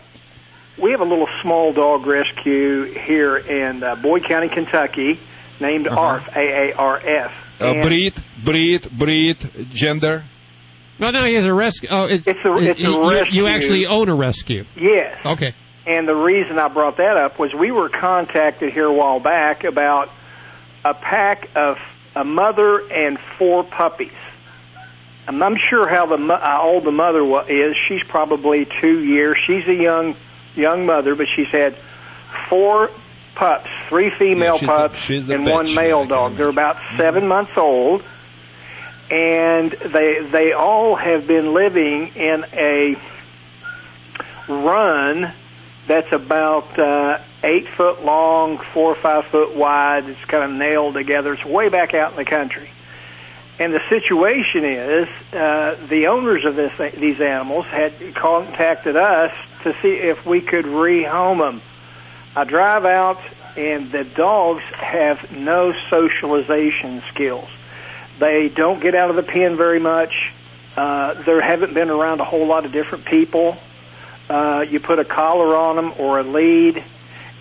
we 0.81 0.91
have 0.91 1.01
a 1.01 1.05
little 1.05 1.29
small 1.41 1.73
dog 1.73 2.07
rescue 2.07 2.85
here 2.85 3.37
in 3.37 3.83
uh, 3.83 3.95
Boyd 3.95 4.25
County, 4.25 4.49
Kentucky, 4.49 5.21
named 5.61 5.89
ARF, 5.89 6.29
A-A-R-F. 6.37 7.33
Uh, 7.61 7.83
breed, 7.83 8.15
breed, 8.45 8.89
breed, 8.91 9.37
gender. 9.73 10.25
No, 10.99 11.11
no, 11.11 11.23
he 11.25 11.35
has 11.35 11.47
a 11.47 11.55
rescue. 11.55 11.89
Oh, 11.91 12.07
it's 12.07 12.27
It's 12.27 12.39
a- 12.45 12.55
it's 12.57 12.81
a 12.81 12.83
you- 12.85 13.03
you- 13.05 13.11
rescue. 13.11 13.43
You 13.43 13.47
actually 13.49 13.87
own 13.87 14.09
a 14.09 14.15
rescue. 14.15 14.65
Yes. 14.77 15.17
Okay. 15.25 15.55
And 15.87 16.09
the 16.09 16.15
reason 16.15 16.59
I 16.59 16.69
brought 16.69 16.97
that 16.99 17.17
up 17.17 17.39
was 17.39 17.53
we 17.55 17.71
were 17.71 17.89
contacted 17.89 18.73
here 18.73 18.87
a 18.87 18.93
while 18.93 19.21
back 19.21 19.65
about 19.65 20.11
a 20.85 20.95
pack 20.95 21.49
of 21.55 21.79
a 22.17 22.25
mother 22.25 22.79
and 22.91 23.19
four 23.39 23.65
puppies. 23.65 24.13
I'm 25.27 25.39
not 25.39 25.59
sure 25.71 25.89
how 25.89 26.07
the 26.07 26.17
how 26.37 26.63
old 26.63 26.85
the 26.85 26.93
mother 26.93 27.23
is. 27.49 27.77
She's 27.89 28.03
probably 28.05 28.67
two 28.81 29.01
years. 29.03 29.37
She's 29.47 29.67
a 29.67 29.75
young 29.75 30.15
young 30.55 30.87
mother, 30.87 31.15
but 31.15 31.27
she's 31.35 31.49
had 31.49 31.75
four 32.49 32.91
pups, 33.35 33.69
three 33.89 34.11
female 34.11 34.55
Yeah, 34.55 34.59
she's 34.61 34.69
the- 34.69 34.75
pups, 34.75 35.09
the 35.09 35.35
and 35.35 35.47
one 35.47 35.75
male 35.75 36.05
dog. 36.05 36.37
They're 36.37 36.49
about 36.49 36.77
seven 36.97 37.27
months 37.29 37.53
old, 37.57 38.03
and 39.11 39.71
they 39.71 40.21
they 40.21 40.53
all 40.53 40.97
have 40.97 41.27
been 41.27 41.53
living 41.55 42.09
in 42.17 42.45
a 42.53 42.97
run 44.49 45.33
that's 45.87 46.13
about 46.13 46.79
uh, 46.79 47.19
eight 47.43 47.69
foot 47.69 48.05
long, 48.05 48.59
four 48.73 48.93
or 48.93 48.95
five 48.97 49.27
foot 49.27 49.55
wide. 49.55 50.09
It's 50.09 50.25
kind 50.27 50.45
of 50.45 50.51
nailed 50.51 50.95
together. 50.95 51.35
It's 51.35 51.45
way 51.45 51.69
back 51.69 51.95
out 51.95 52.13
in 52.13 52.17
the 52.17 52.25
country. 52.25 52.71
And 53.59 53.73
the 53.73 53.83
situation 53.89 54.65
is, 54.65 55.09
uh, 55.33 55.77
the 55.89 56.09
owners 56.09 56.45
of 56.45 56.57
this, 56.57 56.73
these 56.95 57.21
animals 57.21 57.67
had 57.67 57.93
contacted 58.15 58.97
us 58.97 59.33
to 59.63 59.77
see 59.81 59.93
if 59.93 60.27
we 60.27 60.41
could 60.41 60.65
rehome 60.65 61.39
them. 61.39 61.63
I 62.37 62.45
drive 62.45 62.85
out, 62.85 63.21
and 63.57 63.91
the 63.93 64.05
dogs 64.05 64.63
have 64.73 65.31
no 65.31 65.73
socialization 65.91 67.03
skills. 67.13 67.49
They 68.19 68.49
don't 68.49 68.81
get 68.81 68.95
out 68.95 69.11
of 69.11 69.17
the 69.17 69.23
pen 69.23 69.57
very 69.57 69.81
much. 69.81 70.33
Uh, 70.77 71.15
they 71.23 71.41
haven't 71.41 71.75
been 71.75 71.91
around 71.91 72.21
a 72.21 72.25
whole 72.25 72.47
lot 72.47 72.65
of 72.65 72.73
different 72.73 73.05
people. 73.05 73.57
Uh, 74.29 74.65
you 74.69 74.81
put 74.81 74.99
a 74.99 75.05
collar 75.05 75.55
on 75.55 75.77
them 75.77 75.93
or 75.99 76.19
a 76.19 76.23
lead, 76.23 76.83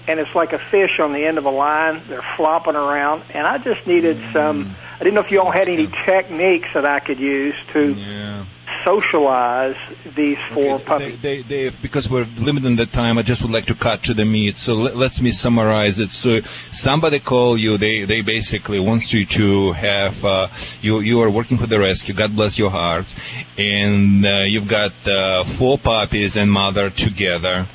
and 0.07 0.19
it's 0.19 0.35
like 0.35 0.53
a 0.53 0.59
fish 0.59 0.99
on 0.99 1.13
the 1.13 1.25
end 1.25 1.37
of 1.37 1.45
a 1.45 1.49
line. 1.49 2.01
They're 2.07 2.25
flopping 2.35 2.75
around, 2.75 3.23
and 3.33 3.47
I 3.47 3.57
just 3.57 3.87
needed 3.87 4.17
some. 4.33 4.75
I 4.95 4.99
didn't 4.99 5.15
know 5.15 5.21
if 5.21 5.31
you 5.31 5.41
all 5.41 5.51
had 5.51 5.69
any 5.69 5.87
techniques 6.05 6.69
that 6.73 6.85
I 6.85 6.99
could 6.99 7.19
use 7.19 7.55
to 7.73 7.93
Yeah. 7.93 8.45
Socialize 8.83 9.75
these 10.15 10.37
four 10.53 10.75
Okay, 10.75 10.83
puppies. 10.83 11.21
Dave, 11.21 11.47
Dave, 11.47 11.81
because 11.81 12.09
we're 12.09 12.27
limiting 12.37 12.75
the 12.75 12.85
time, 12.85 13.17
I 13.17 13.21
just 13.21 13.41
would 13.41 13.51
like 13.51 13.65
to 13.67 13.75
cut 13.75 14.03
to 14.03 14.13
the 14.13 14.25
meat. 14.25 14.55
So 14.57 14.75
let, 14.75 14.95
let 14.95 15.21
me 15.21 15.31
summarize 15.31 15.99
it. 15.99 16.09
So 16.09 16.41
somebody 16.71 17.19
call 17.19 17.57
you. 17.57 17.77
They 17.77 18.05
they 18.05 18.21
basically 18.21 18.79
wants 18.79 19.13
you 19.13 19.25
to 19.25 19.71
have 19.73 20.25
uh, 20.25 20.47
you 20.81 20.99
you 20.99 21.21
are 21.21 21.29
working 21.29 21.57
for 21.57 21.67
the 21.67 21.79
rescue. 21.79 22.13
God 22.13 22.35
bless 22.35 22.57
your 22.57 22.69
heart, 22.69 23.13
and 23.57 24.25
uh, 24.25 24.29
you've 24.47 24.67
got 24.67 24.93
uh, 25.07 25.43
four 25.43 25.77
puppies 25.77 26.35
and 26.37 26.51
mother 26.51 26.89
together, 26.89 27.65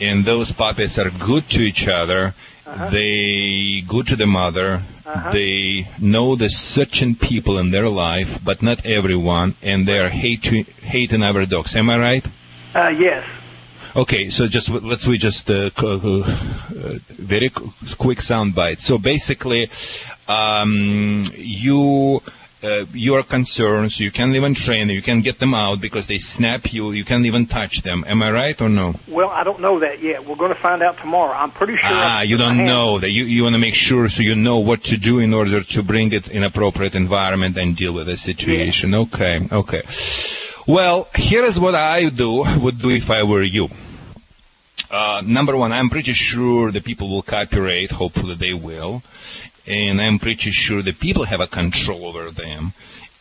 and 0.00 0.24
those 0.24 0.52
puppies 0.52 0.98
are 0.98 1.10
good 1.10 1.48
to 1.50 1.62
each 1.62 1.86
other. 1.88 2.34
They 2.90 3.82
go 3.86 4.02
to 4.02 4.16
the 4.16 4.26
mother. 4.26 4.82
They 5.32 5.86
know 6.00 6.36
the 6.36 6.48
certain 6.50 7.14
people 7.14 7.58
in 7.58 7.70
their 7.70 7.88
life, 7.88 8.38
but 8.44 8.62
not 8.62 8.84
everyone, 8.84 9.54
and 9.62 9.86
they 9.86 9.98
are 9.98 10.08
hate 10.08 10.44
hating 10.44 11.22
other 11.22 11.46
dogs. 11.46 11.74
Am 11.76 11.88
I 11.90 11.98
right? 11.98 12.26
Uh, 12.74 12.88
yes. 12.88 13.24
Okay, 13.94 14.28
so 14.28 14.46
just 14.46 14.68
let's 14.68 15.06
we 15.06 15.16
just 15.16 15.50
uh, 15.50 15.70
uh, 15.78 16.22
very 17.08 17.48
qu- 17.48 17.70
quick 17.96 18.18
soundbite. 18.18 18.78
So 18.80 18.98
basically, 18.98 19.70
um, 20.28 21.24
you. 21.36 22.20
Uh, 22.66 22.84
your 22.92 23.22
concerns, 23.22 24.00
you 24.00 24.10
can't 24.10 24.34
even 24.34 24.52
train 24.52 24.88
them, 24.88 24.96
you 24.96 25.02
can't 25.02 25.22
get 25.22 25.38
them 25.38 25.54
out 25.54 25.80
because 25.80 26.08
they 26.08 26.18
snap 26.18 26.72
you, 26.72 26.90
you 26.90 27.04
can't 27.04 27.24
even 27.24 27.46
touch 27.46 27.82
them. 27.82 28.04
Am 28.08 28.20
I 28.20 28.32
right 28.32 28.60
or 28.60 28.68
no? 28.68 28.94
Well, 29.06 29.28
I 29.28 29.44
don't 29.44 29.60
know 29.60 29.78
that 29.78 30.02
yet. 30.02 30.26
We're 30.26 30.34
going 30.34 30.52
to 30.52 30.60
find 30.60 30.82
out 30.82 30.98
tomorrow. 30.98 31.32
I'm 31.32 31.52
pretty 31.52 31.76
sure. 31.76 31.84
Ah, 31.84 32.22
you 32.22 32.36
don't 32.36 32.64
know 32.64 32.98
that 32.98 33.10
you, 33.10 33.24
you 33.24 33.44
want 33.44 33.54
to 33.54 33.60
make 33.60 33.74
sure 33.74 34.08
so 34.08 34.22
you 34.22 34.34
know 34.34 34.58
what 34.58 34.82
to 34.84 34.96
do 34.96 35.20
in 35.20 35.32
order 35.32 35.62
to 35.62 35.82
bring 35.84 36.12
it 36.12 36.28
in 36.28 36.42
appropriate 36.42 36.96
environment 36.96 37.56
and 37.56 37.76
deal 37.76 37.92
with 37.92 38.08
the 38.08 38.16
situation. 38.16 38.94
Okay, 38.94 39.46
okay. 39.52 39.82
Well, 40.66 41.06
here 41.14 41.44
is 41.44 41.60
what 41.60 41.76
I 41.76 42.08
do 42.08 42.44
would 42.58 42.80
do 42.80 42.90
if 42.90 43.10
I 43.10 43.22
were 43.22 43.42
you. 43.42 43.68
Uh, 44.90 45.22
number 45.24 45.56
one, 45.56 45.72
I'm 45.72 45.90
pretty 45.90 46.14
sure 46.14 46.72
the 46.72 46.80
people 46.80 47.08
will 47.10 47.22
cooperate. 47.22 47.92
Hopefully 47.92 48.34
they 48.34 48.54
will. 48.54 49.02
And 49.66 50.00
I'm 50.00 50.18
pretty 50.18 50.50
sure 50.50 50.82
the 50.82 50.92
people 50.92 51.24
have 51.24 51.40
a 51.40 51.46
control 51.46 52.06
over 52.06 52.30
them. 52.30 52.72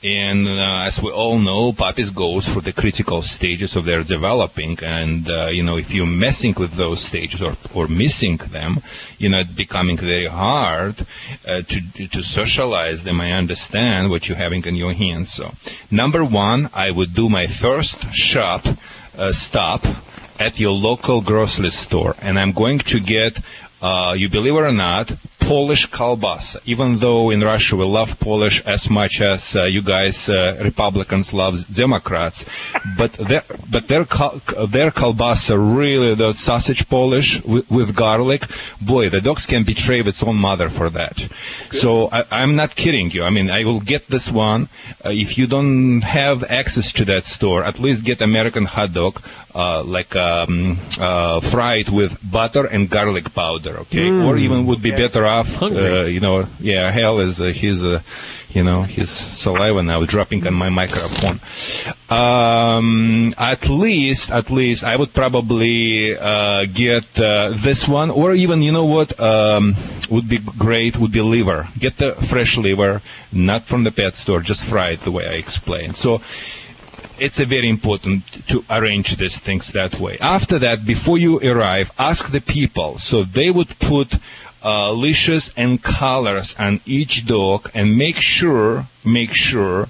And 0.04 0.48
uh, 0.48 0.84
as 0.86 1.02
we 1.02 1.10
all 1.10 1.40
know, 1.40 1.74
puppies 1.74 2.12
goes 2.12 2.48
for 2.48 2.62
the 2.62 2.74
critical 2.74 3.24
stages 3.24 3.76
of 3.76 3.86
their 3.86 4.04
developing, 4.04 4.78
and 4.84 5.28
uh, 5.28 5.48
you 5.48 5.64
know 5.64 5.78
if 5.78 5.92
you're 5.92 6.06
messing 6.06 6.54
with 6.54 6.74
those 6.74 7.00
stages 7.00 7.42
or 7.42 7.56
or 7.74 7.88
missing 7.88 8.38
them, 8.38 8.82
you 9.18 9.30
know 9.30 9.40
it's 9.40 9.54
becoming 9.54 9.98
very 9.98 10.28
hard 10.28 10.96
uh, 11.48 11.62
to 11.62 12.08
to 12.10 12.22
socialize 12.22 13.04
them. 13.04 13.20
I 13.20 13.32
understand 13.32 14.12
what 14.12 14.28
you're 14.28 14.38
having 14.38 14.64
in 14.66 14.76
your 14.76 14.94
hands. 14.94 15.34
So, 15.34 15.52
number 15.90 16.24
one, 16.24 16.70
I 16.76 16.92
would 16.92 17.16
do 17.16 17.28
my 17.28 17.48
first 17.48 17.98
shop 18.14 18.68
uh, 19.18 19.32
stop 19.32 19.84
at 20.40 20.60
your 20.60 20.72
local 20.72 21.22
grocery 21.22 21.72
store, 21.72 22.16
and 22.22 22.38
I'm 22.38 22.52
going 22.52 22.80
to 22.80 23.00
get, 23.00 23.40
uh, 23.86 24.14
you 24.14 24.30
believe 24.30 24.56
it 24.56 24.66
or 24.72 24.72
not, 24.72 25.12
Polish 25.40 25.88
kalbasa. 25.92 26.60
Even 26.66 26.98
though 26.98 27.30
in 27.30 27.42
Russia 27.42 27.76
we 27.76 27.86
love 27.86 28.20
Polish 28.20 28.66
as 28.66 28.90
much 28.90 29.22
as 29.22 29.56
uh, 29.56 29.66
you 29.66 29.84
guys 29.84 30.28
uh, 30.28 30.58
Republicans 30.64 31.34
love 31.34 31.54
Democrats, 31.72 32.46
but 32.98 33.14
their 33.14 33.44
but 33.70 33.88
their 33.88 34.06
their 34.76 34.90
kalbasa 34.90 35.56
really 35.78 36.16
the 36.16 36.34
sausage 36.34 36.90
Polish 36.90 37.44
with, 37.44 37.70
with 37.70 37.96
garlic. 37.96 38.42
Boy, 38.82 39.10
the 39.10 39.22
dogs 39.22 39.46
can 39.46 39.64
betray 39.64 40.00
its 40.00 40.24
own 40.24 40.38
mother 40.38 40.70
for 40.70 40.90
that. 40.90 41.18
So 41.72 42.10
I, 42.12 42.24
I'm 42.32 42.56
not 42.56 42.76
kidding 42.76 43.12
you. 43.12 43.24
I 43.24 43.30
mean, 43.30 43.52
I 43.52 43.66
will 43.66 43.82
get 43.82 44.08
this 44.08 44.32
one. 44.32 44.68
Uh, 45.06 45.10
if 45.12 45.38
you 45.38 45.46
don't 45.46 46.02
have 46.02 46.44
access 46.44 46.92
to 46.94 47.06
that 47.06 47.26
store, 47.26 47.64
at 47.64 47.78
least 47.80 48.04
get 48.04 48.22
American 48.22 48.66
hot 48.66 48.94
dog, 48.94 49.22
uh, 49.56 49.84
like 49.84 50.16
um, 50.16 50.78
uh, 51.00 51.40
fried 51.40 51.90
with 51.90 52.20
butter 52.30 52.66
and 52.66 52.90
garlic 52.90 53.34
powder, 53.34 53.78
okay? 53.80 54.10
Mm. 54.10 54.28
Or 54.28 54.36
even 54.38 54.66
would 54.66 54.82
be 54.82 54.92
better 54.92 55.26
off, 55.26 55.62
uh, 55.62 56.04
you 56.04 56.20
know, 56.20 56.46
yeah, 56.60 56.92
hell 56.92 57.20
is 57.20 57.40
uh, 57.40 57.46
his, 57.46 57.84
uh, 57.84 58.02
you 58.50 58.64
know, 58.64 58.84
his 58.84 59.10
saliva 59.10 59.82
now 59.82 60.04
dropping 60.04 60.46
on 60.46 60.54
my 60.54 60.70
microphone. 60.70 61.40
Um, 62.10 63.34
at 63.38 63.70
least, 63.70 64.30
at 64.30 64.52
least, 64.52 64.84
I 64.84 64.96
would 64.96 65.14
probably 65.14 66.18
uh, 66.18 66.66
get 66.66 67.18
uh, 67.18 67.54
this 67.56 67.88
one, 67.88 68.12
or 68.12 68.34
even, 68.34 68.62
you 68.62 68.74
know 68.74 68.86
what, 68.86 69.18
um, 69.20 69.74
would 70.10 70.28
be 70.28 70.38
great 70.38 70.98
would 70.98 71.14
be 71.14 71.22
liver. 71.22 71.68
Get 71.80 71.98
the 71.98 72.14
fresh 72.14 72.58
liver, 72.58 73.02
not 73.32 73.64
from 73.64 73.86
the 73.86 73.92
pet 73.92 74.16
store, 74.16 74.42
just 74.42 74.66
fried 74.66 75.00
the 75.00 75.12
way 75.12 75.26
I 75.26 75.34
explained. 75.34 75.96
So 75.96 76.22
it's 77.20 77.40
very 77.40 77.70
important 77.70 78.24
to 78.48 78.64
arrange 78.70 79.18
these 79.18 79.38
things 79.38 79.72
that 79.74 80.00
way. 80.00 80.18
After 80.20 80.60
that, 80.60 80.86
before 80.86 81.18
you 81.18 81.40
arrive, 81.40 81.92
ask 81.98 82.32
the 82.32 82.42
people. 82.42 82.98
So 83.00 83.24
they 83.24 83.50
would 83.50 83.80
put 83.80 84.14
uh, 84.64 84.92
leashes 84.92 85.52
and 85.56 85.82
collars 85.82 86.56
on 86.58 86.82
each 86.86 87.26
dog 87.28 87.70
and 87.76 87.98
make 87.98 88.18
sure, 88.18 88.86
make 89.06 89.32
sure, 89.32 89.88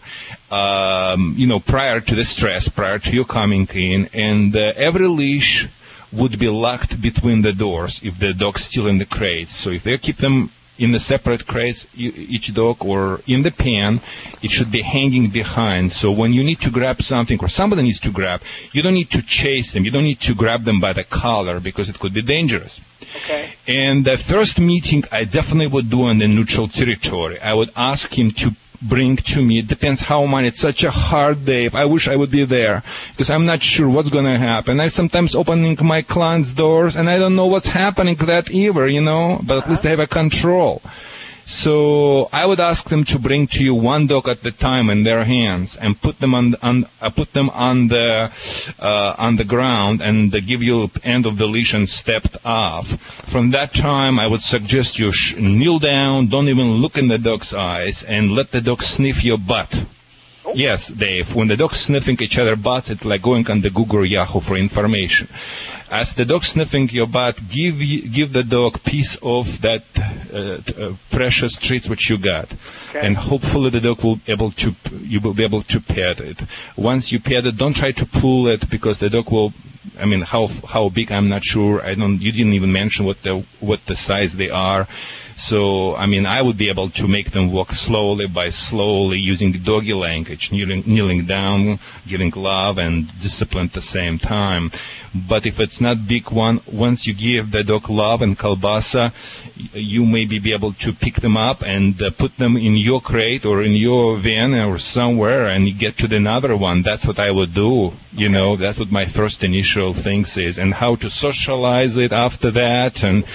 um, 0.51 1.36
you 1.38 1.47
know, 1.47 1.59
prior 1.59 2.01
to 2.01 2.15
the 2.15 2.26
stress, 2.26 2.67
prior 2.67 2.99
to 2.99 3.11
you 3.13 3.23
coming 3.26 3.67
in, 3.73 4.09
and 4.13 4.55
uh, 4.55 4.73
every 4.76 5.07
leash 5.07 5.67
would 6.11 6.38
be 6.38 6.49
locked 6.49 7.01
between 7.01 7.41
the 7.41 7.53
doors 7.53 8.01
if 8.03 8.19
the 8.19 8.34
dog's 8.34 8.65
still 8.65 8.88
in 8.88 8.97
the 8.97 9.05
crate. 9.05 9.47
So 9.47 9.69
if 9.69 9.84
they 9.84 9.97
keep 9.97 10.17
them 10.17 10.51
in 10.78 10.91
the 10.91 10.99
separate 10.99 11.47
crates, 11.47 11.86
each 11.95 12.53
dog, 12.53 12.84
or 12.86 13.21
in 13.28 13.43
the 13.43 13.51
pen, 13.51 14.01
it 14.41 14.51
should 14.51 14.71
be 14.71 14.82
hanging 14.82 15.30
behind. 15.30 15.93
So 15.93 16.11
when 16.11 16.34
you 16.34 16.43
need 16.43 16.61
to 16.61 16.69
grab 16.69 17.01
something, 17.01 17.39
or 17.41 17.47
somebody 17.47 17.84
needs 17.84 17.99
to 18.01 18.11
grab, 18.11 18.41
you 18.73 18.82
don't 18.82 18.93
need 18.93 19.11
to 19.11 19.21
chase 19.21 19.71
them. 19.71 19.86
You 19.86 19.91
don't 19.91 20.03
need 20.03 20.21
to 20.21 20.36
grab 20.36 20.63
them 20.63 20.80
by 20.80 20.93
the 20.93 21.03
collar 21.03 21.59
because 21.59 21.89
it 21.89 21.99
could 21.99 22.13
be 22.13 22.21
dangerous. 22.21 22.82
Okay. 23.17 23.53
And 23.67 24.03
the 24.03 24.17
first 24.17 24.59
meeting 24.59 25.03
I 25.11 25.23
definitely 25.23 25.67
would 25.67 25.89
do 25.89 26.03
on 26.03 26.19
the 26.19 26.28
neutral 26.28 26.67
territory. 26.67 27.39
I 27.39 27.53
would 27.53 27.71
ask 27.76 28.17
him 28.17 28.32
to 28.32 28.51
bring 28.82 29.17
to 29.17 29.41
me. 29.41 29.59
It 29.59 29.67
depends 29.67 29.99
how 29.99 30.26
much. 30.26 30.45
It's 30.45 30.59
such 30.59 30.84
a 30.84 30.91
hard 30.91 31.45
day. 31.45 31.69
I 31.73 31.86
wish 31.86 32.07
I 32.07 32.15
would 32.15 32.32
be 32.32 32.45
there 32.45 32.84
because 33.11 33.30
I'm 33.30 33.45
not 33.45 33.61
sure 33.61 33.88
what's 33.89 34.09
going 34.09 34.26
to 34.26 34.38
happen. 34.38 34.80
I 34.80 34.89
sometimes 34.89 35.36
opening 35.36 35.78
my 35.82 36.01
clients' 36.01 36.51
doors 36.51 36.95
and 36.95 37.09
I 37.09 37.17
don't 37.17 37.36
know 37.36 37.47
what's 37.47 37.67
happening 37.67 38.15
that 38.15 38.51
either, 38.51 38.88
you 38.88 39.01
know, 39.01 39.39
but 39.43 39.63
at 39.63 39.69
least 39.69 39.86
I 39.86 39.89
have 39.89 39.99
a 39.99 40.07
control. 40.07 40.82
So 41.48 42.28
I 42.34 42.46
would 42.46 42.60
ask 42.60 42.89
them 42.89 43.04
to 43.06 43.20
bring 43.20 43.46
to 43.48 43.64
you 43.64 43.76
one 43.76 44.08
dog 44.08 44.28
at 44.28 44.41
the 44.41 44.52
time 44.52 44.89
in 44.89 45.04
their 45.04 45.24
hands 45.24 45.76
and 45.76 46.00
put 46.00 46.20
them 46.20 46.34
on, 46.34 46.56
on 46.64 46.88
uh, 47.00 47.10
put 47.10 47.34
them 47.34 47.52
on 47.52 47.88
the 47.88 48.32
uh, 48.80 49.16
on 49.18 49.36
the 49.36 49.43
ground 49.43 50.02
and 50.02 50.32
give 50.32 50.64
you 50.64 50.89
end 51.04 51.28
of 51.28 51.38
the 51.38 51.46
leash 51.46 51.74
and 51.76 51.88
stepped 51.88 52.38
off. 52.43 52.88
From 53.30 53.52
that 53.52 53.74
time, 53.74 54.18
I 54.18 54.26
would 54.26 54.41
suggest 54.41 54.98
you 54.98 55.12
sh- 55.12 55.36
kneel 55.38 55.78
down, 55.78 56.28
don't 56.28 56.50
even 56.50 56.82
look 56.82 56.98
in 56.98 57.10
the 57.10 57.20
dog's 57.20 57.54
eyes, 57.54 58.04
and 58.04 58.32
let 58.32 58.52
the 58.52 58.62
dog 58.62 58.82
sniff 58.82 59.24
your 59.24 59.38
butt. 59.38 59.72
Yes, 60.54 60.88
Dave. 60.88 61.36
When 61.36 61.48
the 61.48 61.56
dogs 61.56 61.80
sniffing 61.80 62.22
each 62.22 62.38
other 62.38 62.56
butts, 62.56 62.89
it's 62.89 63.06
like 63.06 63.22
going 63.22 63.50
on 63.50 63.62
the 63.62 63.70
Google 63.70 64.00
or 64.00 64.06
Yahoo 64.06 64.39
for 64.39 64.56
information. 64.56 65.28
As 65.89 66.14
the 66.14 66.26
dog 66.26 66.43
sniffing 66.43 66.89
your 66.89 67.08
butt, 67.08 67.39
give 67.50 67.80
give 67.80 68.34
the 68.34 68.43
dog 68.43 68.84
piece 68.84 69.18
of 69.22 69.62
that 69.62 69.84
uh, 70.34 70.58
uh, 70.82 70.93
precious 71.12 71.58
treat 71.58 71.88
which 71.88 72.10
you 72.10 72.18
got, 72.18 72.50
and 72.93 73.16
hopefully 73.16 73.70
the 73.70 73.80
dog 73.80 74.04
will 74.04 74.16
be 74.16 74.32
able 74.32 74.52
to 74.52 74.74
you 75.02 75.20
will 75.20 75.36
be 75.36 75.43
able 75.43 75.62
to 75.64 75.80
pet 75.80 76.20
it. 76.20 76.39
Once 76.76 77.12
you 77.12 77.20
pet 77.20 77.46
it, 77.46 77.58
don't 77.58 77.76
try 77.76 77.91
to 77.91 78.06
pull 78.06 78.48
it 78.48 78.68
because 78.70 78.98
the 78.98 79.10
dog 79.10 79.32
will 79.32 79.54
I 80.00 80.06
mean, 80.06 80.22
how 80.22 80.48
how 80.48 80.89
big? 80.89 81.12
I'm 81.12 81.30
not 81.30 81.43
sure. 81.43 81.82
I 81.82 81.96
don't. 81.96 82.22
You 82.22 82.32
didn't 82.32 82.54
even 82.54 82.72
mention 82.72 83.06
what 83.06 83.22
the 83.22 83.46
what 83.60 83.86
the 83.86 83.96
size 83.96 84.36
they 84.36 84.50
are. 84.50 84.88
So, 85.50 85.96
I 85.96 86.08
mean, 86.08 86.26
I 86.26 86.41
would 86.41 86.58
be 86.58 86.70
able 86.70 86.89
to 87.02 87.08
make 87.08 87.30
them 87.30 87.52
walk 87.52 87.72
slowly 87.72 88.26
by 88.26 88.50
slowly 88.50 89.20
using 89.20 89.52
doggy 89.52 89.93
language, 89.93 90.52
kneeling, 90.52 90.82
kneeling 90.88 91.26
down, 91.26 91.78
giving 92.08 92.32
love 92.32 92.80
and 92.80 93.08
discipline 93.22 93.66
at 93.68 93.74
the 93.74 93.82
same 93.82 94.18
time. 94.18 94.72
But 95.14 95.46
if 95.46 95.60
it's 95.60 95.80
not 95.80 96.08
big 96.08 96.32
one, 96.32 96.62
once 96.66 97.06
you 97.06 97.14
give 97.14 97.52
the 97.52 97.64
dog 97.64 97.91
love 97.91 98.24
and 98.24 98.36
kalbasa, 98.36 99.14
you 99.74 100.04
maybe 100.04 100.39
be 100.39 100.52
able 100.52 100.74
to 100.74 100.91
pick 100.93 101.18
them 101.22 101.38
up 101.38 101.62
and 101.62 102.02
uh, 102.02 102.10
put 102.10 102.36
them 102.38 102.58
in 102.58 102.76
your 102.76 103.00
crate 103.00 103.46
or 103.46 103.62
in 103.62 103.74
your 103.74 104.18
van 104.18 104.56
or 104.56 104.80
somewhere 104.80 105.46
and 105.46 105.78
get 105.78 105.96
to 105.98 106.08
the 106.08 106.16
another 106.16 106.58
one. 106.58 106.82
That's 106.82 107.06
what 107.06 107.20
I 107.20 107.30
would 107.30 107.54
do. 107.54 107.93
You 108.14 108.30
know, 108.30 108.56
that's 108.56 108.80
what 108.80 108.91
my 108.91 109.06
first 109.06 109.43
initial 109.43 109.93
things 109.93 110.38
is 110.38 110.58
and 110.58 110.74
how 110.74 110.96
to 110.96 111.10
socialize 111.12 111.98
it 111.98 112.12
after 112.12 112.50
that 112.50 113.04
and 113.04 113.26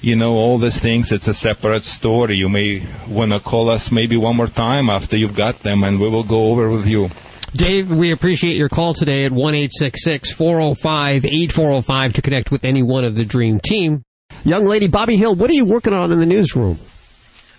you 0.00 0.16
know, 0.16 0.32
all 0.32 0.58
these 0.58 0.78
things, 0.78 1.12
it's 1.12 1.28
a 1.28 1.34
separate 1.34 1.84
story. 1.84 2.36
You 2.36 2.48
may 2.48 2.82
want 3.08 3.32
to 3.32 3.40
call 3.40 3.68
us 3.68 3.92
maybe 3.92 4.16
one 4.16 4.36
more 4.36 4.46
time 4.46 4.88
after 4.88 5.16
you've 5.16 5.36
got 5.36 5.58
them 5.60 5.84
and 5.84 6.00
we 6.00 6.08
will 6.08 6.22
go 6.22 6.50
over 6.50 6.70
with 6.70 6.86
you. 6.86 7.10
Dave, 7.54 7.92
we 7.92 8.12
appreciate 8.12 8.56
your 8.56 8.68
call 8.68 8.94
today 8.94 9.24
at 9.24 9.32
1 9.32 9.54
405 9.54 11.24
8405 11.24 12.12
to 12.12 12.22
connect 12.22 12.50
with 12.52 12.64
any 12.64 12.82
one 12.82 13.04
of 13.04 13.16
the 13.16 13.24
Dream 13.24 13.58
Team. 13.60 14.04
Young 14.44 14.64
lady 14.64 14.86
Bobby 14.86 15.16
Hill, 15.16 15.34
what 15.34 15.50
are 15.50 15.54
you 15.54 15.64
working 15.64 15.92
on 15.92 16.12
in 16.12 16.20
the 16.20 16.26
newsroom? 16.26 16.78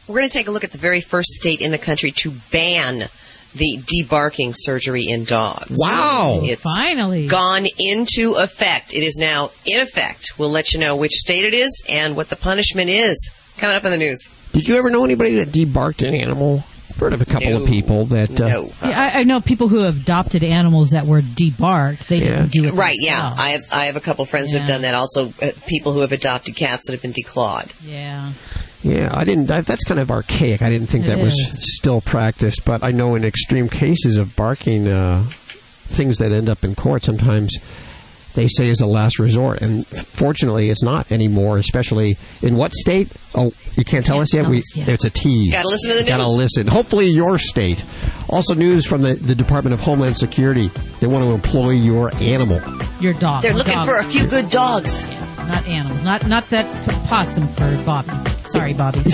We're 0.07 0.15
going 0.15 0.29
to 0.29 0.33
take 0.33 0.47
a 0.47 0.51
look 0.51 0.63
at 0.63 0.71
the 0.71 0.77
very 0.77 1.01
first 1.01 1.29
state 1.29 1.61
in 1.61 1.71
the 1.71 1.77
country 1.77 2.11
to 2.11 2.31
ban 2.51 3.07
the 3.53 3.79
debarking 3.85 4.53
surgery 4.55 5.05
in 5.07 5.23
dogs. 5.25 5.75
Wow. 5.77 6.39
It's 6.43 6.61
Finally. 6.61 7.27
gone 7.27 7.67
into 7.77 8.35
effect. 8.35 8.93
It 8.93 9.03
is 9.03 9.17
now 9.17 9.51
in 9.65 9.79
effect. 9.81 10.33
We'll 10.37 10.49
let 10.49 10.71
you 10.73 10.79
know 10.79 10.95
which 10.95 11.11
state 11.13 11.45
it 11.45 11.53
is 11.53 11.83
and 11.89 12.15
what 12.15 12.29
the 12.29 12.35
punishment 12.35 12.89
is. 12.89 13.31
Coming 13.57 13.75
up 13.75 13.85
in 13.85 13.91
the 13.91 13.97
news. 13.97 14.27
Did 14.53 14.67
you 14.67 14.75
ever 14.77 14.89
know 14.89 15.03
anybody 15.05 15.35
that 15.35 15.49
debarked 15.49 16.07
an 16.07 16.15
animal? 16.15 16.63
I've 17.01 17.11
heard 17.11 17.13
of 17.13 17.21
a 17.21 17.25
couple 17.25 17.49
No. 17.49 17.63
of 17.63 17.67
people 17.67 18.05
that. 18.05 18.39
Uh, 18.39 18.47
No. 18.47 18.71
Yeah, 18.83 19.11
I, 19.13 19.19
I 19.21 19.23
know 19.23 19.41
people 19.41 19.67
who 19.69 19.79
have 19.79 20.01
adopted 20.01 20.43
animals 20.43 20.91
that 20.91 21.07
were 21.07 21.21
debarked. 21.21 22.07
They 22.07 22.19
didn't 22.19 22.51
do 22.51 22.65
it 22.65 22.73
Right, 22.73 22.95
yeah. 22.99 23.33
I 23.37 23.49
have 23.51 23.61
I 23.73 23.85
have 23.85 23.95
a 23.95 23.99
couple 24.01 24.23
friends 24.25 24.51
that 24.51 24.59
have 24.59 24.67
done 24.67 24.83
that. 24.83 24.93
Also, 24.93 25.33
uh, 25.41 25.49
people 25.67 25.93
who 25.93 26.01
have 26.01 26.11
adopted 26.11 26.55
cats 26.55 26.85
that 26.85 26.91
have 26.91 27.01
been 27.01 27.13
declawed. 27.13 27.71
Yeah. 27.83 28.31
Yeah, 28.83 29.09
I 29.11 29.23
didn't. 29.25 29.45
That, 29.47 29.65
that's 29.65 29.83
kind 29.83 29.99
of 29.99 30.09
archaic. 30.11 30.61
I 30.61 30.69
didn't 30.69 30.87
think 30.87 31.05
It 31.05 31.07
that 31.09 31.19
was 31.19 31.35
still 31.75 32.01
practiced, 32.01 32.65
but 32.65 32.83
I 32.83 32.91
know 32.91 33.15
in 33.15 33.23
extreme 33.23 33.67
cases 33.69 34.17
of 34.17 34.35
barking, 34.35 34.87
uh, 34.87 35.23
things 35.85 36.17
that 36.19 36.31
end 36.31 36.49
up 36.49 36.63
in 36.63 36.73
court 36.75 37.03
sometimes 37.03 37.57
they 38.33 38.47
say 38.47 38.69
is 38.69 38.79
a 38.81 38.85
last 38.85 39.19
resort, 39.19 39.61
and 39.61 39.85
fortunately, 39.87 40.69
it's 40.69 40.83
not 40.83 41.11
anymore. 41.11 41.57
Especially 41.57 42.17
in 42.41 42.55
what 42.55 42.73
state? 42.73 43.09
Oh, 43.35 43.51
you 43.75 43.83
can't 43.85 44.05
tell 44.05 44.19
us 44.19 44.33
yet. 44.33 44.43
tell 44.43 44.51
We 44.51 44.57
us 44.59 44.75
yet. 44.75 44.89
it's 44.89 45.05
a 45.05 45.09
tease. 45.09 45.51
Gotta 45.51 45.67
listen 45.67 45.89
to 45.91 45.95
the 45.97 46.03
news. 46.03 46.09
Gotta 46.09 46.27
listen. 46.27 46.67
Hopefully, 46.67 47.07
your 47.07 47.37
state. 47.39 47.83
Also, 48.29 48.53
news 48.53 48.85
from 48.85 49.01
the, 49.01 49.13
the 49.15 49.35
Department 49.35 49.73
of 49.73 49.81
Homeland 49.81 50.15
Security. 50.17 50.67
They 50.99 51.07
want 51.07 51.23
to 51.25 51.31
employ 51.31 51.71
your 51.71 52.13
animal. 52.15 52.61
Your 52.99 53.13
dog. 53.13 53.41
They're 53.43 53.53
looking 53.53 53.73
Dog. 53.73 53.85
for 53.87 53.97
a 53.97 54.03
few 54.03 54.25
good 54.27 54.49
dogs. 54.49 55.05
Not 55.37 55.67
animals. 55.67 56.03
Not 56.03 56.27
not 56.27 56.49
that 56.49 56.65
possum 57.07 57.47
for 57.49 57.83
Bobby. 57.85 58.09
Sorry, 58.45 58.73
Bobby. 58.73 58.99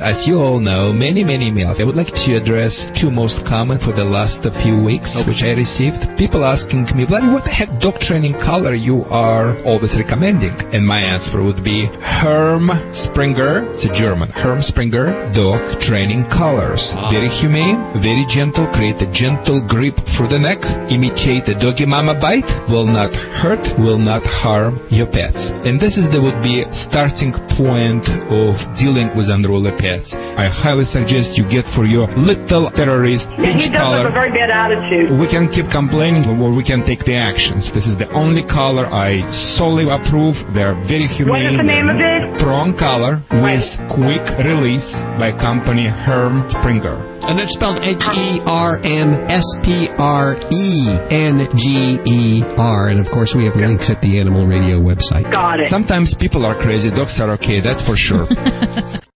As 0.00 0.28
you 0.28 0.40
all 0.40 0.60
know, 0.60 0.92
many, 0.92 1.24
many 1.24 1.50
emails. 1.50 1.80
I 1.80 1.84
would 1.84 1.96
like 1.96 2.14
to 2.14 2.36
address 2.36 2.86
two 2.94 3.10
most 3.10 3.44
common 3.44 3.78
for 3.78 3.90
the 3.90 4.04
last 4.04 4.44
few 4.44 4.78
weeks, 4.78 5.24
which 5.24 5.42
I 5.42 5.54
received. 5.54 6.16
People 6.16 6.44
asking 6.44 6.84
me, 6.94 7.04
Vladae, 7.04 7.32
what 7.32 7.42
the 7.42 7.50
heck 7.50 7.80
dog 7.80 7.98
training 7.98 8.34
color 8.34 8.74
you 8.74 9.04
are 9.06 9.60
always 9.64 9.98
recommending? 9.98 10.54
And 10.72 10.86
my 10.86 11.00
answer 11.00 11.42
would 11.42 11.64
be 11.64 11.86
Herm 11.86 12.70
Sprenger, 12.92 13.64
it's 13.72 13.86
a 13.86 13.92
German, 13.92 14.28
Herm 14.28 14.62
Sprenger 14.62 15.32
dog 15.34 15.80
training 15.80 16.26
colors. 16.26 16.92
Ah. 16.94 17.10
Very 17.10 17.28
humane, 17.28 18.00
very 18.00 18.24
gentle, 18.26 18.68
create 18.68 19.02
a 19.02 19.06
gentle 19.06 19.60
grip 19.60 19.96
through 19.96 20.28
the 20.28 20.38
neck, 20.38 20.64
imitate 20.92 21.46
the 21.46 21.56
doggy 21.56 21.86
mama 21.86 22.14
bite, 22.14 22.48
will 22.68 22.86
not 22.86 23.12
hurt, 23.16 23.76
will 23.76 23.98
not 23.98 24.22
harm 24.24 24.78
your 24.90 25.08
pets. 25.08 25.50
And 25.50 25.80
this 25.80 25.98
is 25.98 26.08
the 26.08 26.22
would 26.22 26.40
be 26.40 26.64
starting 26.70 27.32
point 27.32 28.08
of 28.30 28.78
dealing 28.78 29.16
with 29.16 29.28
unruly 29.28 29.72
pets. 29.72 29.87
I 30.36 30.48
highly 30.48 30.84
suggest 30.84 31.36
you 31.38 31.44
get 31.44 31.66
for 31.66 31.84
your 31.84 32.06
little 32.08 32.70
terrorist 32.70 33.30
He 33.32 33.42
pinch 33.42 33.64
does 33.64 33.72
have 33.72 33.82
color. 33.82 34.06
a 34.08 34.10
very 34.12 34.30
bad 34.32 34.50
attitude. 34.50 35.10
We 35.18 35.26
can 35.26 35.48
keep 35.48 35.70
complaining 35.70 36.26
or 36.28 36.50
we 36.50 36.62
can 36.64 36.82
take 36.84 37.04
the 37.04 37.14
actions. 37.14 37.70
This 37.72 37.86
is 37.86 37.96
the 37.96 38.08
only 38.10 38.42
color 38.42 38.86
I 38.86 39.30
solely 39.30 39.88
approve. 39.88 40.36
They're 40.54 40.74
very 40.74 41.06
humane. 41.06 41.30
What 41.44 41.52
is 41.52 41.56
the 41.58 41.62
name 41.62 41.88
of 41.88 42.00
it? 42.00 42.38
Strong 42.38 42.74
color 42.76 43.20
with 43.30 43.78
quick 43.88 44.26
release 44.38 45.00
by 45.18 45.32
company 45.32 45.86
Herm 45.86 46.48
Sprenger. 46.48 46.96
And 47.28 47.38
that's 47.38 47.54
spelled 47.54 47.80
H 47.80 48.02
E 48.16 48.40
R 48.46 48.80
M 48.82 49.10
S 49.28 49.44
P 49.62 49.88
R 49.98 50.36
E 50.50 50.98
N 51.10 51.46
G 51.56 52.00
E 52.06 52.42
R. 52.56 52.88
And 52.88 53.00
of 53.00 53.10
course, 53.10 53.34
we 53.34 53.44
have 53.44 53.56
links 53.56 53.90
at 53.90 54.00
the 54.00 54.18
Animal 54.18 54.46
Radio 54.46 54.78
website. 54.80 55.30
Got 55.30 55.60
it. 55.60 55.70
Sometimes 55.70 56.14
people 56.14 56.46
are 56.46 56.54
crazy. 56.54 56.90
Dogs 56.90 57.20
are 57.20 57.32
okay. 57.32 57.60
That's 57.60 57.82
for 57.82 57.96
sure. 57.96 58.26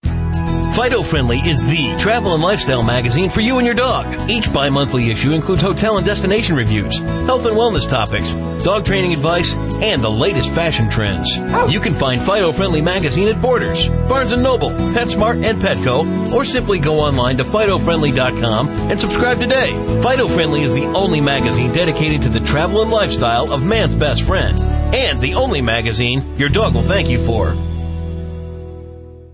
Fido 0.75 1.03
Friendly 1.03 1.37
is 1.37 1.63
the 1.63 1.95
travel 1.99 2.33
and 2.33 2.41
lifestyle 2.41 2.81
magazine 2.81 3.29
for 3.29 3.41
you 3.41 3.59
and 3.59 3.65
your 3.65 3.75
dog. 3.75 4.27
Each 4.27 4.51
bi-monthly 4.51 5.11
issue 5.11 5.31
includes 5.31 5.61
hotel 5.61 5.97
and 5.97 6.05
destination 6.05 6.55
reviews, 6.55 6.97
health 6.97 7.45
and 7.45 7.55
wellness 7.55 7.87
topics, 7.87 8.33
dog 8.63 8.83
training 8.83 9.13
advice, 9.13 9.53
and 9.53 10.01
the 10.01 10.09
latest 10.09 10.51
fashion 10.51 10.89
trends. 10.89 11.29
Oh. 11.37 11.67
You 11.67 11.79
can 11.79 11.93
find 11.93 12.23
Fido 12.23 12.51
Friendly 12.51 12.81
magazine 12.81 13.27
at 13.27 13.39
Borders, 13.39 13.87
Barnes 13.87 14.31
& 14.31 14.35
Noble, 14.35 14.71
PetSmart, 14.71 15.45
and 15.45 15.61
Petco, 15.61 16.33
or 16.33 16.43
simply 16.43 16.79
go 16.79 16.99
online 16.99 17.37
to 17.37 17.43
FidoFriendly.com 17.43 18.67
and 18.67 18.99
subscribe 18.99 19.39
today. 19.39 19.73
Fido 20.01 20.27
Friendly 20.27 20.63
is 20.63 20.73
the 20.73 20.85
only 20.85 21.21
magazine 21.21 21.71
dedicated 21.71 22.23
to 22.23 22.29
the 22.29 22.43
travel 22.47 22.81
and 22.81 22.89
lifestyle 22.89 23.53
of 23.53 23.63
man's 23.63 23.93
best 23.93 24.23
friend, 24.23 24.57
and 24.59 25.21
the 25.21 25.35
only 25.35 25.61
magazine 25.61 26.35
your 26.35 26.49
dog 26.49 26.73
will 26.73 26.81
thank 26.81 27.09
you 27.09 27.23
for. 27.27 27.55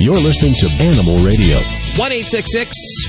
You're 0.00 0.16
listening 0.16 0.54
to 0.54 0.66
Animal 0.82 1.18
Radio. 1.18 1.79
1 1.96 2.10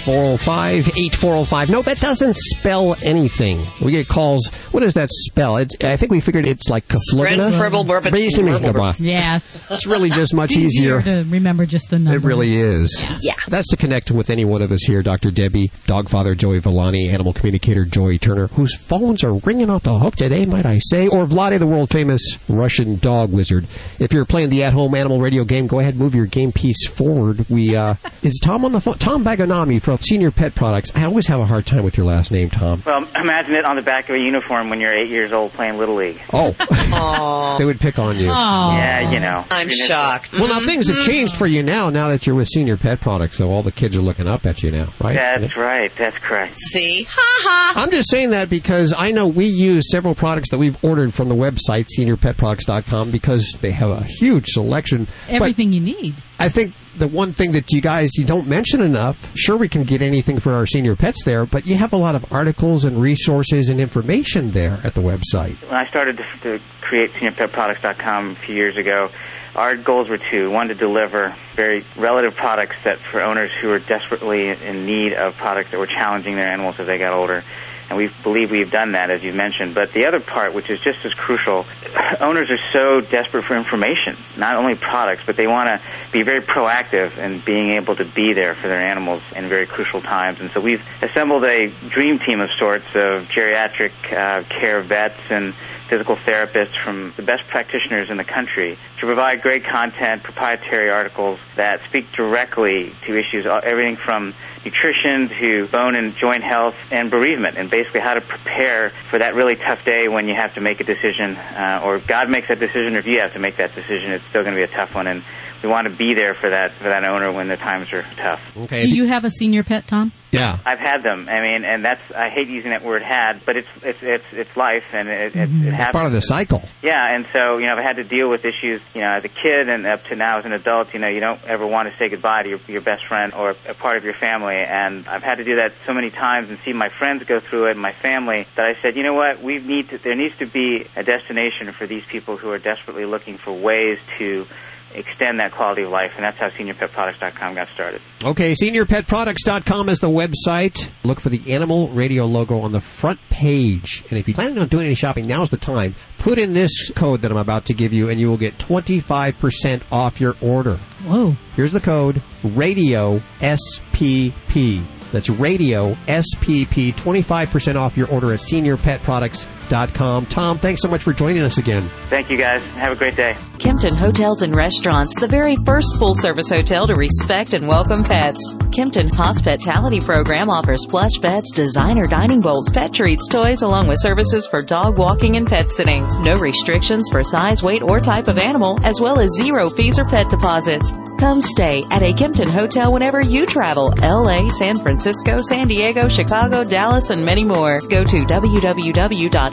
405 0.03 0.87
8405. 0.87 1.69
No, 1.69 1.81
that 1.83 1.99
doesn't 1.99 2.35
spell 2.35 2.95
anything. 3.03 3.63
We 3.81 3.91
get 3.91 4.07
calls. 4.07 4.47
What 4.71 4.81
does 4.81 4.95
that 4.95 5.09
spell? 5.11 5.57
It's, 5.57 5.75
I 5.83 5.95
think 5.95 6.11
we 6.11 6.19
figured 6.19 6.45
it's 6.47 6.67
like 6.69 6.87
kaflugna. 6.87 7.57
fribble, 7.57 7.85
burbits, 7.85 8.11
Basically, 8.11 8.51
yeah. 8.51 8.93
Yeah. 8.97 9.39
It's 9.69 9.85
really 9.87 10.09
just 10.09 10.33
much 10.33 10.51
It's 10.51 10.59
easier. 10.59 11.01
to 11.01 11.23
remember 11.29 11.65
just 11.65 11.89
the 11.89 11.97
It 11.97 12.21
really 12.23 12.55
is. 12.57 13.05
Yeah. 13.21 13.35
That's 13.47 13.67
to 13.69 13.77
connect 13.77 14.11
with 14.11 14.29
any 14.29 14.45
one 14.45 14.61
of 14.61 14.71
us 14.71 14.83
here, 14.83 15.01
Dr. 15.03 15.31
Debbie, 15.31 15.71
dog 15.85 16.09
father 16.09 16.35
Joey 16.35 16.59
Villani, 16.59 17.09
animal 17.09 17.33
communicator 17.33 17.85
Joy 17.85 18.17
Turner, 18.17 18.47
whose 18.47 18.75
phones 18.75 19.23
are 19.23 19.33
ringing 19.35 19.69
off 19.69 19.83
the 19.83 19.99
hook 19.99 20.15
today, 20.15 20.45
might 20.45 20.65
I 20.65 20.79
say, 20.79 21.07
or 21.07 21.25
Vladae, 21.25 21.59
the 21.59 21.67
world 21.67 21.89
famous 21.91 22.37
Russian 22.49 22.97
dog 22.97 23.31
wizard. 23.31 23.67
If 23.99 24.11
you're 24.11 24.25
playing 24.25 24.49
the 24.49 24.63
at 24.63 24.73
home 24.73 24.95
animal 24.95 25.19
radio 25.21 25.43
game, 25.43 25.67
go 25.67 25.79
ahead 25.79 25.93
and 25.93 26.01
move 26.01 26.15
your 26.15 26.25
game 26.25 26.51
piece 26.51 26.87
forward. 26.87 27.47
We 27.49 27.75
uh, 27.75 27.95
Is 28.23 28.39
Tom 28.43 28.65
on 28.65 28.70
the 28.73 28.81
phone? 28.81 28.95
Tom 28.95 29.23
Baganami 29.23 29.81
from 29.81 29.97
Senior 29.97 30.31
Pet 30.31 30.55
Products. 30.55 30.91
I 30.95 31.05
always 31.05 31.27
have 31.27 31.39
a 31.39 31.45
hard 31.45 31.65
time 31.65 31.83
with 31.83 31.97
your 31.97 32.05
last 32.05 32.31
name, 32.31 32.49
Tom. 32.49 32.81
Well, 32.85 33.07
imagine 33.15 33.55
it 33.55 33.65
on 33.65 33.75
the 33.75 33.81
back 33.81 34.09
of 34.09 34.15
a 34.15 34.19
uniform 34.19 34.69
when 34.69 34.79
you're 34.79 34.93
eight 34.93 35.09
years 35.09 35.31
old 35.31 35.51
playing 35.53 35.77
Little 35.77 35.95
League. 35.95 36.19
Oh. 36.33 37.55
they 37.59 37.65
would 37.65 37.79
pick 37.79 37.99
on 37.99 38.17
you. 38.17 38.25
Yeah, 38.25 39.11
you 39.11 39.19
know. 39.19 39.45
I'm 39.49 39.69
shocked. 39.69 40.33
Well, 40.33 40.47
now 40.47 40.59
things 40.59 40.87
have 40.87 40.97
mm-hmm. 40.97 41.05
changed 41.05 41.35
for 41.35 41.47
you 41.47 41.63
now. 41.63 41.89
Now 41.89 42.09
that 42.09 42.25
you're 42.25 42.35
with 42.35 42.47
Senior 42.47 42.77
Pet 42.77 43.01
Products, 43.01 43.37
so 43.37 43.49
all 43.49 43.63
the 43.63 43.71
kids 43.71 43.95
are 43.95 44.01
looking 44.01 44.27
up 44.27 44.45
at 44.45 44.63
you 44.63 44.71
now, 44.71 44.87
right? 44.99 45.15
That's 45.15 45.55
right. 45.57 45.91
That's 45.95 46.17
correct. 46.17 46.55
See? 46.55 47.03
Ha 47.03 47.13
ha! 47.15 47.73
I'm 47.75 47.91
just 47.91 48.09
saying 48.09 48.31
that 48.31 48.49
because 48.49 48.93
I 48.97 49.11
know 49.11 49.27
we 49.27 49.45
use 49.45 49.89
several 49.91 50.15
products 50.15 50.49
that 50.51 50.57
we've 50.57 50.83
ordered 50.83 51.13
from 51.13 51.29
the 51.29 51.35
website 51.35 51.87
seniorpetproducts.com 51.97 53.11
because 53.11 53.57
they 53.61 53.71
have 53.71 53.89
a 53.89 54.03
huge 54.03 54.47
selection. 54.47 55.07
But 55.27 55.35
Everything 55.35 55.73
you 55.73 55.81
need. 55.81 56.15
I 56.39 56.49
think 56.49 56.73
the 57.01 57.07
one 57.07 57.33
thing 57.33 57.51
that 57.53 57.71
you 57.71 57.81
guys 57.81 58.11
you 58.15 58.23
don't 58.23 58.47
mention 58.47 58.79
enough. 58.79 59.35
Sure, 59.35 59.57
we 59.57 59.67
can 59.67 59.83
get 59.83 60.03
anything 60.03 60.39
for 60.39 60.53
our 60.53 60.67
senior 60.67 60.95
pets 60.95 61.25
there, 61.25 61.47
but 61.47 61.65
you 61.65 61.75
have 61.75 61.93
a 61.93 61.97
lot 61.97 62.13
of 62.13 62.31
articles 62.31 62.85
and 62.85 63.01
resources 63.01 63.69
and 63.69 63.81
information 63.81 64.51
there 64.51 64.79
at 64.83 64.93
the 64.93 65.01
website. 65.01 65.55
When 65.67 65.75
I 65.75 65.87
started 65.87 66.17
to, 66.17 66.23
to 66.43 66.59
create 66.81 67.11
seniorpetproducts.com 67.13 68.29
a 68.29 68.35
few 68.35 68.53
years 68.53 68.77
ago, 68.77 69.09
our 69.55 69.75
goals 69.75 70.09
were 70.09 70.19
two. 70.19 70.51
One, 70.51 70.67
to 70.67 70.75
deliver 70.75 71.35
very 71.55 71.83
relative 71.97 72.35
products 72.35 72.75
that 72.83 72.99
for 72.99 73.19
owners 73.19 73.51
who 73.51 73.71
are 73.71 73.79
desperately 73.79 74.49
in 74.49 74.85
need 74.85 75.13
of 75.13 75.35
products 75.35 75.71
that 75.71 75.79
were 75.79 75.87
challenging 75.87 76.35
their 76.35 76.47
animals 76.47 76.79
as 76.79 76.85
they 76.85 76.99
got 76.99 77.13
older. 77.13 77.43
And 77.91 77.97
we 77.97 78.07
believe 78.23 78.51
we've 78.51 78.71
done 78.71 78.93
that, 78.93 79.09
as 79.09 79.21
you 79.21 79.33
mentioned. 79.33 79.75
But 79.75 79.91
the 79.91 80.05
other 80.05 80.21
part, 80.21 80.53
which 80.53 80.69
is 80.69 80.79
just 80.79 81.03
as 81.03 81.13
crucial, 81.13 81.65
owners 82.21 82.49
are 82.49 82.57
so 82.71 83.01
desperate 83.01 83.43
for 83.43 83.57
information, 83.57 84.15
not 84.37 84.55
only 84.55 84.75
products, 84.75 85.23
but 85.25 85.35
they 85.35 85.45
want 85.45 85.67
to 85.67 85.81
be 86.13 86.23
very 86.23 86.39
proactive 86.39 87.17
in 87.17 87.39
being 87.39 87.71
able 87.71 87.97
to 87.97 88.05
be 88.05 88.31
there 88.31 88.55
for 88.55 88.69
their 88.69 88.79
animals 88.79 89.21
in 89.35 89.49
very 89.49 89.65
crucial 89.65 89.99
times. 89.99 90.39
And 90.39 90.49
so 90.51 90.61
we've 90.61 90.81
assembled 91.01 91.43
a 91.43 91.67
dream 91.89 92.17
team 92.17 92.39
of 92.39 92.49
sorts 92.51 92.85
of 92.95 93.27
geriatric 93.27 93.91
uh, 94.13 94.43
care 94.43 94.79
vets 94.79 95.19
and 95.29 95.53
physical 95.91 96.15
therapists 96.15 96.81
from 96.81 97.11
the 97.17 97.21
best 97.21 97.45
practitioners 97.49 98.09
in 98.09 98.15
the 98.15 98.23
country 98.23 98.77
to 98.97 99.05
provide 99.05 99.41
great 99.41 99.65
content, 99.65 100.23
proprietary 100.23 100.89
articles 100.89 101.37
that 101.57 101.83
speak 101.83 102.09
directly 102.13 102.93
to 103.01 103.19
issues, 103.19 103.45
uh, 103.45 103.59
everything 103.61 103.97
from 103.97 104.33
nutrition 104.63 105.27
to 105.27 105.67
bone 105.67 105.95
and 105.95 106.15
joint 106.15 106.45
health 106.45 106.75
and 106.91 107.11
bereavement, 107.11 107.57
and 107.57 107.69
basically 107.69 107.99
how 107.99 108.13
to 108.13 108.21
prepare 108.21 108.91
for 109.09 109.19
that 109.19 109.35
really 109.35 109.57
tough 109.57 109.83
day 109.83 110.07
when 110.07 110.29
you 110.29 110.33
have 110.33 110.53
to 110.53 110.61
make 110.61 110.79
a 110.79 110.85
decision, 110.85 111.35
uh, 111.35 111.81
or 111.83 111.99
God 111.99 112.29
makes 112.29 112.47
that 112.47 112.59
decision, 112.59 112.95
or 112.95 112.99
if 112.99 113.05
you 113.05 113.19
have 113.19 113.33
to 113.33 113.39
make 113.39 113.57
that 113.57 113.75
decision, 113.75 114.11
it's 114.11 114.23
still 114.27 114.43
going 114.43 114.55
to 114.55 114.59
be 114.59 114.63
a 114.63 114.73
tough 114.73 114.95
one. 114.95 115.07
And 115.07 115.21
we 115.61 115.67
want 115.67 115.89
to 115.89 115.93
be 115.93 116.13
there 116.13 116.33
for 116.33 116.49
that 116.49 116.71
for 116.71 116.85
that 116.85 117.03
owner 117.03 117.33
when 117.33 117.49
the 117.49 117.57
times 117.57 117.91
are 117.91 118.05
tough. 118.15 118.57
Okay. 118.57 118.83
Do 118.83 118.95
you 118.95 119.07
have 119.07 119.25
a 119.25 119.29
senior 119.29 119.63
pet, 119.63 119.87
Tom? 119.87 120.13
Yeah. 120.31 120.57
I've 120.65 120.79
had 120.79 121.03
them. 121.03 121.27
I 121.29 121.41
mean, 121.41 121.65
and 121.65 121.83
that's 121.83 122.01
I 122.11 122.29
hate 122.29 122.47
using 122.47 122.71
that 122.71 122.83
word 122.83 123.01
"had," 123.01 123.45
but 123.45 123.57
it's 123.57 123.67
it's 123.83 124.01
it's 124.01 124.25
it's 124.31 124.57
life, 124.57 124.85
and 124.93 125.09
it, 125.09 125.13
it, 125.13 125.35
it 125.35 125.49
mm-hmm. 125.49 125.69
happens. 125.69 125.93
Part 125.93 126.07
of 126.07 126.13
the 126.13 126.21
cycle. 126.21 126.63
Yeah, 126.81 127.13
and 127.13 127.25
so 127.33 127.57
you 127.57 127.65
know, 127.65 127.75
I've 127.75 127.83
had 127.83 127.97
to 127.97 128.03
deal 128.03 128.29
with 128.29 128.45
issues, 128.45 128.81
you 128.95 129.01
know, 129.01 129.09
as 129.09 129.25
a 129.25 129.29
kid 129.29 129.67
and 129.67 129.85
up 129.85 130.05
to 130.05 130.15
now 130.15 130.37
as 130.37 130.45
an 130.45 130.53
adult. 130.53 130.93
You 130.93 130.99
know, 130.99 131.09
you 131.09 131.19
don't 131.19 131.43
ever 131.45 131.67
want 131.67 131.91
to 131.91 131.97
say 131.97 132.07
goodbye 132.09 132.43
to 132.43 132.49
your, 132.49 132.59
your 132.67 132.81
best 132.81 133.05
friend 133.05 133.33
or 133.33 133.55
a 133.67 133.73
part 133.73 133.97
of 133.97 134.05
your 134.05 134.13
family, 134.13 134.55
and 134.55 135.07
I've 135.07 135.23
had 135.23 135.39
to 135.39 135.43
do 135.43 135.57
that 135.57 135.73
so 135.85 135.93
many 135.93 136.09
times 136.09 136.49
and 136.49 136.57
see 136.59 136.73
my 136.73 136.89
friends 136.89 137.23
go 137.25 137.39
through 137.39 137.67
it 137.67 137.71
and 137.71 137.81
my 137.81 137.91
family 137.91 138.47
that 138.55 138.65
I 138.65 138.75
said, 138.75 138.95
you 138.95 139.03
know 139.03 139.13
what, 139.13 139.41
we 139.41 139.59
need 139.59 139.89
to. 139.89 139.97
There 139.97 140.15
needs 140.15 140.37
to 140.37 140.45
be 140.45 140.87
a 140.95 141.03
destination 141.03 141.71
for 141.73 141.85
these 141.85 142.05
people 142.05 142.37
who 142.37 142.49
are 142.51 142.59
desperately 142.59 143.05
looking 143.05 143.37
for 143.37 143.51
ways 143.51 143.99
to 144.17 144.47
extend 144.95 145.39
that 145.39 145.51
quality 145.51 145.83
of 145.83 145.91
life, 145.91 146.13
and 146.15 146.23
that's 146.23 146.37
how 146.37 146.49
SeniorPetProducts.com 146.49 147.55
got 147.55 147.67
started. 147.69 148.01
Okay, 148.23 148.53
seniorpetproducts.com 148.53 149.89
is 149.89 149.99
the 149.99 150.09
website. 150.09 150.89
Look 151.03 151.19
for 151.19 151.29
the 151.29 151.53
Animal 151.53 151.87
Radio 151.89 152.25
logo 152.25 152.59
on 152.59 152.71
the 152.71 152.81
front 152.81 153.19
page. 153.29 154.03
And 154.09 154.19
if 154.19 154.27
you're 154.27 154.35
planning 154.35 154.57
on 154.59 154.67
doing 154.67 154.85
any 154.85 154.95
shopping, 154.95 155.27
now's 155.27 155.49
the 155.49 155.57
time. 155.57 155.95
Put 156.19 156.37
in 156.37 156.53
this 156.53 156.89
code 156.91 157.21
that 157.21 157.31
I'm 157.31 157.37
about 157.37 157.65
to 157.65 157.73
give 157.73 157.93
you, 157.93 158.09
and 158.09 158.19
you 158.19 158.29
will 158.29 158.37
get 158.37 158.57
25% 158.57 159.81
off 159.91 160.21
your 160.21 160.35
order. 160.41 160.75
Whoa. 161.05 161.35
Here's 161.55 161.71
the 161.71 161.81
code 161.81 162.21
Radio 162.43 163.21
SPP. 163.39 164.83
That's 165.11 165.29
Radio 165.29 165.93
SPP. 166.07 166.93
25% 166.93 167.75
off 167.75 167.97
your 167.97 168.09
order 168.09 168.33
at 168.33 168.39
seniorpetproducts.com. 168.39 169.60
Tom, 169.71 170.57
thanks 170.57 170.81
so 170.81 170.89
much 170.89 171.01
for 171.01 171.13
joining 171.13 171.41
us 171.41 171.57
again. 171.57 171.89
Thank 172.07 172.29
you, 172.29 172.37
guys. 172.37 172.61
Have 172.71 172.91
a 172.91 172.95
great 172.95 173.15
day. 173.15 173.37
Kimpton 173.53 173.95
Hotels 173.95 174.41
and 174.41 174.55
Restaurants, 174.55 175.19
the 175.19 175.27
very 175.27 175.55
first 175.65 175.95
full 175.97 176.15
service 176.15 176.49
hotel 176.49 176.87
to 176.87 176.95
respect 176.95 177.53
and 177.53 177.67
welcome 177.67 178.03
pets. 178.03 178.39
Kimpton's 178.71 179.15
hospitality 179.15 179.99
program 179.99 180.49
offers 180.49 180.85
plush 180.89 181.17
beds, 181.21 181.51
designer 181.51 182.03
dining 182.03 182.41
bowls, 182.41 182.69
pet 182.69 182.91
treats, 182.93 183.27
toys, 183.27 183.61
along 183.61 183.87
with 183.87 184.01
services 184.01 184.47
for 184.47 184.61
dog 184.61 184.97
walking 184.97 185.37
and 185.37 185.47
pet 185.47 185.69
sitting. 185.69 186.07
No 186.21 186.35
restrictions 186.35 187.07
for 187.09 187.23
size, 187.23 187.61
weight, 187.63 187.81
or 187.81 187.99
type 187.99 188.27
of 188.27 188.37
animal, 188.37 188.79
as 188.83 188.99
well 188.99 189.19
as 189.19 189.31
zero 189.37 189.69
fees 189.69 189.99
or 189.99 190.05
pet 190.05 190.29
deposits. 190.29 190.91
Come 191.19 191.39
stay 191.39 191.83
at 191.91 192.01
a 192.01 192.13
Kimpton 192.13 192.49
hotel 192.49 192.91
whenever 192.91 193.21
you 193.21 193.45
travel. 193.45 193.93
LA, 194.01 194.49
San 194.49 194.75
Francisco, 194.75 195.39
San 195.41 195.67
Diego, 195.67 196.09
Chicago, 196.09 196.63
Dallas, 196.63 197.11
and 197.11 197.23
many 197.23 197.45
more. 197.45 197.79
Go 197.79 198.03
to 198.03 198.25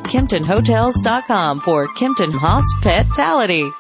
www.kimptonhotels.com 0.09 1.61
for 1.61 1.89
Kimpton 1.89 2.33
Hospitality. 2.33 3.71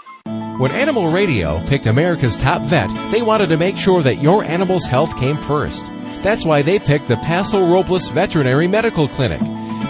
When 0.58 0.72
Animal 0.72 1.10
Radio 1.10 1.64
picked 1.66 1.86
America's 1.86 2.36
top 2.36 2.62
vet, 2.62 2.90
they 3.12 3.22
wanted 3.22 3.48
to 3.50 3.56
make 3.56 3.76
sure 3.76 4.02
that 4.02 4.20
your 4.22 4.44
animal's 4.44 4.84
health 4.84 5.16
came 5.16 5.36
first. 5.38 5.86
That's 6.22 6.44
why 6.44 6.62
they 6.62 6.78
picked 6.78 7.08
the 7.08 7.16
Paso 7.18 7.64
Robles 7.66 8.08
Veterinary 8.08 8.66
Medical 8.66 9.08
Clinic. 9.08 9.40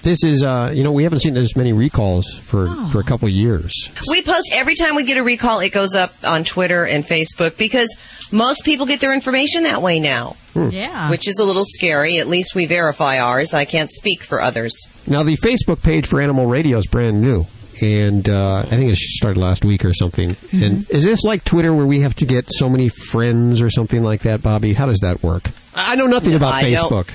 This 0.02 0.24
is, 0.24 0.42
uh, 0.42 0.72
you 0.74 0.82
know, 0.82 0.92
we 0.92 1.04
haven't 1.04 1.20
seen 1.20 1.36
as 1.36 1.54
many 1.56 1.72
recalls 1.72 2.26
for, 2.42 2.68
for 2.90 3.00
a 3.00 3.04
couple 3.04 3.28
of 3.28 3.34
years. 3.34 3.90
We 4.08 4.22
post 4.22 4.50
every 4.52 4.74
time 4.74 4.94
we 4.94 5.04
get 5.04 5.18
a 5.18 5.22
recall, 5.22 5.60
it 5.60 5.70
goes 5.70 5.94
up 5.94 6.14
on 6.24 6.44
Twitter 6.44 6.84
and 6.86 7.04
Facebook 7.04 7.56
because 7.58 7.94
most 8.32 8.64
people 8.64 8.86
get 8.86 9.00
their 9.00 9.12
information 9.12 9.64
that 9.64 9.82
way 9.82 10.00
now. 10.00 10.36
Yeah. 10.54 11.10
Which 11.10 11.28
is 11.28 11.38
a 11.38 11.44
little 11.44 11.64
scary. 11.64 12.18
At 12.18 12.28
least 12.28 12.54
we 12.54 12.66
verify 12.66 13.18
ours. 13.20 13.54
I 13.54 13.64
can't 13.64 13.90
speak 13.90 14.22
for 14.22 14.40
others. 14.40 14.72
Now, 15.06 15.22
the 15.22 15.36
Facebook 15.36 15.82
page 15.82 16.06
for 16.06 16.20
Animal 16.20 16.46
Radio 16.46 16.78
is 16.78 16.86
brand 16.86 17.20
new. 17.20 17.46
And 17.82 18.28
uh, 18.28 18.58
I 18.58 18.64
think 18.76 18.90
it 18.90 18.96
started 18.96 19.38
last 19.40 19.64
week 19.64 19.84
or 19.86 19.94
something. 19.94 20.36
And 20.52 20.88
is 20.90 21.02
this 21.04 21.22
like 21.24 21.44
Twitter 21.44 21.72
where 21.72 21.86
we 21.86 22.00
have 22.00 22.14
to 22.16 22.26
get 22.26 22.44
so 22.50 22.68
many 22.68 22.88
friends 22.90 23.62
or 23.62 23.70
something 23.70 24.02
like 24.02 24.22
that, 24.22 24.42
Bobby? 24.42 24.74
How 24.74 24.86
does 24.86 25.00
that 25.00 25.22
work? 25.22 25.44
I 25.74 25.96
know 25.96 26.06
nothing 26.06 26.34
about 26.34 26.54
I 26.54 26.62
don't- 26.70 26.90
Facebook. 26.90 27.10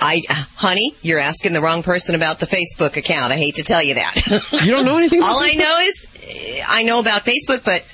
I, 0.00 0.20
honey, 0.56 0.94
you're 1.02 1.18
asking 1.18 1.52
the 1.52 1.60
wrong 1.60 1.82
person 1.82 2.14
about 2.14 2.40
the 2.40 2.46
Facebook 2.46 2.96
account. 2.96 3.32
I 3.32 3.36
hate 3.36 3.54
to 3.56 3.62
tell 3.62 3.82
you 3.82 3.94
that. 3.94 4.14
You 4.64 4.70
don't 4.70 4.84
know 4.84 4.96
anything 4.98 5.18
about 5.20 5.32
All 5.32 5.40
I 5.40 5.52
know 5.54 5.78
is 5.80 6.06
uh, 6.60 6.64
I 6.68 6.82
know 6.82 7.00
about 7.00 7.22
Facebook, 7.24 7.64
but 7.64 7.84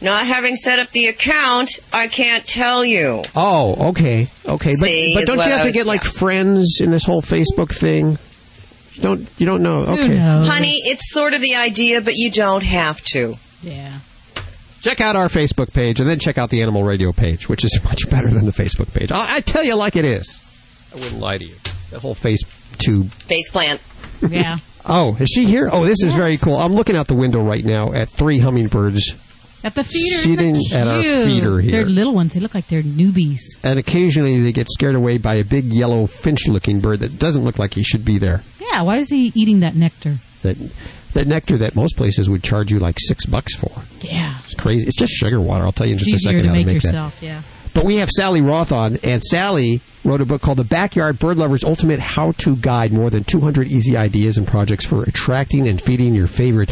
not 0.00 0.26
having 0.26 0.56
set 0.56 0.78
up 0.80 0.90
the 0.90 1.06
account, 1.06 1.78
I 1.92 2.08
can't 2.08 2.44
tell 2.46 2.84
you. 2.84 3.22
Oh, 3.36 3.90
okay, 3.90 4.28
okay, 4.46 4.74
but 4.78 4.86
See, 4.86 5.14
but 5.14 5.22
is 5.22 5.28
don't 5.28 5.38
you 5.38 5.44
I 5.44 5.48
have 5.56 5.66
to 5.66 5.72
get 5.72 5.86
like 5.86 6.02
friends 6.04 6.78
in 6.80 6.90
this 6.90 7.04
whole 7.04 7.22
Facebook 7.22 7.72
thing? 7.72 8.18
You 8.94 9.02
don't 9.02 9.28
you 9.38 9.46
don't 9.46 9.62
know? 9.62 9.80
Okay, 9.82 10.16
Honey, 10.16 10.74
it's 10.84 11.12
sort 11.12 11.34
of 11.34 11.40
the 11.40 11.54
idea, 11.54 12.00
but 12.00 12.14
you 12.16 12.30
don't 12.30 12.64
have 12.64 13.00
to. 13.12 13.36
Yeah. 13.62 13.92
check 14.80 15.00
out 15.00 15.14
our 15.14 15.28
Facebook 15.28 15.72
page 15.72 16.00
and 16.00 16.08
then 16.08 16.18
check 16.18 16.36
out 16.36 16.50
the 16.50 16.62
Animal 16.62 16.82
Radio 16.82 17.12
page, 17.12 17.48
which 17.48 17.64
is 17.64 17.78
much 17.84 18.10
better 18.10 18.28
than 18.28 18.44
the 18.44 18.52
Facebook 18.52 18.92
page. 18.92 19.12
I, 19.12 19.36
I 19.36 19.40
tell 19.40 19.62
you 19.64 19.76
like 19.76 19.94
it 19.94 20.04
is. 20.04 20.41
I 20.92 20.96
wouldn't 20.96 21.20
lie 21.20 21.38
to 21.38 21.44
you. 21.44 21.54
That 21.90 22.00
whole 22.00 22.14
face 22.14 22.42
tube. 22.78 23.10
Face 23.12 23.50
plant. 23.50 23.80
Yeah. 24.26 24.58
Oh, 24.84 25.16
is 25.20 25.28
she 25.32 25.44
here? 25.44 25.70
Oh, 25.72 25.84
this 25.84 26.02
is 26.02 26.12
very 26.12 26.36
cool. 26.36 26.56
I'm 26.56 26.72
looking 26.72 26.96
out 26.96 27.06
the 27.06 27.14
window 27.14 27.40
right 27.40 27.64
now 27.64 27.92
at 27.92 28.08
three 28.08 28.40
hummingbirds 28.40 29.14
At 29.62 29.76
the 29.76 29.84
feeder. 29.84 30.16
Sitting 30.16 30.56
at 30.74 30.88
our 30.88 31.00
feeder 31.00 31.60
here. 31.60 31.70
They're 31.70 31.84
little 31.84 32.14
ones. 32.14 32.34
They 32.34 32.40
look 32.40 32.52
like 32.52 32.66
they're 32.66 32.82
newbies. 32.82 33.42
and 33.62 33.78
occasionally 33.78 34.40
they 34.40 34.50
get 34.50 34.68
scared 34.68 34.96
away 34.96 35.18
by 35.18 35.34
a 35.36 35.44
big 35.44 35.66
yellow 35.66 36.06
finch-looking 36.06 36.80
bird 36.80 36.98
that 36.98 37.16
doesn't 37.16 37.44
look 37.44 37.60
like 37.60 37.74
he 37.74 37.84
should 37.84 38.04
be 38.04 38.18
there. 38.18 38.42
Yeah. 38.58 38.82
Why 38.82 38.96
is 38.96 39.08
he 39.08 39.30
eating 39.36 39.60
that 39.60 39.76
nectar? 39.76 40.16
That 40.42 40.56
that 41.12 41.28
nectar 41.28 41.58
that 41.58 41.76
most 41.76 41.96
places 41.96 42.28
would 42.28 42.42
charge 42.42 42.72
you 42.72 42.80
like 42.80 42.96
six 42.98 43.24
bucks 43.24 43.54
for. 43.54 43.70
Yeah. 44.00 44.34
It's 44.46 44.54
crazy. 44.54 44.84
It's 44.88 44.96
just 44.96 45.12
sugar 45.12 45.40
water. 45.40 45.62
I'll 45.64 45.70
tell 45.70 45.86
you 45.86 45.92
in 45.92 45.98
just 46.00 46.12
It's 46.12 46.26
a 46.26 46.30
easier 46.30 46.40
second 46.40 46.42
to 46.42 46.48
how 46.48 46.54
make 46.54 46.66
to 46.66 46.72
make 46.74 46.82
yourself. 46.82 47.22
Yeah. 47.22 47.42
But 47.74 47.84
we 47.84 47.96
have 47.96 48.10
Sally 48.10 48.40
Roth 48.42 48.70
on, 48.72 48.98
and 49.02 49.22
Sally 49.22 49.80
wrote 50.04 50.20
a 50.20 50.26
book 50.26 50.42
called 50.42 50.58
The 50.58 50.64
Backyard 50.64 51.18
Bird 51.18 51.36
Lover's 51.38 51.64
Ultimate 51.64 52.00
How 52.00 52.32
to 52.32 52.56
Guide 52.56 52.92
More 52.92 53.08
Than 53.08 53.24
200 53.24 53.66
Easy 53.68 53.96
Ideas 53.96 54.36
and 54.36 54.46
Projects 54.46 54.84
for 54.84 55.02
Attracting 55.04 55.66
and 55.68 55.80
Feeding 55.80 56.14
Your 56.14 56.26
Favorite 56.26 56.70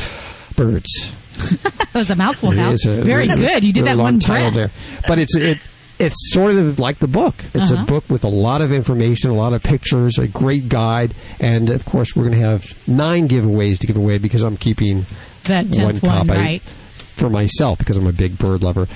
Birds. 0.57 1.13
that 1.63 1.89
was 1.95 2.11
a 2.11 2.17
mouthful. 2.17 2.51
Hal. 2.51 2.75
Very 2.85 3.29
really- 3.29 3.37
good. 3.37 3.65
You 3.65 3.73
did 3.73 3.81
really 3.83 3.93
that 3.93 3.97
long 3.97 4.05
one 4.15 4.21
title 4.21 4.51
there, 4.51 4.71
but 5.09 5.19
it's 5.19 5.35
it. 5.37 5.59
It's 5.99 6.33
sort 6.33 6.55
of 6.55 6.79
like 6.79 6.97
the 6.99 7.07
book. 7.07 7.35
It's 7.53 7.71
Uh-huh. 7.71 7.83
a 7.83 7.87
book 7.87 8.05
with 8.09 8.25
a 8.25 8.29
lot 8.29 8.63
of 8.63 8.73
information, 8.73 9.31
a 9.31 9.35
lot 9.35 9.53
of 9.53 9.63
pictures, 9.63 10.17
a 10.19 10.27
great 10.27 10.69
guide, 10.71 11.13
and 11.41 11.69
of 11.69 11.85
course, 11.85 12.17
we're 12.17 12.23
going 12.25 12.35
to 12.41 12.41
have 12.41 12.89
nine 12.89 13.29
giveaways 13.29 13.79
to 13.81 13.87
give 13.87 13.97
away 13.99 14.17
because 14.17 14.43
I'm 14.43 14.57
keeping 14.57 15.05
That 15.45 15.67
one 15.67 15.97
one, 15.99 16.01
copy 16.01 16.31
right? 16.31 16.63
for 16.63 17.29
myself 17.29 17.79
because 17.81 17.99
I'm 17.99 18.07
a 18.07 18.13
big 18.15 18.39
bird 18.39 18.63
lover. 18.63 18.89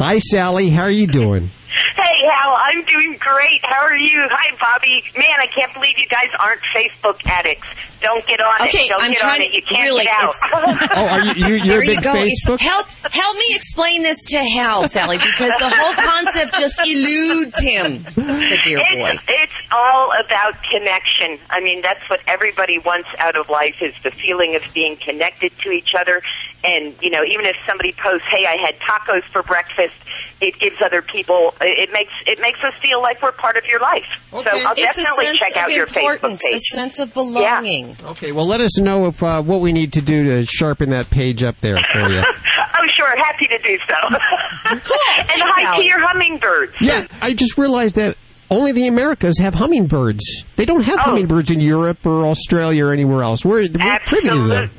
Hi, 0.00 0.18
Sally. 0.18 0.70
How 0.70 0.84
are 0.84 0.90
you 0.90 1.06
doing? 1.06 1.50
Hey, 1.94 2.26
Hal, 2.26 2.56
I'm 2.58 2.82
doing 2.86 3.18
great. 3.20 3.62
How 3.62 3.82
are 3.82 3.94
you? 3.94 4.26
Hi, 4.30 4.56
Bobby. 4.58 5.04
Man, 5.14 5.38
I 5.38 5.46
can't 5.46 5.74
believe 5.74 5.98
you 5.98 6.06
guys 6.06 6.30
aren't 6.40 6.62
Facebook 6.62 7.20
addicts. 7.26 7.68
Don't 8.00 8.26
get 8.26 8.40
on 8.40 8.54
Okay, 8.62 8.78
it. 8.78 8.88
Don't 8.88 9.02
I'm 9.02 9.10
get 9.10 9.18
trying 9.18 9.40
on 9.40 9.46
it. 9.46 9.50
to- 9.50 9.56
You 9.56 9.62
can't 9.62 9.84
really, 9.84 10.04
get 10.04 10.14
out. 10.14 10.34
Oh, 10.92 11.06
are 11.08 11.20
you, 11.22 11.32
you 11.34 11.54
you're 11.56 11.66
There 11.66 11.82
a 11.82 11.86
big 11.86 11.96
you 11.98 12.02
go. 12.02 12.14
Facebook? 12.14 12.60
help, 12.60 12.86
help 12.88 13.36
me 13.36 13.44
explain 13.50 14.02
this 14.02 14.22
to 14.24 14.38
Hal, 14.38 14.88
Sally, 14.88 15.18
because 15.18 15.52
the 15.58 15.68
whole 15.68 15.94
concept 15.94 16.54
just 16.58 16.80
eludes 16.86 17.58
him. 17.58 18.02
The 18.14 18.58
dear 18.64 18.78
boy. 18.78 19.10
It's, 19.12 19.22
it's 19.28 19.52
all 19.70 20.12
about 20.18 20.54
connection. 20.62 21.38
I 21.50 21.60
mean, 21.60 21.82
that's 21.82 22.08
what 22.08 22.20
everybody 22.26 22.78
wants 22.78 23.08
out 23.18 23.36
of 23.36 23.48
life 23.50 23.80
is 23.82 23.94
the 24.02 24.10
feeling 24.10 24.54
of 24.56 24.62
being 24.74 24.96
connected 24.96 25.52
to 25.58 25.70
each 25.70 25.90
other. 25.98 26.22
And, 26.64 26.94
you 27.00 27.10
know, 27.10 27.24
even 27.24 27.46
if 27.46 27.56
somebody 27.66 27.92
posts, 27.92 28.26
hey, 28.30 28.46
I 28.46 28.56
had 28.56 28.78
tacos 28.80 29.22
for 29.24 29.42
breakfast, 29.42 29.94
it 30.40 30.58
gives 30.58 30.80
other 30.82 31.00
people, 31.02 31.54
it 31.60 31.90
makes, 31.92 32.12
it 32.26 32.40
makes 32.40 32.62
us 32.64 32.74
feel 32.74 33.00
like 33.00 33.22
we're 33.22 33.32
part 33.32 33.56
of 33.56 33.64
your 33.66 33.80
life. 33.80 34.04
So 34.30 34.38
I'll 34.38 34.72
It's 34.72 34.80
definitely 34.96 35.38
check 35.38 35.56
out 35.56 35.70
your 35.70 35.86
Facebook 35.86 35.96
importance, 36.14 36.42
page. 36.44 36.56
a 36.56 36.60
sense 36.76 36.98
of 36.98 37.14
belonging. 37.14 37.89
Okay, 38.04 38.32
well, 38.32 38.46
let 38.46 38.60
us 38.60 38.78
know 38.78 39.06
if 39.06 39.22
uh, 39.22 39.42
what 39.42 39.60
we 39.60 39.72
need 39.72 39.92
to 39.94 40.00
do 40.00 40.24
to 40.24 40.44
sharpen 40.46 40.90
that 40.90 41.10
page 41.10 41.42
up 41.42 41.58
there 41.60 41.78
for 41.92 42.08
you. 42.08 42.22
Oh, 42.82 42.86
sure. 42.94 43.14
Happy 43.16 43.46
to 43.46 43.58
do 43.58 43.78
so. 43.86 43.94
cool. 44.64 44.98
and 45.18 45.42
hi 45.42 45.76
to 45.76 45.84
your 45.84 46.00
hummingbirds. 46.00 46.72
Yeah, 46.80 47.06
I 47.20 47.34
just 47.34 47.58
realized 47.58 47.96
that 47.96 48.16
only 48.50 48.72
the 48.72 48.86
Americas 48.86 49.38
have 49.38 49.54
hummingbirds. 49.54 50.44
They 50.56 50.64
don't 50.64 50.82
have 50.82 50.98
hummingbirds 50.98 51.50
in 51.50 51.60
Europe 51.60 52.06
or 52.06 52.24
Australia 52.24 52.86
or 52.86 52.92
anywhere 52.94 53.22
else. 53.22 53.44
We're, 53.44 53.66
we're 53.78 53.98
privy 54.06 54.28
to 54.28 54.44
them. 54.44 54.70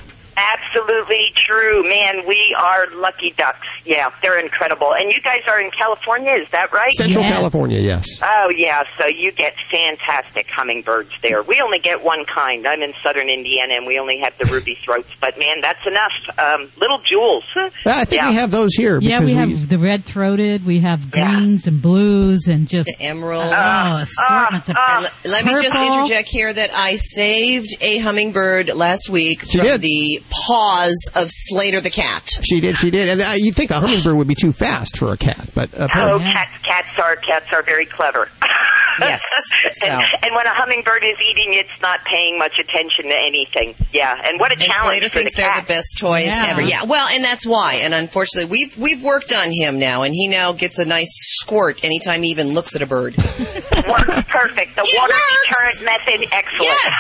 Absolutely 0.42 1.32
true, 1.36 1.88
man. 1.88 2.26
We 2.28 2.56
are 2.58 2.88
lucky 2.96 3.32
ducks. 3.32 3.68
Yeah, 3.86 4.12
they're 4.22 4.40
incredible. 4.40 4.94
And 4.94 5.12
you 5.12 5.22
guys 5.22 5.42
are 5.48 5.60
in 5.62 5.70
California, 5.72 6.34
is 6.34 6.50
that 6.50 6.72
right? 6.72 6.94
Central 6.94 7.24
California, 7.24 7.80
yes. 7.80 8.06
Oh 8.24 8.50
yeah, 8.50 8.84
so 8.98 9.06
you 9.06 9.32
get 9.32 9.56
fantastic 9.70 10.48
hummingbirds 10.50 11.12
there. 11.22 11.44
We 11.44 11.62
only 11.62 11.80
get 11.80 12.04
one 12.04 12.26
kind. 12.26 12.66
I'm 12.66 12.82
in 12.82 12.94
southern 13.04 13.30
Indiana, 13.30 13.76
and 13.76 13.86
we 13.86 14.00
only 14.00 14.20
have 14.20 14.38
the 14.38 14.46
ruby 14.46 14.76
throats. 14.76 15.10
But 15.20 15.38
man, 15.38 15.62
that's 15.62 15.86
enough. 15.86 16.12
Um, 16.38 16.72
little 16.80 17.00
jewels. 17.00 17.44
I 17.56 18.06
think 18.06 18.22
yeah. 18.22 18.30
we 18.30 18.36
have 18.36 18.52
those 18.52 18.74
here. 18.74 19.00
Yeah, 19.00 19.24
we 19.24 19.34
have 19.34 19.70
the 19.70 19.78
red 19.78 20.06
throated, 20.06 20.66
we 20.66 20.80
have 20.80 21.12
greens 21.12 21.68
and 21.68 21.82
blues, 21.82 22.48
and 22.48 22.68
just 22.68 22.90
emerald. 23.00 23.52
Oh, 23.54 23.98
assortments 23.98 24.70
of 24.70 24.76
And 24.78 25.06
l- 25.06 25.12
let 25.26 25.46
me 25.46 25.54
just 25.62 25.76
interject 25.76 26.30
here 26.30 26.52
that 26.52 26.72
I 26.74 26.96
saved 26.96 27.76
a 27.82 27.98
hummingbird 28.00 28.74
last 28.74 29.10
week 29.10 29.42
She 29.46 29.58
from 29.58 29.68
did. 29.68 29.82
the 29.82 30.22
paws 30.32 31.10
of 31.16 31.28
Slater 31.30 31.82
the 31.82 31.90
cat. 31.90 32.30
She 32.44 32.60
did, 32.62 32.78
she 32.78 32.90
did. 32.92 33.10
And 33.10 33.22
uh, 33.22 33.34
you'd 33.36 33.56
think 33.56 33.72
a 33.72 33.80
hummingbird 33.80 34.16
would 34.16 34.28
be 34.28 34.36
too 34.36 34.52
fast 34.52 34.98
for 34.98 35.12
a 35.14 35.18
cat, 35.18 35.50
but 35.54 35.70
Oh, 35.78 36.20
cats! 36.20 36.52
Cats 36.64 37.00
are 37.00 37.16
cats 37.18 37.52
are 37.54 37.64
very 37.64 37.86
clever. 37.86 38.28
Yes. 39.00 39.24
So. 39.72 39.88
and, 39.88 40.04
and 40.22 40.36
when 40.36 40.46
a 40.46 40.54
hummingbird 40.54 41.04
is 41.04 41.18
eating, 41.32 41.54
it's 41.54 41.82
not 41.82 42.04
paying 42.04 42.38
much 42.38 42.60
attention 42.60 43.06
to 43.06 43.16
anything. 43.16 43.74
Yeah, 43.94 44.20
and 44.26 44.38
what 44.40 44.52
a 44.52 44.56
And 44.56 44.64
challenge 44.64 44.84
Slater 45.00 45.10
for 45.10 45.16
thinks 45.16 45.36
the 45.36 45.42
they're 45.44 45.62
the 45.62 45.66
best 45.66 45.98
toys 45.98 46.26
Yeah. 46.26 46.48
ever. 46.50 46.62
Yeah, 46.62 46.84
well, 46.84 47.08
and 47.08 47.24
that's 47.24 47.46
why. 47.48 47.76
And 47.76 47.94
unfortunately, 47.94 48.52
we've 48.52 48.78
we've 48.78 49.02
worked 49.02 49.34
on 49.34 49.50
him 49.52 49.80
now, 49.80 50.04
and 50.04 50.14
he 50.14 50.28
now 50.28 50.52
gets 50.52 50.78
a 50.78 50.86
nice 50.86 51.10
squirt 51.40 51.84
anytime 51.86 52.22
he 52.22 52.30
even 52.32 52.54
looks 52.54 52.76
at 52.76 52.82
a 52.82 52.86
bird. 52.86 53.16
Works 53.18 54.24
perfect. 54.28 54.76
The 54.76 54.88
water 54.96 55.14
deterrent 55.48 55.86
method, 55.86 56.28
excellent. 56.32 56.62
Yes. 56.70 56.94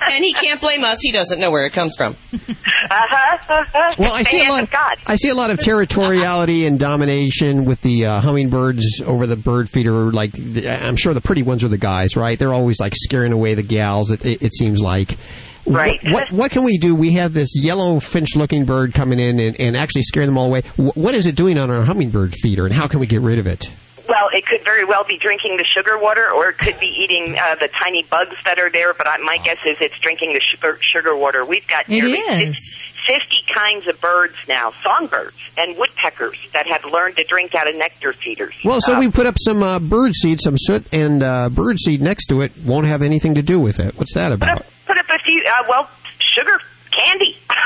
and 0.12 0.22
he 0.24 0.32
can't 0.34 0.60
blame 0.60 0.84
us. 0.84 0.98
He 1.00 1.12
doesn't 1.12 1.40
know 1.40 1.50
where 1.50 1.64
it 1.66 1.72
comes 1.72 1.96
from. 1.96 2.14
Uh-huh, 2.36 3.38
uh-huh. 3.48 3.94
Well, 3.98 4.12
I 4.12 4.22
see 4.22 4.44
a 4.46 4.48
lot. 4.48 4.62
of 4.62 4.70
God. 4.70 4.96
I 5.06 5.16
see 5.16 5.28
a 5.28 5.34
lot 5.34 5.50
of 5.50 5.58
territoriality 5.58 6.66
and 6.66 6.78
domination 6.78 7.64
with 7.64 7.80
the 7.82 8.06
uh, 8.06 8.20
hummingbirds 8.20 9.02
over 9.04 9.26
the 9.26 9.36
bird 9.36 9.68
feeder. 9.68 9.92
Like, 10.12 10.32
the- 10.32 10.68
I'm 10.68 10.96
sure 10.96 11.14
the 11.14 11.20
pretty 11.20 11.42
ones 11.42 11.64
are 11.64 11.68
the 11.68 11.78
guys, 11.78 12.16
right? 12.16 12.38
They're 12.38 12.52
always 12.54 12.78
like 12.80 12.94
scaring 12.94 13.32
away 13.32 13.54
the 13.54 13.62
gals. 13.62 14.10
It, 14.10 14.24
it, 14.24 14.42
it 14.42 14.54
seems 14.54 14.80
like. 14.80 15.16
Right. 15.66 15.98
What, 16.04 16.12
what 16.12 16.32
what 16.32 16.50
can 16.52 16.62
we 16.62 16.78
do? 16.78 16.94
We 16.94 17.14
have 17.14 17.34
this 17.34 17.50
yellow 17.60 17.98
finch-looking 17.98 18.66
bird 18.66 18.94
coming 18.94 19.18
in 19.18 19.40
and, 19.40 19.58
and 19.60 19.76
actually 19.76 20.02
scaring 20.04 20.28
them 20.28 20.38
all 20.38 20.46
away. 20.46 20.62
What 20.76 21.14
is 21.14 21.26
it 21.26 21.34
doing 21.34 21.58
on 21.58 21.70
our 21.72 21.82
hummingbird 21.84 22.34
feeder, 22.34 22.64
and 22.66 22.72
how 22.74 22.86
can 22.86 23.00
we 23.00 23.06
get 23.06 23.20
rid 23.20 23.40
of 23.40 23.48
it? 23.48 23.68
Well, 24.18 24.30
it 24.32 24.46
could 24.46 24.62
very 24.64 24.84
well 24.84 25.04
be 25.04 25.18
drinking 25.18 25.58
the 25.58 25.64
sugar 25.64 25.98
water, 25.98 26.30
or 26.30 26.48
it 26.48 26.56
could 26.56 26.80
be 26.80 26.86
eating 26.86 27.36
uh, 27.38 27.54
the 27.56 27.68
tiny 27.68 28.02
bugs 28.04 28.36
that 28.46 28.58
are 28.58 28.70
there. 28.70 28.94
But 28.94 29.06
I, 29.06 29.18
my 29.18 29.36
guess 29.38 29.58
is 29.66 29.76
it's 29.82 29.98
drinking 29.98 30.32
the 30.32 30.40
sugar, 30.40 30.78
sugar 30.80 31.14
water. 31.14 31.44
We've 31.44 31.66
got 31.66 31.82
It 31.84 31.90
nearly 31.90 32.18
is. 32.18 32.74
50 33.06 33.36
kinds 33.54 33.86
of 33.86 34.00
birds 34.00 34.34
now, 34.48 34.72
songbirds 34.82 35.36
and 35.58 35.76
woodpeckers, 35.76 36.38
that 36.54 36.66
have 36.66 36.84
learned 36.90 37.16
to 37.16 37.24
drink 37.24 37.54
out 37.54 37.68
of 37.68 37.76
nectar 37.76 38.12
feeders. 38.14 38.54
Well, 38.64 38.80
so 38.80 38.94
Uh, 38.96 39.00
we 39.00 39.10
put 39.10 39.26
up 39.26 39.36
some 39.38 39.62
uh, 39.62 39.78
bird 39.80 40.14
seed, 40.14 40.40
some 40.40 40.56
suet, 40.56 40.84
and 40.94 41.22
uh, 41.22 41.50
bird 41.50 41.78
seed 41.78 42.00
next 42.00 42.26
to 42.28 42.40
it 42.40 42.52
won't 42.64 42.86
have 42.86 43.02
anything 43.02 43.34
to 43.34 43.42
do 43.42 43.60
with 43.60 43.78
it. 43.78 43.96
What's 43.98 44.14
that 44.14 44.32
about? 44.32 44.64
put 44.86 44.96
up 44.98 45.06
a 45.14 45.18
few. 45.18 45.44
Uh, 45.46 45.64
well, 45.68 45.90
sugar 46.18 46.58
candy. 46.96 47.36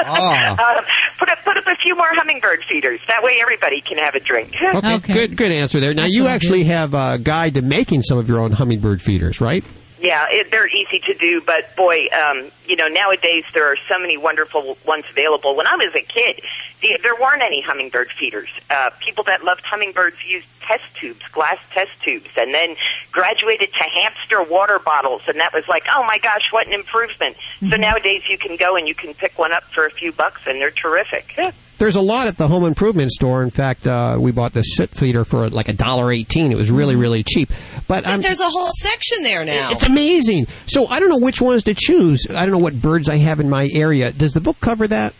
Ah. 0.00 0.52
uh, 0.52 0.82
put 1.18 1.28
up 1.28 1.38
put 1.44 1.56
up 1.56 1.66
a 1.66 1.74
few 1.82 1.96
more 1.96 2.06
hummingbird 2.12 2.62
feeders. 2.62 3.00
That 3.08 3.24
way, 3.24 3.38
everybody 3.40 3.80
can 3.80 3.98
have 3.98 4.14
a 4.14 4.20
drink. 4.20 4.54
Okay, 4.62 4.98
good 5.12 5.36
good 5.36 5.50
answer 5.50 5.80
there. 5.80 5.92
Now 5.92 6.04
you 6.04 6.28
actually 6.28 6.64
have 6.64 6.94
a 6.94 7.18
guide 7.18 7.54
to 7.54 7.62
making 7.62 8.02
some 8.02 8.16
of 8.16 8.28
your 8.28 8.38
own 8.38 8.52
hummingbird 8.52 9.02
feeders, 9.02 9.40
right? 9.40 9.64
Yeah, 10.00 10.26
it, 10.30 10.50
they're 10.52 10.68
easy 10.68 11.00
to 11.00 11.14
do, 11.14 11.40
but 11.44 11.74
boy, 11.76 12.06
um, 12.12 12.50
you 12.66 12.76
know, 12.76 12.86
nowadays 12.86 13.44
there 13.52 13.66
are 13.66 13.76
so 13.88 13.98
many 13.98 14.16
wonderful 14.16 14.78
ones 14.86 15.04
available. 15.10 15.56
When 15.56 15.66
I 15.66 15.74
was 15.74 15.92
a 15.94 16.02
kid, 16.02 16.40
the, 16.80 17.00
there 17.02 17.16
weren't 17.16 17.42
any 17.42 17.60
hummingbird 17.60 18.12
feeders. 18.12 18.48
Uh, 18.70 18.90
people 19.00 19.24
that 19.24 19.42
loved 19.42 19.62
hummingbirds 19.64 20.24
used 20.24 20.46
test 20.60 20.84
tubes, 20.94 21.26
glass 21.32 21.58
test 21.72 21.90
tubes, 22.02 22.30
and 22.36 22.54
then 22.54 22.76
graduated 23.10 23.72
to 23.72 23.84
hamster 23.92 24.40
water 24.44 24.78
bottles, 24.78 25.22
and 25.26 25.40
that 25.40 25.52
was 25.52 25.66
like, 25.66 25.82
oh 25.92 26.04
my 26.04 26.18
gosh, 26.18 26.52
what 26.52 26.68
an 26.68 26.74
improvement. 26.74 27.36
So 27.68 27.76
nowadays 27.76 28.22
you 28.30 28.38
can 28.38 28.54
go 28.54 28.76
and 28.76 28.86
you 28.86 28.94
can 28.94 29.14
pick 29.14 29.36
one 29.36 29.52
up 29.52 29.64
for 29.64 29.84
a 29.84 29.90
few 29.90 30.12
bucks, 30.12 30.42
and 30.46 30.60
they're 30.60 30.70
terrific. 30.70 31.36
There's 31.78 31.96
a 31.96 32.00
lot 32.00 32.26
at 32.26 32.36
the 32.36 32.48
home 32.48 32.64
improvement 32.64 33.12
store. 33.12 33.42
In 33.42 33.50
fact, 33.50 33.86
uh, 33.86 34.16
we 34.18 34.32
bought 34.32 34.52
this 34.52 34.66
suet 34.74 34.90
feeder 34.90 35.24
for 35.24 35.48
like 35.48 35.68
a 35.68 35.72
dollar 35.72 36.12
eighteen. 36.12 36.50
It 36.50 36.56
was 36.56 36.72
really 36.72 36.96
really 36.96 37.22
cheap. 37.22 37.50
But 37.88 38.06
I'm, 38.06 38.20
There's 38.20 38.40
a 38.40 38.48
whole 38.48 38.70
section 38.80 39.22
there 39.22 39.44
now. 39.44 39.70
it's 39.72 39.84
amazing. 39.84 40.46
So 40.66 40.86
I 40.86 41.00
don't 41.00 41.08
know 41.08 41.18
which 41.18 41.40
ones 41.40 41.64
to 41.64 41.74
choose. 41.74 42.26
I 42.30 42.42
don't 42.44 42.52
know 42.52 42.58
what 42.58 42.80
birds 42.80 43.08
I 43.08 43.16
have 43.16 43.40
in 43.40 43.48
my 43.48 43.68
area. 43.72 44.12
Does 44.12 44.34
the 44.34 44.40
book 44.40 44.58
cover 44.60 44.86
that? 44.86 45.14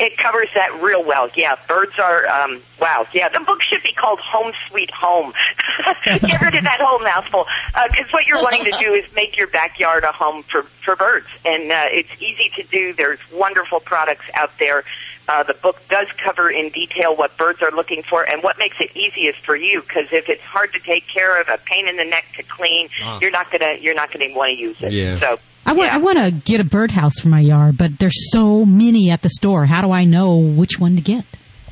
It 0.00 0.16
covers 0.16 0.48
that 0.54 0.80
real 0.82 1.04
well. 1.04 1.28
Yeah, 1.36 1.56
birds 1.68 1.98
are, 1.98 2.26
um, 2.26 2.60
wow. 2.80 3.06
Yeah, 3.12 3.28
the 3.28 3.40
book 3.40 3.62
should 3.62 3.82
be 3.82 3.92
called 3.92 4.18
Home 4.20 4.52
Sweet 4.68 4.90
Home. 4.92 5.32
Get 6.04 6.40
rid 6.40 6.54
of 6.54 6.64
that 6.64 6.80
whole 6.80 6.98
mouthful. 7.00 7.46
Because 7.90 8.12
what 8.12 8.26
you're 8.26 8.42
wanting 8.42 8.64
to 8.64 8.76
do 8.80 8.92
is 8.94 9.04
make 9.14 9.36
your 9.36 9.46
backyard 9.48 10.04
a 10.04 10.12
home 10.12 10.42
for, 10.44 10.62
for 10.62 10.96
birds. 10.96 11.26
And 11.44 11.70
uh, 11.70 11.84
it's 11.88 12.10
easy 12.22 12.50
to 12.56 12.62
do. 12.64 12.92
There's 12.92 13.18
wonderful 13.32 13.80
products 13.80 14.24
out 14.34 14.50
there. 14.58 14.84
Uh, 15.28 15.44
the 15.44 15.54
book 15.54 15.78
does 15.88 16.08
cover 16.18 16.50
in 16.50 16.70
detail 16.70 17.14
what 17.16 17.36
birds 17.36 17.62
are 17.62 17.70
looking 17.70 18.02
for 18.02 18.28
and 18.28 18.42
what 18.42 18.58
makes 18.58 18.80
it 18.80 18.96
easiest 18.96 19.38
for 19.40 19.54
you. 19.54 19.80
Because 19.80 20.12
if 20.12 20.28
it's 20.28 20.42
hard 20.42 20.72
to 20.72 20.80
take 20.80 21.06
care 21.06 21.40
of, 21.40 21.48
a 21.48 21.58
pain 21.64 21.86
in 21.86 21.96
the 21.96 22.04
neck 22.04 22.24
to 22.36 22.42
clean, 22.42 22.88
Ah. 23.04 23.18
you're 23.20 23.30
not 23.30 23.50
gonna 23.50 23.74
you're 23.80 23.94
not 23.94 24.10
gonna 24.10 24.34
want 24.34 24.50
to 24.50 24.58
use 24.58 24.82
it. 24.82 24.92
Yeah. 24.92 25.18
So 25.18 25.38
I 25.64 25.74
want, 25.74 25.92
I 25.92 25.98
want 25.98 26.18
to 26.18 26.30
get 26.32 26.60
a 26.60 26.64
birdhouse 26.64 27.20
for 27.20 27.28
my 27.28 27.40
yard, 27.40 27.78
but 27.78 27.98
there's 27.98 28.32
so 28.32 28.64
many 28.64 29.10
at 29.10 29.22
the 29.22 29.30
store. 29.30 29.64
How 29.66 29.80
do 29.82 29.92
I 29.92 30.04
know 30.04 30.36
which 30.36 30.78
one 30.80 30.96
to 30.96 31.00
get? 31.02 31.24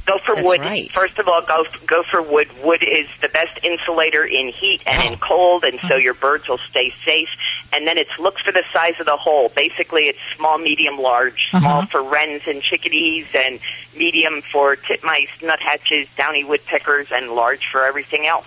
Go 0.06 0.16
for 0.18 0.34
That's 0.34 0.46
wood. 0.46 0.60
right. 0.60 0.90
First 0.90 1.18
of 1.18 1.28
all, 1.28 1.40
go 1.42 1.64
go 1.86 2.02
for 2.10 2.20
wood. 2.22 2.48
Wood 2.64 2.82
is 2.82 3.06
the 3.20 3.28
best 3.28 3.62
insulator 3.62 4.24
in 4.24 4.48
heat 4.48 4.80
and 4.86 5.02
in 5.12 5.18
cold, 5.18 5.62
and 5.62 5.78
so 5.80 5.96
your 5.96 6.14
birds 6.14 6.48
will 6.48 6.58
stay 6.58 6.90
safe. 7.04 7.28
And 7.72 7.86
then 7.86 7.96
it's 7.98 8.18
look 8.18 8.38
for 8.38 8.50
the 8.50 8.64
size 8.72 8.98
of 8.98 9.06
the 9.06 9.16
hole. 9.16 9.50
Basically, 9.54 10.04
it's 10.04 10.18
small, 10.36 10.58
medium, 10.58 10.98
large. 10.98 11.50
Small 11.50 11.78
Uh-huh. 11.82 11.86
for 11.86 12.02
wrens 12.02 12.42
and 12.48 12.60
chickadees, 12.62 13.26
and 13.34 13.60
medium 13.96 14.40
for 14.42 14.74
titmice, 14.76 15.28
nuthatches, 15.42 16.08
downy 16.16 16.42
woodpeckers, 16.44 17.12
and 17.12 17.32
large 17.32 17.66
for 17.70 17.84
everything 17.84 18.26
else. 18.26 18.46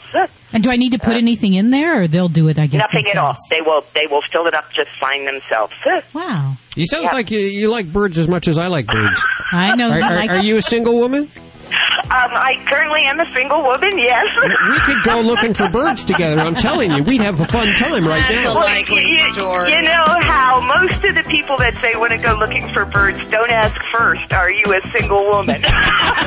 And 0.54 0.64
do 0.64 0.70
I 0.70 0.76
need 0.78 0.92
to 0.92 1.00
put 1.00 1.16
anything 1.16 1.56
in 1.56 1.72
there, 1.72 2.04
or 2.04 2.08
they'll 2.08 2.30
do 2.30 2.48
it? 2.48 2.60
I 2.60 2.68
guess 2.68 2.94
Nothing 2.94 3.10
at 3.10 3.18
all. 3.18 3.34
themselves? 3.34 3.50
They 3.50 3.62
will 3.62 3.84
they 3.94 4.08
will 4.08 4.22
fill 4.22 4.46
it 4.46 4.54
up 4.54 4.72
just 4.72 4.92
fine 4.92 5.26
themselves. 5.26 5.74
Wow. 6.14 6.54
You 6.76 6.86
sound 6.88 7.06
like 7.06 7.30
you, 7.32 7.40
you 7.40 7.70
like 7.70 7.92
birds 7.92 8.18
as 8.18 8.28
much 8.28 8.48
as 8.48 8.58
I 8.58 8.68
like 8.68 8.86
birds. 8.88 9.24
I 9.52 9.76
know. 9.76 9.90
Are, 9.90 10.02
are, 10.02 10.16
like- 10.16 10.30
are 10.30 10.38
you 10.38 10.58
a 10.58 10.62
single 10.62 10.96
woman? 10.96 11.30
I 11.76 12.62
currently 12.68 13.04
am 13.04 13.20
a 13.20 13.26
single 13.34 13.62
woman. 13.64 13.98
Yes. 13.98 14.26
We 14.44 14.80
could 14.82 15.04
go 15.04 15.22
looking 15.22 15.54
for 15.54 15.70
birds 15.70 16.06
together. 16.06 16.42
I'm 16.42 16.56
telling 16.56 16.92
you, 16.92 17.04
we'd 17.04 17.22
have 17.22 17.40
a 17.40 17.48
fun 17.48 17.74
time 17.76 18.06
right 18.08 18.24
That's 18.30 18.44
now. 18.44 18.54
a 18.54 18.60
likely 18.60 19.08
you, 19.08 19.34
story. 19.34 19.74
you 19.74 19.82
know 19.82 20.04
how 20.22 20.62
most 20.62 21.04
of 21.04 21.16
the 21.16 21.24
people 21.30 21.58
that 21.58 21.74
say 21.82 21.96
want 21.96 22.12
to 22.12 22.18
go 22.18 22.36
looking 22.38 22.68
for 22.74 22.86
birds 22.86 23.20
don't 23.30 23.52
ask 23.52 23.76
first, 23.92 24.34
"Are 24.34 24.52
you 24.52 24.64
a 24.74 24.82
single 24.98 25.24
woman?" 25.26 25.62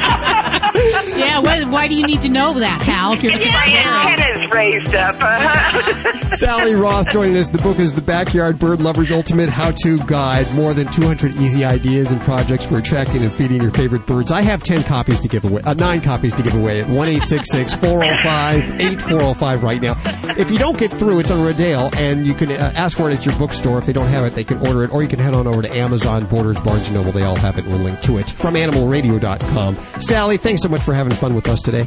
yeah, 0.06 1.38
why, 1.40 1.64
why 1.64 1.88
do 1.88 1.94
you 1.94 2.06
need 2.06 2.22
to 2.22 2.28
know 2.28 2.58
that, 2.58 2.82
Hal? 2.82 3.12
If 3.14 3.22
you're 3.22 3.32
It's 3.34 3.44
my 3.46 4.12
antennas 4.12 4.50
raised 4.52 4.94
up. 4.94 5.16
Uh-huh. 5.20 6.26
Sally 6.36 6.74
Roth 6.74 7.08
joining 7.10 7.36
us. 7.36 7.48
The 7.48 7.58
book 7.58 7.78
is 7.78 7.94
The 7.94 8.02
Backyard 8.02 8.58
Bird 8.58 8.80
Lover's 8.80 9.10
Ultimate 9.10 9.48
How 9.48 9.70
To 9.82 9.98
Guide. 10.04 10.52
More 10.54 10.74
than 10.74 10.86
200 10.88 11.36
easy 11.36 11.64
ideas 11.64 12.10
and 12.10 12.20
projects 12.20 12.66
for 12.66 12.78
attracting 12.78 13.22
and 13.22 13.32
feeding 13.32 13.62
your 13.62 13.70
favorite 13.70 14.06
birds. 14.06 14.30
I 14.30 14.42
have 14.42 14.62
10 14.62 14.84
copies 14.84 15.20
to 15.20 15.28
give 15.40 15.50
away, 15.50 15.62
uh, 15.62 15.74
9 15.74 16.00
copies 16.00 16.34
to 16.34 16.42
give 16.42 16.54
away 16.54 16.80
at 16.80 16.88
1 16.88 16.96
405 17.20 18.80
8405 18.80 19.62
right 19.62 19.80
now. 19.82 19.96
If 20.38 20.50
you 20.50 20.58
don't 20.58 20.78
get 20.78 20.90
through, 20.92 21.20
it's 21.20 21.30
on 21.30 21.38
Rodale, 21.46 21.94
and 21.96 22.26
you 22.26 22.34
can 22.34 22.50
uh, 22.50 22.72
ask 22.74 22.96
for 22.96 23.10
it 23.10 23.14
at 23.14 23.26
your 23.26 23.36
bookstore. 23.38 23.78
If 23.78 23.86
they 23.86 23.92
don't 23.92 24.06
have 24.08 24.24
it, 24.24 24.34
they 24.34 24.44
can 24.44 24.58
order 24.66 24.84
it, 24.84 24.92
or 24.92 25.02
you 25.02 25.08
can 25.08 25.18
head 25.18 25.34
on 25.34 25.46
over 25.46 25.62
to 25.62 25.70
Amazon, 25.74 26.26
Borders, 26.26 26.60
Barnes 26.60 26.90
& 26.90 26.92
Noble. 26.92 27.12
They 27.12 27.22
all 27.22 27.36
have 27.36 27.58
it. 27.58 27.66
We'll 27.66 27.78
link 27.78 28.00
to 28.02 28.18
it 28.18 28.30
from 28.30 28.54
animalradio.com. 28.54 29.76
Sally, 30.00 30.36
thanks 30.36 30.62
so 30.62 30.68
much 30.68 30.80
for 30.82 30.94
having 30.94 31.12
fun 31.14 31.34
with 31.34 31.48
us 31.48 31.60
today. 31.60 31.86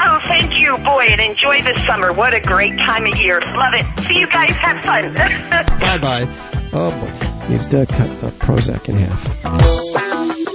oh, 0.00 0.20
thank 0.26 0.58
you, 0.60 0.76
boy, 0.78 1.06
and 1.10 1.20
enjoy 1.20 1.62
the 1.62 1.74
summer. 1.86 2.12
What 2.12 2.34
a 2.34 2.40
great 2.40 2.78
time 2.78 3.06
of 3.06 3.16
year. 3.16 3.40
Love 3.40 3.74
it. 3.74 3.86
See 4.06 4.18
you 4.20 4.26
guys. 4.28 4.50
Have 4.52 4.84
fun. 4.84 5.14
Bye 5.80 5.98
bye. 5.98 6.26
Oh 6.72 6.90
boy, 6.90 7.48
needs 7.48 7.66
to 7.68 7.86
cut 7.86 8.20
the 8.20 8.28
Prozac 8.30 8.88
in 8.88 8.96
half. 8.96 10.53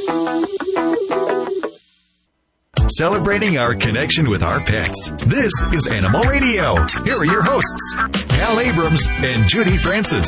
Celebrating 3.00 3.58
our 3.58 3.74
connection 3.76 4.30
with 4.30 4.44
our 4.44 4.60
pets. 4.60 5.12
This 5.26 5.54
is 5.72 5.88
Animal 5.88 6.20
Radio. 6.24 6.76
Here 7.06 7.16
are 7.16 7.24
your 7.24 7.42
hosts, 7.42 7.96
Hal 7.96 8.60
Abrams 8.60 9.08
and 9.22 9.48
Judy 9.48 9.78
Francis. 9.78 10.28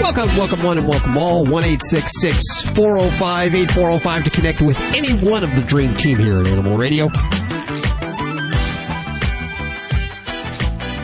Welcome, 0.00 0.28
welcome 0.28 0.62
one 0.62 0.78
and 0.78 0.88
welcome 0.88 1.18
all. 1.18 1.44
1 1.44 1.52
405 1.52 3.54
8405 3.54 4.24
to 4.24 4.30
connect 4.30 4.62
with 4.62 4.80
any 4.96 5.12
one 5.30 5.44
of 5.44 5.54
the 5.54 5.60
dream 5.60 5.94
team 5.94 6.16
here 6.16 6.40
at 6.40 6.48
Animal 6.48 6.78
Radio. 6.78 7.10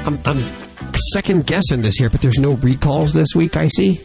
I'm, 0.07 0.19
I'm 0.25 0.43
second 1.13 1.47
guessing 1.47 1.83
this 1.83 1.97
here, 1.97 2.09
but 2.09 2.23
there's 2.23 2.39
no 2.39 2.53
recalls 2.53 3.13
this 3.13 3.35
week, 3.37 3.59
I 3.59 3.69
see. 3.69 4.01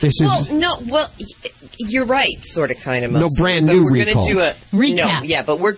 This 0.00 0.20
is. 0.20 0.52
No, 0.52 0.78
well, 0.86 1.10
y- 1.18 1.50
you're 1.78 2.04
right, 2.04 2.36
sort 2.42 2.70
of, 2.70 2.78
kind 2.78 3.04
of. 3.04 3.10
No 3.10 3.22
mostly. 3.22 3.42
brand 3.42 3.66
But 3.66 3.72
new 3.72 3.84
We're 3.86 4.04
going 4.04 4.24
to 4.24 4.32
do 4.32 4.38
a 4.38 4.54
recalls. 4.72 4.72
No, 4.72 5.08
Recap. 5.08 5.28
yeah, 5.28 5.42
but 5.42 5.58
we're 5.58 5.76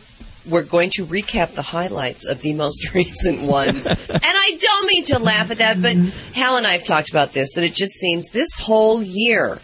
we're 0.48 0.62
going 0.62 0.90
to 0.90 1.04
recap 1.04 1.54
the 1.54 1.62
highlights 1.62 2.26
of 2.26 2.42
the 2.42 2.54
most 2.54 2.94
recent 2.94 3.42
ones. 3.42 3.86
and 3.86 3.98
I 4.08 4.58
don't 4.60 4.86
mean 4.86 5.04
to 5.04 5.18
laugh 5.18 5.50
at 5.50 5.58
that, 5.58 5.80
but 5.80 5.96
Hal 6.34 6.56
and 6.56 6.66
I 6.66 6.72
have 6.72 6.84
talked 6.84 7.10
about 7.10 7.32
this. 7.32 7.54
That 7.54 7.64
it 7.64 7.74
just 7.74 7.94
seems 7.94 8.28
this 8.30 8.54
whole 8.58 9.02
year 9.02 9.58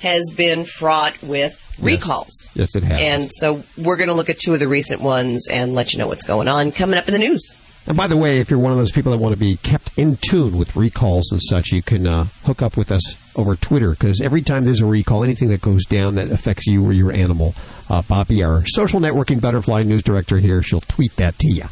has 0.00 0.32
been 0.36 0.64
fraught 0.64 1.22
with 1.22 1.56
recalls. 1.80 2.50
Yes, 2.54 2.74
it 2.74 2.82
has. 2.84 3.00
And 3.00 3.30
so 3.30 3.62
we're 3.76 3.96
going 3.96 4.08
to 4.08 4.14
look 4.14 4.30
at 4.30 4.38
two 4.38 4.54
of 4.54 4.60
the 4.60 4.68
recent 4.68 5.00
ones 5.00 5.46
and 5.50 5.74
let 5.74 5.92
you 5.92 5.98
know 5.98 6.08
what's 6.08 6.24
going 6.24 6.48
on 6.48 6.72
coming 6.72 6.98
up 6.98 7.08
in 7.08 7.12
the 7.12 7.18
news. 7.18 7.54
And 7.86 7.96
by 7.96 8.06
the 8.06 8.16
way, 8.16 8.40
if 8.40 8.50
you're 8.50 8.58
one 8.58 8.72
of 8.72 8.78
those 8.78 8.92
people 8.92 9.12
that 9.12 9.18
want 9.18 9.34
to 9.34 9.40
be 9.40 9.56
kept 9.56 9.96
in 9.98 10.16
tune 10.16 10.58
with 10.58 10.76
recalls 10.76 11.32
and 11.32 11.40
such, 11.42 11.72
you 11.72 11.82
can 11.82 12.06
uh, 12.06 12.24
hook 12.44 12.62
up 12.62 12.76
with 12.76 12.92
us 12.92 13.16
over 13.36 13.56
Twitter 13.56 13.90
because 13.90 14.20
every 14.20 14.42
time 14.42 14.64
there's 14.64 14.80
a 14.80 14.86
recall, 14.86 15.24
anything 15.24 15.48
that 15.48 15.60
goes 15.60 15.84
down 15.86 16.16
that 16.16 16.30
affects 16.30 16.66
you 16.66 16.84
or 16.84 16.92
your 16.92 17.12
animal, 17.12 17.54
uh, 17.88 18.02
Bobby, 18.02 18.42
our 18.42 18.62
social 18.66 19.00
networking 19.00 19.40
butterfly 19.40 19.82
news 19.82 20.02
director 20.02 20.38
here, 20.38 20.62
she'll 20.62 20.80
tweet 20.80 21.14
that 21.16 21.38
to 21.38 21.48
you. 21.48 21.64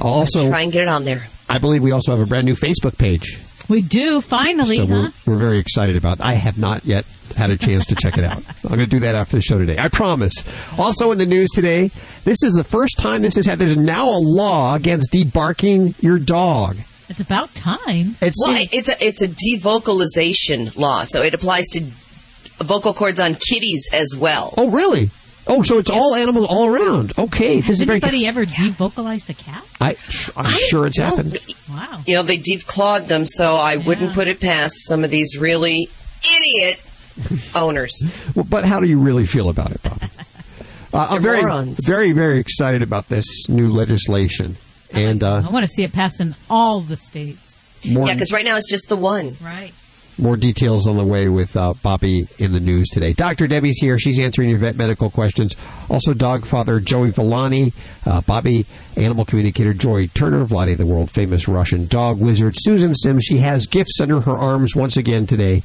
Also, 0.00 0.48
Try 0.48 0.62
and 0.62 0.72
get 0.72 0.82
it 0.82 0.88
on 0.88 1.04
there. 1.04 1.26
I 1.48 1.58
believe 1.58 1.82
we 1.82 1.92
also 1.92 2.12
have 2.12 2.20
a 2.20 2.26
brand 2.26 2.46
new 2.46 2.54
Facebook 2.54 2.98
page. 2.98 3.38
We 3.68 3.82
do, 3.82 4.20
finally, 4.20 4.76
so 4.76 4.86
huh? 4.86 5.10
we're, 5.26 5.32
we're 5.32 5.38
very 5.38 5.58
excited 5.58 5.96
about 5.96 6.18
it. 6.18 6.24
I 6.24 6.34
have 6.34 6.58
not 6.58 6.84
yet 6.84 7.04
had 7.36 7.50
a 7.50 7.56
chance 7.56 7.86
to 7.86 7.94
check 7.94 8.18
it 8.18 8.24
out. 8.24 8.38
I'm 8.64 8.68
going 8.68 8.80
to 8.80 8.86
do 8.86 9.00
that 9.00 9.14
after 9.14 9.36
the 9.36 9.42
show 9.42 9.58
today. 9.58 9.78
I 9.78 9.88
promise. 9.88 10.44
Also 10.78 11.12
in 11.12 11.18
the 11.18 11.26
news 11.26 11.50
today, 11.50 11.90
this 12.24 12.42
is 12.42 12.54
the 12.54 12.64
first 12.64 12.98
time 12.98 13.22
this 13.22 13.36
has 13.36 13.46
had, 13.46 13.58
there's 13.58 13.76
now 13.76 14.08
a 14.08 14.18
law 14.18 14.74
against 14.74 15.12
debarking 15.12 16.00
your 16.02 16.18
dog. 16.18 16.76
It's 17.12 17.20
about 17.20 17.54
time. 17.54 18.16
It's 18.22 18.42
well, 18.42 18.66
it's 18.72 18.88
a 18.88 19.06
it's 19.06 19.20
a 19.20 19.28
devocalization 19.28 20.74
law, 20.78 21.04
so 21.04 21.20
it 21.20 21.34
applies 21.34 21.68
to 21.72 21.82
vocal 22.64 22.94
cords 22.94 23.20
on 23.20 23.34
kitties 23.34 23.86
as 23.92 24.16
well. 24.16 24.54
Oh, 24.56 24.70
really? 24.70 25.10
Oh, 25.46 25.62
so 25.62 25.76
it's 25.76 25.90
all 25.90 26.14
animals 26.14 26.46
all 26.48 26.68
around. 26.68 27.12
Okay, 27.18 27.56
this 27.56 27.66
Has 27.66 27.80
is 27.80 27.86
very. 27.86 27.96
anybody 27.96 28.26
ever 28.26 28.46
devocalized 28.46 29.28
a 29.28 29.34
cat? 29.34 29.62
I, 29.78 29.96
I'm 30.34 30.58
sure 30.70 30.86
it's 30.86 30.96
happened. 30.96 31.36
Wow. 31.68 32.00
You 32.06 32.14
know, 32.14 32.22
they 32.22 32.38
deep 32.38 32.64
clawed 32.64 33.08
them, 33.08 33.26
so 33.26 33.56
I 33.56 33.76
wouldn't 33.76 34.14
put 34.14 34.26
it 34.26 34.40
past 34.40 34.72
some 34.86 35.04
of 35.04 35.10
these 35.10 35.36
really 35.38 35.88
idiot 36.22 36.80
owners. 37.54 38.02
Well, 38.34 38.46
but 38.48 38.64
how 38.64 38.80
do 38.80 38.86
you 38.86 38.98
really 38.98 39.26
feel 39.26 39.50
about 39.50 39.70
it, 39.72 39.82
Bob? 39.82 40.00
Uh, 40.94 41.06
I'm 41.12 41.22
very, 41.22 41.40
morons. 41.40 41.86
very, 41.86 42.12
very 42.12 42.36
excited 42.38 42.82
about 42.82 43.08
this 43.08 43.48
new 43.48 43.68
legislation, 43.70 44.58
and 44.92 45.22
uh, 45.22 45.42
I 45.46 45.50
want 45.50 45.64
to 45.64 45.72
see 45.72 45.82
it 45.82 45.92
pass 45.92 46.20
in 46.20 46.34
all 46.50 46.80
the 46.80 46.96
states. 46.96 47.60
more 47.88 48.06
Yeah, 48.06 48.14
because 48.14 48.32
right 48.32 48.44
now 48.44 48.56
it's 48.56 48.70
just 48.70 48.88
the 48.88 48.96
one. 48.96 49.36
Right. 49.42 49.72
more 50.18 50.36
details 50.36 50.86
on 50.86 50.96
the 50.96 51.04
way 51.04 51.28
with 51.28 51.56
uh, 51.56 51.74
Bobby 51.82 52.26
in 52.38 52.52
the 52.52 52.60
news 52.60 52.88
today. 52.90 53.12
Dr. 53.12 53.46
Debbie's 53.46 53.78
here; 53.78 53.98
she's 53.98 54.18
answering 54.18 54.50
your 54.50 54.58
vet 54.58 54.76
medical 54.76 55.10
questions. 55.10 55.56
Also, 55.88 56.14
dog 56.14 56.44
father 56.44 56.80
Joey 56.80 57.10
Villani, 57.10 57.72
uh, 58.06 58.20
Bobby, 58.20 58.66
animal 58.96 59.24
communicator 59.24 59.72
Joy 59.74 60.06
Turner, 60.08 60.44
Vladae, 60.44 60.76
the 60.76 60.86
world 60.86 61.10
famous 61.10 61.48
Russian 61.48 61.86
dog 61.86 62.20
wizard, 62.20 62.54
Susan 62.56 62.94
Sims. 62.94 63.24
She 63.24 63.38
has 63.38 63.66
gifts 63.66 64.00
under 64.00 64.20
her 64.20 64.36
arms 64.36 64.76
once 64.76 64.96
again 64.96 65.26
today, 65.26 65.62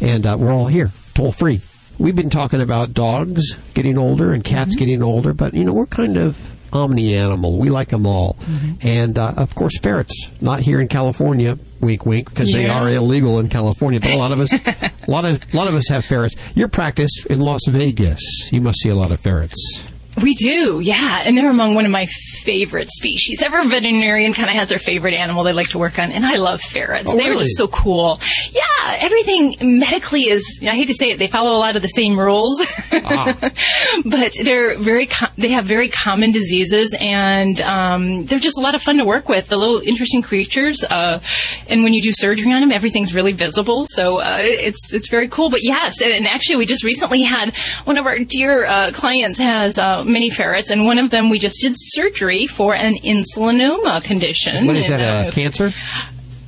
and 0.00 0.26
uh, 0.26 0.36
we're 0.38 0.52
all 0.52 0.66
here, 0.66 0.90
toll 1.14 1.32
free. 1.32 1.60
We've 1.98 2.14
been 2.14 2.28
talking 2.28 2.60
about 2.60 2.92
dogs 2.92 3.56
getting 3.72 3.96
older 3.96 4.34
and 4.34 4.44
cats 4.44 4.76
getting 4.76 5.02
older, 5.02 5.32
but 5.32 5.54
you 5.54 5.64
know 5.64 5.72
we're 5.72 5.86
kind 5.86 6.18
of 6.18 6.55
omni 6.76 7.14
animal. 7.14 7.58
We 7.58 7.70
like 7.70 7.88
them 7.88 8.06
all, 8.06 8.36
and 8.82 9.18
uh, 9.18 9.34
of 9.36 9.54
course 9.54 9.78
ferrets. 9.78 10.30
Not 10.40 10.60
here 10.60 10.80
in 10.80 10.88
California. 10.88 11.58
Wink, 11.80 12.06
wink, 12.06 12.30
because 12.30 12.52
they 12.52 12.68
are 12.68 12.88
illegal 12.88 13.38
in 13.38 13.48
California. 13.48 14.00
But 14.00 14.12
a 14.12 14.16
lot 14.16 14.32
of 14.32 14.40
us, 14.40 14.52
a 14.52 14.60
lot 15.08 15.24
of, 15.26 15.42
a 15.52 15.56
lot 15.56 15.68
of 15.68 15.74
us 15.74 15.88
have 15.88 16.04
ferrets. 16.04 16.34
Your 16.54 16.68
practice 16.68 17.26
in 17.26 17.40
Las 17.40 17.60
Vegas, 17.68 18.22
you 18.50 18.60
must 18.62 18.80
see 18.80 18.88
a 18.88 18.94
lot 18.94 19.12
of 19.12 19.20
ferrets. 19.20 19.86
We 20.22 20.34
do, 20.34 20.80
yeah, 20.80 21.22
and 21.24 21.36
they're 21.36 21.50
among 21.50 21.74
one 21.74 21.84
of 21.84 21.90
my 21.90 22.06
favorite 22.06 22.88
species. 22.90 23.42
Every 23.42 23.68
veterinarian 23.68 24.32
kind 24.32 24.48
of 24.48 24.54
has 24.56 24.68
their 24.70 24.78
favorite 24.78 25.12
animal 25.14 25.44
they 25.44 25.52
like 25.52 25.68
to 25.70 25.78
work 25.78 25.98
on, 25.98 26.10
and 26.10 26.24
I 26.24 26.36
love 26.36 26.60
ferrets. 26.62 27.08
Oh, 27.08 27.16
They're 27.16 27.30
really? 27.30 27.44
just 27.44 27.56
so 27.58 27.68
cool. 27.68 28.18
Yeah, 28.52 28.96
everything 28.98 29.56
medically 29.78 30.22
is. 30.30 30.60
I 30.62 30.74
hate 30.74 30.86
to 30.88 30.94
say 30.94 31.10
it, 31.10 31.18
they 31.18 31.26
follow 31.26 31.52
a 31.56 31.58
lot 31.58 31.76
of 31.76 31.82
the 31.82 31.88
same 31.88 32.18
rules, 32.18 32.64
but 32.90 34.36
they're 34.42 34.78
very. 34.78 35.06
Com- 35.06 35.30
they 35.36 35.50
have 35.50 35.66
very 35.66 35.88
common 35.90 36.32
diseases, 36.32 36.94
and 36.98 37.60
um, 37.60 38.24
they're 38.26 38.38
just 38.38 38.58
a 38.58 38.62
lot 38.62 38.74
of 38.74 38.82
fun 38.82 38.96
to 38.98 39.04
work 39.04 39.28
with. 39.28 39.48
The 39.48 39.56
little 39.56 39.80
interesting 39.80 40.22
creatures, 40.22 40.82
uh, 40.84 41.20
and 41.68 41.82
when 41.82 41.92
you 41.92 42.00
do 42.00 42.12
surgery 42.12 42.52
on 42.52 42.60
them, 42.60 42.72
everything's 42.72 43.14
really 43.14 43.32
visible. 43.32 43.84
So 43.86 44.20
uh, 44.20 44.38
it's 44.40 44.92
it's 44.92 45.08
very 45.08 45.28
cool. 45.28 45.50
But 45.50 45.60
yes, 45.62 46.00
and, 46.00 46.12
and 46.12 46.26
actually, 46.26 46.56
we 46.56 46.66
just 46.66 46.84
recently 46.84 47.22
had 47.22 47.54
one 47.84 47.98
of 47.98 48.06
our 48.06 48.18
dear 48.20 48.64
uh, 48.64 48.92
clients 48.92 49.38
has 49.38 49.78
many 50.06 50.30
ferrets, 50.30 50.70
and 50.70 50.84
one 50.86 50.98
of 50.98 51.10
them 51.10 51.28
we 51.30 51.38
just 51.38 51.60
did 51.60 51.72
surgery 51.74 52.46
for 52.46 52.74
an 52.74 52.94
insulinoma 53.04 54.02
condition. 54.02 54.66
What 54.66 54.76
is 54.76 54.86
that? 54.86 55.00
uh, 55.00 55.28
Uh, 55.28 55.30
cancer? 55.32 55.72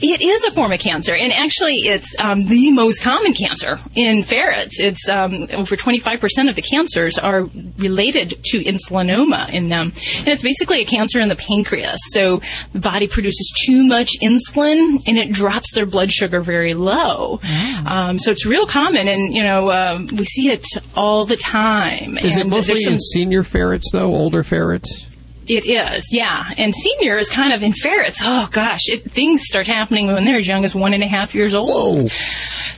It 0.01 0.21
is 0.23 0.45
a 0.45 0.51
form 0.53 0.73
of 0.73 0.81
cancer, 0.81 1.13
and 1.15 1.33
actually, 1.33 1.75
it's 1.77 2.15
um, 2.19 2.47
the 2.47 2.71
most 2.71 3.03
common 3.03 3.35
cancer 3.35 3.81
in 3.95 4.23
ferrets. 4.23 4.79
It's 4.81 5.09
um, 5.09 5.49
over 5.53 5.77
25% 5.77 6.49
of 6.49 6.55
the 6.57 6.63
cancers 6.63 7.19
are 7.19 7.43
related 7.79 8.43
to 8.45 8.61
insulinoma 8.63 9.51
in 9.53 9.69
them, 9.69 9.93
and 10.19 10.29
it's 10.29 10.43
basically 10.43 10.83
a 10.83 10.85
cancer 10.85 11.19
in 11.21 11.29
the 11.29 11.37
pancreas. 11.37 11.99
So 12.13 12.41
the 12.73 12.79
body 12.79 13.09
produces 13.09 13.53
too 13.67 13.83
much 13.85 14.11
insulin, 14.23 15.03
and 15.07 15.19
it 15.19 15.33
drops 15.33 15.73
their 15.73 15.87
blood 15.87 16.13
sugar 16.13 16.41
very 16.41 16.75
low. 16.75 17.41
Um, 17.85 18.19
so 18.19 18.31
it's 18.31 18.47
real 18.47 18.67
common, 18.67 19.09
and 19.09 19.35
you 19.35 19.43
know 19.43 19.71
um 19.73 20.07
we 20.09 20.25
see 20.25 20.51
it 20.51 20.65
all 20.95 21.25
the 21.25 21.37
time. 21.37 22.19
Is 22.19 22.37
it 22.37 22.47
mostly 22.47 22.81
some- 22.81 22.95
in 22.95 23.01
senior 23.01 23.43
ferrets 23.43 23.91
though? 23.93 24.15
Older 24.15 24.45
ferrets? 24.45 25.08
It 25.49 25.67
is, 25.67 26.13
yeah. 26.13 26.53
And 26.57 26.75
senior 26.75 27.17
is 27.17 27.29
kind 27.29 27.53
of 27.53 27.63
in 27.63 27.73
ferrets. 27.73 28.21
Oh 28.23 28.49
gosh, 28.51 28.89
it, 28.89 29.11
things 29.11 29.43
start 29.45 29.67
happening 29.67 30.07
when 30.07 30.25
they're 30.25 30.37
as 30.37 30.47
young 30.47 30.65
as 30.65 30.75
one 30.75 30.95
and 30.95 31.03
a 31.03 31.07
half 31.07 31.35
years 31.35 31.55
old. 31.55 32.03
Whoa. 32.03 32.09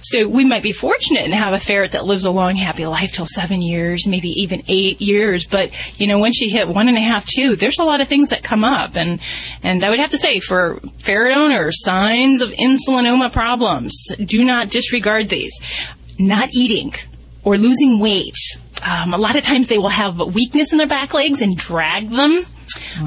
So 0.02 0.28
we 0.28 0.44
might 0.44 0.62
be 0.62 0.72
fortunate 0.72 1.24
and 1.24 1.34
have 1.34 1.52
a 1.52 1.60
ferret 1.60 1.92
that 1.92 2.06
lives 2.06 2.24
a 2.24 2.30
long, 2.30 2.56
happy 2.56 2.86
life 2.86 3.12
till 3.12 3.26
seven 3.26 3.60
years, 3.60 4.06
maybe 4.06 4.28
even 4.30 4.62
eight 4.68 5.00
years. 5.00 5.44
But 5.44 5.72
you 5.98 6.06
know, 6.06 6.18
once 6.18 6.40
you 6.40 6.50
hit 6.50 6.68
one 6.68 6.88
and 6.88 6.96
a 6.96 7.00
half, 7.00 7.26
two, 7.26 7.56
there's 7.56 7.78
a 7.78 7.84
lot 7.84 8.00
of 8.00 8.08
things 8.08 8.30
that 8.30 8.42
come 8.42 8.64
up. 8.64 8.96
And 8.96 9.20
and 9.62 9.84
I 9.84 9.90
would 9.90 9.98
have 9.98 10.10
to 10.10 10.18
say, 10.18 10.40
for 10.40 10.80
ferret 10.98 11.36
owners, 11.36 11.82
signs 11.84 12.40
of 12.40 12.50
insulinoma 12.52 13.32
problems, 13.32 13.94
do 14.24 14.44
not 14.44 14.70
disregard 14.70 15.28
these. 15.28 15.52
Not 16.18 16.50
eating 16.52 16.94
or 17.42 17.56
losing 17.56 18.00
weight. 18.00 18.36
Um, 18.82 19.12
a 19.12 19.18
lot 19.18 19.36
of 19.36 19.42
times 19.42 19.68
they 19.68 19.78
will 19.78 19.88
have 19.88 20.18
weakness 20.18 20.72
in 20.72 20.78
their 20.78 20.86
back 20.86 21.12
legs 21.14 21.40
and 21.40 21.56
drag 21.56 22.10
them. 22.10 22.46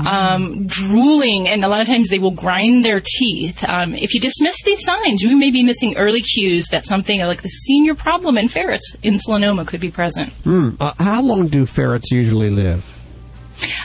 Um, 0.05 0.67
drooling, 0.67 1.47
and 1.47 1.63
a 1.63 1.67
lot 1.67 1.81
of 1.81 1.87
times 1.87 2.09
they 2.09 2.19
will 2.19 2.31
grind 2.31 2.83
their 2.83 3.01
teeth. 3.01 3.63
Um, 3.67 3.93
if 3.95 4.13
you 4.13 4.19
dismiss 4.19 4.61
these 4.63 4.83
signs, 4.83 5.21
you 5.21 5.37
may 5.37 5.51
be 5.51 5.63
missing 5.63 5.95
early 5.97 6.21
cues 6.21 6.67
that 6.67 6.85
something 6.85 7.21
like 7.21 7.41
the 7.41 7.49
senior 7.49 7.95
problem 7.95 8.37
in 8.37 8.49
ferrets, 8.49 8.95
insulinoma, 9.03 9.67
could 9.67 9.81
be 9.81 9.91
present. 9.91 10.33
Hmm. 10.43 10.71
Uh, 10.79 10.93
how 10.99 11.21
long 11.21 11.47
do 11.47 11.65
ferrets 11.65 12.11
usually 12.11 12.49
live? 12.49 12.85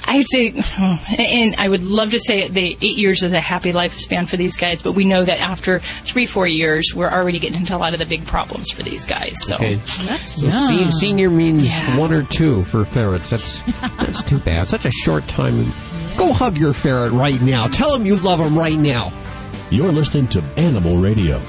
I 0.04 0.16
would 0.18 0.28
say, 0.28 0.52
and 1.18 1.56
I 1.56 1.68
would 1.68 1.84
love 1.84 2.10
to 2.12 2.18
say 2.18 2.48
they 2.48 2.76
eight 2.80 2.96
years 2.96 3.22
is 3.22 3.32
a 3.32 3.40
happy 3.40 3.72
lifespan 3.72 4.28
for 4.28 4.36
these 4.36 4.56
guys, 4.56 4.82
but 4.82 4.92
we 4.92 5.04
know 5.04 5.24
that 5.24 5.40
after 5.40 5.80
three, 6.04 6.26
four 6.26 6.46
years, 6.46 6.92
we're 6.94 7.10
already 7.10 7.38
getting 7.38 7.58
into 7.58 7.76
a 7.76 7.78
lot 7.78 7.92
of 7.92 7.98
the 7.98 8.06
big 8.06 8.26
problems 8.26 8.70
for 8.70 8.82
these 8.82 9.04
guys. 9.06 9.34
So 9.44 9.56
Okay. 9.56 9.78
So 9.80 10.50
se- 10.50 10.90
senior 10.90 11.30
means 11.30 11.68
one 11.96 12.12
or 12.12 12.22
two 12.24 12.64
for 12.64 12.84
ferrets. 12.84 13.30
That's 13.30 13.62
that's 13.82 14.22
too 14.22 14.38
bad. 14.38 14.68
Such 14.68 14.86
a 14.86 14.90
short 14.90 15.26
time. 15.28 15.66
Go 16.16 16.32
hug 16.32 16.56
your 16.58 16.72
ferret 16.72 17.12
right 17.12 17.40
now. 17.40 17.68
Tell 17.68 17.94
him 17.94 18.04
you 18.06 18.16
love 18.16 18.40
him 18.40 18.58
right 18.58 18.78
now. 18.78 19.12
You're 19.70 19.92
listening 19.92 20.26
to 20.28 20.42
Animal 20.56 20.96
Radio. 20.96 21.40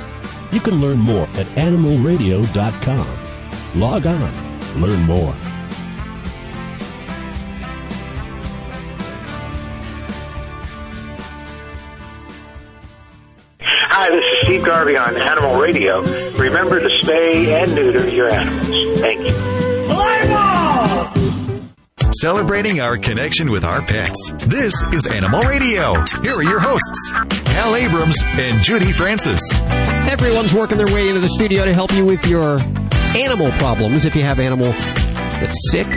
You 0.52 0.60
can 0.60 0.82
learn 0.82 0.98
more 1.00 1.24
at 1.36 1.46
animalradio.com. 1.56 3.80
Log 3.80 4.06
on, 4.06 4.82
learn 4.82 5.02
more. 5.04 5.34
Hi, 14.02 14.10
this 14.12 14.24
is 14.24 14.44
Steve 14.44 14.64
Garvey 14.64 14.96
on 14.96 15.18
Animal 15.20 15.60
Radio. 15.60 16.00
Remember 16.38 16.80
to 16.80 16.88
spay 16.88 17.48
and 17.48 17.76
neuter 17.76 18.08
your 18.08 18.30
animals. 18.30 19.02
Thank 19.02 19.28
you. 19.28 19.34
Celebrating 22.22 22.80
our 22.80 22.98
connection 22.98 23.52
with 23.52 23.66
our 23.66 23.82
pets. 23.82 24.32
This 24.46 24.74
is 24.94 25.06
Animal 25.06 25.42
Radio. 25.42 26.02
Here 26.22 26.34
are 26.34 26.42
your 26.42 26.62
hosts, 26.62 27.12
Hal 27.50 27.76
Abrams 27.76 28.16
and 28.24 28.64
Judy 28.64 28.94
Francis. 28.94 29.42
Everyone's 30.10 30.54
working 30.54 30.78
their 30.78 30.88
way 30.88 31.10
into 31.10 31.20
the 31.20 31.28
studio 31.28 31.66
to 31.66 31.74
help 31.74 31.92
you 31.92 32.06
with 32.06 32.26
your 32.26 32.58
animal 33.18 33.52
problems. 33.60 34.06
If 34.06 34.16
you 34.16 34.22
have 34.22 34.40
animal 34.40 34.72
that's 35.42 35.72
sick, 35.72 35.88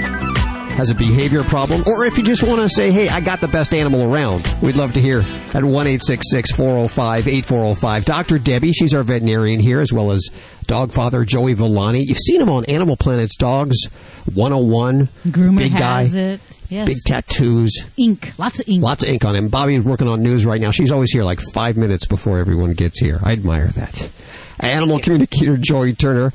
has 0.74 0.90
a 0.90 0.94
behavior 0.94 1.42
problem, 1.44 1.82
or 1.86 2.04
if 2.04 2.16
you 2.16 2.24
just 2.24 2.42
want 2.42 2.60
to 2.60 2.68
say, 2.68 2.90
hey, 2.90 3.08
I 3.08 3.20
got 3.20 3.40
the 3.40 3.48
best 3.48 3.72
animal 3.74 4.12
around, 4.12 4.46
we'd 4.62 4.76
love 4.76 4.94
to 4.94 5.00
hear 5.00 5.22
at 5.54 5.64
1 5.64 5.98
405 5.98 7.28
8405. 7.28 8.04
Dr. 8.04 8.38
Debbie, 8.38 8.72
she's 8.72 8.94
our 8.94 9.02
veterinarian 9.02 9.60
here, 9.60 9.80
as 9.80 9.92
well 9.92 10.10
as 10.10 10.30
dog 10.66 10.92
father 10.92 11.24
Joey 11.24 11.54
Villani. 11.54 12.04
You've 12.04 12.18
seen 12.18 12.40
him 12.40 12.50
on 12.50 12.64
Animal 12.66 12.96
Planet's 12.96 13.36
Dogs 13.36 13.86
101. 14.34 15.08
Groomer 15.26 15.58
big 15.58 15.72
guy, 15.72 16.08
it. 16.12 16.40
Yes. 16.68 16.86
big 16.86 16.98
tattoos. 17.06 17.84
ink. 17.98 18.32
Lots 18.38 18.60
of 18.60 18.68
ink. 18.68 18.82
Lots 18.82 19.04
of 19.04 19.10
ink 19.10 19.24
on 19.24 19.36
him. 19.36 19.48
Bobby's 19.48 19.84
working 19.84 20.08
on 20.08 20.22
news 20.22 20.46
right 20.46 20.60
now. 20.60 20.70
She's 20.70 20.90
always 20.90 21.12
here 21.12 21.22
like 21.22 21.40
five 21.52 21.76
minutes 21.76 22.06
before 22.06 22.38
everyone 22.38 22.72
gets 22.72 22.98
here. 22.98 23.18
I 23.22 23.32
admire 23.32 23.66
that. 23.68 24.10
Animal 24.60 24.98
communicator 25.00 25.56
Joy 25.58 25.92
Turner. 25.92 26.32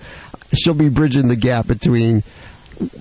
She'll 0.53 0.73
be 0.75 0.89
bridging 0.89 1.27
the 1.27 1.35
gap 1.35 1.67
between, 1.67 2.23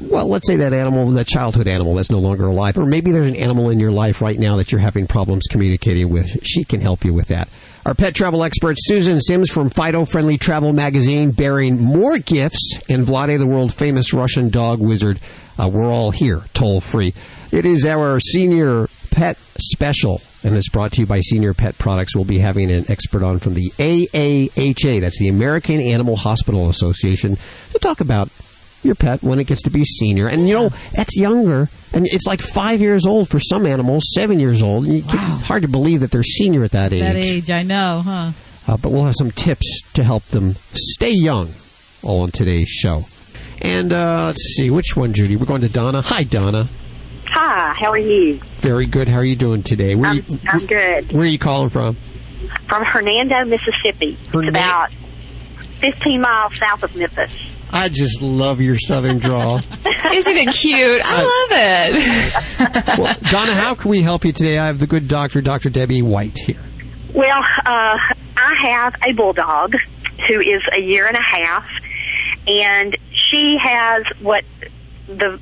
well, 0.01 0.27
let's 0.27 0.47
say 0.47 0.57
that 0.57 0.73
animal, 0.73 1.07
that 1.13 1.27
childhood 1.27 1.69
animal 1.69 1.95
that's 1.95 2.11
no 2.11 2.19
longer 2.19 2.47
alive, 2.47 2.79
or 2.79 2.87
maybe 2.87 3.13
there's 3.13 3.31
an 3.31 3.37
animal 3.37 3.71
in 3.71 3.79
your 3.79 3.93
life 3.93 4.23
right 4.23 4.39
now 4.39 4.57
that 4.57 4.73
you're 4.73 4.81
having 4.81 5.07
problems 5.07 5.47
communicating 5.51 6.09
with. 6.09 6.45
She 6.45 6.65
can 6.65 6.81
help 6.81 7.05
you 7.05 7.13
with 7.13 7.29
that. 7.29 7.49
Our 7.85 7.95
pet 7.95 8.15
travel 8.15 8.43
expert, 8.43 8.77
Susan 8.79 9.21
Sims 9.21 9.51
from 9.51 9.71
Fido 9.71 10.05
Friendly 10.05 10.39
Travel 10.39 10.73
Magazine, 10.73 11.31
bearing 11.31 11.81
more 11.81 12.19
gifts, 12.19 12.81
and 12.89 13.07
Vladae, 13.07 13.39
the 13.39 13.47
world 13.47 13.73
famous 13.73 14.13
Russian 14.13 14.51
dog 14.51 14.81
wizard. 14.81 15.21
Uh, 15.59 15.69
we're 15.69 15.87
all 15.93 16.11
here, 16.11 16.43
toll 16.53 16.81
free. 16.81 17.15
It 17.53 17.65
is 17.65 17.87
our 17.87 18.19
senior 18.19 18.89
pet 19.11 19.37
special, 19.59 20.21
and 20.43 20.57
it's 20.57 20.69
brought 20.69 20.93
to 20.93 21.03
you 21.03 21.07
by 21.07 21.21
Senior 21.21 21.55
Pet 21.55 21.79
Products. 21.79 22.17
We'll 22.17 22.25
be 22.25 22.39
having 22.39 22.71
an 22.71 22.91
expert 22.91 23.23
on 23.23 23.39
from 23.39 23.55
the 23.55 23.71
AAHA, 23.79 25.01
that's 25.01 25.19
the 25.19 25.29
American 25.29 25.81
Animal 25.81 26.17
Hospital 26.17 26.69
Association, 26.69 27.39
to 27.73 27.79
talk 27.79 28.01
about 28.01 28.31
your 28.87 28.95
pet 28.95 29.23
when 29.23 29.39
it 29.39 29.45
gets 29.47 29.63
to 29.63 29.71
be 29.71 29.85
senior. 29.85 30.29
And 30.29 30.49
you 30.49 30.55
know, 30.55 30.69
that's 30.95 31.17
younger, 31.17 31.69
and 31.93 32.07
it's 32.07 32.27
like 32.27 32.41
five 32.41 32.81
years 32.81 33.07
old 33.07 33.29
for 33.29 33.39
some 33.41 33.67
animals, 33.67 34.05
seven 34.15 34.41
years 34.41 34.63
old. 34.63 34.85
And 34.85 34.95
you 34.95 35.03
It's 35.05 35.43
hard 35.43 35.63
to 35.63 35.69
believe 35.69 36.01
that 36.01 36.11
they're 36.11 36.23
senior 36.23 36.65
at 36.65 36.71
that 36.73 36.93
age. 36.93 37.01
That 37.03 37.17
age, 37.17 37.51
I 37.51 37.63
know, 37.63 38.03
huh? 38.05 38.31
Uh, 38.69 38.77
but 38.77 38.91
we'll 38.91 39.05
have 39.05 39.15
some 39.17 39.31
tips 39.31 39.83
to 39.95 40.03
help 40.03 40.25
them 40.25 40.55
stay 40.73 41.13
young 41.13 41.51
all 42.03 42.23
on 42.23 42.31
today's 42.31 42.69
show. 42.69 43.05
And 43.63 43.93
uh, 43.93 44.27
let's 44.27 44.55
see, 44.57 44.71
which 44.71 44.97
one, 44.97 45.13
Judy? 45.13 45.37
We're 45.37 45.47
going 45.47 45.61
to 45.63 45.69
Donna. 45.69 46.03
Hi, 46.03 46.25
Donna. 46.25 46.69
Hi, 47.29 47.73
how 47.75 47.91
are 47.91 47.99
you? 47.99 48.41
Very 48.59 48.87
good. 48.87 49.09
How 49.09 49.17
are 49.19 49.25
you 49.25 49.37
doing 49.37 49.63
today? 49.63 49.95
Where, 49.95 50.11
I'm, 50.11 50.17
you, 50.29 50.39
I'm 50.49 50.67
good. 50.67 51.13
where 51.13 51.23
are 51.23 51.27
you 51.27 51.39
calling 51.39 51.71
from? 51.71 51.97
From 52.69 52.85
Hernando, 52.85 53.45
Mississippi. 53.45 54.15
Hernan- 54.33 54.49
It's 54.49 54.49
about 54.51 54.91
15 55.81 56.21
miles 56.21 56.57
south 56.59 56.83
of 56.83 56.95
Memphis. 56.97 57.31
I 57.71 57.89
just 57.89 58.23
love 58.23 58.61
your 58.61 58.79
southern 58.79 59.19
drawl. 59.19 59.57
Isn't 60.13 60.37
it 60.37 60.55
cute? 60.55 61.03
I 61.05 61.23
love 61.23 62.79
it. 62.79 62.99
well, 62.99 63.17
Donna, 63.31 63.55
how 63.55 63.75
can 63.75 63.91
we 63.91 64.03
help 64.03 64.25
you 64.25 64.33
today? 64.33 64.59
I 64.59 64.67
have 64.67 64.79
the 64.79 64.87
good 64.87 65.09
doctor, 65.09 65.41
Dr. 65.41 65.69
Debbie 65.71 66.03
White, 66.03 66.39
here. 66.39 66.63
Well, 67.13 67.43
uh, 67.65 67.99
I 68.37 68.55
have 68.63 68.95
a 69.03 69.13
bulldog 69.13 69.75
who 70.29 70.41
is 70.41 70.63
a 70.73 70.81
year 70.81 71.07
and 71.07 71.17
a 71.17 71.23
half, 71.23 71.67
and 72.47 72.97
she 73.13 73.57
has 73.63 74.05
what 74.21 74.45
the 75.09 75.39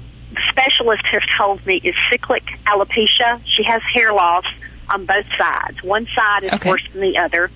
specialist 0.50 1.04
has 1.10 1.22
told 1.38 1.64
me 1.66 1.80
is 1.84 1.94
cyclic 2.10 2.42
alopecia. 2.66 3.40
She 3.44 3.62
has 3.64 3.82
hair 3.92 4.12
loss 4.12 4.44
on 4.88 5.04
both 5.06 5.26
sides. 5.38 5.82
One 5.82 6.06
side 6.16 6.44
is 6.44 6.52
Okay. 6.54 6.68
worse 6.70 6.86
than 6.92 7.02
the 7.02 7.18
other. 7.18 7.50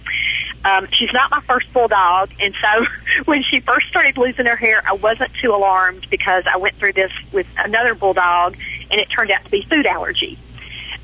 Um, 0.65 0.89
she's 0.93 1.13
not 1.13 1.31
my 1.31 1.41
first 1.43 1.73
bulldog, 1.73 2.31
and 2.41 2.55
so 2.61 2.87
when 3.25 3.43
she 3.43 3.61
first 3.61 3.87
started 3.89 4.19
losing 4.19 4.47
her 4.47 4.57
hair, 4.57 4.83
I 4.87 4.95
wasn't 4.95 5.33
too 5.41 5.53
alarmed 5.55 6.07
because 6.11 6.45
I 6.53 6.57
went 6.59 6.77
through 6.77 6.95
this 6.95 7.13
with 7.33 7.47
another 7.57 7.95
bulldog, 7.95 8.57
and 8.91 9.01
it 9.01 9.07
turned 9.07 9.31
out 9.31 9.45
to 9.45 9.51
be 9.51 9.63
food 9.71 9.87
allergy. 9.87 10.39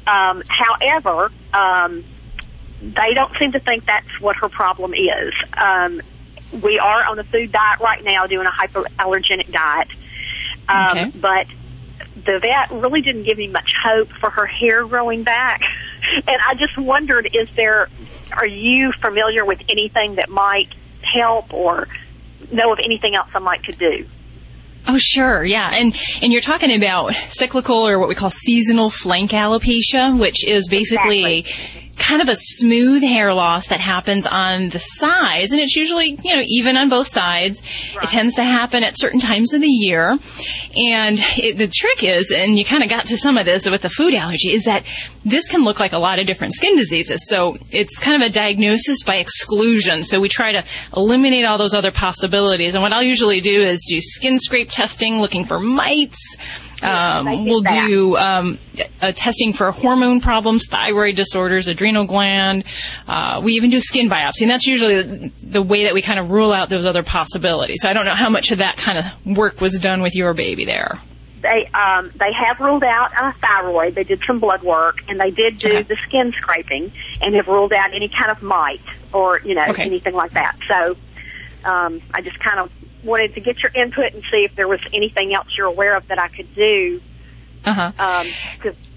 Um, 0.06 0.42
however, 0.48 1.30
um, 1.52 2.04
they 2.82 3.14
don't 3.14 3.34
seem 3.38 3.52
to 3.52 3.60
think 3.60 3.86
that's 3.86 4.20
what 4.20 4.36
her 4.36 4.48
problem 4.48 4.92
is. 4.92 5.32
Um, 5.54 6.02
we 6.62 6.78
are 6.78 7.04
on 7.04 7.18
a 7.18 7.24
food 7.24 7.52
diet 7.52 7.80
right 7.80 8.02
now, 8.04 8.26
doing 8.26 8.46
a 8.46 8.50
hypoallergenic 8.50 9.50
diet, 9.50 9.88
um, 10.68 10.98
Okay. 10.98 11.12
but 11.18 11.46
the 12.24 12.38
vet 12.38 12.70
really 12.70 13.00
didn't 13.02 13.24
give 13.24 13.38
me 13.38 13.48
much 13.48 13.72
hope 13.84 14.08
for 14.20 14.30
her 14.30 14.46
hair 14.46 14.84
growing 14.86 15.22
back. 15.22 15.62
And 16.28 16.36
I 16.46 16.54
just 16.54 16.76
wondered, 16.76 17.30
is 17.32 17.48
there, 17.56 17.88
are 18.34 18.46
you 18.46 18.92
familiar 19.00 19.44
with 19.44 19.60
anything 19.68 20.16
that 20.16 20.28
might 20.28 20.68
help 21.02 21.52
or 21.52 21.88
know 22.52 22.72
of 22.72 22.78
anything 22.84 23.14
else 23.14 23.28
I 23.34 23.38
might 23.38 23.64
could 23.64 23.78
do? 23.78 24.06
Oh, 24.86 24.98
sure, 24.98 25.42
yeah, 25.44 25.70
and 25.74 25.94
and 26.20 26.30
you're 26.30 26.42
talking 26.42 26.74
about 26.74 27.14
cyclical 27.28 27.88
or 27.88 27.98
what 27.98 28.08
we 28.08 28.14
call 28.14 28.28
seasonal 28.30 28.90
flank 28.90 29.30
alopecia, 29.30 30.18
which 30.18 30.46
is 30.46 30.68
basically 30.68 31.46
kind 31.96 32.22
of 32.22 32.28
a 32.28 32.36
smooth 32.36 33.02
hair 33.02 33.32
loss 33.34 33.68
that 33.68 33.80
happens 33.80 34.26
on 34.26 34.70
the 34.70 34.78
sides, 34.78 35.52
and 35.52 35.60
it's 35.60 35.76
usually 35.76 36.18
you 36.22 36.36
know 36.36 36.42
even 36.46 36.76
on 36.76 36.88
both 36.88 37.06
sides. 37.06 37.62
It 38.02 38.08
tends 38.08 38.34
to 38.36 38.44
happen 38.44 38.82
at 38.82 38.98
certain 38.98 39.20
times 39.20 39.52
of 39.54 39.60
the 39.60 39.68
year, 39.68 40.18
and 40.76 41.18
it, 41.36 41.58
the 41.58 41.68
trick 41.68 42.02
is, 42.02 42.30
and 42.30 42.58
you 42.58 42.64
kind 42.64 42.82
of 42.82 42.90
got 42.90 43.06
to 43.06 43.16
some 43.16 43.38
of 43.38 43.46
this 43.46 43.68
with 43.68 43.82
the 43.82 43.90
food 43.90 44.14
allergy, 44.14 44.52
is 44.52 44.64
that 44.64 44.84
this 45.24 45.48
can 45.48 45.64
look 45.64 45.80
like 45.80 45.92
a 45.92 45.98
lot 45.98 46.18
of 46.18 46.26
different 46.26 46.52
skin 46.54 46.76
diseases. 46.76 47.28
So 47.28 47.56
it's 47.70 47.98
kind 47.98 48.22
of 48.22 48.28
a 48.28 48.32
diagnosis 48.32 49.02
by 49.02 49.16
exclusion. 49.16 50.04
So 50.04 50.20
we 50.20 50.28
try 50.28 50.52
to 50.52 50.64
eliminate 50.96 51.44
all 51.44 51.58
those 51.58 51.74
other 51.74 51.92
possibilities. 51.92 52.74
And 52.74 52.82
what 52.82 52.92
I'll 52.92 53.02
usually 53.02 53.40
do 53.40 53.62
is 53.62 53.84
do 53.88 54.00
skin 54.00 54.38
scrape 54.38 54.70
testing, 54.70 55.20
looking 55.20 55.44
for 55.44 55.58
mites. 55.58 56.36
Um, 56.84 57.44
we'll 57.46 57.62
that. 57.62 57.86
do 57.88 58.16
um, 58.16 58.58
a 59.00 59.12
testing 59.12 59.52
for 59.52 59.70
hormone 59.72 60.20
problems, 60.20 60.66
thyroid 60.68 61.16
disorders, 61.16 61.68
adrenal 61.68 62.04
gland. 62.04 62.64
Uh, 63.08 63.40
we 63.42 63.54
even 63.54 63.70
do 63.70 63.80
skin 63.80 64.08
biopsy, 64.10 64.42
and 64.42 64.50
that's 64.50 64.66
usually 64.66 65.02
the, 65.02 65.32
the 65.42 65.62
way 65.62 65.84
that 65.84 65.94
we 65.94 66.02
kind 66.02 66.18
of 66.18 66.30
rule 66.30 66.52
out 66.52 66.68
those 66.68 66.84
other 66.84 67.02
possibilities. 67.02 67.78
So 67.80 67.88
I 67.88 67.92
don't 67.92 68.04
know 68.04 68.14
how 68.14 68.28
much 68.30 68.50
of 68.50 68.58
that 68.58 68.76
kind 68.76 68.98
of 68.98 69.36
work 69.36 69.60
was 69.60 69.78
done 69.78 70.02
with 70.02 70.14
your 70.14 70.34
baby 70.34 70.64
there. 70.64 71.00
they 71.42 71.66
um 71.74 72.10
they 72.16 72.32
have 72.32 72.58
ruled 72.60 72.84
out 72.84 73.10
a 73.20 73.32
thyroid. 73.38 73.94
They 73.94 74.04
did 74.04 74.20
some 74.26 74.40
blood 74.40 74.62
work 74.62 74.96
and 75.08 75.20
they 75.20 75.30
did 75.30 75.58
do 75.58 75.84
the 75.84 75.96
skin 76.06 76.32
scraping 76.32 76.90
and 77.20 77.34
have 77.34 77.48
ruled 77.48 77.72
out 77.72 77.92
any 77.94 78.08
kind 78.08 78.30
of 78.30 78.42
mite 78.42 78.80
or 79.12 79.40
you 79.40 79.54
know 79.54 79.66
Okay. 79.68 79.82
anything 79.82 80.14
like 80.14 80.32
that. 80.32 80.56
So 80.68 80.96
um 81.64 82.00
I 82.14 82.20
just 82.22 82.38
kind 82.40 82.60
of 82.60 82.70
wanted 83.04 83.34
to 83.34 83.40
get 83.40 83.58
your 83.62 83.72
input 83.74 84.12
and 84.14 84.22
see 84.30 84.44
if 84.44 84.54
there 84.56 84.68
was 84.68 84.80
anything 84.92 85.34
else 85.34 85.48
you're 85.56 85.66
aware 85.66 85.96
of 85.96 86.06
that 86.08 86.18
I 86.18 86.28
could 86.28 86.54
do 86.54 87.00
Uh 87.64 87.72
huh. 87.72 87.92
um 87.98 88.26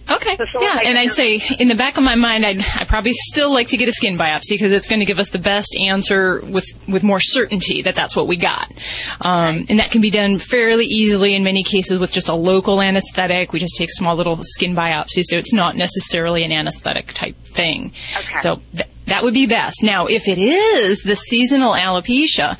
Okay. 0.10 0.38
Yeah, 0.62 0.80
and 0.86 0.98
I'd 0.98 1.12
say 1.12 1.42
in 1.60 1.68
the 1.68 1.76
back 1.76 1.98
of 1.98 2.04
my 2.04 2.16
mind, 2.16 2.46
I'd 2.46 2.62
I 2.62 2.86
probably 2.86 3.12
still 3.14 3.52
like 3.52 3.68
to 3.70 3.78
get 3.78 3.90
a 3.90 3.92
skin 3.92 4.18
biopsy 4.18 4.52
because 4.52 4.72
it's 4.72 4.88
going 4.88 5.02
to 5.02 5.06
give 5.06 5.20
us 5.20 5.32
the 5.32 5.38
best 5.38 5.76
answer 5.78 6.40
with 6.46 6.64
with 6.88 7.04
more 7.04 7.20
certainty 7.20 7.82
that 7.82 7.94
that's 7.94 8.16
what 8.16 8.26
we 8.26 8.38
got, 8.38 8.72
um, 9.20 9.66
and 9.68 9.80
that 9.80 9.92
can 9.92 10.00
be 10.00 10.10
done 10.10 10.40
fairly 10.40 10.86
easily 10.86 11.36
in 11.36 11.44
many 11.44 11.62
cases 11.62 12.00
with 12.00 12.14
just 12.14 12.30
a 12.30 12.34
local 12.34 12.82
anesthetic. 12.82 13.52
We 13.52 13.60
just 13.60 13.76
take 13.76 13.90
small 13.92 14.16
little 14.16 14.40
skin 14.44 14.74
biopsies, 14.74 15.24
so 15.26 15.38
it's 15.38 15.52
not 15.52 15.76
necessarily 15.76 16.46
an 16.46 16.54
anesthetic 16.54 17.12
type 17.12 17.36
thing. 17.44 17.92
Okay. 18.18 18.38
So 18.38 18.62
th- 18.72 18.88
that 19.08 19.24
would 19.24 19.34
be 19.34 19.46
best. 19.46 19.84
Now, 19.84 20.06
if 20.06 20.30
it 20.30 20.38
is 20.38 21.02
the 21.04 21.18
seasonal 21.18 21.74
alopecia, 21.74 22.58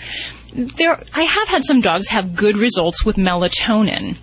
there 0.58 1.02
I 1.14 1.24
have 1.24 1.48
had 1.48 1.64
some 1.64 1.82
dogs 1.82 2.08
have 2.10 2.36
good 2.36 2.58
results 2.58 3.06
with 3.06 3.16
melatonin. 3.16 4.18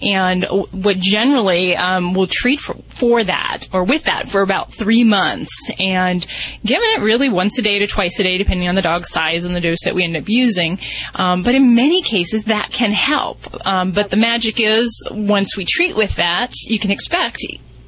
And 0.00 0.44
what 0.44 0.98
generally 0.98 1.76
um, 1.76 2.14
will 2.14 2.28
treat 2.28 2.60
for, 2.60 2.76
for 2.88 3.24
that 3.24 3.68
or 3.72 3.84
with 3.84 4.04
that 4.04 4.28
for 4.28 4.40
about 4.40 4.72
three 4.72 5.04
months, 5.04 5.50
and 5.78 6.26
giving 6.64 6.88
it 6.92 7.00
really 7.00 7.28
once 7.28 7.58
a 7.58 7.62
day 7.62 7.78
to 7.78 7.86
twice 7.86 8.18
a 8.18 8.22
day, 8.22 8.38
depending 8.38 8.68
on 8.68 8.74
the 8.74 8.82
dog's 8.82 9.10
size 9.10 9.44
and 9.44 9.54
the 9.54 9.60
dose 9.60 9.82
that 9.84 9.94
we 9.94 10.04
end 10.04 10.16
up 10.16 10.28
using. 10.28 10.78
Um, 11.14 11.42
but 11.42 11.54
in 11.54 11.74
many 11.74 12.00
cases, 12.00 12.44
that 12.44 12.70
can 12.70 12.92
help. 12.92 13.38
Um, 13.66 13.92
but 13.92 14.10
the 14.10 14.16
magic 14.16 14.60
is 14.60 15.06
once 15.10 15.56
we 15.56 15.64
treat 15.64 15.96
with 15.96 16.16
that, 16.16 16.52
you 16.66 16.78
can 16.78 16.90
expect 16.90 17.38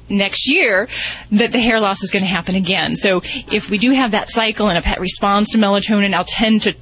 next 0.09 0.47
year 0.49 0.87
that 1.31 1.51
the 1.51 1.59
hair 1.59 1.79
loss 1.79 2.03
is 2.03 2.11
going 2.11 2.23
to 2.23 2.29
happen 2.29 2.55
again. 2.55 2.95
So 2.95 3.21
if 3.51 3.69
we 3.69 3.77
do 3.77 3.91
have 3.91 4.11
that 4.11 4.29
cycle 4.29 4.69
and 4.69 4.77
a 4.77 4.81
pet 4.81 4.99
responds 4.99 5.51
to 5.51 5.57
melatonin, 5.57 6.13
I'll 6.13 6.25
tend 6.25 6.63
to 6.63 6.75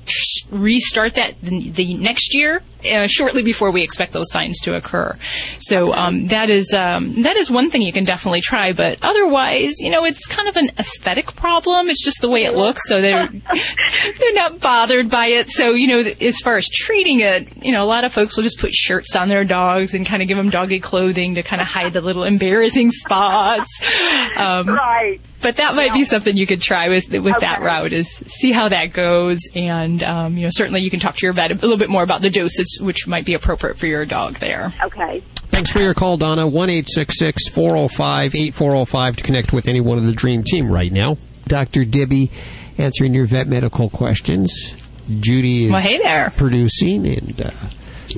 restart 0.49 1.15
that 1.15 1.41
the, 1.41 1.95
next 1.95 2.33
year, 2.33 2.61
uh, 2.91 3.07
shortly 3.07 3.43
before 3.43 3.71
we 3.71 3.83
expect 3.83 4.13
those 4.13 4.31
signs 4.31 4.59
to 4.61 4.75
occur. 4.75 5.15
So 5.59 5.93
um, 5.93 6.27
that 6.27 6.49
is 6.49 6.73
um, 6.73 7.23
that 7.23 7.37
is 7.37 7.49
one 7.49 7.69
thing 7.69 7.81
you 7.81 7.93
can 7.93 8.05
definitely 8.05 8.41
try. 8.41 8.73
But 8.73 8.99
otherwise, 9.01 9.79
you 9.79 9.89
know, 9.89 10.05
it's 10.05 10.25
kind 10.27 10.47
of 10.47 10.55
an 10.57 10.71
aesthetic 10.77 11.35
problem. 11.35 11.89
It's 11.89 12.03
just 12.03 12.21
the 12.21 12.29
way 12.29 12.43
it 12.43 12.55
looks. 12.55 12.87
So 12.87 13.01
they're 13.01 13.27
they're 14.19 14.33
not 14.33 14.59
bothered 14.59 15.09
by 15.09 15.27
it. 15.27 15.49
So 15.49 15.71
you 15.71 15.87
know, 15.87 15.99
as 16.21 16.39
far 16.39 16.57
as 16.57 16.67
treating 16.67 17.19
it, 17.21 17.63
you 17.63 17.71
know, 17.71 17.83
a 17.83 17.87
lot 17.87 18.03
of 18.03 18.13
folks 18.13 18.35
will 18.35 18.43
just 18.43 18.59
put 18.59 18.73
shirts 18.73 19.15
on 19.15 19.29
their 19.29 19.43
dogs 19.43 19.93
and 19.93 20.05
kind 20.05 20.21
of 20.21 20.27
give 20.27 20.37
them 20.37 20.49
doggy 20.49 20.79
clothing 20.79 21.35
to 21.35 21.43
kind 21.43 21.61
of 21.61 21.67
hide 21.67 21.93
the 21.93 22.01
little 22.01 22.23
embarrassing 22.23 22.91
spots. 22.91 23.69
Um, 24.35 24.67
right. 24.69 25.19
But 25.47 25.55
that 25.55 25.75
might 25.75 25.93
be 25.93 26.03
something 26.03 26.35
you 26.35 26.45
could 26.45 26.59
try 26.59 26.89
with 26.89 27.07
with 27.07 27.39
that 27.39 27.61
route 27.61 27.93
is 27.93 28.09
see 28.09 28.51
how 28.51 28.67
that 28.67 28.87
goes, 28.87 29.39
and 29.55 30.03
um, 30.03 30.35
you 30.35 30.43
know 30.43 30.49
certainly 30.51 30.81
you 30.81 30.89
can 30.89 30.99
talk 30.99 31.15
to 31.15 31.25
your 31.25 31.31
vet 31.31 31.51
a 31.51 31.53
little 31.53 31.77
bit 31.77 31.89
more 31.89 32.03
about 32.03 32.19
the 32.19 32.29
dosage, 32.29 32.81
which 32.81 33.07
might 33.07 33.23
be 33.23 33.33
appropriate 33.33 33.77
for 33.77 33.85
your 33.85 34.05
dog 34.05 34.33
there. 34.39 34.73
Okay. 34.83 35.23
Thanks 35.47 35.71
for 35.71 35.79
your 35.79 35.93
call, 35.93 36.17
Donna. 36.17 36.45
1 36.45 36.83
405 36.83 38.35
8405 38.35 39.15
to 39.15 39.23
connect 39.23 39.53
with 39.53 39.69
any 39.69 39.79
one 39.79 39.97
of 39.97 40.03
the 40.03 40.11
Dream 40.11 40.43
Team 40.43 40.69
right 40.69 40.91
now. 40.91 41.15
Dr. 41.45 41.85
Debbie 41.85 42.29
answering 42.77 43.13
your 43.13 43.25
vet 43.25 43.47
medical 43.47 43.89
questions. 43.89 44.75
Judy 45.21 45.67
is 45.67 45.71
Well, 45.71 45.79
hey 45.79 45.97
there. 45.97 46.33
producing, 46.35 47.07
and 47.07 47.41
uh, 47.41 47.51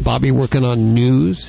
Bobby 0.02 0.32
working 0.32 0.66
on 0.66 0.96
news 0.96 1.48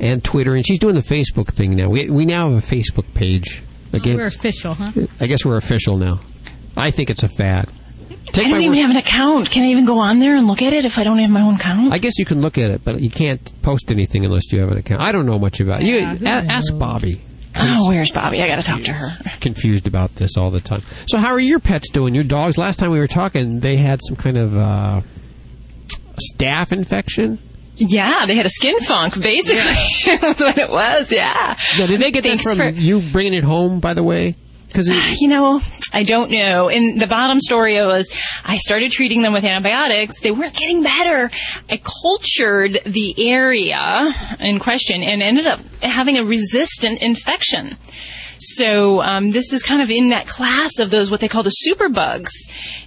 and 0.00 0.24
Twitter, 0.24 0.56
and 0.56 0.66
she's 0.66 0.80
doing 0.80 0.96
the 0.96 1.00
Facebook 1.00 1.52
thing 1.52 1.76
now. 1.76 1.88
We, 1.90 2.10
we 2.10 2.26
now 2.26 2.50
have 2.50 2.64
a 2.64 2.66
Facebook 2.66 3.14
page. 3.14 3.62
Again, 3.92 4.16
We're 4.16 4.26
official, 4.26 4.74
huh? 4.74 4.92
I 5.20 5.26
guess 5.26 5.44
we're 5.44 5.56
official 5.56 5.96
now. 5.98 6.20
I 6.76 6.90
think 6.90 7.10
it's 7.10 7.22
a 7.22 7.28
fad. 7.28 7.68
Take 8.32 8.46
I 8.46 8.50
don't 8.50 8.60
even 8.62 8.76
word- 8.76 8.82
have 8.82 8.90
an 8.90 8.96
account. 8.96 9.50
Can 9.50 9.64
I 9.64 9.68
even 9.68 9.86
go 9.86 9.98
on 9.98 10.18
there 10.18 10.36
and 10.36 10.46
look 10.46 10.60
at 10.60 10.72
it 10.74 10.84
if 10.84 10.98
I 10.98 11.04
don't 11.04 11.18
have 11.18 11.30
my 11.30 11.40
own 11.40 11.54
account? 11.54 11.92
I 11.92 11.98
guess 11.98 12.18
you 12.18 12.26
can 12.26 12.40
look 12.42 12.58
at 12.58 12.70
it, 12.70 12.84
but 12.84 13.00
you 13.00 13.08
can't 13.10 13.50
post 13.62 13.90
anything 13.90 14.24
unless 14.24 14.52
you 14.52 14.60
have 14.60 14.70
an 14.70 14.76
account. 14.78 15.00
I 15.00 15.12
don't 15.12 15.24
know 15.26 15.38
much 15.38 15.60
about 15.60 15.82
it. 15.82 15.86
Yeah, 15.88 16.12
you. 16.12 16.26
a- 16.26 16.28
ask 16.28 16.76
Bobby. 16.76 17.22
Oh, 17.56 17.88
where's 17.88 18.12
Bobby? 18.12 18.40
I 18.42 18.46
got 18.46 18.56
to 18.56 18.62
talk 18.62 18.82
to 18.82 18.92
her. 18.92 19.10
Confused 19.40 19.86
about 19.86 20.14
this 20.16 20.36
all 20.36 20.50
the 20.50 20.60
time. 20.60 20.82
So, 21.08 21.18
how 21.18 21.28
are 21.28 21.40
your 21.40 21.58
pets 21.58 21.88
doing? 21.90 22.14
Your 22.14 22.22
dogs? 22.22 22.56
Last 22.58 22.78
time 22.78 22.90
we 22.90 23.00
were 23.00 23.08
talking, 23.08 23.60
they 23.60 23.76
had 23.78 24.00
some 24.06 24.14
kind 24.16 24.36
of 24.36 24.56
uh, 24.56 25.00
staph 26.34 26.70
infection. 26.70 27.38
Yeah, 27.80 28.26
they 28.26 28.34
had 28.34 28.46
a 28.46 28.50
skin 28.50 28.78
funk, 28.80 29.20
basically. 29.20 30.16
That's 30.20 30.40
what 30.40 30.58
it 30.58 30.70
was, 30.70 31.12
yeah. 31.12 31.56
Now, 31.78 31.86
did 31.86 32.00
they 32.00 32.10
get 32.10 32.24
Thanks 32.24 32.44
that 32.44 32.56
from 32.56 32.74
for- 32.74 32.80
you 32.80 33.00
bringing 33.00 33.34
it 33.34 33.44
home? 33.44 33.80
By 33.80 33.94
the 33.94 34.02
way, 34.02 34.34
because 34.66 34.88
You 35.20 35.28
know, 35.28 35.60
I 35.92 36.02
don't 36.02 36.30
know. 36.30 36.68
And 36.68 37.00
the 37.00 37.06
bottom 37.06 37.40
story 37.40 37.74
was 37.76 38.12
I 38.44 38.56
started 38.58 38.90
treating 38.92 39.22
them 39.22 39.32
with 39.32 39.44
antibiotics. 39.44 40.20
They 40.20 40.30
weren't 40.30 40.54
getting 40.54 40.82
better. 40.82 41.30
I 41.70 41.80
cultured 42.02 42.78
the 42.84 43.14
area 43.30 44.14
in 44.40 44.58
question 44.58 45.02
and 45.02 45.22
ended 45.22 45.46
up 45.46 45.60
having 45.82 46.18
a 46.18 46.24
resistant 46.24 47.00
infection. 47.02 47.76
So 48.38 49.02
um, 49.02 49.30
this 49.30 49.52
is 49.52 49.62
kind 49.62 49.82
of 49.82 49.90
in 49.90 50.10
that 50.10 50.26
class 50.26 50.78
of 50.78 50.90
those 50.90 51.10
what 51.10 51.20
they 51.20 51.28
call 51.28 51.42
the 51.42 51.54
superbugs, 51.68 52.30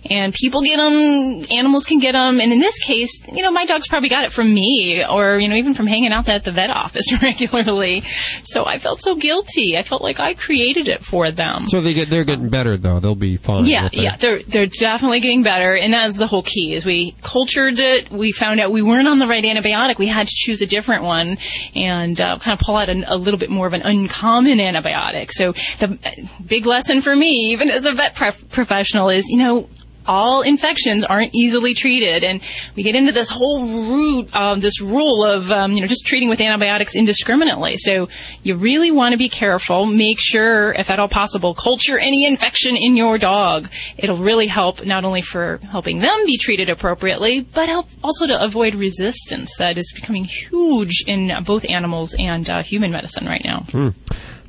and 0.06 0.34
people 0.34 0.62
get 0.62 0.78
them, 0.78 1.46
animals 1.52 1.86
can 1.86 2.00
get 2.00 2.14
them, 2.14 2.40
and 2.40 2.52
in 2.52 2.60
this 2.60 2.80
case, 2.80 3.12
you 3.32 3.42
know, 3.42 3.52
my 3.52 3.66
dog's 3.66 3.88
probably 3.88 4.10
got 4.10 4.24
it 4.24 4.32
from 4.32 4.54
me, 4.54 5.04
or 5.06 5.38
you 5.38 5.48
know, 5.48 5.56
even 5.56 5.74
from 5.74 5.88
hanging 5.88 6.12
out 6.12 6.28
at 6.30 6.44
the 6.44 6.52
vet 6.52 6.70
office 6.70 7.06
regularly. 7.22 8.04
So 8.44 8.66
I 8.66 8.78
felt 8.78 9.02
so 9.02 9.16
guilty. 9.16 9.78
I 9.78 9.84
felt 9.84 10.02
like 10.02 10.20
I 10.20 10.34
created 10.34 10.88
it 10.88 11.04
for 11.04 11.32
them. 11.32 11.68
so 11.68 11.82
they 11.82 11.94
get 11.94 12.10
they're 12.10 12.24
getting 12.24 12.50
better 12.50 12.78
though. 12.78 13.00
They'll 13.00 13.16
be 13.16 13.38
fine. 13.38 13.66
Yeah, 13.66 13.90
they? 13.90 14.04
yeah, 14.04 14.18
they're 14.18 14.44
they're 14.44 14.68
definitely 14.68 15.20
getting 15.20 15.44
better, 15.44 15.76
and 15.76 15.94
that's 15.94 16.18
the 16.18 16.28
whole 16.28 16.44
key. 16.44 16.74
Is 16.74 16.86
we 16.86 17.16
cultured 17.22 17.80
it, 17.80 18.12
we 18.12 18.32
found 18.32 18.60
out 18.60 18.72
we 18.72 18.82
weren't 18.82 19.08
on 19.08 19.20
the 19.20 19.28
right 19.28 19.44
antibiotic, 19.44 19.98
we 19.98 20.08
had 20.08 20.28
to 20.28 20.34
choose 20.36 20.62
a 20.62 20.68
different 20.68 21.04
one, 21.04 21.38
and 21.76 22.20
uh, 22.20 22.38
kind 22.40 22.60
of 22.60 22.66
pull 22.66 22.76
out 22.76 22.90
an, 22.90 23.04
a 23.08 23.18
little 23.18 23.40
bit 23.40 23.50
more 23.50 23.68
of 23.68 23.74
an 23.74 23.82
uncommon 23.82 24.60
antibiotic. 24.60 25.32
So 25.32 25.41
the 25.80 25.98
uh, 26.06 26.12
big 26.46 26.66
lesson 26.66 27.02
for 27.02 27.16
me, 27.16 27.52
even 27.52 27.70
as 27.70 27.86
a 27.86 27.94
vet 27.94 28.16
prof- 28.16 28.50
professional, 28.50 29.10
is 29.10 29.28
you 29.28 29.38
know. 29.38 29.70
All 30.04 30.42
infections 30.42 31.04
aren't 31.04 31.36
easily 31.36 31.76
treated, 31.76 32.24
and 32.24 32.42
we 32.76 32.82
get 32.82 32.96
into 32.96 33.12
this 33.12 33.30
whole 33.30 33.62
root, 33.62 34.30
uh, 34.34 34.56
this 34.56 34.82
rule 34.82 35.24
of 35.24 35.52
um, 35.52 35.74
you 35.74 35.82
know 35.82 35.86
just 35.86 36.08
treating 36.08 36.28
with 36.28 36.42
antibiotics 36.42 36.96
indiscriminately. 36.96 37.78
So 37.78 38.10
you 38.42 38.56
really 38.56 38.90
want 38.90 39.14
to 39.14 39.18
be 39.20 39.30
careful. 39.30 39.86
Make 39.86 40.18
sure, 40.20 40.74
if 40.74 40.90
at 40.90 40.98
all 40.98 41.08
possible, 41.08 41.54
culture 41.54 42.00
any 42.00 42.26
infection 42.26 42.76
in 42.76 42.98
your 42.98 43.20
dog. 43.20 43.70
It'll 43.96 44.18
really 44.18 44.48
help 44.48 44.84
not 44.84 45.06
only 45.06 45.22
for 45.22 45.60
helping 45.70 46.00
them 46.00 46.26
be 46.26 46.38
treated 46.40 46.68
appropriately, 46.68 47.42
but 47.42 47.70
help 47.70 47.86
also 48.04 48.26
to 48.26 48.44
avoid 48.44 48.74
resistance 48.74 49.56
that 49.58 49.78
is 49.78 49.94
becoming 49.94 50.26
huge 50.26 51.04
in 51.06 51.32
both 51.46 51.64
animals 51.70 52.16
and 52.18 52.50
uh, 52.50 52.64
human 52.64 52.92
medicine 52.92 53.28
right 53.28 53.46
now. 53.46 53.68
Hmm. 53.70 53.90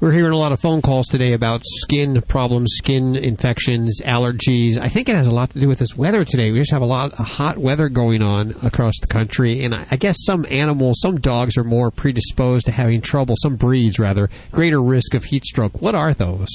We're 0.02 0.10
hearing 0.10 0.32
a 0.32 0.36
lot 0.36 0.50
of 0.50 0.58
phone 0.58 0.82
calls 0.82 1.06
today 1.06 1.32
about 1.32 1.62
skin 1.64 2.22
problems, 2.22 2.72
skin 2.74 3.14
infections, 3.14 4.00
allergies. 4.04 4.76
I 4.76 4.88
think 4.88 5.08
it 5.08 5.14
has 5.14 5.28
a 5.28 5.30
lot 5.30 5.50
to 5.50 5.60
do 5.60 5.68
with 5.68 5.78
this 5.78 5.96
weather 5.96 6.24
today. 6.24 6.50
We 6.50 6.58
just 6.58 6.72
have 6.72 6.82
a 6.82 6.86
lot 6.86 7.12
of 7.12 7.18
hot 7.24 7.56
weather 7.56 7.88
going 7.88 8.20
on 8.20 8.56
across 8.64 8.94
the 9.00 9.06
country, 9.06 9.62
and 9.62 9.72
I 9.72 9.94
guess 9.94 10.16
some 10.24 10.44
animals, 10.50 10.98
some 11.00 11.20
dogs 11.20 11.56
are 11.56 11.62
more 11.62 11.92
predisposed 11.92 12.66
to 12.66 12.72
having 12.72 13.00
trouble, 13.00 13.36
some 13.44 13.54
breeds 13.54 14.00
rather, 14.00 14.28
greater 14.50 14.82
risk 14.82 15.14
of 15.14 15.22
heat 15.22 15.44
stroke. 15.44 15.80
What 15.80 15.94
are 15.94 16.12
those? 16.12 16.48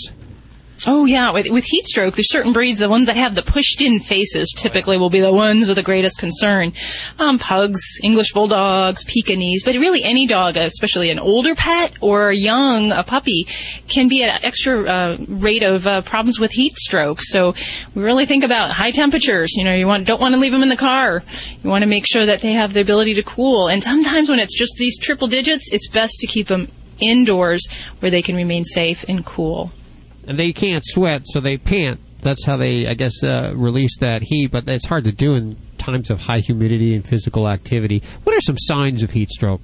Oh 0.86 1.06
yeah, 1.06 1.32
with, 1.32 1.50
with 1.50 1.64
heat 1.64 1.86
stroke, 1.86 2.16
there's 2.16 2.32
certain 2.32 2.54
breeds, 2.54 2.80
the 2.80 2.88
ones 2.90 3.08
that 3.08 3.18
have 3.18 3.34
the 3.34 3.42
pushed-in 3.42 4.00
faces, 4.00 4.54
typically 4.56 4.98
will 4.98 5.10
be 5.10 5.20
the 5.20 5.34
ones 5.34 5.68
with 5.68 5.76
the 5.76 5.84
greatest 5.84 6.20
concern. 6.20 6.72
Um, 7.18 7.40
pugs, 7.40 7.82
English 8.04 8.32
bulldogs, 8.32 9.04
Pekingese, 9.06 9.64
but 9.64 9.76
really 9.76 10.04
any 10.04 10.28
dog, 10.28 10.56
especially 10.56 11.10
an 11.10 11.18
older 11.18 11.56
pet 11.56 11.94
or 12.00 12.30
a 12.30 12.36
young, 12.36 12.92
a 12.92 13.04
puppy, 13.04 13.48
can 13.88 14.08
be 14.08 14.24
at 14.24 14.44
extra 14.44 14.84
uh, 14.84 15.18
rate 15.28 15.64
of 15.64 15.88
uh, 15.88 16.02
problems 16.04 16.40
with 16.40 16.52
heat 16.52 16.76
stroke. 16.78 17.22
So 17.24 17.56
we 17.96 18.04
really 18.04 18.28
think 18.28 18.44
about 18.44 18.70
high 18.70 18.92
temperatures. 18.92 19.56
You 19.56 19.64
know, 19.64 19.74
you 19.74 19.88
want 19.88 20.06
don't 20.06 20.22
want 20.22 20.36
to 20.36 20.40
leave 20.40 20.52
them 20.52 20.64
in 20.64 20.70
the 20.70 20.78
car. 20.78 21.24
You 21.64 21.70
want 21.72 21.82
to 21.82 21.90
make 21.90 22.06
sure 22.08 22.26
that 22.26 22.42
they 22.42 22.54
have 22.54 22.74
the 22.74 22.82
ability 22.82 23.16
to 23.16 23.24
cool. 23.24 23.68
And 23.68 23.82
sometimes 23.84 24.30
when 24.30 24.40
it's 24.40 24.56
just 24.56 24.76
these 24.78 25.00
triple 25.00 25.28
digits, 25.28 25.72
it's 25.72 25.90
best 25.90 26.20
to 26.20 26.28
keep 26.28 26.48
them 26.48 26.72
indoors 27.00 27.68
where 28.00 28.12
they 28.12 28.22
can 28.22 28.36
remain 28.36 28.64
safe 28.64 29.04
and 29.08 29.26
cool. 29.26 29.72
And 30.28 30.38
they 30.38 30.54
can't 30.54 30.84
sweat, 30.86 31.24
so 31.26 31.40
they 31.40 31.58
pant. 31.58 32.00
That's 32.22 32.46
how 32.46 32.58
they, 32.58 32.88
I 32.88 32.94
guess, 32.94 33.24
uh, 33.24 33.54
release 33.56 33.98
that 34.00 34.24
heat, 34.24 34.52
but 34.52 34.68
it's 34.68 34.86
hard 34.86 35.06
to 35.06 35.12
do 35.12 35.36
in 35.36 35.58
times 35.78 36.10
of 36.10 36.22
high 36.22 36.40
humidity 36.40 36.94
and 36.94 37.08
physical 37.08 37.48
activity. 37.48 38.04
What 38.24 38.36
are 38.36 38.42
some 38.42 38.58
signs 38.58 39.04
of 39.04 39.12
heat 39.12 39.30
stroke? 39.30 39.62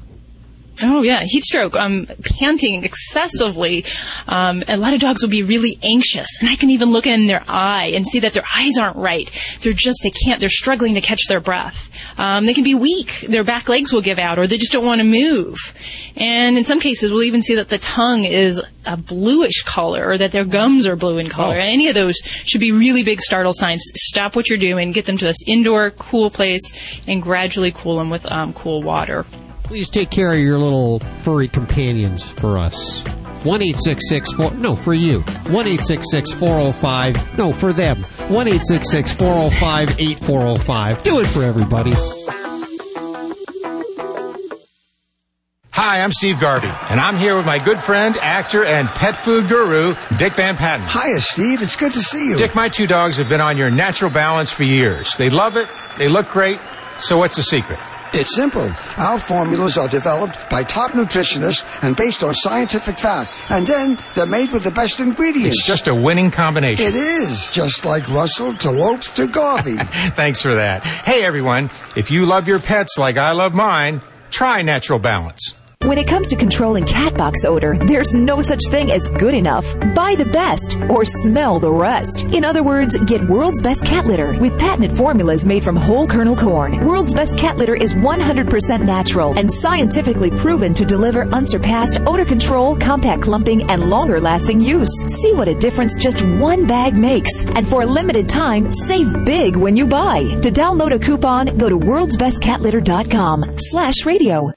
Oh 0.81 1.03
yeah, 1.03 1.23
heat 1.23 1.43
stroke. 1.43 1.75
Um, 1.75 2.07
panting 2.39 2.83
excessively. 2.83 3.85
Um, 4.27 4.63
a 4.67 4.75
lot 4.75 4.93
of 4.93 4.99
dogs 4.99 5.21
will 5.21 5.29
be 5.29 5.43
really 5.43 5.77
anxious, 5.83 6.27
and 6.41 6.49
I 6.49 6.55
can 6.55 6.71
even 6.71 6.89
look 6.89 7.05
in 7.05 7.27
their 7.27 7.43
eye 7.47 7.91
and 7.93 8.05
see 8.05 8.19
that 8.21 8.33
their 8.33 8.45
eyes 8.55 8.77
aren't 8.77 8.95
right. 8.95 9.29
They're 9.61 9.73
just 9.73 9.99
they 10.03 10.09
can't. 10.09 10.39
They're 10.39 10.49
struggling 10.49 10.95
to 10.95 11.01
catch 11.01 11.27
their 11.27 11.39
breath. 11.39 11.89
Um, 12.17 12.45
they 12.45 12.53
can 12.53 12.63
be 12.63 12.73
weak. 12.73 13.25
Their 13.27 13.43
back 13.43 13.69
legs 13.69 13.93
will 13.93 14.01
give 14.01 14.17
out, 14.17 14.39
or 14.39 14.47
they 14.47 14.57
just 14.57 14.71
don't 14.71 14.85
want 14.85 14.99
to 14.99 15.05
move. 15.05 15.57
And 16.15 16.57
in 16.57 16.65
some 16.65 16.79
cases, 16.79 17.11
we'll 17.11 17.23
even 17.23 17.43
see 17.43 17.55
that 17.55 17.69
the 17.69 17.77
tongue 17.77 18.23
is 18.23 18.61
a 18.85 18.97
bluish 18.97 19.61
color, 19.63 20.09
or 20.09 20.17
that 20.17 20.31
their 20.31 20.45
gums 20.45 20.87
are 20.87 20.95
blue 20.95 21.19
in 21.19 21.29
color. 21.29 21.55
And 21.55 21.69
any 21.69 21.87
of 21.87 21.93
those 21.93 22.15
should 22.43 22.61
be 22.61 22.71
really 22.71 23.03
big 23.03 23.21
startle 23.21 23.53
signs. 23.53 23.83
Stop 23.95 24.35
what 24.35 24.49
you're 24.49 24.57
doing, 24.57 24.91
get 24.91 25.05
them 25.05 25.17
to 25.19 25.25
this 25.25 25.37
indoor 25.45 25.91
cool 25.91 26.31
place, 26.31 26.63
and 27.07 27.21
gradually 27.21 27.71
cool 27.71 27.97
them 27.97 28.09
with 28.09 28.25
um, 28.31 28.53
cool 28.53 28.81
water. 28.81 29.25
Please 29.63 29.89
take 29.89 30.09
care 30.09 30.31
of 30.31 30.39
your 30.39 30.57
little 30.57 30.99
furry 31.21 31.47
companions 31.47 32.29
for 32.29 32.57
us. 32.57 33.03
1 33.43 33.61
4 33.61 34.53
no, 34.55 34.75
for 34.75 34.93
you. 34.93 35.21
1 35.21 35.77
405 35.77 37.37
no, 37.37 37.51
for 37.51 37.73
them. 37.73 37.97
1 38.29 38.47
405 38.47 39.99
8405. 39.99 41.03
Do 41.03 41.19
it 41.19 41.27
for 41.27 41.43
everybody. 41.43 41.93
Hi, 45.71 46.01
I'm 46.01 46.11
Steve 46.11 46.39
Garvey, 46.39 46.69
and 46.89 46.99
I'm 46.99 47.17
here 47.17 47.35
with 47.35 47.45
my 47.45 47.57
good 47.57 47.81
friend, 47.81 48.15
actor, 48.21 48.63
and 48.63 48.87
pet 48.87 49.17
food 49.17 49.49
guru, 49.49 49.95
Dick 50.17 50.33
Van 50.33 50.55
Patten. 50.55 50.87
Hiya, 50.87 51.19
Steve. 51.19 51.61
It's 51.63 51.75
good 51.75 51.93
to 51.93 51.99
see 51.99 52.29
you. 52.29 52.37
Dick, 52.37 52.53
my 52.53 52.69
two 52.69 52.85
dogs 52.85 53.17
have 53.17 53.27
been 53.27 53.41
on 53.41 53.57
your 53.57 53.71
natural 53.71 54.11
balance 54.11 54.51
for 54.51 54.63
years. 54.63 55.17
They 55.17 55.29
love 55.29 55.57
it, 55.57 55.67
they 55.97 56.07
look 56.07 56.29
great, 56.29 56.59
so 56.99 57.17
what's 57.17 57.35
the 57.35 57.43
secret? 57.43 57.79
It's 58.13 58.35
simple. 58.35 58.71
Our 58.97 59.17
formulas 59.17 59.77
are 59.77 59.87
developed 59.87 60.37
by 60.49 60.63
top 60.63 60.91
nutritionists 60.91 61.65
and 61.81 61.95
based 61.95 62.23
on 62.23 62.33
scientific 62.35 62.99
fact. 62.99 63.33
And 63.49 63.65
then 63.65 63.97
they're 64.13 64.27
made 64.27 64.51
with 64.51 64.63
the 64.63 64.71
best 64.71 64.99
ingredients. 64.99 65.57
It's 65.57 65.65
just 65.65 65.87
a 65.87 65.95
winning 65.95 66.29
combination. 66.29 66.85
It 66.85 66.95
is. 66.95 67.49
Just 67.49 67.85
like 67.85 68.07
Russell 68.09 68.55
to 68.57 68.71
Lopes 68.71 69.11
to 69.13 69.25
Garvey. 69.27 69.77
Thanks 69.77 70.41
for 70.41 70.55
that. 70.55 70.83
Hey, 70.83 71.23
everyone. 71.23 71.71
If 71.95 72.11
you 72.11 72.25
love 72.25 72.47
your 72.47 72.59
pets 72.59 72.97
like 72.99 73.17
I 73.17 73.31
love 73.31 73.53
mine, 73.53 74.01
try 74.29 74.61
Natural 74.61 74.99
Balance. 74.99 75.55
When 75.83 75.97
it 75.97 76.07
comes 76.07 76.29
to 76.29 76.37
controlling 76.37 76.85
cat 76.85 77.17
box 77.17 77.43
odor, 77.43 77.77
there's 77.77 78.13
no 78.13 78.41
such 78.41 78.61
thing 78.69 78.89
as 78.89 79.09
good 79.09 79.33
enough. 79.33 79.65
Buy 79.93 80.15
the 80.15 80.29
best 80.31 80.77
or 80.89 81.03
smell 81.03 81.59
the 81.59 81.73
rest. 81.73 82.23
In 82.27 82.45
other 82.45 82.63
words, 82.63 82.97
get 82.99 83.27
World's 83.27 83.61
Best 83.61 83.85
Cat 83.85 84.05
Litter 84.05 84.39
with 84.39 84.57
patented 84.57 84.95
formulas 84.95 85.45
made 85.45 85.61
from 85.61 85.75
whole 85.75 86.07
kernel 86.07 86.37
corn. 86.37 86.85
World's 86.85 87.13
Best 87.13 87.37
Cat 87.37 87.57
Litter 87.57 87.75
is 87.75 87.95
100% 87.95 88.85
natural 88.85 89.37
and 89.37 89.51
scientifically 89.51 90.31
proven 90.31 90.73
to 90.73 90.85
deliver 90.85 91.27
unsurpassed 91.33 91.99
odor 92.07 92.23
control, 92.23 92.77
compact 92.77 93.23
clumping, 93.23 93.69
and 93.69 93.89
longer 93.89 94.21
lasting 94.21 94.61
use. 94.61 95.03
See 95.21 95.33
what 95.33 95.49
a 95.49 95.59
difference 95.59 95.97
just 95.97 96.21
one 96.23 96.65
bag 96.65 96.95
makes. 96.95 97.45
And 97.45 97.67
for 97.67 97.81
a 97.81 97.85
limited 97.99 98.29
time, 98.29 98.71
save 98.71 99.25
big 99.25 99.57
when 99.57 99.75
you 99.75 99.85
buy. 99.85 100.19
To 100.43 100.49
download 100.49 100.93
a 100.93 100.99
coupon, 100.99 101.57
go 101.57 101.67
to 101.67 101.77
worldsbestcatlitter.com 101.77 103.57
slash 103.57 104.05
radio. 104.05 104.53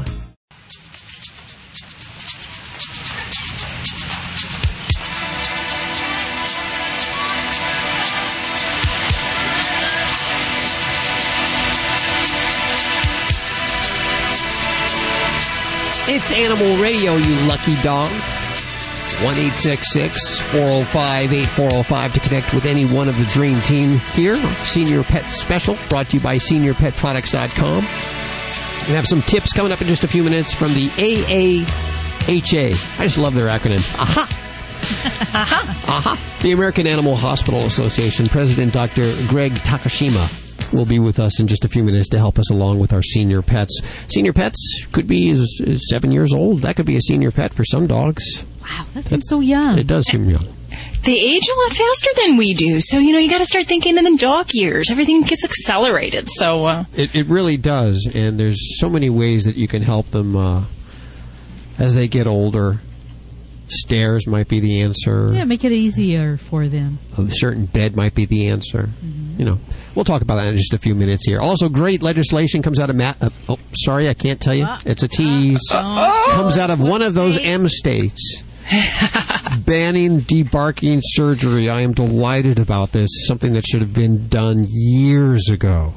It's 16.27 16.34
Animal 16.34 16.81
Radio, 16.81 17.18
you 17.18 17.35
lucky 17.47 17.76
dog. 17.84 18.10
1 18.10 19.35
405 19.35 21.34
8405 21.34 22.14
to 22.14 22.19
connect 22.19 22.52
with 22.56 22.65
any 22.65 22.84
one 22.84 23.07
of 23.07 23.15
the 23.19 23.26
dream 23.26 23.61
team 23.61 23.99
here. 24.15 24.34
Senior 24.65 25.03
Pet 25.03 25.26
Special 25.26 25.77
brought 25.88 26.07
to 26.07 26.18
you 26.18 26.23
by 26.23 26.38
seniorpetproducts.com. 26.38 27.76
We 28.88 28.95
have 28.95 29.06
some 29.06 29.22
tips 29.22 29.53
coming 29.53 29.72
up 29.72 29.81
in 29.81 29.88
just 29.88 30.03
a 30.03 30.07
few 30.07 30.23
minutes 30.23 30.52
from 30.52 30.73
the 30.73 30.88
AAHA. 30.88 32.99
I 32.99 33.03
just 33.03 33.19
love 33.19 33.35
their 33.35 33.49
acronym. 33.49 33.88
AHA! 33.99 34.27
AHA! 35.88 36.19
The 36.41 36.53
American 36.53 36.88
Animal 36.88 37.15
Hospital 37.15 37.68
Association 37.68 38.30
President 38.30 38.73
Dr. 38.73 39.14
Gregg 39.27 39.53
Takashima 39.53 40.44
will 40.72 40.86
be 40.86 41.00
with 41.00 41.20
us 41.20 41.40
in 41.40 41.48
just 41.48 41.66
a 41.66 41.70
few 41.70 41.84
minutes 41.84 42.10
to 42.10 42.18
help 42.18 42.38
us 42.40 42.50
along 42.50 42.80
with 42.80 42.94
our 42.94 43.04
senior 43.04 43.42
pets. 43.42 43.80
Senior 44.08 44.34
pets 44.34 44.86
could 44.92 45.08
be 45.08 45.30
as, 45.30 45.60
as 45.66 45.88
seven 45.90 46.12
years 46.12 46.34
old. 46.34 46.62
That 46.62 46.76
could 46.76 46.86
be 46.86 46.98
a 46.98 47.02
senior 47.02 47.32
pet 47.32 47.54
for 47.54 47.64
some 47.66 47.88
dogs. 47.88 48.44
Wow, 48.62 48.86
that 48.94 49.06
seems 49.06 49.28
so 49.28 49.40
young. 49.42 49.78
It 49.78 49.88
does 49.88 50.08
seem 50.08 50.30
young. 50.30 50.48
They 51.04 51.20
age 51.20 51.44
a 51.48 51.60
lot 51.62 51.78
faster 51.78 52.10
than 52.24 52.38
we 52.38 52.56
do, 52.56 52.80
so 52.80 52.98
you 52.98 53.14
know 53.14 53.20
you 53.20 53.30
got 53.30 53.38
to 53.38 53.46
start 53.46 53.68
thinking 53.68 53.96
in 53.98 54.04
the 54.04 54.18
dog 54.18 54.50
years. 54.54 54.90
Everything 54.90 55.22
gets 55.22 55.44
accelerated. 55.46 56.28
So 56.30 56.66
uh, 56.66 56.86
It, 56.96 57.14
it 57.16 57.28
really 57.28 57.58
does, 57.58 58.10
and 58.14 58.40
there's 58.40 58.80
so 58.80 58.90
many 58.90 59.12
ways 59.12 59.44
that 59.46 59.56
you 59.56 59.68
can 59.68 59.84
help 59.84 60.10
them 60.10 60.36
uh, 60.36 60.64
as 61.78 61.94
they 61.94 62.08
get 62.08 62.26
older. 62.26 62.80
Stairs 63.68 64.28
might 64.28 64.48
be 64.48 64.60
the 64.60 64.82
answer. 64.82 65.30
Yeah, 65.32 65.44
make 65.44 65.64
it 65.64 65.72
easier 65.72 66.38
for 66.38 66.68
them. 66.68 67.00
A 67.18 67.28
certain 67.32 67.66
bed 67.66 67.96
might 67.96 68.14
be 68.16 68.26
the 68.26 68.48
answer. 68.48 68.90
You 69.38 69.45
know, 69.45 69.60
we'll 69.95 70.06
talk 70.06 70.22
about 70.22 70.36
that 70.36 70.48
in 70.48 70.57
just 70.57 70.74
a 70.74 70.78
few 70.78 70.95
minutes 70.95 71.26
here. 71.26 71.40
Also, 71.40 71.70
great 71.70 72.02
legislation 72.02 72.62
comes 72.62 72.80
out 72.80 72.90
of 72.90 72.95
Matt. 72.95 73.22
Uh, 73.22 73.30
oh, 73.49 73.60
sorry, 73.74 74.07
I 74.10 74.14
can't 74.14 74.40
tell 74.41 74.56
you. 74.56 74.64
Uh, 74.64 74.80
it's 74.86 75.03
a 75.03 75.07
uh, 75.07 75.10
tease. 75.10 75.72
Uh, 75.74 76.32
comes 76.32 76.57
out 76.57 76.70
of 76.70 76.82
one 76.82 77.02
of 77.02 77.14
those 77.14 77.38
M 77.38 77.68
states. 77.68 78.44
banning 79.66 80.22
debarking 80.22 80.99
surgery. 81.03 81.70
I 81.70 81.82
am 81.82 81.94
delighted 81.94 82.57
about 82.57 82.94
this. 82.94 83.10
Something 83.28 83.53
that 83.53 83.66
should 83.66 83.82
have 83.82 83.94
been 83.94 84.28
done 84.28 84.66
years 84.68 85.49
ago. 85.49 85.94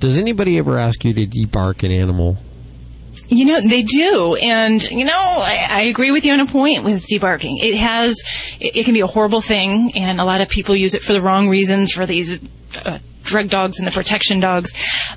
Does 0.00 0.18
anybody 0.18 0.58
ever 0.58 0.78
ask 0.78 1.04
you 1.04 1.12
to 1.12 1.26
debark 1.26 1.82
an 1.82 1.92
animal? 1.92 2.38
You 3.28 3.44
know, 3.46 3.60
they 3.60 3.82
do. 3.82 4.36
And, 4.36 4.82
you 4.90 5.04
know, 5.04 5.12
I, 5.12 5.66
I 5.70 5.80
agree 5.82 6.10
with 6.10 6.24
you 6.24 6.32
on 6.32 6.40
a 6.40 6.46
point 6.46 6.84
with 6.84 7.06
debarking. 7.06 7.62
It 7.62 7.76
has, 7.76 8.22
it, 8.60 8.76
it 8.76 8.84
can 8.84 8.94
be 8.94 9.00
a 9.00 9.06
horrible 9.06 9.40
thing, 9.40 9.92
and 9.96 10.20
a 10.20 10.24
lot 10.24 10.40
of 10.40 10.48
people 10.48 10.76
use 10.76 10.94
it 10.94 11.02
for 11.02 11.12
the 11.12 11.22
wrong 11.22 11.48
reasons, 11.48 11.92
for 11.92 12.04
these 12.06 12.38
uh, 12.84 12.98
drug 13.22 13.48
dogs 13.48 13.78
and 13.78 13.86
the 13.86 13.92
protection 13.92 14.40
dogs. 14.40 14.72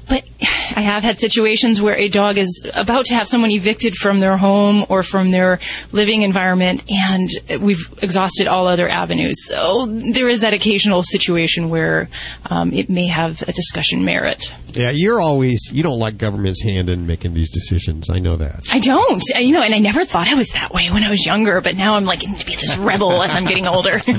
But 0.08 0.24
I 0.42 0.82
have 0.82 1.04
had 1.04 1.20
situations 1.20 1.82
where 1.82 1.96
a 1.96 2.10
dog 2.10 2.38
is 2.38 2.66
about 2.74 3.06
to 3.06 3.16
have 3.16 3.28
someone 3.28 3.52
evicted 3.52 3.96
from 3.96 4.20
their 4.20 4.38
home 4.38 4.86
or 4.90 5.04
from 5.04 5.32
their 5.32 5.60
living 5.92 6.22
environment, 6.22 6.84
and 6.90 7.30
we've 7.62 7.94
exhausted 8.02 8.48
all 8.48 8.68
other 8.68 8.88
avenues. 8.88 9.46
So 9.48 9.86
there 9.86 10.30
is 10.30 10.42
that 10.42 10.54
occasional 10.54 11.04
situation 11.04 11.70
where 11.70 12.10
um, 12.46 12.74
it 12.74 12.90
may 12.90 13.08
have 13.08 13.42
a 13.44 13.54
discussion 13.54 14.06
merit. 14.06 14.54
Yeah, 14.74 14.92
you're 14.92 15.22
always 15.22 15.70
you 15.72 15.84
don't 15.84 16.00
like 16.00 16.18
government's 16.18 16.62
hand 16.62 16.90
in 16.90 17.08
making 17.08 17.34
these 17.34 17.52
decisions. 17.52 18.10
I 18.10 18.20
know 18.20 18.36
that. 18.38 18.66
I 18.72 18.80
don't, 18.80 19.24
you 19.40 19.54
know, 19.54 19.62
and 19.62 19.74
I 19.74 19.80
never 19.80 20.06
thought 20.06 20.28
I 20.28 20.34
was 20.34 20.50
that 20.50 20.74
way 20.74 20.90
when 20.92 21.04
I 21.04 21.10
was 21.10 21.26
younger, 21.26 21.62
but 21.62 21.76
now 21.76 21.96
I'm 21.96 22.06
like 22.06 22.20
to 22.20 22.46
be 22.46 22.56
this 22.56 22.78
rebel 22.78 23.24
as 23.24 23.32
I'm 23.32 23.46
getting 23.46 23.68
older. 23.68 24.02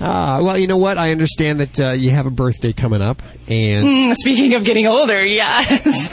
Ah, 0.00 0.40
well, 0.42 0.56
you 0.56 0.66
know 0.68 0.76
what? 0.76 0.96
I 0.96 1.10
understand 1.10 1.60
that 1.60 1.80
uh, 1.80 1.90
you 1.90 2.10
have 2.10 2.26
a 2.26 2.30
birthday 2.30 2.72
coming 2.72 3.02
up, 3.02 3.20
and 3.48 4.06
Hmm, 4.06 4.12
Speaking 4.12 4.54
of 4.54 4.64
getting 4.64 4.86
older, 4.86 5.24
yes. 5.24 6.10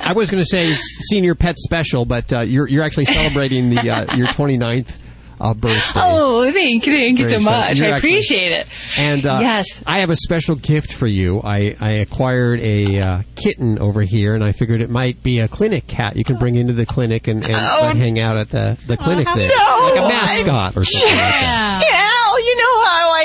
I 0.00 0.14
was 0.14 0.30
going 0.30 0.42
to 0.42 0.46
say 0.48 0.74
senior 0.74 1.34
pet 1.34 1.58
special, 1.58 2.04
but 2.06 2.32
uh, 2.32 2.40
you're 2.40 2.66
you're 2.68 2.82
actually 2.84 3.04
celebrating 3.06 3.70
the 3.70 3.90
uh, 3.90 4.16
your 4.16 4.28
29th 4.28 4.98
uh, 5.38 5.52
birthday. 5.52 6.00
oh, 6.02 6.50
thank 6.50 6.86
you, 6.86 6.96
thank 6.96 7.18
you 7.18 7.26
so 7.26 7.38
much. 7.40 7.52
I 7.52 7.68
actually- 7.68 7.90
appreciate 7.92 8.52
it. 8.52 8.68
And 8.96 9.26
uh, 9.26 9.40
yes. 9.42 9.82
I 9.86 9.98
have 9.98 10.08
a 10.08 10.16
special 10.16 10.54
gift 10.56 10.94
for 10.94 11.06
you. 11.06 11.42
I, 11.44 11.76
I 11.78 11.90
acquired 11.90 12.60
a 12.60 12.98
uh, 13.00 13.22
kitten 13.34 13.78
over 13.78 14.00
here, 14.00 14.34
and 14.34 14.42
I 14.42 14.52
figured 14.52 14.80
it 14.80 14.88
might 14.88 15.22
be 15.22 15.40
a 15.40 15.48
clinic 15.48 15.86
cat 15.86 16.16
you 16.16 16.24
can 16.24 16.38
bring 16.38 16.54
into 16.56 16.72
the 16.72 16.86
clinic 16.86 17.26
and, 17.28 17.44
and 17.44 17.52
let 17.52 17.96
hang 17.96 18.18
out 18.18 18.38
at 18.38 18.48
the, 18.48 18.82
the 18.86 18.96
clinic 18.96 19.26
there. 19.34 19.50
Oh, 19.52 19.92
no. 19.94 20.02
like 20.04 20.10
a 20.10 20.16
mascot 20.16 20.76
or 20.78 20.84
something 20.84 21.10
like 21.10 21.18
that. 21.18 21.82
Hell, 21.84 22.40
you 22.40 22.56
know 22.56 22.84
how 22.84 23.12
I 23.12 23.22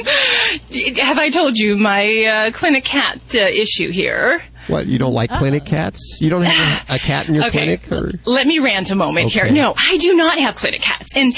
am. 0.00 0.58
Have 0.72 1.18
I 1.18 1.30
told 1.30 1.58
you 1.58 1.76
my 1.76 2.24
uh, 2.24 2.50
clinic 2.52 2.84
cat 2.84 3.20
uh, 3.34 3.38
issue 3.38 3.90
here? 3.90 4.44
What, 4.68 4.86
you 4.86 4.98
don't 4.98 5.12
like 5.14 5.30
clinic 5.30 5.64
cats? 5.64 6.18
You 6.20 6.30
don't 6.30 6.42
have 6.42 6.90
a, 6.90 6.94
a 6.94 6.98
cat 6.98 7.28
in 7.28 7.34
your 7.34 7.46
Okay. 7.46 7.78
clinic? 7.78 7.92
Or? 7.92 8.12
Let 8.24 8.46
me 8.46 8.58
rant 8.58 8.90
a 8.90 8.94
moment 8.94 9.30
here. 9.30 9.50
No, 9.50 9.74
I 9.76 9.96
do 9.98 10.14
not 10.14 10.38
have 10.38 10.54
clinic 10.56 10.80
cats. 10.82 11.08
And 11.14 11.34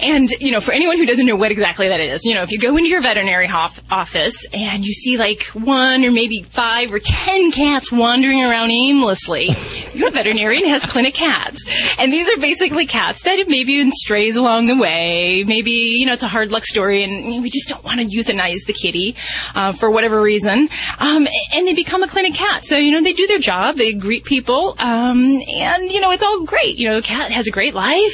And, 0.00 0.30
you 0.40 0.50
know, 0.52 0.60
for 0.60 0.72
anyone 0.72 0.96
who 0.98 1.06
doesn't 1.06 1.26
know 1.26 1.36
what 1.36 1.50
exactly 1.50 1.88
that 1.88 2.00
is, 2.00 2.24
you 2.24 2.34
know, 2.34 2.42
if 2.42 2.50
you 2.52 2.58
go 2.58 2.76
into 2.76 2.88
your 2.90 3.00
veterinary 3.00 3.46
hof- 3.46 3.80
office 3.90 4.44
and 4.52 4.84
you 4.84 4.92
see 4.92 5.16
like 5.16 5.44
one 5.54 6.04
or 6.04 6.10
maybe 6.10 6.42
five 6.50 6.92
or 6.92 6.98
ten 6.98 7.50
cats 7.52 7.90
wandering 7.90 8.44
around 8.44 8.70
aimlessly, 8.70 9.50
your 9.94 10.10
veterinarian 10.10 10.68
has 10.68 10.84
clinic 10.86 11.14
cats. 11.14 11.64
And 11.98 12.12
these 12.12 12.28
are 12.28 12.36
basically 12.38 12.86
cats 12.86 13.22
that 13.22 13.38
have 13.38 13.48
maybe 13.48 13.82
been 13.82 13.92
strays 13.92 14.36
along 14.36 14.66
the 14.66 14.76
way. 14.76 15.44
Maybe, 15.46 15.70
you 15.98 16.06
know, 16.06 16.12
it's 16.12 16.22
a 16.22 16.28
hard 16.28 16.50
luck 16.50 16.64
story 16.64 17.02
and 17.02 17.42
we 17.42 17.50
just 17.50 17.68
don't 17.68 17.84
want 17.84 18.00
to 18.00 18.06
euthanize 18.06 18.66
the 18.66 18.72
kitty 18.72 19.16
uh, 19.54 19.72
for 19.72 19.90
whatever 19.90 20.20
reason. 20.20 20.68
Um, 20.98 21.26
and 21.54 21.66
they 21.66 21.74
become 21.74 22.02
a 22.02 22.08
clinic 22.08 22.34
cat. 22.34 22.47
So, 22.62 22.76
you 22.76 22.92
know, 22.92 23.02
they 23.02 23.12
do 23.12 23.26
their 23.26 23.38
job, 23.38 23.76
they 23.76 23.92
greet 23.92 24.24
people, 24.24 24.74
um, 24.78 25.40
and, 25.56 25.90
you 25.90 26.00
know, 26.00 26.10
it's 26.10 26.22
all 26.22 26.44
great. 26.44 26.76
You 26.78 26.88
know, 26.88 26.96
the 26.96 27.02
cat 27.02 27.30
has 27.30 27.46
a 27.46 27.50
great 27.50 27.74
life, 27.74 28.12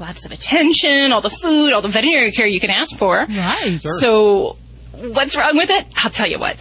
lots 0.00 0.24
of 0.24 0.32
attention, 0.32 1.12
all 1.12 1.20
the 1.20 1.30
food, 1.30 1.72
all 1.72 1.82
the 1.82 1.88
veterinary 1.88 2.32
care 2.32 2.46
you 2.46 2.60
can 2.60 2.70
ask 2.70 2.96
for. 2.96 3.26
Right. 3.28 3.80
So, 4.00 4.56
what's 4.92 5.36
wrong 5.36 5.56
with 5.56 5.70
it? 5.70 5.86
I'll 5.96 6.10
tell 6.10 6.28
you 6.28 6.38
what. 6.38 6.60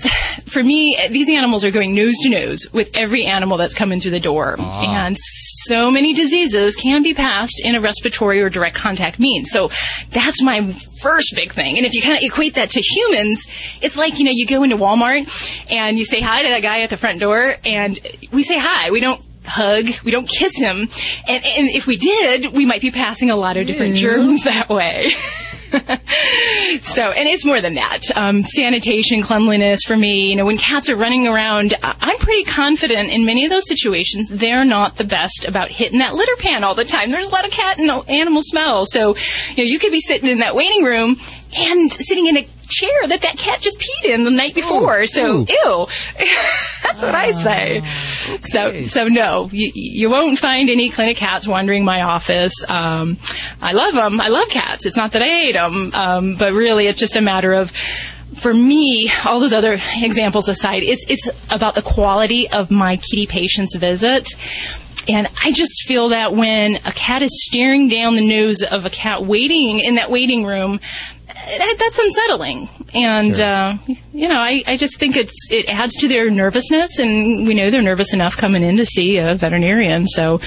For 0.46 0.62
me, 0.62 0.98
these 1.10 1.28
animals 1.28 1.64
are 1.64 1.70
going 1.70 1.94
nose 1.94 2.16
to 2.22 2.28
nose 2.28 2.66
with 2.72 2.90
every 2.94 3.24
animal 3.24 3.56
that's 3.56 3.74
coming 3.74 4.00
through 4.00 4.10
the 4.12 4.20
door. 4.20 4.56
Ah. 4.58 5.06
And 5.06 5.16
so 5.16 5.90
many 5.90 6.12
diseases 6.12 6.74
can 6.74 7.02
be 7.02 7.14
passed 7.14 7.60
in 7.64 7.74
a 7.74 7.80
respiratory 7.80 8.40
or 8.40 8.48
direct 8.48 8.74
contact 8.76 9.20
means. 9.20 9.50
So 9.50 9.70
that's 10.10 10.42
my 10.42 10.72
first 11.00 11.34
big 11.36 11.52
thing. 11.52 11.76
And 11.76 11.86
if 11.86 11.94
you 11.94 12.02
kind 12.02 12.16
of 12.16 12.22
equate 12.22 12.54
that 12.54 12.70
to 12.70 12.80
humans, 12.80 13.46
it's 13.80 13.96
like, 13.96 14.18
you 14.18 14.24
know, 14.24 14.32
you 14.34 14.46
go 14.46 14.62
into 14.64 14.76
Walmart 14.76 15.70
and 15.70 15.98
you 15.98 16.04
say 16.04 16.20
hi 16.20 16.42
to 16.42 16.48
that 16.48 16.62
guy 16.62 16.80
at 16.80 16.90
the 16.90 16.96
front 16.96 17.20
door 17.20 17.54
and 17.64 17.98
we 18.32 18.42
say 18.42 18.58
hi. 18.58 18.90
We 18.90 19.00
don't 19.00 19.22
hug. 19.44 19.86
We 20.04 20.10
don't 20.10 20.28
kiss 20.28 20.56
him. 20.56 20.88
And, 21.28 21.44
and 21.44 21.68
if 21.68 21.86
we 21.86 21.96
did, 21.96 22.54
we 22.54 22.66
might 22.66 22.80
be 22.80 22.90
passing 22.90 23.30
a 23.30 23.36
lot 23.36 23.56
of 23.56 23.66
different 23.66 23.96
germs 23.96 24.44
that 24.44 24.68
way. 24.68 25.12
so, 26.82 27.10
and 27.10 27.28
it's 27.28 27.44
more 27.44 27.60
than 27.60 27.74
that. 27.74 28.00
Um, 28.16 28.42
sanitation, 28.42 29.22
cleanliness 29.22 29.82
for 29.84 29.96
me, 29.96 30.30
you 30.30 30.36
know, 30.36 30.46
when 30.46 30.58
cats 30.58 30.90
are 30.90 30.96
running 30.96 31.28
around, 31.28 31.74
I'm 31.82 32.18
pretty 32.18 32.44
confident 32.44 33.10
in 33.10 33.24
many 33.24 33.44
of 33.44 33.50
those 33.50 33.68
situations, 33.68 34.28
they're 34.28 34.64
not 34.64 34.96
the 34.96 35.04
best 35.04 35.44
about 35.46 35.70
hitting 35.70 36.00
that 36.00 36.14
litter 36.14 36.36
pan 36.36 36.64
all 36.64 36.74
the 36.74 36.84
time. 36.84 37.10
There's 37.10 37.28
a 37.28 37.32
lot 37.32 37.44
of 37.44 37.52
cat 37.52 37.78
and 37.78 37.90
animal 38.08 38.42
smell. 38.42 38.84
So, 38.86 39.16
you 39.50 39.64
know, 39.64 39.70
you 39.70 39.78
could 39.78 39.92
be 39.92 40.00
sitting 40.00 40.28
in 40.28 40.38
that 40.38 40.54
waiting 40.54 40.82
room 40.84 41.20
and 41.56 41.92
sitting 41.92 42.26
in 42.26 42.36
a 42.38 42.48
chair 42.70 43.08
that 43.08 43.22
that 43.22 43.36
cat 43.36 43.60
just 43.60 43.78
peed 43.78 44.10
in 44.10 44.24
the 44.24 44.30
night 44.30 44.54
before. 44.54 45.06
so, 45.06 45.44
ew. 45.48 45.86
That's 46.82 47.02
what 47.02 47.14
I 47.14 47.32
say. 47.32 47.82
So, 48.42 48.86
so 48.86 49.06
no, 49.08 49.48
you, 49.52 49.70
you 49.74 50.10
won't 50.10 50.38
find 50.38 50.70
any 50.70 50.90
clinic 50.90 51.16
cats 51.16 51.46
wandering 51.46 51.84
my 51.84 52.02
office. 52.02 52.52
Um, 52.68 53.18
I 53.60 53.72
love 53.72 53.94
them. 53.94 54.20
I 54.20 54.28
love 54.28 54.48
cats. 54.48 54.86
It's 54.86 54.96
not 54.96 55.12
that 55.12 55.22
I 55.22 55.28
hate 55.28 55.54
them, 55.54 55.92
um, 55.94 56.36
but 56.36 56.52
really, 56.52 56.86
it's 56.86 57.00
just 57.00 57.16
a 57.16 57.22
matter 57.22 57.52
of. 57.52 57.72
For 58.36 58.54
me, 58.54 59.10
all 59.24 59.40
those 59.40 59.52
other 59.52 59.76
examples 59.96 60.48
aside, 60.48 60.84
it's 60.84 61.04
it's 61.08 61.28
about 61.50 61.74
the 61.74 61.82
quality 61.82 62.48
of 62.48 62.70
my 62.70 62.96
kitty 62.96 63.26
patient's 63.26 63.74
visit. 63.74 64.28
And 65.08 65.26
I 65.42 65.50
just 65.50 65.82
feel 65.86 66.10
that 66.10 66.34
when 66.34 66.76
a 66.84 66.92
cat 66.92 67.22
is 67.22 67.30
staring 67.46 67.88
down 67.88 68.14
the 68.14 68.26
nose 68.26 68.62
of 68.62 68.86
a 68.86 68.90
cat 68.90 69.24
waiting 69.24 69.80
in 69.80 69.96
that 69.96 70.10
waiting 70.10 70.44
room, 70.44 70.78
that, 71.46 71.76
that's 71.78 71.98
unsettling. 71.98 72.68
And, 72.92 73.38
uh, 73.38 73.76
you 74.12 74.28
know, 74.28 74.38
I, 74.40 74.64
I 74.66 74.76
just 74.76 74.98
think 74.98 75.16
it's, 75.16 75.48
it 75.50 75.68
adds 75.68 75.94
to 75.96 76.08
their 76.08 76.28
nervousness 76.30 76.98
and 76.98 77.46
we 77.46 77.54
know 77.54 77.70
they're 77.70 77.82
nervous 77.82 78.12
enough 78.12 78.36
coming 78.36 78.62
in 78.64 78.76
to 78.78 78.84
see 78.84 79.16
a 79.18 79.36
veterinarian. 79.36 80.08
So, 80.08 80.40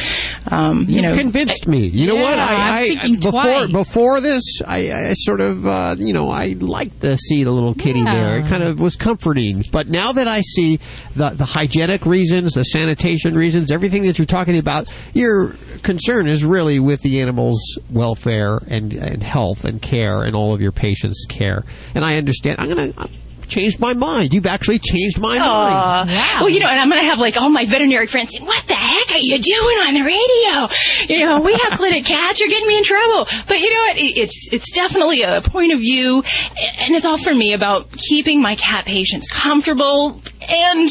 um, 0.52 0.82
you 0.90 0.96
You've 0.96 1.04
know. 1.04 1.16
convinced 1.16 1.68
me. 1.68 1.88
You 1.88 2.08
know 2.08 2.16
Yeah, 2.16 2.22
what? 2.24 2.40
I, 2.40 2.98
I 3.02 3.16
before 3.16 3.32
twice. 3.32 3.72
before 3.72 4.22
this, 4.22 4.62
I, 4.68 4.92
I 5.10 5.14
sort 5.14 5.40
of 5.40 5.66
uh, 5.66 5.96
you 5.98 6.12
know 6.12 6.30
I 6.30 6.56
liked 6.60 7.00
to 7.02 7.16
see 7.18 7.44
the 7.46 7.52
little 7.52 7.74
kitty 7.74 8.00
Yeah. 8.02 8.14
there. 8.14 8.38
It 8.40 8.48
kind 8.48 8.64
of 8.64 8.80
was 8.80 8.96
comforting. 8.98 9.64
But 9.72 9.88
now 9.88 10.12
that 10.12 10.28
I 10.28 10.42
see 10.42 10.80
the 11.16 11.30
the 11.30 11.46
hygienic 11.46 12.06
reasons, 12.06 12.54
the 12.54 12.64
sanitation 12.64 13.36
reasons, 13.36 13.72
everything 13.72 14.04
that 14.04 14.18
you're 14.20 14.26
talking 14.26 14.58
about, 14.58 14.94
your 15.14 15.56
concern 15.82 16.28
is 16.28 16.44
really 16.46 16.80
with 16.80 17.02
the 17.02 17.22
animal's 17.22 17.80
welfare 17.90 18.58
and 18.68 18.94
and 18.94 19.24
health 19.24 19.64
and 19.66 19.82
care 19.82 20.24
and 20.24 20.36
all 20.36 20.54
of 20.54 20.62
your 20.62 20.72
patients' 20.74 21.26
care. 21.30 21.64
And 21.96 22.04
I 22.04 22.18
understand. 22.18 22.33
I'm 22.60 22.68
gonna. 22.68 22.94
I'm 22.98 23.10
changed 23.54 23.80
my 23.80 23.94
mind. 23.94 24.34
You've 24.34 24.46
actually 24.46 24.80
changed 24.80 25.20
my 25.20 25.38
mind. 25.38 25.42
Aw. 25.44 26.38
Well, 26.42 26.50
you 26.50 26.60
know, 26.60 26.68
and 26.68 26.80
I'm 26.80 26.90
going 26.90 27.02
to 27.02 27.08
have 27.08 27.20
like 27.20 27.40
all 27.40 27.50
my 27.50 27.66
veterinary 27.66 28.08
friends 28.08 28.32
saying, 28.32 28.46
what 28.46 28.66
the 28.68 28.74
heck 28.74 29.12
are 29.12 29.20
you 29.20 29.38
doing 29.38 29.78
on 29.88 29.94
the 29.94 30.02
radio? 30.02 31.14
You 31.14 31.26
know, 31.26 31.42
we 31.42 31.54
have 31.54 31.74
clinic 31.74 32.06
cats. 32.06 32.40
You're 32.40 32.50
getting 32.50 32.68
me 32.68 32.78
in 32.78 32.84
trouble. 32.84 33.28
But 33.48 33.60
you 33.60 33.70
know 33.70 33.82
what? 33.82 33.98
It's, 33.98 34.50
it's 34.52 34.72
definitely 34.72 35.22
a 35.22 35.42
point 35.42 35.72
of 35.72 35.80
view 35.80 36.24
and 36.80 36.96
it's 36.96 37.06
all 37.06 37.18
for 37.18 37.34
me 37.34 37.54
about 37.54 37.92
keeping 37.92 38.42
my 38.42 38.56
cat 38.56 38.86
patients 38.86 39.28
comfortable 39.28 40.22
and 40.50 40.90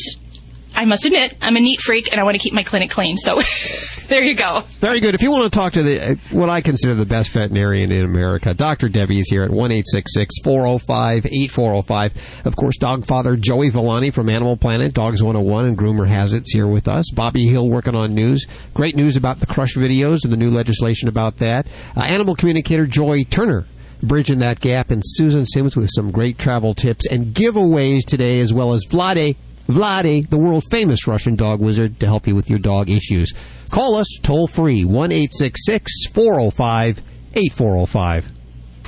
I 0.74 0.85
must 0.85 1.05
admit, 1.05 1.36
I'm 1.40 1.57
a 1.57 1.61
neat 1.61 1.81
freak 1.81 2.11
and 2.11 2.20
I 2.20 2.24
want 2.24 2.35
to 2.35 2.39
keep 2.39 2.53
my 2.53 2.62
clinic 2.62 2.90
clean. 2.90 3.16
So 3.16 3.40
there 4.09 4.24
you 4.24 4.35
go. 4.35 4.65
Very 4.78 5.01
good. 5.01 5.15
If 5.15 5.23
you 5.23 5.31
want 5.31 5.44
to 5.44 5.51
talk 5.51 5.74
to 5.74 5.82
the 5.82 6.12
uh, 6.12 6.15
what 6.31 6.49
I 6.49 6.61
consider 6.61 6.94
the 6.94 7.07
best 7.07 7.32
veterinarian 7.32 7.93
in 7.93 8.05
America, 8.05 8.55
Dr. 8.55 8.89
Debbie 8.89 9.20
is 9.20 9.28
here 9.31 9.43
at 9.43 9.51
one 9.51 9.73
eight 9.73 9.86
six 9.89 10.15
six 10.15 10.35
four 10.43 10.62
zero 10.62 10.78
five 10.78 11.27
eight 11.27 11.51
four 11.51 11.73
zero 11.73 11.82
five. 11.82 12.12
Of 12.44 12.57
course, 12.57 12.77
dog 12.77 13.07
father 13.07 13.36
Joey 13.36 13.70
Villani 13.70 14.11
from 14.11 14.28
Animal 14.28 14.57
Planet, 14.57 14.94
Dogs 14.94 15.23
101, 15.23 15.66
and 15.66 15.78
Groomer 15.78 16.09
Has 16.09 16.35
It's 16.35 16.53
here 16.53 16.66
with 16.66 16.89
us. 16.89 17.11
Bobby 17.15 17.47
Hill 17.47 17.69
working 17.69 17.94
on 17.94 18.15
news. 18.15 18.47
Great 18.74 18.97
news 18.97 19.16
about 19.16 19.40
the 19.40 19.47
crush 19.47 19.74
videos 19.74 20.24
and 20.24 20.32
the 20.32 20.36
new 20.36 20.51
legislation 20.51 21.09
about 21.09 21.39
that. 21.39 21.66
Uh, 21.97 22.01
animal 22.03 22.35
communicator 22.35 22.86
Joy 22.86 23.24
Turner 23.24 23.66
bridging 24.03 24.40
that 24.40 24.61
gap, 24.61 24.90
and 24.90 25.03
Susan 25.05 25.47
Sims 25.47 25.77
with 25.77 25.89
some 25.94 26.11
great 26.11 26.39
travel 26.39 26.74
tips 26.74 27.07
and 27.07 27.27
giveaways 27.27 28.01
today, 28.05 28.40
as 28.40 28.53
well 28.53 28.73
as 28.73 28.85
Vladae. 28.86 29.36
Vladae, 29.68 30.28
the 30.28 30.39
world 30.39 30.64
famous 30.70 31.06
Russian 31.06 31.36
dog 31.36 31.60
wizard, 31.60 32.01
to 32.01 32.06
help 32.06 32.26
you 32.26 32.34
with 32.34 32.51
your 32.51 32.59
dog 32.59 32.90
issues. 32.90 33.32
Call 33.70 33.97
us 33.97 34.18
toll 34.22 34.47
free 34.47 34.84
1 34.84 35.10
405 35.10 37.02
8405. 37.34 38.28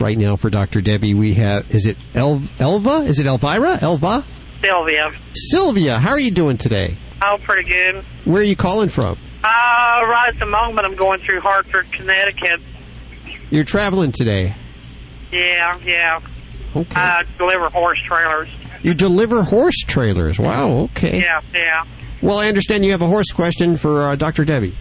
Right 0.00 0.18
now 0.18 0.36
for 0.36 0.50
Dr. 0.50 0.80
Debbie, 0.80 1.14
we 1.14 1.34
have, 1.34 1.72
is 1.74 1.86
it 1.86 1.96
El- 2.14 2.42
Elva? 2.58 3.04
Is 3.04 3.20
it 3.20 3.26
Elvira? 3.26 3.78
Elva? 3.80 4.24
Sylvia. 4.60 5.12
Sylvia, 5.34 5.98
how 5.98 6.10
are 6.10 6.18
you 6.18 6.30
doing 6.30 6.56
today? 6.56 6.96
Oh, 7.22 7.38
pretty 7.42 7.68
good. 7.68 8.04
Where 8.24 8.40
are 8.40 8.44
you 8.44 8.56
calling 8.56 8.88
from? 8.88 9.16
Uh, 9.42 9.46
right 10.04 10.30
at 10.32 10.38
the 10.38 10.46
moment, 10.46 10.86
I'm 10.86 10.96
going 10.96 11.20
through 11.20 11.40
Hartford, 11.40 11.90
Connecticut. 11.92 12.60
You're 13.50 13.64
traveling 13.64 14.10
today. 14.10 14.54
Yeah, 15.30 15.78
yeah. 15.84 16.20
Okay. 16.74 16.94
I 16.96 17.24
deliver 17.38 17.68
horse 17.68 18.00
trailers. 18.02 18.48
You 18.84 18.92
deliver 18.92 19.42
horse 19.42 19.78
trailers. 19.86 20.38
Wow, 20.38 20.90
okay. 20.90 21.20
Yeah, 21.20 21.40
yeah. 21.54 21.84
Well, 22.20 22.38
I 22.38 22.48
understand 22.48 22.84
you 22.84 22.90
have 22.92 23.00
a 23.00 23.06
horse 23.06 23.32
question 23.32 23.78
for 23.78 24.02
uh, 24.02 24.16
Dr. 24.16 24.44
Debbie. 24.44 24.74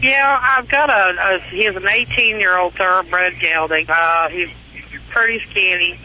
Yeah, 0.00 0.38
I've 0.40 0.68
got 0.68 0.90
a, 0.90 1.34
a 1.34 1.40
he's 1.50 1.74
an 1.74 1.88
18 1.88 2.38
year 2.38 2.56
old 2.56 2.74
thoroughbred 2.74 3.40
gelding. 3.40 3.86
Uh, 3.88 4.28
he's 4.28 4.48
pretty 5.10 5.40
skinny. 5.50 5.98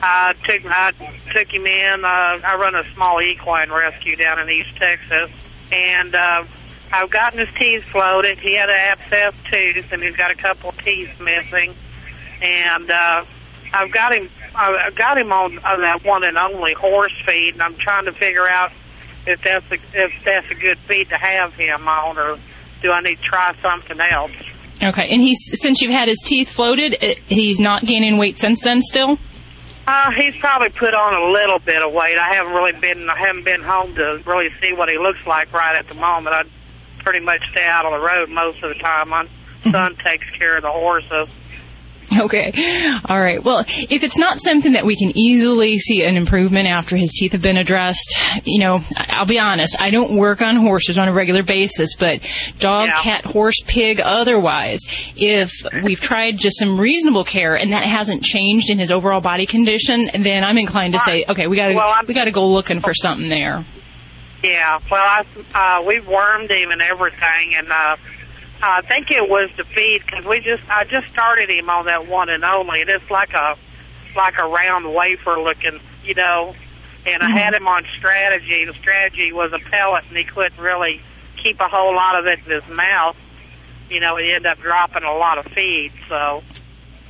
I 0.00 0.34
took 0.44 0.62
I 0.64 0.92
took 1.32 1.48
him 1.52 1.66
in. 1.66 2.04
Uh, 2.04 2.08
I 2.08 2.56
run 2.56 2.76
a 2.76 2.84
small 2.94 3.20
equine 3.20 3.70
rescue 3.70 4.14
down 4.14 4.38
in 4.38 4.48
East 4.48 4.76
Texas, 4.76 5.32
and 5.72 6.14
uh, 6.14 6.44
I've 6.92 7.10
gotten 7.10 7.40
his 7.40 7.48
teeth 7.56 7.82
floated. 7.84 8.38
He 8.38 8.54
had 8.54 8.70
an 8.70 8.76
abscess 8.76 9.34
tooth, 9.50 9.86
and 9.90 10.04
he's 10.04 10.14
got 10.14 10.30
a 10.30 10.36
couple 10.36 10.70
of 10.70 10.78
teeth 10.78 11.10
missing. 11.20 11.74
And 12.40 12.88
uh, 12.90 13.24
I've 13.72 13.90
got 13.90 14.14
him. 14.14 14.30
I've 14.58 14.94
got 14.96 15.18
him 15.18 15.32
on, 15.32 15.58
on 15.60 15.80
that 15.82 16.04
one 16.04 16.24
and 16.24 16.36
only 16.36 16.74
horse 16.74 17.12
feed, 17.24 17.54
and 17.54 17.62
I'm 17.62 17.76
trying 17.76 18.06
to 18.06 18.12
figure 18.12 18.46
out 18.46 18.72
if 19.26 19.40
that's 19.42 19.64
a, 19.70 19.78
if 19.94 20.12
that's 20.24 20.50
a 20.50 20.54
good 20.54 20.78
feed 20.80 21.08
to 21.10 21.16
have 21.16 21.54
him 21.54 21.86
on, 21.86 22.18
or 22.18 22.38
do 22.82 22.90
I 22.90 23.00
need 23.00 23.16
to 23.16 23.22
try 23.22 23.56
something 23.62 24.00
else? 24.00 24.32
Okay. 24.82 25.08
And 25.10 25.20
he's, 25.20 25.38
since 25.60 25.80
you've 25.80 25.92
had 25.92 26.08
his 26.08 26.22
teeth 26.24 26.50
floated, 26.50 26.96
uh, 27.02 27.14
he's 27.26 27.60
not 27.60 27.84
gaining 27.84 28.16
weight 28.16 28.36
since 28.36 28.62
then 28.62 28.80
still? 28.82 29.18
Uh, 29.86 30.10
he's 30.10 30.36
probably 30.36 30.68
put 30.68 30.94
on 30.94 31.14
a 31.14 31.32
little 31.32 31.58
bit 31.58 31.82
of 31.82 31.92
weight. 31.92 32.18
I 32.18 32.34
haven't 32.34 32.52
really 32.52 32.72
been, 32.72 33.08
I 33.08 33.16
haven't 33.16 33.44
been 33.44 33.62
home 33.62 33.94
to 33.94 34.22
really 34.26 34.50
see 34.60 34.72
what 34.72 34.88
he 34.88 34.98
looks 34.98 35.26
like 35.26 35.52
right 35.52 35.76
at 35.76 35.88
the 35.88 35.94
moment. 35.94 36.34
I 36.34 36.44
pretty 36.98 37.20
much 37.20 37.42
stay 37.50 37.64
out 37.64 37.86
on 37.86 37.92
the 37.92 38.04
road 38.04 38.28
most 38.28 38.62
of 38.62 38.68
the 38.68 38.80
time. 38.80 39.08
My 39.08 39.28
son 39.70 39.96
takes 40.04 40.28
care 40.30 40.56
of 40.56 40.62
the 40.62 40.70
horses. 40.70 41.28
Okay. 42.18 42.52
All 43.04 43.20
right. 43.20 43.42
Well, 43.42 43.64
if 43.68 44.02
it's 44.02 44.18
not 44.18 44.38
something 44.38 44.72
that 44.72 44.84
we 44.84 44.96
can 44.96 45.16
easily 45.16 45.78
see 45.78 46.02
an 46.02 46.16
improvement 46.16 46.66
after 46.66 46.96
his 46.96 47.12
teeth 47.12 47.32
have 47.32 47.42
been 47.42 47.56
addressed, 47.56 48.18
you 48.44 48.58
know, 48.60 48.80
I'll 48.96 49.26
be 49.26 49.38
honest, 49.38 49.76
I 49.80 49.90
don't 49.90 50.16
work 50.16 50.42
on 50.42 50.56
horses 50.56 50.98
on 50.98 51.06
a 51.08 51.12
regular 51.12 51.42
basis, 51.42 51.94
but 51.96 52.20
dog, 52.58 52.88
cat, 53.02 53.24
horse, 53.24 53.56
pig, 53.66 54.00
otherwise, 54.00 54.80
if 55.16 55.52
we've 55.82 56.00
tried 56.00 56.38
just 56.38 56.58
some 56.58 56.80
reasonable 56.80 57.24
care 57.24 57.54
and 57.56 57.72
that 57.72 57.84
hasn't 57.84 58.22
changed 58.22 58.70
in 58.70 58.78
his 58.78 58.90
overall 58.90 59.20
body 59.20 59.46
condition, 59.46 60.10
then 60.18 60.44
I'm 60.44 60.58
inclined 60.58 60.94
to 60.94 61.00
say, 61.00 61.24
okay, 61.28 61.46
we 61.46 61.56
gotta, 61.56 61.74
Well, 61.74 61.94
we 62.06 62.14
gotta 62.14 62.30
go 62.30 62.48
looking 62.48 62.80
for 62.80 62.94
something 62.94 63.28
there. 63.28 63.64
Yeah, 64.42 64.78
well, 64.90 65.24
I, 65.54 65.78
uh, 65.78 65.82
we've 65.82 66.06
wormed 66.06 66.50
him 66.50 66.70
and 66.70 66.80
everything, 66.80 67.54
and 67.56 67.70
uh, 67.70 67.96
I 68.60 68.82
think 68.82 69.10
it 69.10 69.28
was 69.28 69.50
the 69.56 69.64
feed 69.64 70.02
because 70.04 70.24
we 70.24 70.40
just 70.40 70.62
I 70.68 70.84
just 70.84 71.08
started 71.08 71.50
him 71.50 71.70
on 71.70 71.86
that 71.86 72.06
one 72.06 72.28
and 72.28 72.44
only, 72.44 72.80
and 72.80 72.90
it's 72.90 73.10
like 73.10 73.32
a 73.34 73.56
like 74.16 74.38
a 74.38 74.46
round 74.46 74.92
wafer 74.92 75.40
looking, 75.40 75.80
you 76.04 76.14
know. 76.14 76.54
And 77.06 77.22
I 77.22 77.30
had 77.30 77.54
mm-hmm. 77.54 77.62
him 77.62 77.68
on 77.68 77.84
strategy. 77.96 78.64
The 78.66 78.74
strategy 78.74 79.32
was 79.32 79.52
a 79.52 79.70
pellet, 79.70 80.04
and 80.08 80.16
he 80.16 80.24
couldn't 80.24 80.60
really 80.60 81.00
keep 81.42 81.60
a 81.60 81.68
whole 81.68 81.94
lot 81.94 82.18
of 82.18 82.26
it 82.26 82.40
in 82.44 82.60
his 82.60 82.68
mouth. 82.68 83.16
You 83.88 84.00
know, 84.00 84.16
he 84.16 84.32
ended 84.32 84.46
up 84.46 84.58
dropping 84.58 85.04
a 85.04 85.14
lot 85.14 85.38
of 85.38 85.46
feed. 85.52 85.92
So 86.08 86.42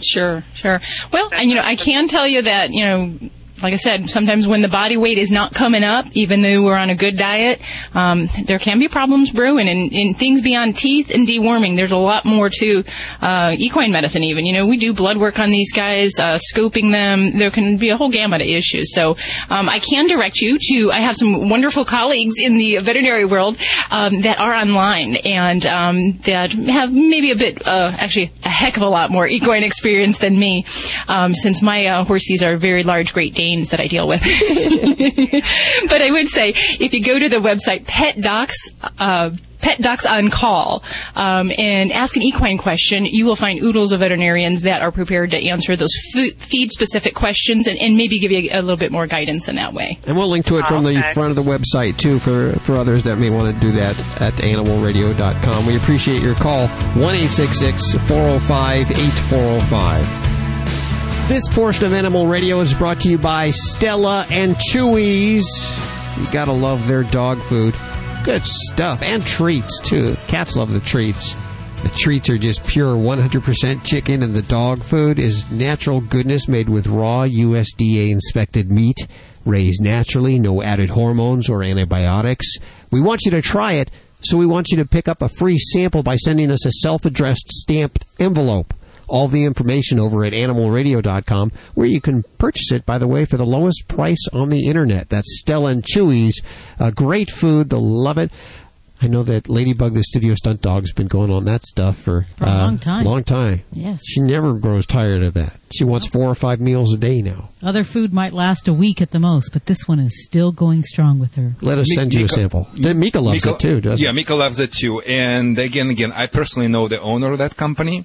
Sure, 0.01 0.45
sure. 0.55 0.81
Well, 1.12 1.29
and 1.33 1.49
you 1.49 1.57
know, 1.57 1.62
I 1.62 1.77
can 1.77 2.09
tell 2.09 2.27
you 2.27 2.43
that, 2.43 2.70
you 2.70 2.85
know, 2.85 3.19
like 3.62 3.72
I 3.72 3.76
said, 3.76 4.09
sometimes 4.09 4.47
when 4.47 4.62
the 4.62 4.68
body 4.68 4.97
weight 4.97 5.18
is 5.18 5.30
not 5.30 5.52
coming 5.52 5.82
up, 5.82 6.06
even 6.12 6.43
though 6.43 6.62
we're 6.62 6.76
on 6.76 6.90
a 6.90 6.94
good 6.94 7.16
diet, 7.16 7.60
um, 7.94 8.28
there 8.44 8.59
can 8.59 8.78
be 8.78 8.89
problems 8.89 9.30
brewing 9.30 9.68
and, 9.68 9.93
and 9.93 10.16
things 10.16 10.40
beyond 10.40 10.76
teeth 10.76 11.10
and 11.10 11.26
deworming. 11.26 11.76
There's 11.76 11.90
a 11.90 11.97
lot 11.97 12.24
more 12.24 12.51
to 12.51 12.85
uh, 13.20 13.55
equine 13.59 13.90
medicine. 13.90 14.22
Even 14.22 14.47
you 14.47 14.52
know, 14.52 14.66
we 14.66 14.76
do 14.76 14.93
blood 14.93 15.16
work 15.16 15.39
on 15.39 15.51
these 15.51 15.72
guys, 15.72 16.18
uh, 16.18 16.39
scoping 16.55 16.93
them. 16.93 17.39
There 17.39 17.51
can 17.51 17.76
be 17.78 17.90
a 17.90 17.97
whole 17.97 18.10
gamut 18.10 18.40
of 18.40 18.47
issues. 18.47 18.94
So 18.94 19.16
um, 19.51 19.68
I 19.68 19.80
can 19.80 20.06
direct 20.06 20.40
you 20.40 20.59
to. 20.70 20.93
I 20.93 21.01
have 21.01 21.16
some 21.16 21.48
wonderful 21.48 21.85
colleagues 21.85 22.35
in 22.39 22.59
the 22.59 22.78
veterinary 22.78 23.24
world 23.24 23.56
um, 23.90 24.20
that 24.20 24.39
are 24.40 24.55
online 24.55 25.16
and 25.16 25.66
um, 25.66 26.18
that 26.18 26.52
have 26.52 26.93
maybe 26.93 27.32
a 27.32 27.36
bit, 27.36 27.66
uh, 27.66 27.93
actually, 27.98 28.32
a 28.44 28.48
heck 28.48 28.76
of 28.76 28.82
a 28.82 28.89
lot 28.89 29.10
more 29.10 29.26
equine 29.26 29.64
experience 29.64 30.18
than 30.18 30.39
me, 30.39 30.64
um, 31.09 31.35
since 31.35 31.60
my 31.60 31.86
uh, 31.86 32.05
horses 32.05 32.43
are 32.43 32.56
very 32.56 32.82
large 32.82 33.12
Great 33.12 33.35
Danes 33.35 33.48
that 33.70 33.81
I 33.81 33.87
deal 33.87 34.07
with. 34.07 34.20
but 35.89 36.03
I 36.03 36.11
would 36.11 36.29
say 36.29 36.55
if 36.81 36.93
you 36.93 37.03
go 37.03 37.19
to 37.19 37.29
the 37.29 37.37
website 37.37 37.87
Pet 37.87 38.20
Docs. 38.20 38.70
Uh, 38.99 39.31
Pet 39.61 39.81
Docs 39.81 40.07
on 40.07 40.31
Call 40.31 40.83
um, 41.16 41.51
and 41.59 41.93
ask 41.93 42.16
an 42.16 42.23
equine 42.23 42.59
question, 42.59 43.05
you 43.05 43.27
will 43.27 43.37
find 43.37 43.61
oodles 43.61 43.93
of 43.93 44.01
veterinarians 44.01 44.62
that 44.62 44.83
are 44.83 44.93
prepared 44.93 45.33
to 45.33 45.37
answer 45.37 45.75
those 45.77 45.91
f- 46.16 46.35
feed 46.35 46.70
specific 46.70 47.15
questions 47.15 47.66
and, 47.66 47.79
and, 47.79 47.97
maybe 47.97 48.20
give 48.20 48.31
you 48.31 48.51
a, 48.53 48.59
a, 48.59 48.62
little 48.62 48.77
bit 48.77 48.93
more 48.93 49.09
guidance 49.09 49.49
in 49.49 49.57
that 49.57 49.75
way. 49.75 49.99
And 50.07 50.16
we'll 50.16 50.29
link 50.29 50.47
to 50.47 50.59
it 50.59 50.66
from 50.66 50.87
okay. 50.87 50.97
the 50.97 51.15
front 51.15 51.31
of 51.31 51.37
the 51.37 51.43
website 51.43 51.97
too 51.97 52.20
for, 52.20 52.53
for 52.61 52.75
others 52.77 53.03
that 53.05 53.16
may 53.16 53.31
want 53.31 53.53
to 53.53 53.61
do 53.61 53.73
that 53.73 53.99
at 54.23 54.35
animalradio.com. 54.35 55.66
We 55.66 55.77
appreciate 55.77 56.23
your 56.23 56.37
call 56.37 56.69
1 56.69 57.16
405 57.16 58.91
8405. 58.91 60.28
This 61.29 61.47
portion 61.51 61.85
of 61.85 61.93
Animal 61.93 62.27
Radio 62.27 62.61
is 62.61 62.73
brought 62.73 63.03
to 63.03 63.11
you 63.11 63.19
by 63.19 63.51
Stella 63.51 64.25
and 64.31 64.57
Chewy's. 64.57 65.47
You 66.19 66.27
gotta 66.33 66.53
love 66.53 66.89
their 66.89 67.03
dog 67.03 67.39
food. 67.43 67.75
Good 68.25 68.47
stuff. 68.47 69.03
And 69.03 69.23
treats, 69.27 69.79
too. 69.83 70.17
Cats 70.27 70.57
love 70.57 70.73
the 70.73 70.81
treats. 70.81 71.37
The 71.83 71.91
treats 71.91 72.31
are 72.31 72.39
just 72.39 72.67
pure 72.67 72.97
100% 72.97 73.85
chicken, 73.85 74.23
and 74.23 74.35
the 74.35 74.41
dog 74.41 74.83
food 74.83 75.19
is 75.19 75.51
natural 75.51 76.01
goodness 76.01 76.49
made 76.49 76.71
with 76.71 76.87
raw 76.87 77.27
USDA 77.27 78.11
inspected 78.11 78.73
meat, 78.73 79.07
raised 79.45 79.83
naturally, 79.83 80.39
no 80.39 80.63
added 80.63 80.89
hormones 80.89 81.51
or 81.51 81.63
antibiotics. 81.63 82.57
We 82.91 83.03
want 83.03 83.27
you 83.27 83.33
to 83.33 83.43
try 83.43 83.75
it, 83.75 83.91
so 84.23 84.39
we 84.39 84.47
want 84.47 84.71
you 84.71 84.79
to 84.79 84.87
pick 84.87 85.09
up 85.09 85.21
a 85.21 85.29
free 85.29 85.59
sample 85.59 86.03
by 86.03 86.17
sending 86.17 86.51
us 86.51 86.65
a 86.65 86.73
self 86.73 87.05
addressed 87.05 87.51
stamped 87.51 88.03
envelope 88.19 88.73
all 89.09 89.28
the 89.28 89.44
information 89.44 89.98
over 89.98 90.24
at 90.24 90.32
animalradio.com, 90.32 91.52
where 91.74 91.86
you 91.86 92.01
can 92.01 92.22
purchase 92.39 92.72
it, 92.72 92.86
by 92.86 92.98
the 92.98 93.09
way, 93.09 93.24
for 93.24 93.36
the 93.36 93.47
lowest 93.47 93.89
price 93.89 94.28
on 94.32 94.48
the 94.48 94.66
internet. 94.66 95.09
That's 95.09 95.39
Stella 95.40 95.70
and 95.70 95.82
Chewy's. 95.82 96.40
Uh, 96.78 96.90
great 96.90 97.30
food. 97.30 97.70
They'll 97.70 97.80
love 97.80 98.18
it. 98.18 98.30
I 99.01 99.07
know 99.07 99.23
that 99.23 99.49
Ladybug, 99.49 99.95
the 99.95 100.03
studio 100.03 100.35
stunt 100.35 100.61
dog, 100.61 100.83
has 100.83 100.93
been 100.93 101.07
going 101.07 101.31
on 101.31 101.45
that 101.45 101.62
stuff 101.65 101.99
for, 101.99 102.27
for 102.37 102.45
a 102.45 102.49
uh, 102.49 102.59
long 102.59 102.79
time. 102.79 103.05
Long 103.05 103.23
time. 103.23 103.62
Yes. 103.73 104.01
She 104.05 104.20
never 104.20 104.55
grows 104.55 104.87
tired 104.87 105.23
of 105.23 105.35
that. 105.35 105.55
She 105.73 105.85
wants 105.85 106.07
four 106.07 106.25
or 106.25 106.35
five 106.35 106.61
meals 106.61 106.93
a 106.95 106.97
day 106.97 107.20
now. 107.20 107.51
Other 107.62 107.85
food 107.85 108.12
might 108.12 108.33
last 108.33 108.69
a 108.69 108.73
week 108.73 109.03
at 109.03 109.11
the 109.11 109.19
most, 109.19 109.53
but 109.53 109.66
this 109.66 109.87
one 109.87 109.99
is 109.99 110.25
still 110.25 110.51
going 110.51 110.83
strong 110.83 111.19
with 111.19 111.35
her. 111.35 111.55
Let 111.61 111.79
us 111.79 111.89
send 111.95 112.15
you 112.15 112.25
a 112.25 112.29
sample. 112.29 112.69
Mika 112.75 113.20
loves 113.20 113.45
Mika, 113.45 113.55
it 113.55 113.61
too, 113.61 113.81
doesn't 113.81 114.05
Yeah, 114.05 114.12
Mika 114.12 114.35
loves 114.35 114.59
it 114.61 114.73
too. 114.73 115.01
And 115.03 115.59
again, 115.59 115.91
again, 115.91 116.12
I 116.12 116.27
personally 116.27 116.69
know 116.69 116.89
the 116.89 117.01
owner 117.01 117.33
of 117.33 117.39
that 117.39 117.57
company. 117.57 118.05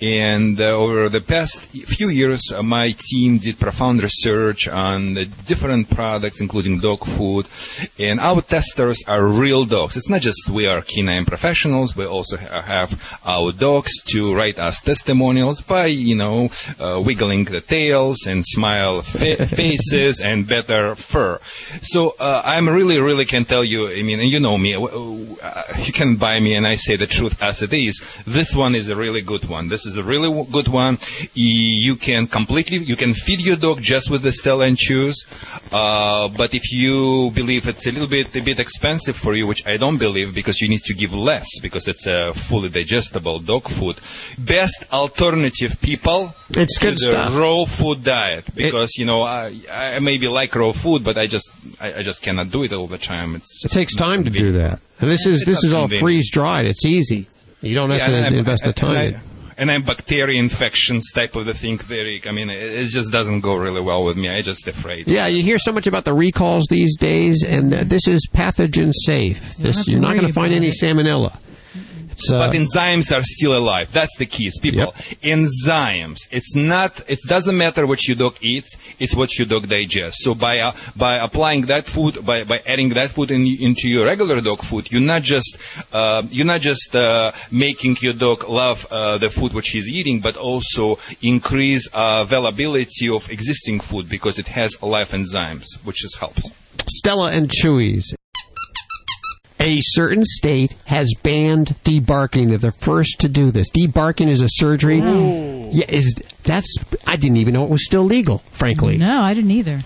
And 0.00 0.60
uh, 0.60 0.64
over 0.64 1.08
the 1.08 1.20
past 1.20 1.64
few 1.66 2.08
years, 2.08 2.42
uh, 2.52 2.62
my 2.62 2.94
team 2.98 3.38
did 3.38 3.58
profound 3.58 4.02
research 4.02 4.66
on 4.66 5.14
the 5.14 5.26
different 5.26 5.90
products, 5.90 6.40
including 6.40 6.80
dog 6.80 7.04
food. 7.04 7.46
And 7.98 8.18
our 8.18 8.42
testers 8.42 9.02
are 9.06 9.24
real 9.24 9.64
dogs. 9.66 9.96
It's 9.96 10.08
not 10.08 10.22
just 10.22 10.33
we 10.48 10.66
are 10.66 10.80
canine 10.82 11.24
professionals. 11.24 11.96
We 11.96 12.06
also 12.06 12.36
have 12.36 13.18
our 13.24 13.52
dogs 13.52 13.92
to 14.12 14.34
write 14.34 14.58
us 14.58 14.80
testimonials 14.80 15.60
by, 15.60 15.86
you 15.86 16.14
know, 16.14 16.50
uh, 16.80 17.00
wiggling 17.04 17.44
the 17.44 17.60
tails 17.60 18.26
and 18.26 18.44
smile 18.44 19.02
fa- 19.02 19.46
faces 19.60 20.20
and 20.20 20.46
better 20.46 20.94
fur. 20.94 21.40
So 21.82 22.14
uh, 22.18 22.42
I'm 22.44 22.68
really, 22.68 22.98
really 23.00 23.24
can 23.24 23.44
tell 23.44 23.64
you. 23.64 23.88
I 23.88 24.02
mean, 24.02 24.20
you 24.20 24.40
know 24.40 24.58
me. 24.58 24.74
Uh, 24.74 25.62
you 25.82 25.92
can 25.92 26.16
buy 26.16 26.40
me, 26.40 26.54
and 26.54 26.66
I 26.66 26.76
say 26.76 26.96
the 26.96 27.06
truth 27.06 27.42
as 27.42 27.62
it 27.62 27.72
is. 27.72 28.02
This 28.26 28.54
one 28.54 28.74
is 28.74 28.88
a 28.88 28.96
really 28.96 29.20
good 29.20 29.48
one. 29.48 29.68
This 29.68 29.84
is 29.86 29.96
a 29.96 30.02
really 30.02 30.30
good 30.50 30.68
one. 30.68 30.98
You 31.34 31.96
can 31.96 32.26
completely, 32.26 32.78
you 32.78 32.96
can 32.96 33.14
feed 33.14 33.40
your 33.40 33.56
dog 33.56 33.80
just 33.80 34.10
with 34.10 34.22
the 34.22 34.32
Stella 34.32 34.66
and 34.66 34.76
Chewy's. 34.76 35.24
Uh, 35.72 36.28
but 36.28 36.54
if 36.54 36.70
you 36.72 37.30
believe 37.32 37.66
it's 37.66 37.86
a 37.86 37.92
little 37.92 38.08
bit, 38.08 38.34
a 38.34 38.40
bit 38.40 38.58
expensive 38.60 39.16
for 39.16 39.34
you, 39.34 39.46
which 39.46 39.66
I 39.66 39.76
don't 39.76 39.98
believe, 39.98 40.23
because 40.32 40.60
you 40.60 40.68
need 40.68 40.80
to 40.80 40.94
give 40.94 41.12
less 41.12 41.46
because 41.60 41.88
it's 41.88 42.06
a 42.06 42.32
fully 42.34 42.68
digestible 42.68 43.40
dog 43.40 43.68
food. 43.68 43.96
Best 44.38 44.84
alternative, 44.92 45.80
people. 45.80 46.34
It's 46.50 46.78
good 46.78 46.94
the 46.94 47.12
stuff. 47.12 47.34
raw 47.34 47.64
food 47.64 48.04
diet 48.04 48.44
because 48.54 48.90
it, 48.90 48.98
you 48.98 49.06
know 49.06 49.22
I, 49.22 49.54
I 49.70 49.98
maybe 49.98 50.28
like 50.28 50.54
raw 50.54 50.72
food, 50.72 51.04
but 51.04 51.18
I 51.18 51.26
just 51.26 51.50
I, 51.80 51.94
I 51.94 52.02
just 52.02 52.22
cannot 52.22 52.50
do 52.50 52.62
it 52.62 52.72
all 52.72 52.86
the 52.86 52.98
time. 52.98 53.34
It's 53.34 53.64
it 53.64 53.70
takes 53.70 53.94
time 53.94 54.24
to 54.24 54.30
do 54.30 54.52
that. 54.52 54.80
And 55.00 55.10
this 55.10 55.26
is 55.26 55.44
this 55.44 55.64
is 55.64 55.72
all 55.72 55.88
freeze 55.88 56.30
dried. 56.30 56.66
It's 56.66 56.84
easy. 56.84 57.26
You 57.60 57.74
don't 57.74 57.90
have 57.90 57.98
yeah, 57.98 58.28
to 58.28 58.36
invest 58.36 58.64
the 58.64 58.72
time. 58.72 59.20
And 59.56 59.70
I'm 59.70 59.82
bacteria 59.82 60.38
infections 60.38 61.10
type 61.12 61.34
of 61.36 61.46
the 61.46 61.54
thing. 61.54 61.78
Very, 61.78 62.20
I 62.26 62.32
mean, 62.32 62.50
it, 62.50 62.62
it, 62.62 62.86
just 62.86 63.10
doesn't 63.10 63.40
go 63.40 63.56
really 63.56 63.80
well 63.80 64.04
with 64.04 64.16
me. 64.16 64.28
I 64.28 64.42
just 64.42 64.66
afraid. 64.66 65.06
Yeah, 65.06 65.26
you 65.26 65.42
hear 65.42 65.58
so 65.58 65.72
much 65.72 65.86
about 65.86 66.04
the 66.04 66.14
recalls 66.14 66.66
these 66.70 66.96
days, 66.96 67.44
and 67.44 67.74
uh, 67.74 67.84
this 67.84 68.06
is 68.06 68.26
pathogen 68.32 68.92
safe. 69.04 69.56
This 69.56 69.86
you're 69.86 70.00
not 70.00 70.14
going 70.14 70.26
to 70.26 70.32
find 70.32 70.52
any 70.52 70.70
salmonella. 70.70 71.36
Uh, 72.32 72.46
but 72.46 72.54
enzymes 72.54 73.14
are 73.14 73.22
still 73.22 73.56
alive. 73.56 73.92
That's 73.92 74.16
the 74.18 74.26
keys, 74.26 74.58
people. 74.58 74.80
Yep. 74.80 74.94
Enzymes. 75.22 76.18
It's 76.30 76.54
not. 76.54 77.02
It 77.08 77.20
doesn't 77.26 77.56
matter 77.56 77.86
what 77.86 78.06
your 78.06 78.16
dog 78.16 78.36
eats. 78.40 78.76
It's 78.98 79.14
what 79.14 79.36
your 79.38 79.46
dog 79.46 79.68
digests. 79.68 80.24
So 80.24 80.34
by 80.34 80.60
uh, 80.60 80.72
by 80.96 81.16
applying 81.16 81.62
that 81.66 81.86
food, 81.86 82.24
by, 82.24 82.44
by 82.44 82.62
adding 82.66 82.90
that 82.90 83.10
food 83.10 83.30
in, 83.30 83.46
into 83.46 83.88
your 83.88 84.06
regular 84.06 84.40
dog 84.40 84.62
food, 84.62 84.90
you're 84.90 85.00
not 85.00 85.22
just 85.22 85.56
uh, 85.92 86.22
you're 86.30 86.46
not 86.46 86.60
just 86.60 86.94
uh, 86.94 87.32
making 87.50 87.96
your 88.00 88.12
dog 88.12 88.48
love 88.48 88.86
uh, 88.90 89.18
the 89.18 89.30
food 89.30 89.52
which 89.52 89.70
he's 89.70 89.88
eating, 89.88 90.20
but 90.20 90.36
also 90.36 90.98
increase 91.22 91.88
uh, 91.92 92.20
availability 92.22 93.08
of 93.08 93.30
existing 93.30 93.80
food 93.80 94.08
because 94.08 94.38
it 94.38 94.46
has 94.46 94.80
live 94.82 95.10
enzymes, 95.10 95.66
which 95.84 95.96
just 95.96 96.18
helps. 96.18 96.50
Stella 96.88 97.32
and 97.32 97.48
Chewy's 97.48 98.14
a 99.64 99.80
certain 99.80 100.24
state 100.24 100.76
has 100.84 101.12
banned 101.22 101.74
debarking. 101.84 102.50
They're 102.50 102.58
the 102.58 102.72
first 102.72 103.20
to 103.20 103.28
do 103.28 103.50
this. 103.50 103.70
Debarking 103.70 104.28
is 104.28 104.42
a 104.42 104.48
surgery. 104.48 105.00
Ooh. 105.00 105.70
Yeah, 105.72 105.86
is 105.88 106.14
that's 106.44 106.76
I 107.06 107.16
didn't 107.16 107.38
even 107.38 107.54
know 107.54 107.64
it 107.64 107.70
was 107.70 107.84
still 107.84 108.04
legal. 108.04 108.38
Frankly, 108.50 108.98
no, 108.98 109.22
I 109.22 109.34
didn't 109.34 109.50
either. 109.50 109.82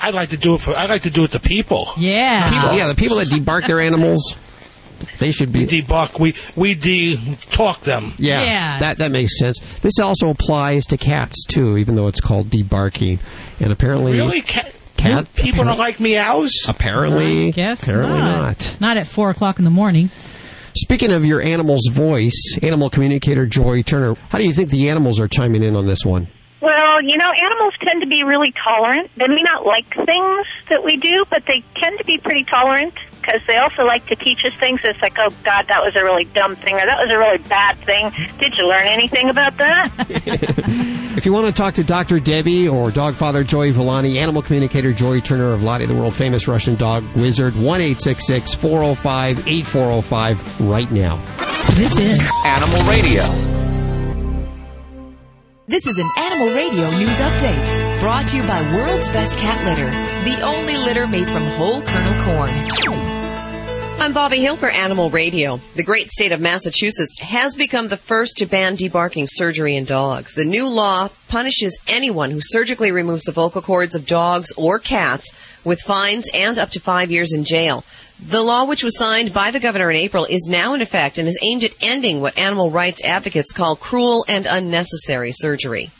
I'd 0.00 0.14
like 0.14 0.30
to 0.30 0.36
do 0.36 0.54
it 0.54 0.60
for. 0.60 0.76
I'd 0.76 0.88
like 0.88 1.02
to 1.02 1.10
do 1.10 1.24
it 1.24 1.32
to 1.32 1.40
people. 1.40 1.92
Yeah, 1.96 2.48
people, 2.48 2.76
yeah, 2.76 2.86
the 2.86 2.94
people 2.94 3.18
that 3.18 3.28
debark 3.28 3.66
their 3.66 3.80
animals. 3.80 4.36
They 5.18 5.32
should 5.32 5.52
be 5.52 5.66
debark. 5.66 6.20
We 6.20 6.36
we 6.54 6.74
de 6.74 7.36
talk 7.50 7.80
them. 7.80 8.14
Yeah, 8.18 8.42
yeah, 8.42 8.78
that 8.78 8.98
that 8.98 9.10
makes 9.10 9.36
sense. 9.38 9.58
This 9.80 9.98
also 9.98 10.30
applies 10.30 10.86
to 10.86 10.96
cats 10.96 11.44
too, 11.44 11.76
even 11.76 11.96
though 11.96 12.06
it's 12.06 12.20
called 12.20 12.50
debarking. 12.50 13.18
And 13.58 13.72
apparently, 13.72 14.12
really, 14.12 14.42
cat 14.42 14.72
cat. 15.02 15.34
People 15.34 15.64
don't 15.64 15.78
like 15.78 16.00
meows. 16.00 16.52
Apparently, 16.68 17.48
I 17.48 17.50
guess 17.50 17.82
apparently 17.82 18.18
not. 18.18 18.58
not. 18.58 18.76
Not 18.80 18.96
at 18.96 19.06
four 19.06 19.30
o'clock 19.30 19.58
in 19.58 19.64
the 19.64 19.70
morning. 19.70 20.10
Speaking 20.74 21.12
of 21.12 21.24
your 21.24 21.42
animal's 21.42 21.88
voice, 21.88 22.58
animal 22.62 22.88
communicator 22.88 23.46
Joy 23.46 23.82
Turner, 23.82 24.14
how 24.30 24.38
do 24.38 24.46
you 24.46 24.52
think 24.54 24.70
the 24.70 24.88
animals 24.88 25.20
are 25.20 25.28
chiming 25.28 25.62
in 25.62 25.76
on 25.76 25.86
this 25.86 26.04
one? 26.04 26.28
Well, 26.62 27.02
you 27.02 27.18
know, 27.18 27.30
animals 27.30 27.74
tend 27.84 28.02
to 28.02 28.08
be 28.08 28.22
really 28.22 28.54
tolerant. 28.64 29.10
They 29.16 29.26
may 29.26 29.42
not 29.42 29.66
like 29.66 29.92
things 30.06 30.46
that 30.70 30.82
we 30.84 30.96
do, 30.96 31.24
but 31.28 31.42
they 31.46 31.62
tend 31.76 31.98
to 31.98 32.04
be 32.04 32.18
pretty 32.18 32.44
tolerant 32.44 32.94
because 33.22 33.40
they 33.46 33.56
also 33.56 33.84
like 33.84 34.06
to 34.06 34.16
teach 34.16 34.44
us 34.44 34.52
things. 34.54 34.80
It's 34.84 35.00
like, 35.00 35.16
oh 35.18 35.30
God, 35.44 35.68
that 35.68 35.82
was 35.82 35.96
a 35.96 36.02
really 36.02 36.24
dumb 36.24 36.56
thing, 36.56 36.74
or 36.74 36.84
that 36.84 37.00
was 37.00 37.10
a 37.10 37.18
really 37.18 37.38
bad 37.38 37.78
thing. 37.78 38.12
Did 38.38 38.58
you 38.58 38.66
learn 38.66 38.86
anything 38.86 39.30
about 39.30 39.56
that? 39.58 39.90
if 41.16 41.24
you 41.24 41.32
want 41.32 41.46
to 41.46 41.52
talk 41.52 41.74
to 41.74 41.84
Dr. 41.84 42.20
Debbie 42.20 42.68
or 42.68 42.90
dog 42.90 43.14
father 43.14 43.44
Joey 43.44 43.70
Villani, 43.70 44.18
animal 44.18 44.42
communicator 44.42 44.92
Joy 44.92 45.20
Turner 45.20 45.52
of 45.52 45.62
Lottie, 45.62 45.86
the 45.86 45.94
world 45.94 46.14
famous 46.14 46.48
Russian 46.48 46.74
dog 46.74 47.04
wizard, 47.14 47.56
one 47.56 47.80
eight 47.80 48.00
six 48.00 48.26
six 48.26 48.54
four 48.54 48.80
zero 48.80 48.88
oh 48.88 48.94
five 48.94 49.46
eight 49.46 49.66
four 49.66 49.82
zero 49.82 49.96
oh 49.96 50.02
five 50.02 50.60
right 50.60 50.90
now. 50.90 51.16
This 51.74 51.98
is 51.98 52.20
Animal 52.44 52.84
Radio. 52.88 53.22
This 55.68 55.86
is 55.86 55.96
an 55.96 56.08
Animal 56.18 56.48
Radio 56.48 56.90
news 56.98 57.16
update 57.16 58.00
brought 58.00 58.26
to 58.28 58.36
you 58.36 58.42
by 58.42 58.60
World's 58.74 59.08
Best 59.10 59.38
Cat 59.38 59.64
Litter, 59.64 59.88
the 60.24 60.40
only 60.42 60.76
litter 60.76 61.06
made 61.06 61.30
from 61.30 61.44
whole 61.44 61.82
kernel 61.82 62.24
corn. 62.24 62.50
I'm 64.02 64.12
Bobby 64.12 64.38
Hill 64.38 64.56
for 64.56 64.68
Animal 64.68 65.10
Radio. 65.10 65.60
The 65.76 65.84
great 65.84 66.10
state 66.10 66.32
of 66.32 66.40
Massachusetts 66.40 67.20
has 67.20 67.54
become 67.54 67.86
the 67.86 67.96
first 67.96 68.36
to 68.38 68.46
ban 68.46 68.76
debarking 68.76 69.28
surgery 69.28 69.76
in 69.76 69.84
dogs. 69.84 70.34
The 70.34 70.44
new 70.44 70.68
law 70.68 71.08
punishes 71.28 71.78
anyone 71.86 72.32
who 72.32 72.40
surgically 72.40 72.90
removes 72.90 73.22
the 73.22 73.32
vocal 73.32 73.62
cords 73.62 73.94
of 73.94 74.06
dogs 74.06 74.52
or 74.56 74.80
cats 74.80 75.32
with 75.64 75.80
fines 75.80 76.28
and 76.34 76.58
up 76.58 76.70
to 76.70 76.80
five 76.80 77.12
years 77.12 77.32
in 77.32 77.44
jail. 77.44 77.84
The 78.20 78.42
law, 78.42 78.64
which 78.64 78.82
was 78.82 78.98
signed 78.98 79.32
by 79.32 79.50
the 79.50 79.60
governor 79.60 79.90
in 79.90 79.96
April, 79.96 80.24
is 80.28 80.48
now 80.50 80.74
in 80.74 80.82
effect 80.82 81.18
and 81.18 81.28
is 81.28 81.38
aimed 81.42 81.64
at 81.64 81.74
ending 81.80 82.20
what 82.20 82.36
animal 82.36 82.70
rights 82.70 83.04
advocates 83.04 83.52
call 83.52 83.76
cruel 83.76 84.24
and 84.26 84.46
unnecessary 84.46 85.30
surgery. 85.32 85.90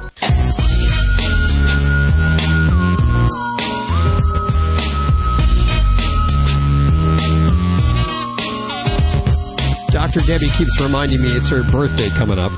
Dr. 10.08 10.26
Debbie 10.26 10.48
keeps 10.56 10.80
reminding 10.80 11.20
me 11.20 11.28
it's 11.28 11.50
her 11.50 11.62
birthday 11.70 12.08
coming 12.08 12.38
up. 12.38 12.50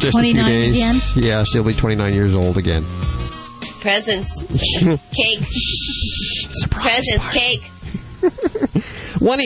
Just 0.00 0.18
a 0.18 0.20
few 0.20 0.34
days. 0.34 0.76
again? 0.76 1.00
Yeah, 1.14 1.44
she'll 1.44 1.64
be 1.64 1.72
29 1.72 2.12
years 2.12 2.34
old 2.34 2.58
again. 2.58 2.84
Presents. 3.80 4.42
cake. 5.16 5.42
Surprise 6.50 7.04
Presents. 7.08 7.32
Cake. 7.32 7.62
1 9.18 9.40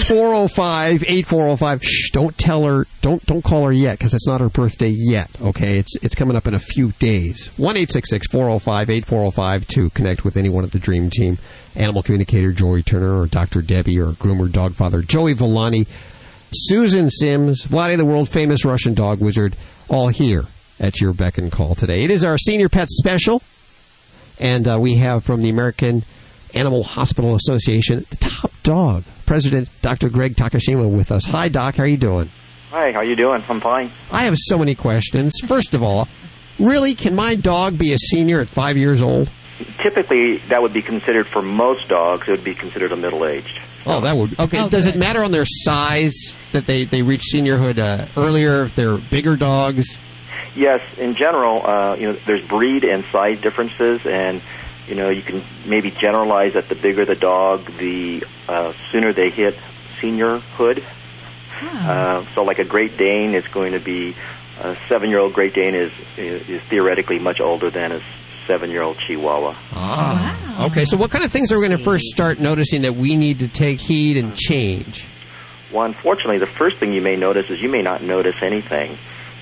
405 0.00 1.04
8405. 1.06 1.82
Shh, 1.82 2.10
don't 2.10 2.36
tell 2.38 2.64
her, 2.64 2.86
don't 3.02 3.24
don't 3.26 3.42
call 3.42 3.64
her 3.64 3.72
yet 3.72 3.98
because 3.98 4.14
it's 4.14 4.26
not 4.26 4.40
her 4.40 4.48
birthday 4.48 4.92
yet, 4.94 5.30
okay? 5.40 5.78
It's 5.78 5.96
it's 5.96 6.14
coming 6.14 6.36
up 6.36 6.46
in 6.46 6.54
a 6.54 6.58
few 6.58 6.92
days. 6.92 7.50
1 7.56 7.74
405 7.76 8.90
8405 8.90 9.68
to 9.68 9.90
connect 9.90 10.24
with 10.24 10.36
anyone 10.36 10.64
at 10.64 10.72
the 10.72 10.78
Dream 10.78 11.10
Team. 11.10 11.38
Animal 11.76 12.02
communicator 12.02 12.52
Joy 12.52 12.82
Turner 12.82 13.20
or 13.20 13.26
Dr. 13.26 13.62
Debbie 13.62 14.00
or 14.00 14.12
groomer 14.12 14.50
dog 14.50 14.74
father 14.74 15.02
Joey 15.02 15.34
Villani, 15.34 15.86
Susan 16.52 17.10
Sims, 17.10 17.64
Vladae 17.64 17.96
the 17.96 18.04
world 18.04 18.28
famous 18.28 18.64
Russian 18.64 18.94
dog 18.94 19.20
wizard, 19.20 19.56
all 19.88 20.08
here 20.08 20.44
at 20.80 21.00
your 21.00 21.12
beck 21.12 21.38
and 21.38 21.52
call 21.52 21.74
today. 21.74 22.04
It 22.04 22.10
is 22.10 22.24
our 22.24 22.38
senior 22.38 22.68
pet 22.68 22.88
special, 22.88 23.42
and 24.38 24.66
uh, 24.66 24.78
we 24.80 24.96
have 24.96 25.24
from 25.24 25.42
the 25.42 25.50
American 25.50 26.02
Animal 26.54 26.84
Hospital 26.84 27.34
Association, 27.34 28.04
the 28.10 28.16
top 28.16 28.50
dog, 28.62 29.04
President 29.26 29.68
Dr. 29.82 30.08
Gregg 30.08 30.36
Takashima 30.36 30.88
with 30.88 31.10
us. 31.12 31.24
Hi, 31.26 31.48
Doc. 31.48 31.76
How 31.76 31.84
are 31.84 31.86
you 31.86 31.96
doing? 31.96 32.30
Hi, 32.70 32.92
how 32.92 32.98
are 32.98 33.04
you 33.04 33.16
doing? 33.16 33.42
I'm 33.48 33.60
fine. 33.60 33.90
I 34.12 34.24
have 34.24 34.34
so 34.36 34.58
many 34.58 34.74
questions. 34.74 35.32
First 35.46 35.74
of 35.74 35.82
all, 35.82 36.08
really, 36.58 36.94
can 36.94 37.14
my 37.14 37.34
dog 37.34 37.78
be 37.78 37.92
a 37.92 37.98
senior 37.98 38.40
at 38.40 38.48
five 38.48 38.76
years 38.76 39.02
old? 39.02 39.30
Typically, 39.78 40.36
that 40.48 40.62
would 40.62 40.72
be 40.72 40.82
considered 40.82 41.26
for 41.26 41.42
most 41.42 41.88
dogs. 41.88 42.28
It 42.28 42.32
would 42.32 42.44
be 42.44 42.54
considered 42.54 42.92
a 42.92 42.96
middle-aged. 42.96 43.58
Oh, 43.86 44.02
that 44.02 44.16
would. 44.16 44.38
Okay. 44.38 44.68
Does 44.68 44.86
it 44.86 44.96
matter 44.96 45.24
on 45.24 45.32
their 45.32 45.46
size 45.46 46.36
that 46.52 46.66
they, 46.66 46.84
they 46.84 47.02
reach 47.02 47.22
seniorhood 47.34 47.78
uh, 47.78 48.06
earlier 48.20 48.64
if 48.64 48.76
they're 48.76 48.98
bigger 48.98 49.36
dogs? 49.36 49.96
Yes, 50.54 50.82
in 50.98 51.14
general, 51.14 51.64
uh, 51.66 51.96
you 51.96 52.08
know, 52.08 52.18
there's 52.26 52.46
breed 52.46 52.84
and 52.84 53.04
size 53.06 53.40
differences, 53.40 54.04
and 54.04 54.42
you 54.88 54.94
know, 54.94 55.10
you 55.10 55.22
can 55.22 55.42
maybe 55.66 55.90
generalize 55.90 56.54
that 56.54 56.68
the 56.68 56.74
bigger 56.74 57.04
the 57.04 57.14
dog, 57.14 57.64
the 57.78 58.24
uh, 58.48 58.72
sooner 58.90 59.12
they 59.12 59.30
hit 59.30 59.54
seniorhood. 60.00 60.82
Uh, 61.60 62.24
so, 62.34 62.44
like 62.44 62.58
a 62.58 62.64
Great 62.64 62.96
Dane 62.96 63.34
is 63.34 63.46
going 63.48 63.72
to 63.72 63.80
be 63.80 64.14
a 64.60 64.76
seven-year-old 64.88 65.34
Great 65.34 65.54
Dane 65.54 65.74
is, 65.74 65.92
is 66.16 66.48
is 66.48 66.62
theoretically 66.62 67.18
much 67.18 67.40
older 67.40 67.68
than 67.68 67.92
a 67.92 68.00
seven-year-old 68.46 68.98
Chihuahua. 68.98 69.54
Ah. 69.72 70.66
Okay. 70.66 70.84
So, 70.84 70.96
what 70.96 71.10
kind 71.10 71.24
of 71.24 71.32
things 71.32 71.52
are 71.52 71.58
we 71.58 71.66
going 71.66 71.76
to 71.76 71.84
first 71.84 72.06
start 72.06 72.38
noticing 72.38 72.82
that 72.82 72.94
we 72.94 73.16
need 73.16 73.40
to 73.40 73.48
take 73.48 73.80
heed 73.80 74.16
and 74.16 74.34
change? 74.34 75.04
Well, 75.72 75.84
unfortunately, 75.84 76.38
the 76.38 76.46
first 76.46 76.78
thing 76.78 76.92
you 76.92 77.02
may 77.02 77.16
notice 77.16 77.50
is 77.50 77.60
you 77.60 77.68
may 77.68 77.82
not 77.82 78.02
notice 78.02 78.36
anything, 78.40 78.96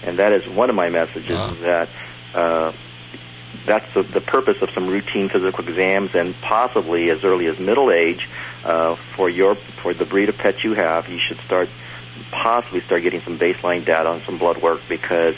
and 0.04 0.18
that 0.18 0.32
is 0.32 0.48
one 0.48 0.70
of 0.70 0.76
my 0.76 0.88
messages. 0.90 1.30
Is 1.30 1.60
that 1.60 1.88
uh, 2.34 2.72
that's 3.66 3.92
the, 3.94 4.02
the 4.02 4.20
purpose 4.20 4.62
of 4.62 4.70
some 4.70 4.86
routine 4.86 5.28
physical 5.28 5.68
exams, 5.68 6.14
and 6.14 6.34
possibly 6.40 7.10
as 7.10 7.24
early 7.24 7.46
as 7.46 7.58
middle 7.58 7.90
age, 7.90 8.28
uh, 8.64 8.94
for 8.94 9.28
your 9.28 9.54
for 9.54 9.92
the 9.92 10.04
breed 10.04 10.28
of 10.28 10.38
pet 10.38 10.64
you 10.64 10.74
have, 10.74 11.08
you 11.08 11.18
should 11.18 11.38
start 11.40 11.68
possibly 12.30 12.80
start 12.80 13.02
getting 13.02 13.20
some 13.20 13.38
baseline 13.38 13.84
data 13.84 14.08
on 14.08 14.20
some 14.22 14.38
blood 14.38 14.62
work 14.62 14.80
because 14.88 15.36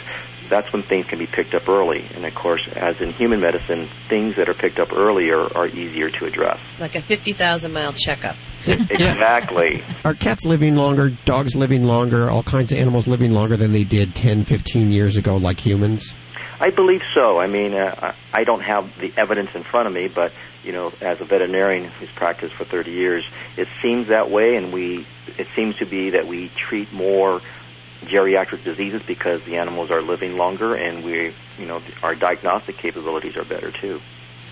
that's 0.49 0.73
when 0.73 0.83
things 0.83 1.07
can 1.07 1.19
be 1.19 1.27
picked 1.27 1.55
up 1.55 1.69
early. 1.69 2.05
And 2.15 2.25
of 2.25 2.35
course, 2.35 2.67
as 2.69 3.01
in 3.01 3.13
human 3.13 3.41
medicine, 3.41 3.87
things 4.09 4.37
that 4.37 4.49
are 4.49 4.55
picked 4.55 4.79
up 4.79 4.93
earlier 4.93 5.39
are 5.57 5.67
easier 5.67 6.11
to 6.11 6.27
address. 6.27 6.59
Like 6.81 6.95
a 6.95 7.03
50,000 7.03 7.73
mile 7.73 7.93
checkup. 7.93 8.37
exactly. 8.67 9.83
Are 10.05 10.15
cats 10.15 10.45
living 10.45 10.75
longer, 10.75 11.11
dogs 11.25 11.55
living 11.55 11.85
longer, 11.85 12.29
all 12.29 12.43
kinds 12.43 12.73
of 12.73 12.79
animals 12.79 13.07
living 13.07 13.33
longer 13.33 13.57
than 13.57 13.73
they 13.73 13.85
did 13.85 14.15
10, 14.15 14.45
15 14.45 14.91
years 14.91 15.17
ago, 15.17 15.37
like 15.37 15.61
humans? 15.61 16.15
I 16.61 16.71
believe 16.71 17.03
so. 17.15 17.39
I 17.39 17.47
mean, 17.47 17.75
uh, 17.75 18.13
I 18.33 18.45
don't 18.45 18.63
have 18.63 18.99
the 18.99 19.13
evidence 19.17 19.55
in 19.55 19.63
front 19.63 19.87
of 19.87 19.95
me, 19.95 20.09
but 20.09 20.33
you 20.65 20.73
know, 20.73 20.93
as 21.01 21.21
a 21.21 21.25
veterinarian 21.25 21.85
who's 21.85 22.11
practiced 22.11 22.55
for 22.55 22.65
30 22.65 22.91
years, 22.91 23.25
it 23.57 23.69
seems 23.81 24.09
that 24.09 24.31
way, 24.31 24.57
and 24.57 24.73
we 24.73 25.07
it 25.37 25.47
seems 25.55 25.77
to 25.77 25.85
be 25.85 26.11
that 26.11 26.27
we 26.27 26.49
treat 26.49 26.93
more 26.93 27.41
geriatric 28.05 28.65
diseases 28.65 29.03
because 29.03 29.43
the 29.45 29.57
animals 29.57 29.91
are 29.91 30.03
living 30.03 30.37
longer, 30.37 30.75
and 30.75 31.05
we 31.05 31.33
you 31.59 31.67
know 31.67 31.81
our 32.03 32.15
diagnostic 32.15 32.77
capabilities 32.77 33.37
are 33.37 33.45
better 33.45 33.71
too. 33.71 34.01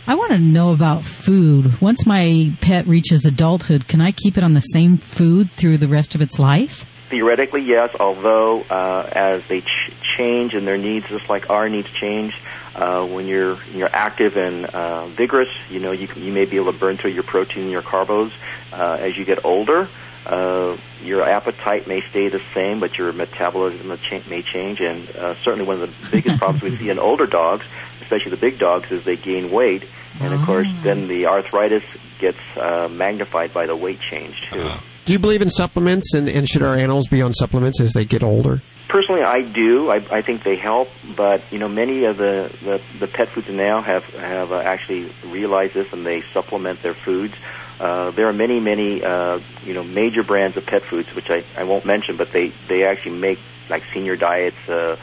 I 0.08 0.14
want 0.14 0.30
to 0.30 0.38
know 0.38 0.72
about 0.72 1.04
food. 1.04 1.80
Once 1.80 2.06
my 2.06 2.52
pet 2.60 2.86
reaches 2.86 3.24
adulthood, 3.24 3.88
can 3.88 4.00
I 4.00 4.12
keep 4.12 4.38
it 4.38 4.44
on 4.44 4.54
the 4.54 4.60
same 4.60 4.98
food 4.98 5.50
through 5.50 5.78
the 5.78 5.88
rest 5.88 6.14
of 6.14 6.22
its 6.22 6.38
life? 6.38 6.86
Theoretically, 7.08 7.62
yes. 7.62 7.94
Although 7.98 8.62
uh, 8.62 9.08
as 9.12 9.46
they 9.46 9.60
ch- 9.60 9.92
change 10.16 10.54
and 10.54 10.66
their 10.66 10.78
needs, 10.78 11.08
just 11.08 11.28
like 11.28 11.50
our 11.50 11.68
needs 11.68 11.88
change, 11.90 12.36
uh, 12.74 13.06
when 13.06 13.26
you're 13.26 13.58
you're 13.72 13.88
active 13.92 14.36
and 14.36 14.66
uh, 14.66 15.06
vigorous, 15.06 15.48
you 15.70 15.78
know 15.78 15.92
you 15.92 16.08
you 16.16 16.32
may 16.32 16.46
be 16.46 16.56
able 16.56 16.72
to 16.72 16.78
burn 16.78 16.96
through 16.96 17.12
your 17.12 17.22
protein 17.22 17.62
and 17.64 17.72
your 17.72 17.82
carbos. 17.82 18.32
Uh, 18.72 18.98
as 19.00 19.16
you 19.16 19.24
get 19.24 19.44
older, 19.44 19.88
uh, 20.26 20.76
your 21.04 21.22
appetite 21.22 21.86
may 21.86 22.00
stay 22.00 22.28
the 22.28 22.42
same, 22.52 22.80
but 22.80 22.98
your 22.98 23.12
metabolism 23.12 23.88
may 24.28 24.42
change. 24.42 24.80
And 24.80 25.08
uh, 25.16 25.34
certainly, 25.36 25.64
one 25.64 25.80
of 25.80 25.88
the 26.02 26.10
biggest 26.10 26.38
problems 26.38 26.62
we 26.62 26.76
see 26.76 26.90
in 26.90 26.98
older 26.98 27.26
dogs, 27.26 27.64
especially 28.02 28.32
the 28.32 28.36
big 28.36 28.58
dogs, 28.58 28.90
is 28.90 29.04
they 29.04 29.16
gain 29.16 29.52
weight, 29.52 29.84
and 30.20 30.34
of 30.34 30.40
course, 30.42 30.68
then 30.82 31.06
the 31.06 31.26
arthritis 31.26 31.84
gets 32.18 32.38
uh, 32.56 32.88
magnified 32.90 33.54
by 33.54 33.66
the 33.66 33.76
weight 33.76 34.00
change 34.00 34.42
too. 34.50 34.70
Do 35.06 35.12
you 35.12 35.20
believe 35.20 35.40
in 35.40 35.50
supplements, 35.50 36.14
and, 36.14 36.28
and 36.28 36.48
should 36.48 36.64
our 36.64 36.74
animals 36.74 37.06
be 37.06 37.22
on 37.22 37.32
supplements 37.32 37.80
as 37.80 37.92
they 37.92 38.04
get 38.04 38.24
older? 38.24 38.60
Personally, 38.88 39.22
I 39.22 39.42
do. 39.42 39.88
I, 39.88 39.96
I 40.10 40.20
think 40.20 40.42
they 40.42 40.56
help, 40.56 40.90
but 41.14 41.42
you 41.52 41.60
know, 41.60 41.68
many 41.68 42.04
of 42.04 42.16
the, 42.16 42.52
the, 42.64 42.82
the 42.98 43.06
pet 43.06 43.28
foods 43.28 43.48
now 43.48 43.80
have 43.82 44.04
have 44.16 44.50
uh, 44.50 44.58
actually 44.58 45.08
realized 45.26 45.74
this, 45.74 45.92
and 45.92 46.04
they 46.04 46.22
supplement 46.22 46.82
their 46.82 46.92
foods. 46.92 47.34
Uh, 47.78 48.10
there 48.10 48.26
are 48.26 48.32
many, 48.32 48.58
many, 48.58 49.04
uh, 49.04 49.38
you 49.64 49.74
know, 49.74 49.84
major 49.84 50.24
brands 50.24 50.56
of 50.56 50.66
pet 50.66 50.82
foods, 50.82 51.14
which 51.14 51.30
I, 51.30 51.44
I 51.56 51.62
won't 51.62 51.84
mention, 51.84 52.16
but 52.16 52.32
they, 52.32 52.48
they 52.66 52.84
actually 52.84 53.18
make 53.18 53.38
like 53.70 53.84
senior 53.92 54.16
diets, 54.16 54.68
uh, 54.68 54.96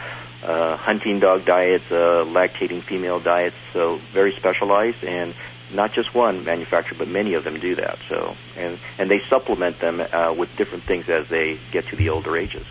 uh, 0.44 0.76
hunting 0.76 1.20
dog 1.20 1.46
diets, 1.46 1.90
uh, 1.92 2.26
lactating 2.28 2.82
female 2.82 3.22
diets, 3.22 3.56
so 3.72 3.98
very 4.12 4.34
specialized 4.34 5.06
and 5.06 5.34
not 5.74 5.94
just 5.94 6.14
one 6.14 6.44
manufacturer, 6.44 6.98
but 6.98 7.08
many 7.08 7.34
of 7.34 7.44
them 7.44 7.60
do 7.60 7.76
that. 7.76 8.00
So, 8.10 8.36
and, 8.58 8.78
and 8.98 9.10
they 9.10 9.20
supplement 9.20 9.80
them 9.80 10.02
uh, 10.02 10.34
with 10.38 10.56
different 10.56 10.84
things 10.84 11.10
as 11.10 11.30
they 11.30 11.58
get 11.72 11.86
to 11.88 11.96
the 11.96 12.10
older 12.10 12.38
ages. 12.38 12.66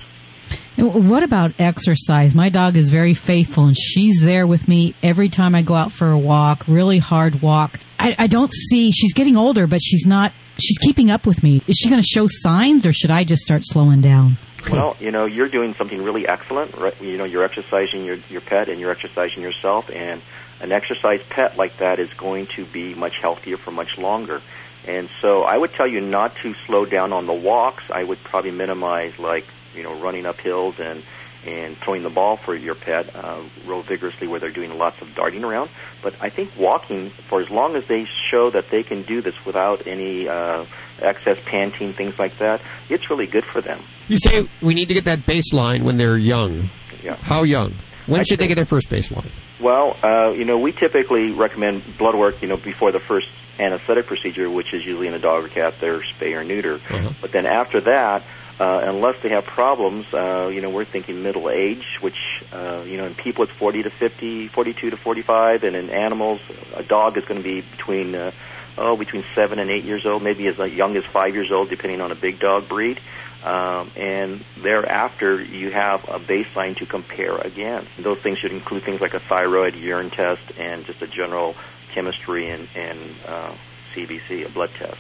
What 0.76 1.22
about 1.22 1.52
exercise? 1.58 2.34
My 2.34 2.48
dog 2.48 2.76
is 2.76 2.88
very 2.88 3.14
faithful 3.14 3.66
and 3.66 3.76
she's 3.76 4.22
there 4.22 4.46
with 4.46 4.66
me 4.66 4.94
every 5.02 5.28
time 5.28 5.54
I 5.54 5.62
go 5.62 5.74
out 5.74 5.92
for 5.92 6.10
a 6.10 6.18
walk, 6.18 6.64
really 6.66 6.98
hard 6.98 7.42
walk. 7.42 7.78
I, 8.00 8.16
I 8.18 8.26
don't 8.26 8.50
see, 8.50 8.90
she's 8.90 9.12
getting 9.12 9.36
older, 9.36 9.66
but 9.66 9.80
she's 9.82 10.06
not, 10.06 10.32
she's 10.58 10.78
keeping 10.78 11.10
up 11.10 11.26
with 11.26 11.42
me. 11.42 11.62
Is 11.68 11.76
she 11.76 11.90
going 11.90 12.00
to 12.00 12.06
show 12.06 12.26
signs 12.26 12.86
or 12.86 12.92
should 12.92 13.10
I 13.10 13.24
just 13.24 13.42
start 13.42 13.62
slowing 13.64 14.00
down? 14.00 14.38
Well, 14.70 14.96
you 15.00 15.10
know, 15.10 15.24
you're 15.24 15.48
doing 15.48 15.74
something 15.74 16.02
really 16.02 16.26
excellent. 16.26 16.76
Right? 16.76 17.00
You 17.00 17.18
know, 17.18 17.24
you're 17.24 17.42
exercising 17.42 18.04
your 18.04 18.18
your 18.30 18.40
pet 18.40 18.68
and 18.68 18.80
you're 18.80 18.92
exercising 18.92 19.42
yourself, 19.42 19.90
and 19.90 20.20
an 20.62 20.72
exercise 20.72 21.22
pet 21.28 21.56
like 21.56 21.76
that 21.78 21.98
is 21.98 22.12
going 22.14 22.46
to 22.46 22.64
be 22.64 22.94
much 22.94 23.18
healthier 23.18 23.56
for 23.56 23.70
much 23.70 23.98
longer. 23.98 24.40
And 24.86 25.08
so, 25.20 25.42
I 25.42 25.56
would 25.56 25.72
tell 25.72 25.86
you 25.86 26.00
not 26.00 26.34
to 26.36 26.54
slow 26.54 26.84
down 26.84 27.12
on 27.12 27.26
the 27.26 27.32
walks. 27.32 27.90
I 27.90 28.02
would 28.02 28.22
probably 28.24 28.50
minimize, 28.50 29.18
like 29.18 29.44
you 29.76 29.82
know, 29.82 29.94
running 29.94 30.26
up 30.26 30.40
hills 30.40 30.80
and 30.80 31.02
and 31.44 31.76
throwing 31.76 32.02
the 32.02 32.10
ball 32.10 32.36
for 32.36 32.54
your 32.54 32.74
pet 32.74 33.14
uh, 33.16 33.40
real 33.66 33.82
vigorously, 33.82 34.28
where 34.28 34.38
they're 34.38 34.50
doing 34.50 34.78
lots 34.78 35.02
of 35.02 35.14
darting 35.14 35.42
around. 35.42 35.70
But 36.00 36.14
I 36.20 36.28
think 36.28 36.50
walking, 36.56 37.10
for 37.10 37.40
as 37.40 37.50
long 37.50 37.74
as 37.74 37.86
they 37.86 38.04
show 38.04 38.50
that 38.50 38.70
they 38.70 38.82
can 38.82 39.02
do 39.02 39.20
this 39.20 39.44
without 39.44 39.86
any 39.86 40.28
uh, 40.28 40.64
excess 41.00 41.38
panting, 41.44 41.92
things 41.92 42.18
like 42.18 42.38
that, 42.38 42.60
it's 42.88 43.10
really 43.10 43.26
good 43.26 43.44
for 43.44 43.60
them. 43.60 43.80
You 44.08 44.18
say 44.18 44.48
we 44.60 44.74
need 44.74 44.88
to 44.88 44.94
get 44.94 45.04
that 45.04 45.20
baseline 45.20 45.82
when 45.82 45.96
they're 45.96 46.18
young. 46.18 46.70
Yeah. 47.02 47.16
How 47.16 47.42
young? 47.42 47.74
When 48.06 48.20
I 48.20 48.24
should 48.24 48.38
they 48.38 48.48
get 48.48 48.56
their 48.56 48.64
first 48.64 48.88
baseline? 48.88 49.30
Well, 49.62 49.96
uh, 50.02 50.34
you 50.36 50.44
know, 50.44 50.58
we 50.58 50.72
typically 50.72 51.30
recommend 51.30 51.96
blood 51.96 52.16
work, 52.16 52.42
you 52.42 52.48
know, 52.48 52.56
before 52.56 52.90
the 52.90 52.98
first 52.98 53.28
anesthetic 53.60 54.06
procedure, 54.06 54.50
which 54.50 54.74
is 54.74 54.84
usually 54.84 55.06
in 55.06 55.14
a 55.14 55.20
dog 55.20 55.44
or 55.44 55.48
cat, 55.48 55.78
their 55.78 56.00
spay 56.00 56.36
or 56.36 56.42
neuter. 56.42 56.80
But 57.20 57.30
then 57.30 57.46
after 57.46 57.80
that, 57.82 58.24
uh, 58.58 58.82
unless 58.84 59.20
they 59.20 59.28
have 59.28 59.46
problems, 59.46 60.12
uh, 60.12 60.50
you 60.52 60.60
know, 60.60 60.70
we're 60.70 60.84
thinking 60.84 61.22
middle 61.22 61.48
age, 61.48 61.98
which, 62.00 62.42
uh, 62.52 62.82
you 62.84 62.96
know, 62.96 63.06
in 63.06 63.14
people 63.14 63.44
it's 63.44 63.52
40 63.52 63.84
to 63.84 63.90
50, 63.90 64.48
42 64.48 64.90
to 64.90 64.96
45, 64.96 65.62
and 65.62 65.76
in 65.76 65.90
animals, 65.90 66.40
a 66.76 66.82
dog 66.82 67.16
is 67.16 67.24
going 67.24 67.40
to 67.40 67.44
be 67.44 67.60
between, 67.60 68.16
uh, 68.16 68.32
oh, 68.78 68.96
between 68.96 69.24
seven 69.34 69.60
and 69.60 69.70
eight 69.70 69.84
years 69.84 70.06
old, 70.06 70.24
maybe 70.24 70.48
as 70.48 70.58
young 70.72 70.96
as 70.96 71.04
five 71.04 71.34
years 71.34 71.52
old, 71.52 71.68
depending 71.70 72.00
on 72.00 72.10
a 72.10 72.16
big 72.16 72.40
dog 72.40 72.68
breed. 72.68 72.98
Um, 73.44 73.90
and 73.96 74.40
thereafter, 74.58 75.42
you 75.42 75.70
have 75.70 76.04
a 76.08 76.18
baseline 76.20 76.76
to 76.76 76.86
compare 76.86 77.36
against. 77.36 77.96
Those 78.02 78.18
things 78.18 78.38
should 78.38 78.52
include 78.52 78.84
things 78.84 79.00
like 79.00 79.14
a 79.14 79.20
thyroid, 79.20 79.74
urine 79.74 80.10
test, 80.10 80.58
and 80.58 80.84
just 80.84 81.02
a 81.02 81.06
general 81.08 81.56
chemistry 81.92 82.48
and, 82.50 82.68
and 82.76 82.98
uh, 83.26 83.52
CBC, 83.94 84.46
a 84.46 84.48
blood 84.48 84.70
test. 84.78 84.96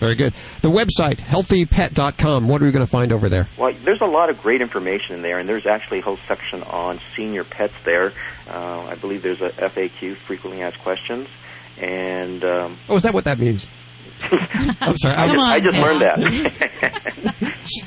Very 0.00 0.14
good. 0.16 0.32
The 0.60 0.70
website, 0.70 1.18
healthypet.com. 1.18 2.48
What 2.48 2.60
are 2.60 2.64
we 2.64 2.72
going 2.72 2.84
to 2.84 2.90
find 2.90 3.12
over 3.12 3.28
there? 3.28 3.46
Well, 3.56 3.72
there's 3.84 4.00
a 4.00 4.06
lot 4.06 4.28
of 4.28 4.42
great 4.42 4.60
information 4.60 5.16
in 5.16 5.22
there, 5.22 5.38
and 5.38 5.48
there's 5.48 5.66
actually 5.66 6.00
a 6.00 6.02
whole 6.02 6.16
section 6.26 6.62
on 6.64 6.98
senior 7.14 7.44
pets 7.44 7.74
there. 7.84 8.12
Uh, 8.50 8.86
I 8.86 8.96
believe 8.96 9.22
there's 9.22 9.40
a 9.40 9.50
FAQ, 9.50 10.16
frequently 10.16 10.62
asked 10.62 10.80
questions, 10.80 11.28
and 11.80 12.42
um, 12.44 12.76
Oh, 12.88 12.96
is 12.96 13.02
that 13.02 13.14
what 13.14 13.24
that 13.24 13.38
means? 13.38 13.66
I'm 14.80 14.96
sorry. 14.96 15.14
I 15.14 15.24
I- 15.24 15.28
just, 15.28 15.38
I 15.40 15.60
just 15.60 15.78
learned 15.78 16.00
that. 16.02 16.70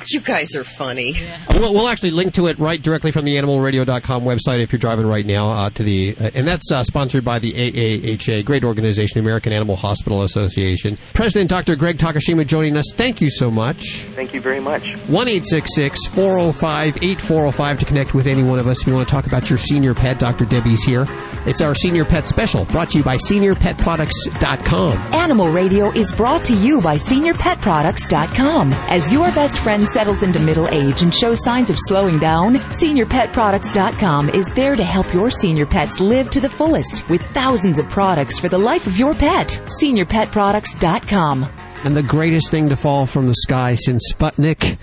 You 0.08 0.20
guys 0.20 0.56
are 0.56 0.64
funny. 0.64 1.14
We'll, 1.50 1.72
we'll 1.72 1.88
actually 1.88 2.10
link 2.10 2.34
to 2.34 2.46
it 2.48 2.58
right 2.58 2.80
directly 2.82 3.12
from 3.12 3.24
the 3.24 3.36
animalradio.com 3.36 4.24
website 4.24 4.60
if 4.60 4.72
you're 4.72 4.78
driving 4.78 5.06
right 5.06 5.24
now 5.24 5.50
uh, 5.50 5.70
to 5.70 5.82
the, 5.82 6.16
uh, 6.20 6.30
and 6.34 6.48
that's 6.48 6.70
uh, 6.72 6.82
sponsored 6.82 7.24
by 7.24 7.38
the 7.38 7.52
AAHA, 7.52 8.44
great 8.44 8.64
organization, 8.64 9.20
American 9.20 9.52
Animal 9.52 9.76
Hospital 9.76 10.22
Association. 10.22 10.98
President 11.14 11.48
Dr. 11.50 11.76
Gregg 11.76 11.98
Takashima 11.98 12.46
joining 12.46 12.76
us. 12.76 12.92
Thank 12.94 13.20
you 13.20 13.30
so 13.30 13.50
much. 13.50 14.02
Thank 14.14 14.34
you 14.34 14.40
very 14.40 14.60
much. 14.60 14.94
1 15.08 15.26
405 15.28 16.96
8405 17.02 17.78
to 17.80 17.84
connect 17.86 18.14
with 18.14 18.26
any 18.26 18.42
one 18.42 18.58
of 18.58 18.66
us. 18.66 18.80
If 18.80 18.88
you 18.88 18.94
want 18.94 19.06
to 19.08 19.12
talk 19.14 19.26
about 19.26 19.48
your 19.50 19.58
senior 19.58 19.94
pet, 19.94 20.18
Dr. 20.18 20.44
Debbie's 20.44 20.82
here. 20.82 21.06
It's 21.46 21.60
our 21.60 21.74
senior 21.74 22.04
pet 22.04 22.26
special 22.26 22.64
brought 22.66 22.90
to 22.90 22.98
you 22.98 23.04
by 23.04 23.16
seniorpetproducts.com. 23.16 24.98
Animal 25.14 25.50
Radio 25.50 25.90
is 25.92 26.12
brought 26.12 26.27
to 26.36 26.54
you 26.54 26.80
by 26.82 26.96
SeniorPetProducts.com. 26.96 28.72
As 28.90 29.10
your 29.10 29.28
best 29.30 29.58
friend 29.58 29.88
settles 29.88 30.22
into 30.22 30.38
middle 30.40 30.68
age 30.68 31.00
and 31.00 31.14
shows 31.14 31.42
signs 31.42 31.70
of 31.70 31.76
slowing 31.78 32.18
down, 32.18 32.56
SeniorPetProducts.com 32.56 34.28
is 34.30 34.52
there 34.52 34.76
to 34.76 34.84
help 34.84 35.14
your 35.14 35.30
senior 35.30 35.64
pets 35.64 36.00
live 36.00 36.28
to 36.30 36.40
the 36.40 36.50
fullest 36.50 37.08
with 37.08 37.22
thousands 37.28 37.78
of 37.78 37.88
products 37.88 38.38
for 38.38 38.50
the 38.50 38.58
life 38.58 38.86
of 38.86 38.98
your 38.98 39.14
pet. 39.14 39.48
SeniorPetProducts.com. 39.80 41.46
And 41.84 41.96
the 41.96 42.02
greatest 42.02 42.50
thing 42.50 42.68
to 42.68 42.76
fall 42.76 43.06
from 43.06 43.26
the 43.26 43.34
sky 43.34 43.74
since 43.76 44.12
Sputnik, 44.12 44.76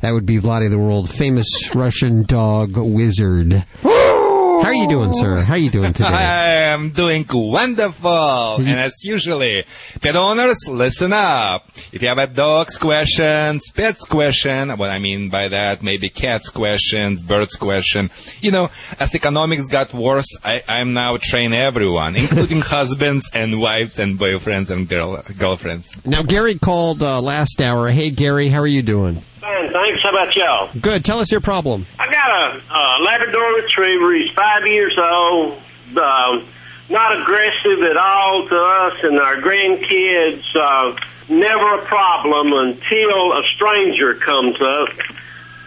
that 0.00 0.12
would 0.12 0.26
be 0.26 0.38
Vladae 0.38 0.70
the 0.70 0.78
world 0.78 1.10
famous 1.10 1.74
Russian 1.74 2.22
dog 2.22 2.76
wizard. 2.76 3.64
How 4.62 4.68
are 4.68 4.74
you 4.74 4.88
doing, 4.88 5.12
sir? 5.12 5.40
How 5.40 5.54
are 5.54 5.58
you 5.58 5.70
doing 5.70 5.92
today? 5.92 6.08
I 6.08 6.52
am 6.70 6.90
doing 6.90 7.26
wonderful. 7.28 8.56
and 8.58 8.78
as 8.78 9.04
usually, 9.04 9.64
pet 10.00 10.14
owners, 10.14 10.68
listen 10.68 11.12
up. 11.12 11.66
If 11.90 12.00
you 12.00 12.06
have 12.06 12.18
a 12.18 12.28
dog's 12.28 12.78
questions, 12.78 13.68
pet's 13.72 14.04
question, 14.04 14.70
what 14.78 14.88
I 14.88 15.00
mean 15.00 15.30
by 15.30 15.48
that, 15.48 15.82
maybe 15.82 16.08
cat's 16.08 16.48
questions, 16.48 17.22
bird's 17.22 17.56
question. 17.56 18.10
You 18.40 18.52
know, 18.52 18.70
as 19.00 19.16
economics 19.16 19.66
got 19.66 19.92
worse, 19.92 20.28
I, 20.44 20.62
I'm 20.68 20.92
now 20.92 21.16
train 21.16 21.52
everyone, 21.52 22.14
including 22.14 22.60
husbands 22.76 23.28
and 23.34 23.60
wives 23.60 23.98
and 23.98 24.16
boyfriends 24.16 24.70
and 24.70 24.88
girl, 24.88 25.20
girlfriends. 25.38 26.06
Now, 26.06 26.22
Gary 26.22 26.56
called 26.56 27.02
uh, 27.02 27.20
last 27.20 27.60
hour. 27.60 27.90
Hey, 27.90 28.10
Gary, 28.10 28.48
how 28.48 28.60
are 28.60 28.68
you 28.68 28.82
doing? 28.82 29.22
Fine, 29.42 29.70
thanks. 29.70 30.00
How 30.02 30.10
about 30.10 30.36
y'all? 30.36 30.70
Good. 30.80 31.04
Tell 31.04 31.18
us 31.18 31.32
your 31.32 31.40
problem. 31.40 31.84
I 31.98 32.08
got 32.12 32.30
a, 32.30 32.62
uh 32.70 32.98
Labrador 33.04 33.54
Retriever. 33.56 34.14
He's 34.14 34.30
five 34.34 34.64
years 34.68 34.96
old. 34.96 35.58
Uh, 35.96 36.44
not 36.88 37.20
aggressive 37.20 37.82
at 37.82 37.96
all 37.96 38.46
to 38.48 38.56
us 38.56 38.94
and 39.02 39.18
our 39.18 39.36
grandkids. 39.36 40.44
Uh, 40.54 40.96
never 41.28 41.74
a 41.80 41.84
problem 41.86 42.52
until 42.52 43.32
a 43.32 43.42
stranger 43.56 44.14
comes 44.14 44.60
up, 44.60 44.88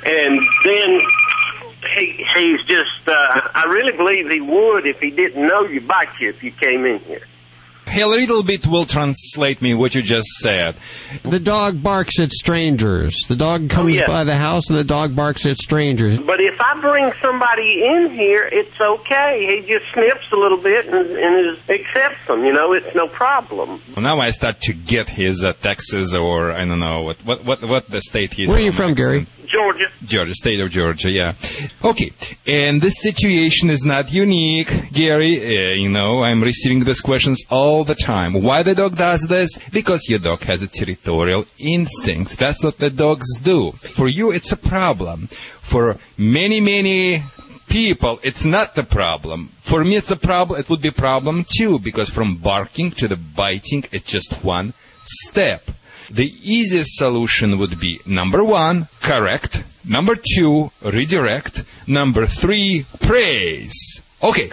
and 0.06 0.40
then 0.64 1.02
he, 1.96 2.26
he's 2.34 2.62
just. 2.64 3.08
Uh, 3.08 3.42
I 3.54 3.66
really 3.68 3.92
believe 3.92 4.30
he 4.30 4.40
would 4.40 4.88
if 4.88 5.00
he 5.02 5.12
didn't 5.12 5.46
know 5.46 5.66
you, 5.66 5.82
bite 5.82 6.18
you 6.22 6.30
if 6.30 6.42
you 6.44 6.52
came 6.52 6.86
in 6.86 7.00
here. 7.00 7.28
Hey, 7.96 8.02
a 8.02 8.08
little 8.08 8.44
bit 8.44 8.68
will 8.68 8.84
translate 8.84 9.62
me 9.62 9.74
what 9.74 9.96
you 9.96 10.02
just 10.02 10.28
said. 10.42 10.76
The 11.24 11.40
dog 11.40 11.82
barks 11.82 12.20
at 12.20 12.30
strangers. 12.30 13.16
The 13.30 13.38
dog 13.38 13.70
comes 13.70 13.96
yeah. 13.96 14.06
by 14.06 14.26
the 14.26 14.36
house 14.36 14.70
and 14.70 14.78
the 14.78 14.84
dog 14.84 15.16
barks 15.16 15.46
at 15.46 15.56
strangers. 15.56 16.20
But 16.20 16.42
if 16.42 16.60
I 16.60 16.78
bring 16.82 17.14
somebody 17.22 17.86
in 17.86 18.10
here, 18.12 18.50
it's 18.52 18.78
okay. 18.82 19.62
He 19.62 19.66
just 19.66 19.86
sniffs 19.94 20.30
a 20.34 20.36
little 20.36 20.58
bit 20.58 20.88
and, 20.88 21.10
and 21.10 21.58
is, 21.58 21.70
accepts 21.70 22.28
them. 22.28 22.44
You 22.44 22.52
know, 22.52 22.74
it's 22.74 22.94
no 22.94 23.08
problem. 23.08 23.82
Now 23.96 24.20
I 24.20 24.32
start 24.32 24.60
to 24.64 24.74
get 24.74 25.08
his 25.08 25.42
uh, 25.42 25.54
Texas 25.54 26.14
or 26.14 26.52
I 26.52 26.66
don't 26.66 26.80
know 26.80 27.04
what 27.04 27.16
what 27.20 27.46
what, 27.46 27.64
what 27.64 27.88
the 27.88 28.02
state 28.02 28.34
he's. 28.34 28.50
Where 28.50 28.58
are 28.58 28.60
you 28.60 28.74
from, 28.74 28.88
from, 28.88 28.96
Gary? 28.96 29.28
Georgia. 29.56 29.88
Georgia, 30.04 30.34
state 30.34 30.60
of 30.60 30.70
Georgia, 30.70 31.10
yeah. 31.10 31.34
Okay, 31.82 32.12
and 32.46 32.82
this 32.82 33.02
situation 33.02 33.70
is 33.70 33.86
not 33.86 34.12
unique, 34.12 34.92
Gary. 34.92 35.36
Uh, 35.40 35.74
you 35.84 35.88
know, 35.88 36.24
I'm 36.24 36.44
receiving 36.44 36.84
these 36.84 37.00
questions 37.00 37.42
all 37.50 37.86
the 37.86 37.96
time. 37.96 38.34
Why 38.48 38.64
the 38.64 38.76
dog 38.76 38.98
does 38.98 39.22
this? 39.36 39.58
Because 39.72 40.10
your 40.10 40.20
dog 40.20 40.42
has 40.42 40.62
a 40.62 40.68
territorial 40.68 41.46
instinct. 41.58 42.38
That's 42.38 42.64
what 42.66 42.80
the 42.80 42.90
dogs 42.90 43.28
do. 43.40 43.72
For 43.98 44.08
you, 44.10 44.32
it's 44.32 44.52
a 44.52 44.58
problem. 44.58 45.28
For 45.62 45.98
many, 46.18 46.60
many 46.60 47.24
people, 47.70 48.20
it's 48.24 48.44
not 48.44 48.76
the 48.76 48.84
problem. 48.84 49.52
For 49.62 49.86
me, 49.86 49.96
it's 49.96 50.12
a 50.12 50.18
problem. 50.18 50.60
It 50.60 50.70
would 50.70 50.82
be 50.82 50.90
a 50.90 51.04
problem 51.08 51.46
too, 51.58 51.80
because 51.80 52.10
from 52.10 52.36
barking 52.36 52.92
to 53.00 53.08
the 53.08 53.16
biting, 53.16 53.86
it's 53.94 54.12
just 54.12 54.44
one 54.44 54.74
step. 55.06 55.72
The 56.10 56.34
easiest 56.44 56.96
solution 56.96 57.58
would 57.58 57.80
be 57.80 58.00
number 58.06 58.44
one, 58.44 58.88
correct. 59.02 59.64
Number 59.88 60.16
two, 60.16 60.72
redirect. 60.84 61.64
Number 61.88 62.26
three, 62.26 62.86
praise. 63.02 64.02
Okay. 64.24 64.50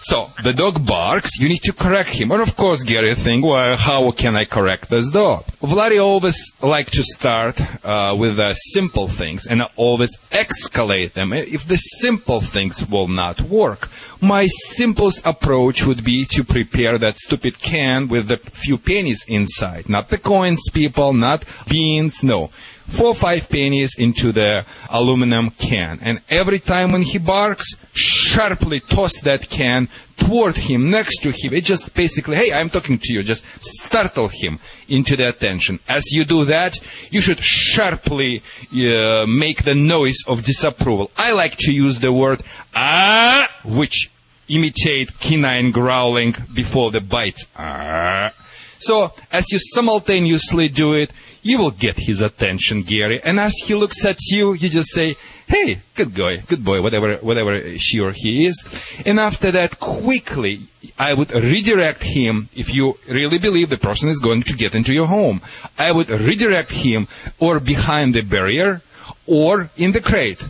So 0.00 0.30
the 0.42 0.52
dog 0.52 0.86
barks. 0.86 1.38
You 1.38 1.48
need 1.48 1.62
to 1.62 1.72
correct 1.72 2.10
him. 2.10 2.30
And 2.30 2.40
of 2.40 2.56
course, 2.56 2.82
Gary 2.82 3.14
think, 3.14 3.44
well, 3.44 3.76
how 3.76 4.10
can 4.12 4.36
I 4.36 4.44
correct 4.44 4.88
this 4.88 5.10
dog? 5.10 5.44
Vladae 5.62 6.02
always 6.02 6.52
like 6.62 6.90
to 6.90 7.02
start 7.02 7.60
uh, 7.84 8.14
with 8.16 8.36
the 8.36 8.54
simple 8.54 9.08
things 9.08 9.46
and 9.46 9.64
always 9.76 10.16
escalate 10.30 11.14
them. 11.14 11.32
If 11.32 11.66
the 11.66 11.76
simple 11.76 12.40
things 12.40 12.86
will 12.86 13.08
not 13.08 13.40
work, 13.40 13.88
my 14.20 14.46
simplest 14.46 15.26
approach 15.26 15.84
would 15.84 16.04
be 16.04 16.24
to 16.26 16.44
prepare 16.44 16.98
that 16.98 17.18
stupid 17.18 17.58
can 17.58 18.08
with 18.08 18.28
the 18.28 18.36
few 18.36 18.78
pennies 18.78 19.24
inside. 19.26 19.88
Not 19.88 20.10
the 20.10 20.18
coins, 20.18 20.62
people, 20.72 21.12
not 21.14 21.44
beans, 21.66 22.22
no 22.22 22.50
four 22.86 23.08
or 23.08 23.14
five 23.14 23.48
pennies 23.48 23.96
into 23.98 24.32
the 24.32 24.64
aluminum 24.90 25.50
can. 25.50 25.98
And 26.02 26.20
every 26.28 26.58
time 26.58 26.92
when 26.92 27.02
he 27.02 27.18
barks, 27.18 27.74
sharply 27.96 28.80
toss 28.80 29.20
that 29.20 29.48
can 29.48 29.88
toward 30.16 30.56
him, 30.56 30.90
next 30.90 31.18
to 31.22 31.30
him. 31.30 31.52
It 31.52 31.64
just 31.64 31.94
basically, 31.94 32.36
hey, 32.36 32.52
I'm 32.52 32.70
talking 32.70 32.98
to 32.98 33.12
you. 33.12 33.22
Just 33.22 33.44
startle 33.60 34.28
him 34.28 34.58
into 34.88 35.16
the 35.16 35.28
attention. 35.28 35.78
As 35.88 36.04
you 36.12 36.24
do 36.24 36.44
that, 36.44 36.78
you 37.10 37.20
should 37.20 37.40
sharply 37.40 38.42
uh, 38.72 39.26
make 39.26 39.64
the 39.64 39.74
noise 39.74 40.22
of 40.26 40.44
disapproval. 40.44 41.10
I 41.16 41.32
like 41.32 41.56
to 41.58 41.72
use 41.72 41.98
the 41.98 42.12
word 42.12 42.42
ah, 42.74 43.48
which 43.64 44.10
imitate 44.48 45.18
canine 45.18 45.72
growling 45.72 46.36
before 46.52 46.90
the 46.90 47.00
bites. 47.00 47.46
Ah. 47.56 48.32
So 48.78 49.12
as 49.32 49.50
you 49.50 49.58
simultaneously 49.58 50.68
do 50.68 50.92
it, 50.92 51.10
you 51.42 51.58
will 51.58 51.70
get 51.70 51.96
his 51.96 52.20
attention, 52.20 52.82
Gary. 52.82 53.22
And 53.22 53.38
as 53.38 53.54
he 53.64 53.74
looks 53.74 54.04
at 54.04 54.18
you, 54.30 54.52
you 54.54 54.68
just 54.68 54.90
say, 54.90 55.16
hey, 55.48 55.80
good 55.94 56.14
boy, 56.14 56.42
good 56.48 56.64
boy, 56.64 56.82
whatever, 56.82 57.16
whatever 57.16 57.78
she 57.78 58.00
or 58.00 58.12
he 58.12 58.46
is. 58.46 58.64
And 59.04 59.18
after 59.20 59.50
that, 59.52 59.78
quickly, 59.78 60.62
I 60.98 61.14
would 61.14 61.32
redirect 61.32 62.02
him, 62.02 62.48
if 62.54 62.74
you 62.74 62.98
really 63.08 63.38
believe 63.38 63.70
the 63.70 63.78
person 63.78 64.08
is 64.08 64.18
going 64.18 64.42
to 64.44 64.54
get 64.54 64.74
into 64.74 64.92
your 64.92 65.06
home, 65.06 65.40
I 65.78 65.92
would 65.92 66.10
redirect 66.10 66.72
him 66.72 67.08
or 67.38 67.60
behind 67.60 68.14
the 68.14 68.22
barrier 68.22 68.82
or 69.26 69.70
in 69.76 69.92
the 69.92 70.00
crate. 70.00 70.42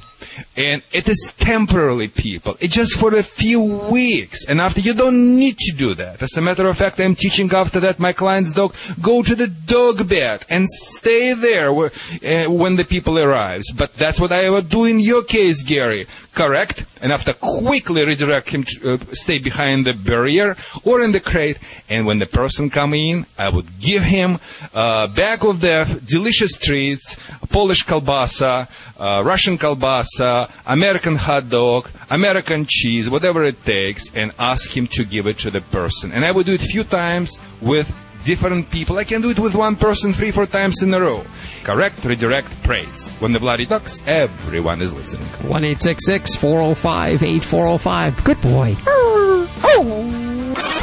And 0.56 0.82
it 0.92 1.08
is 1.08 1.32
temporarily, 1.38 2.08
people. 2.08 2.56
It's 2.60 2.74
just 2.74 2.98
for 2.98 3.14
a 3.14 3.22
few 3.22 3.62
weeks. 3.62 4.44
And 4.46 4.60
after, 4.60 4.80
you 4.80 4.94
don't 4.94 5.36
need 5.36 5.58
to 5.58 5.72
do 5.72 5.94
that. 5.94 6.22
As 6.22 6.36
a 6.36 6.40
matter 6.40 6.66
of 6.66 6.76
fact, 6.76 7.00
I'm 7.00 7.14
teaching 7.14 7.52
after 7.52 7.80
that 7.80 7.98
my 7.98 8.12
client's 8.12 8.52
dog, 8.52 8.74
go 9.00 9.22
to 9.22 9.34
the 9.34 9.48
dog 9.48 10.08
bed 10.08 10.44
and 10.48 10.66
stay 10.68 11.34
there 11.34 11.72
where, 11.72 11.92
uh, 12.24 12.50
when 12.50 12.76
the 12.76 12.84
people 12.84 13.18
arrives. 13.18 13.70
But 13.72 13.94
that's 13.94 14.20
what 14.20 14.32
I 14.32 14.50
would 14.50 14.68
do 14.68 14.84
in 14.84 15.00
your 15.00 15.22
case, 15.24 15.62
Gary 15.62 16.06
correct, 16.36 16.84
and 17.00 17.10
after 17.12 17.32
quickly 17.32 18.04
redirect 18.04 18.50
him 18.50 18.62
to 18.62 18.94
uh, 18.94 18.98
stay 19.12 19.38
behind 19.38 19.86
the 19.86 19.94
barrier 19.94 20.54
or 20.84 21.02
in 21.02 21.10
the 21.12 21.18
crate. 21.18 21.58
And 21.88 22.06
when 22.06 22.18
the 22.18 22.26
person 22.26 22.70
come 22.70 22.94
in, 22.94 23.26
I 23.38 23.48
would 23.48 23.80
give 23.80 24.02
him 24.02 24.38
a 24.74 25.08
bag 25.08 25.44
of 25.44 25.60
the 25.60 26.00
delicious 26.04 26.58
treats, 26.58 27.16
Polish 27.48 27.84
kalbasa, 27.84 28.68
uh, 28.98 29.22
Russian 29.24 29.56
kalbasa, 29.56 30.15
Uh, 30.20 30.48
American 30.66 31.16
hot 31.16 31.48
dog, 31.48 31.90
American 32.10 32.66
cheese, 32.68 33.08
whatever 33.08 33.44
it 33.44 33.64
takes, 33.64 34.14
and 34.14 34.32
ask 34.38 34.76
him 34.76 34.86
to 34.88 35.04
give 35.04 35.26
it 35.26 35.38
to 35.38 35.50
the 35.50 35.60
person. 35.60 36.12
And 36.12 36.24
I 36.24 36.30
would 36.32 36.46
do 36.46 36.54
it 36.54 36.62
a 36.62 36.66
few 36.66 36.84
times 36.84 37.38
with 37.60 37.92
different 38.24 38.70
people. 38.70 38.98
I 38.98 39.04
can 39.04 39.20
do 39.20 39.30
it 39.30 39.38
with 39.38 39.54
one 39.54 39.76
person 39.76 40.12
three, 40.12 40.30
four 40.30 40.46
times 40.46 40.82
in 40.82 40.92
a 40.92 41.00
row. 41.00 41.24
Correct, 41.64 42.04
redirect, 42.04 42.48
praise. 42.62 43.12
When 43.20 43.32
the 43.32 43.40
bloody 43.40 43.66
ducks, 43.66 44.02
everyone 44.06 44.82
is 44.82 44.92
listening. 44.92 45.26
1 45.48 45.64
405 45.64 47.22
8405. 47.22 48.24
Good 48.24 48.40
boy. 48.40 48.76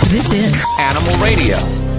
This 0.09 0.31
is 0.31 0.65
Animal 0.77 1.17
Radio. 1.23 1.92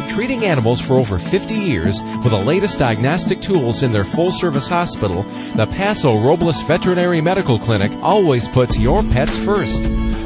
Treating 0.09 0.45
animals 0.45 0.81
for 0.81 0.95
over 0.95 1.17
50 1.17 1.53
years 1.53 2.01
with 2.23 2.31
the 2.31 2.37
latest 2.37 2.79
diagnostic 2.79 3.41
tools 3.41 3.83
in 3.83 3.91
their 3.91 4.03
full 4.03 4.31
service 4.31 4.67
hospital, 4.67 5.23
the 5.55 5.67
Paso 5.67 6.19
Robles 6.19 6.61
Veterinary 6.63 7.21
Medical 7.21 7.59
Clinic 7.59 7.91
always 8.01 8.49
puts 8.49 8.77
your 8.77 9.03
pets 9.03 9.37
first. 9.37 9.81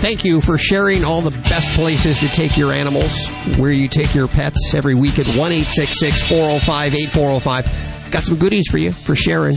Thank 0.00 0.24
you 0.24 0.40
for 0.40 0.56
sharing 0.56 1.04
all 1.04 1.20
the 1.20 1.30
best 1.30 1.68
places 1.76 2.18
to 2.20 2.28
take 2.28 2.56
your 2.56 2.72
animals, 2.72 3.28
where 3.58 3.70
you 3.70 3.86
take 3.86 4.14
your 4.14 4.28
pets 4.28 4.72
every 4.72 4.94
week 4.94 5.18
at 5.18 5.26
1 5.26 5.36
405 5.36 6.94
8405. 6.94 8.10
Got 8.10 8.22
some 8.22 8.38
goodies 8.38 8.66
for 8.70 8.78
you 8.78 8.92
for 8.92 9.14
sharing. 9.14 9.56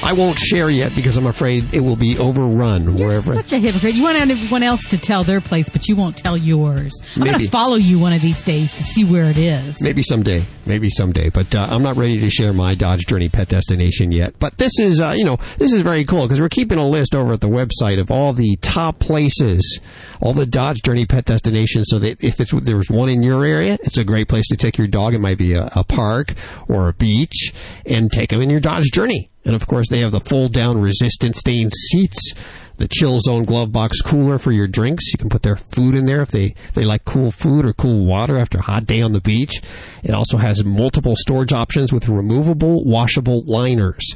I 0.00 0.12
won't 0.12 0.38
share 0.38 0.70
yet 0.70 0.94
because 0.94 1.16
I'm 1.16 1.26
afraid 1.26 1.74
it 1.74 1.80
will 1.80 1.96
be 1.96 2.16
overrun 2.18 2.94
wherever. 2.96 3.34
Such 3.34 3.52
a 3.52 3.58
hypocrite. 3.58 3.94
You 3.94 4.04
want 4.04 4.16
everyone 4.16 4.62
else 4.62 4.84
to 4.86 4.96
tell 4.98 5.24
their 5.24 5.40
place, 5.40 5.68
but 5.68 5.88
you 5.88 5.96
won't 5.96 6.16
tell 6.16 6.36
yours. 6.36 6.94
I'm 7.16 7.24
going 7.24 7.38
to 7.38 7.48
follow 7.48 7.76
you 7.76 7.98
one 7.98 8.12
of 8.12 8.22
these 8.22 8.42
days 8.42 8.72
to 8.74 8.82
see 8.84 9.04
where 9.04 9.24
it 9.24 9.36
is. 9.38 9.82
Maybe 9.82 10.02
someday, 10.02 10.44
maybe 10.66 10.88
someday, 10.88 11.30
but 11.30 11.54
uh, 11.54 11.66
I'm 11.68 11.82
not 11.82 11.96
ready 11.96 12.20
to 12.20 12.30
share 12.30 12.52
my 12.52 12.74
Dodge 12.76 13.06
Journey 13.06 13.28
pet 13.28 13.48
destination 13.48 14.12
yet. 14.12 14.38
But 14.38 14.56
this 14.56 14.78
is, 14.78 15.00
uh, 15.00 15.14
you 15.16 15.24
know, 15.24 15.38
this 15.58 15.72
is 15.72 15.82
very 15.82 16.04
cool 16.04 16.22
because 16.22 16.40
we're 16.40 16.48
keeping 16.48 16.78
a 16.78 16.88
list 16.88 17.14
over 17.14 17.32
at 17.32 17.40
the 17.40 17.48
website 17.48 18.00
of 18.00 18.10
all 18.10 18.32
the 18.32 18.56
top 18.62 19.00
places, 19.00 19.80
all 20.20 20.32
the 20.32 20.46
Dodge 20.46 20.80
Journey 20.84 21.06
pet 21.06 21.24
destinations. 21.24 21.88
So 21.90 21.98
that 21.98 22.22
if 22.22 22.40
it's 22.40 22.52
there's 22.52 22.88
one 22.88 23.08
in 23.08 23.22
your 23.22 23.44
area, 23.44 23.78
it's 23.82 23.98
a 23.98 24.04
great 24.04 24.28
place 24.28 24.46
to 24.48 24.56
take 24.56 24.78
your 24.78 24.86
dog. 24.86 25.12
It 25.14 25.20
might 25.20 25.38
be 25.38 25.54
a, 25.54 25.68
a 25.74 25.82
park 25.82 26.34
or 26.68 26.88
a 26.88 26.92
beach, 26.92 27.52
and 27.84 28.10
take 28.10 28.30
them 28.30 28.40
in 28.40 28.48
your 28.48 28.60
Dodge 28.60 28.90
Journey. 28.92 29.28
And 29.48 29.56
of 29.56 29.66
course, 29.66 29.88
they 29.88 30.00
have 30.00 30.12
the 30.12 30.20
fold 30.20 30.52
down 30.52 30.78
resistant 30.78 31.34
stain 31.34 31.70
seats, 31.70 32.34
the 32.78 32.88
chill 32.88 33.20
zone 33.20 33.44
glove 33.44 33.70
box 33.70 34.00
cooler 34.00 34.38
for 34.38 34.52
your 34.52 34.66
drinks. 34.66 35.12
You 35.12 35.18
can 35.18 35.28
put 35.28 35.42
their 35.42 35.56
food 35.56 35.94
in 35.94 36.06
there 36.06 36.22
if 36.22 36.30
they, 36.30 36.54
they 36.74 36.84
like 36.84 37.04
cool 37.04 37.30
food 37.30 37.66
or 37.66 37.72
cool 37.72 38.06
water 38.06 38.38
after 38.38 38.58
a 38.58 38.62
hot 38.62 38.86
day 38.86 39.02
on 39.02 39.12
the 39.12 39.20
beach. 39.20 39.60
It 40.02 40.12
also 40.12 40.38
has 40.38 40.64
multiple 40.64 41.14
storage 41.16 41.52
options 41.52 41.92
with 41.92 42.08
removable 42.08 42.84
washable 42.84 43.42
liners, 43.42 44.14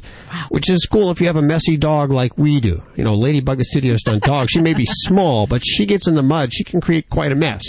which 0.49 0.69
is 0.69 0.87
cool 0.91 1.11
if 1.11 1.19
you 1.19 1.27
have 1.27 1.35
a 1.35 1.41
messy 1.41 1.77
dog 1.77 2.11
like 2.11 2.37
we 2.37 2.59
do. 2.59 2.81
You 2.95 3.03
know, 3.03 3.13
Ladybug 3.13 3.57
the 3.57 3.65
studio 3.65 3.97
stunt 3.97 4.23
dog, 4.23 4.49
she 4.49 4.61
may 4.61 4.73
be 4.73 4.85
small, 4.89 5.45
but 5.45 5.61
she 5.65 5.85
gets 5.85 6.07
in 6.07 6.15
the 6.15 6.23
mud, 6.23 6.53
she 6.53 6.63
can 6.63 6.81
create 6.81 7.09
quite 7.09 7.31
a 7.31 7.35
mess. 7.35 7.63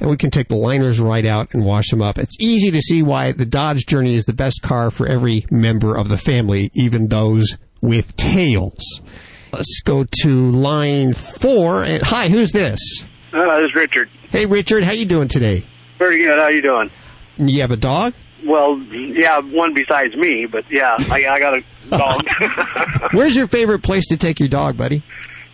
And 0.00 0.10
we 0.10 0.16
can 0.16 0.30
take 0.30 0.48
the 0.48 0.56
liners 0.56 0.98
right 0.98 1.24
out 1.24 1.54
and 1.54 1.64
wash 1.64 1.88
them 1.90 2.02
up. 2.02 2.18
It's 2.18 2.36
easy 2.40 2.72
to 2.72 2.80
see 2.80 3.02
why 3.02 3.30
the 3.30 3.46
Dodge 3.46 3.86
Journey 3.86 4.14
is 4.14 4.24
the 4.24 4.32
best 4.32 4.60
car 4.60 4.90
for 4.90 5.06
every 5.06 5.46
member 5.52 5.96
of 5.96 6.08
the 6.08 6.18
family, 6.18 6.70
even 6.74 7.06
those 7.06 7.56
with 7.80 8.16
tails. 8.16 9.00
Let's 9.54 9.82
go 9.84 10.04
to 10.22 10.50
line 10.50 11.14
four. 11.14 11.84
And 11.84 12.02
hi, 12.02 12.28
who's 12.28 12.50
this? 12.50 12.80
Uh, 13.32 13.60
this 13.60 13.68
is 13.68 13.74
Richard. 13.76 14.10
Hey, 14.30 14.46
Richard, 14.46 14.82
how 14.82 14.90
you 14.90 15.06
doing 15.06 15.28
today? 15.28 15.62
Very 15.96 16.18
good. 16.24 16.40
How 16.40 16.48
you 16.48 16.60
doing? 16.60 16.90
You 17.36 17.60
have 17.60 17.70
a 17.70 17.76
dog? 17.76 18.14
Well, 18.44 18.78
yeah, 18.78 19.38
one 19.38 19.72
besides 19.72 20.16
me, 20.16 20.46
but 20.50 20.64
yeah, 20.70 20.96
I, 21.08 21.26
I 21.26 21.38
got 21.38 21.54
a 21.54 21.62
dog. 21.88 22.26
Where's 23.12 23.36
your 23.36 23.46
favorite 23.46 23.84
place 23.84 24.08
to 24.08 24.16
take 24.16 24.40
your 24.40 24.48
dog, 24.48 24.76
buddy? 24.76 25.04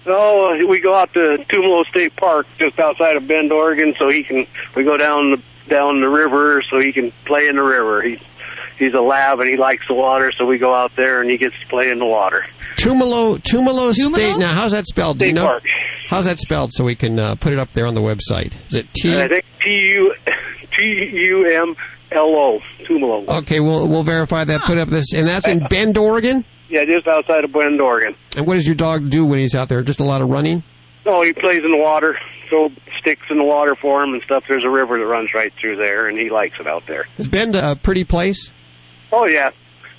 oh, 0.07 0.67
we 0.67 0.81
go 0.81 0.95
out 0.95 1.13
to 1.13 1.45
Tumalo 1.51 1.85
State 1.87 2.17
Park, 2.17 2.47
just 2.59 2.79
outside 2.79 3.17
of 3.17 3.29
Bend, 3.29 3.53
Oregon, 3.53 3.95
so 3.99 4.09
he 4.09 4.23
can. 4.23 4.47
We 4.75 4.83
go 4.83 4.97
down 4.97 5.33
the 5.33 5.43
down 5.69 6.01
the 6.01 6.09
river, 6.09 6.63
so 6.71 6.81
he 6.81 6.93
can 6.93 7.13
play 7.27 7.49
in 7.49 7.57
the 7.57 7.63
river. 7.63 8.01
He 8.03 8.21
he's 8.81 8.95
a 8.95 9.01
lab 9.01 9.39
and 9.39 9.49
he 9.49 9.57
likes 9.57 9.87
the 9.87 9.95
water, 9.95 10.33
so 10.37 10.45
we 10.45 10.59
go 10.59 10.75
out 10.75 10.91
there 10.97 11.21
and 11.21 11.31
he 11.31 11.37
gets 11.39 11.55
to 11.61 11.67
play 11.69 11.91
in 11.91 12.01
the 12.01 12.07
water. 12.07 12.45
Tumalo, 12.77 13.39
Tumalo 13.39 13.93
State. 13.93 14.39
Now, 14.39 14.53
how's 14.53 14.73
that 14.73 14.87
spelled? 14.87 15.19
Do 15.19 15.27
you 15.27 15.29
State 15.29 15.35
know? 15.35 15.47
Park. 15.47 15.63
How's 16.09 16.25
that 16.25 16.39
spelled 16.39 16.73
so 16.73 16.83
we 16.85 16.97
can 16.97 17.19
uh, 17.21 17.37
put 17.37 17.53
it 17.53 17.59
up 17.61 17.73
there 17.73 17.87
on 17.87 17.95
the 17.95 18.01
website? 18.01 18.53
Is 18.67 18.75
it 18.75 18.93
T? 18.95 19.13
And 19.13 19.23
I 19.23 19.29
think 19.29 19.45
T 19.65 19.71
U 19.71 20.15
T 20.77 20.85
U 20.85 21.47
M 21.47 21.77
L 22.11 22.35
O 22.35 22.61
Tumalo. 22.85 23.29
Okay, 23.43 23.61
we'll 23.61 23.87
we'll 23.89 24.03
verify 24.03 24.43
that. 24.45 24.63
Put 24.63 24.79
up 24.79 24.89
this, 24.89 25.13
and 25.15 25.29
that's 25.29 25.47
in 25.47 25.61
Bend, 25.69 25.97
Oregon. 25.97 26.45
Yeah, 26.69 26.85
just 26.85 27.07
outside 27.07 27.45
of 27.45 27.53
Bend, 27.53 27.81
Oregon. 27.81 28.17
And 28.37 28.47
what 28.47 28.55
does 28.55 28.67
your 28.67 28.77
dog 28.77 29.09
do 29.11 29.25
when 29.25 29.39
he's 29.39 29.55
out 29.55 29.69
there? 29.69 29.83
Just 29.83 30.01
a 30.01 30.05
lot 30.05 30.21
of 30.23 30.29
running. 30.29 30.63
Oh, 31.07 31.23
he 31.23 31.33
plays 31.33 31.61
in 31.65 31.71
the 31.71 31.79
water. 31.79 32.19
Throw 32.49 32.69
sticks 33.01 33.23
in 33.31 33.39
the 33.39 33.45
water 33.45 33.77
for 33.81 34.03
him 34.03 34.13
and 34.13 34.23
stuff. 34.23 34.45
There's 34.49 34.65
a 34.65 34.71
river 34.71 34.99
that 34.99 35.07
runs 35.07 35.31
right 35.35 35.53
through 35.61 35.77
there, 35.77 36.09
and 36.09 36.19
he 36.19 36.31
likes 36.31 36.57
it 36.59 36.67
out 36.67 36.83
there. 36.87 37.07
Is 37.19 37.29
Bend 37.29 37.55
a 37.55 37.77
pretty 37.77 38.05
place? 38.05 38.53
Oh 39.13 39.27
yeah. 39.27 39.51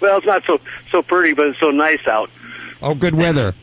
Well, 0.02 0.18
it's 0.18 0.26
not 0.26 0.44
so 0.46 0.60
so 0.92 1.02
pretty, 1.02 1.34
but 1.34 1.48
it's 1.48 1.60
so 1.60 1.70
nice 1.70 2.06
out. 2.08 2.30
Oh, 2.82 2.96
good 2.96 3.16
weather. 3.16 3.54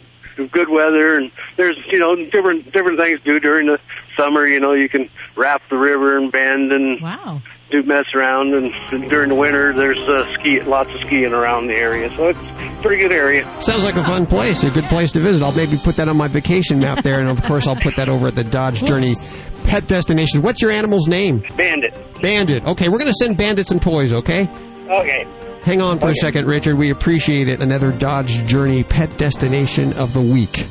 Good 0.52 0.68
weather, 0.68 1.16
and 1.16 1.32
there's 1.56 1.76
you 1.90 1.98
know 1.98 2.14
different 2.14 2.72
different 2.72 3.00
things 3.00 3.18
to 3.20 3.24
do 3.24 3.40
during 3.40 3.66
the 3.66 3.80
summer. 4.16 4.46
You 4.46 4.60
know, 4.60 4.72
you 4.72 4.88
can 4.88 5.10
raft 5.36 5.64
the 5.68 5.76
river 5.76 6.16
and 6.16 6.30
bend 6.30 6.70
and 6.70 7.00
wow. 7.00 7.42
do 7.70 7.82
mess 7.82 8.04
around, 8.14 8.54
and, 8.54 8.72
and 8.92 9.08
during 9.08 9.30
the 9.30 9.34
winter 9.34 9.72
there's 9.72 9.98
uh, 9.98 10.32
ski 10.34 10.60
lots 10.60 10.90
of 10.94 11.00
skiing 11.00 11.32
around 11.32 11.66
the 11.66 11.74
area. 11.74 12.08
So 12.16 12.28
it's 12.28 12.38
a 12.38 12.78
pretty 12.82 13.02
good 13.02 13.10
area. 13.10 13.44
Sounds 13.60 13.82
like 13.82 13.96
a 13.96 14.04
fun 14.04 14.26
place, 14.26 14.62
a 14.62 14.70
good 14.70 14.84
place 14.84 15.10
to 15.12 15.20
visit. 15.20 15.42
I'll 15.42 15.50
maybe 15.50 15.76
put 15.76 15.96
that 15.96 16.08
on 16.08 16.16
my 16.16 16.28
vacation 16.28 16.78
map 16.78 17.02
there, 17.02 17.18
and 17.18 17.28
of 17.28 17.42
course 17.42 17.66
I'll 17.66 17.74
put 17.74 17.96
that 17.96 18.08
over 18.08 18.28
at 18.28 18.36
the 18.36 18.44
Dodge 18.44 18.84
Journey 18.84 19.16
Pet 19.64 19.88
Destination. 19.88 20.42
What's 20.42 20.62
your 20.62 20.70
animal's 20.70 21.08
name? 21.08 21.42
Bandit. 21.56 21.94
Bandit. 22.22 22.64
Okay, 22.64 22.88
we're 22.88 22.98
going 22.98 23.10
to 23.10 23.18
send 23.18 23.36
Bandit 23.36 23.66
some 23.66 23.80
toys. 23.80 24.12
Okay. 24.12 24.48
Okay. 24.88 25.26
Hang 25.62 25.82
on 25.82 25.98
for 25.98 26.08
a 26.08 26.14
second, 26.14 26.46
Richard. 26.46 26.76
We 26.76 26.90
appreciate 26.90 27.48
it. 27.48 27.60
Another 27.60 27.92
Dodge 27.92 28.44
Journey 28.46 28.84
Pet 28.84 29.16
Destination 29.18 29.92
of 29.94 30.14
the 30.14 30.22
week. 30.22 30.68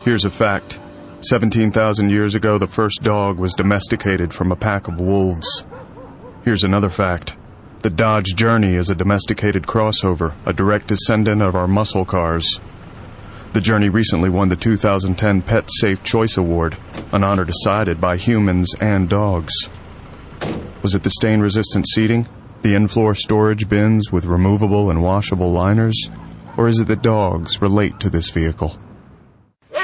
Here's 0.00 0.24
a 0.24 0.30
fact 0.30 0.78
17,000 1.22 2.10
years 2.10 2.34
ago, 2.34 2.56
the 2.56 2.66
first 2.66 3.02
dog 3.02 3.38
was 3.38 3.52
domesticated 3.54 4.32
from 4.32 4.52
a 4.52 4.56
pack 4.56 4.88
of 4.88 5.00
wolves. 5.00 5.66
Here's 6.44 6.64
another 6.64 6.88
fact 6.88 7.36
the 7.82 7.90
Dodge 7.90 8.34
Journey 8.36 8.74
is 8.74 8.88
a 8.88 8.94
domesticated 8.94 9.64
crossover, 9.64 10.34
a 10.46 10.52
direct 10.52 10.86
descendant 10.86 11.42
of 11.42 11.56
our 11.56 11.66
muscle 11.66 12.04
cars. 12.04 12.60
The 13.52 13.60
Journey 13.60 13.88
recently 13.88 14.28
won 14.28 14.48
the 14.48 14.56
2010 14.56 15.42
Pet 15.42 15.68
Safe 15.80 16.02
Choice 16.04 16.36
Award, 16.36 16.76
an 17.10 17.24
honor 17.24 17.44
decided 17.44 18.00
by 18.00 18.16
humans 18.16 18.74
and 18.80 19.08
dogs. 19.08 19.52
Was 20.82 20.94
it 20.94 21.02
the 21.02 21.10
stain 21.10 21.40
resistant 21.40 21.86
seating, 21.88 22.26
the 22.62 22.74
in 22.74 22.88
floor 22.88 23.14
storage 23.14 23.68
bins 23.68 24.12
with 24.12 24.24
removable 24.24 24.90
and 24.90 25.02
washable 25.02 25.52
liners, 25.52 26.10
or 26.56 26.68
is 26.68 26.78
it 26.80 26.86
that 26.88 27.02
dogs 27.02 27.62
relate 27.62 27.98
to 28.00 28.10
this 28.10 28.30
vehicle? 28.30 28.76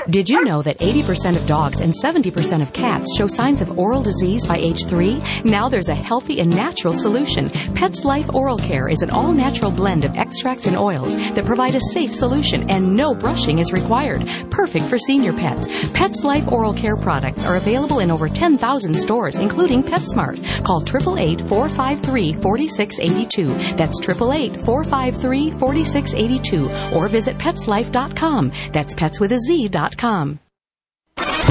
Did 0.08 0.28
you 0.28 0.44
know 0.44 0.62
that 0.62 0.78
80% 0.78 1.34
of 1.34 1.44
dogs 1.46 1.80
and 1.80 1.92
70% 1.92 2.62
of 2.62 2.72
cats 2.72 3.12
show 3.18 3.26
signs 3.26 3.60
of 3.60 3.76
oral 3.76 4.02
disease 4.02 4.46
by 4.46 4.56
age 4.56 4.86
three? 4.86 5.20
Now 5.44 5.68
there's 5.68 5.88
a 5.88 5.96
healthy 5.96 6.38
and 6.38 6.48
natural 6.48 6.94
solution. 6.94 7.48
PetzLife 7.74 8.32
Oral 8.32 8.58
Care 8.58 8.88
is 8.88 9.02
an 9.02 9.10
all 9.10 9.32
natural 9.32 9.72
blend 9.72 10.04
of 10.04 10.16
extracts 10.16 10.66
and 10.66 10.76
oils 10.76 11.16
that 11.34 11.44
provide 11.44 11.74
a 11.74 11.80
safe 11.92 12.14
solution 12.14 12.70
and 12.70 12.96
no 12.96 13.16
brushing 13.16 13.58
is 13.58 13.72
required. 13.72 14.30
Perfect 14.48 14.84
for 14.84 14.96
senior 14.96 15.32
pets. 15.32 15.66
PetzLife 15.88 16.52
Oral 16.52 16.72
Care 16.72 16.96
products 16.96 17.44
are 17.44 17.56
available 17.56 17.98
in 17.98 18.12
over 18.12 18.28
10,000 18.28 18.94
stores, 18.94 19.34
including 19.34 19.82
PetSmart. 19.82 20.36
Call 20.64 20.82
888-453-4682. 20.82 23.76
That's 23.76 24.00
888-453-4682 24.06 26.92
or 26.92 27.08
visit 27.08 27.36
petzlife.com. 27.38 28.52
That's 28.72 28.94
pets 28.94 29.18
with 29.18 29.32
a 29.32 29.40
Z 29.40 29.56
dot 29.96 30.00
com. 30.00 30.40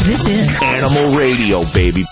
This 0.06 0.28
is 0.28 0.62
Animal 0.62 1.18
Radio, 1.18 1.64
baby. 1.74 2.06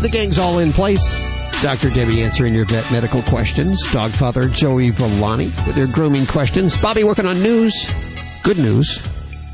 The 0.00 0.08
gang's 0.08 0.38
all 0.38 0.60
in 0.60 0.72
place. 0.72 1.12
Dr. 1.60 1.90
Debbie 1.90 2.22
answering 2.22 2.54
your 2.54 2.64
vet 2.66 2.90
medical 2.92 3.20
questions. 3.22 3.82
Dogfather 3.88 4.52
Joey 4.52 4.90
Villani 4.90 5.46
with 5.66 5.74
their 5.74 5.88
grooming 5.88 6.24
questions. 6.26 6.76
Bobby 6.80 7.02
working 7.02 7.26
on 7.26 7.42
news. 7.42 7.92
Good 8.44 8.58
news. 8.58 9.00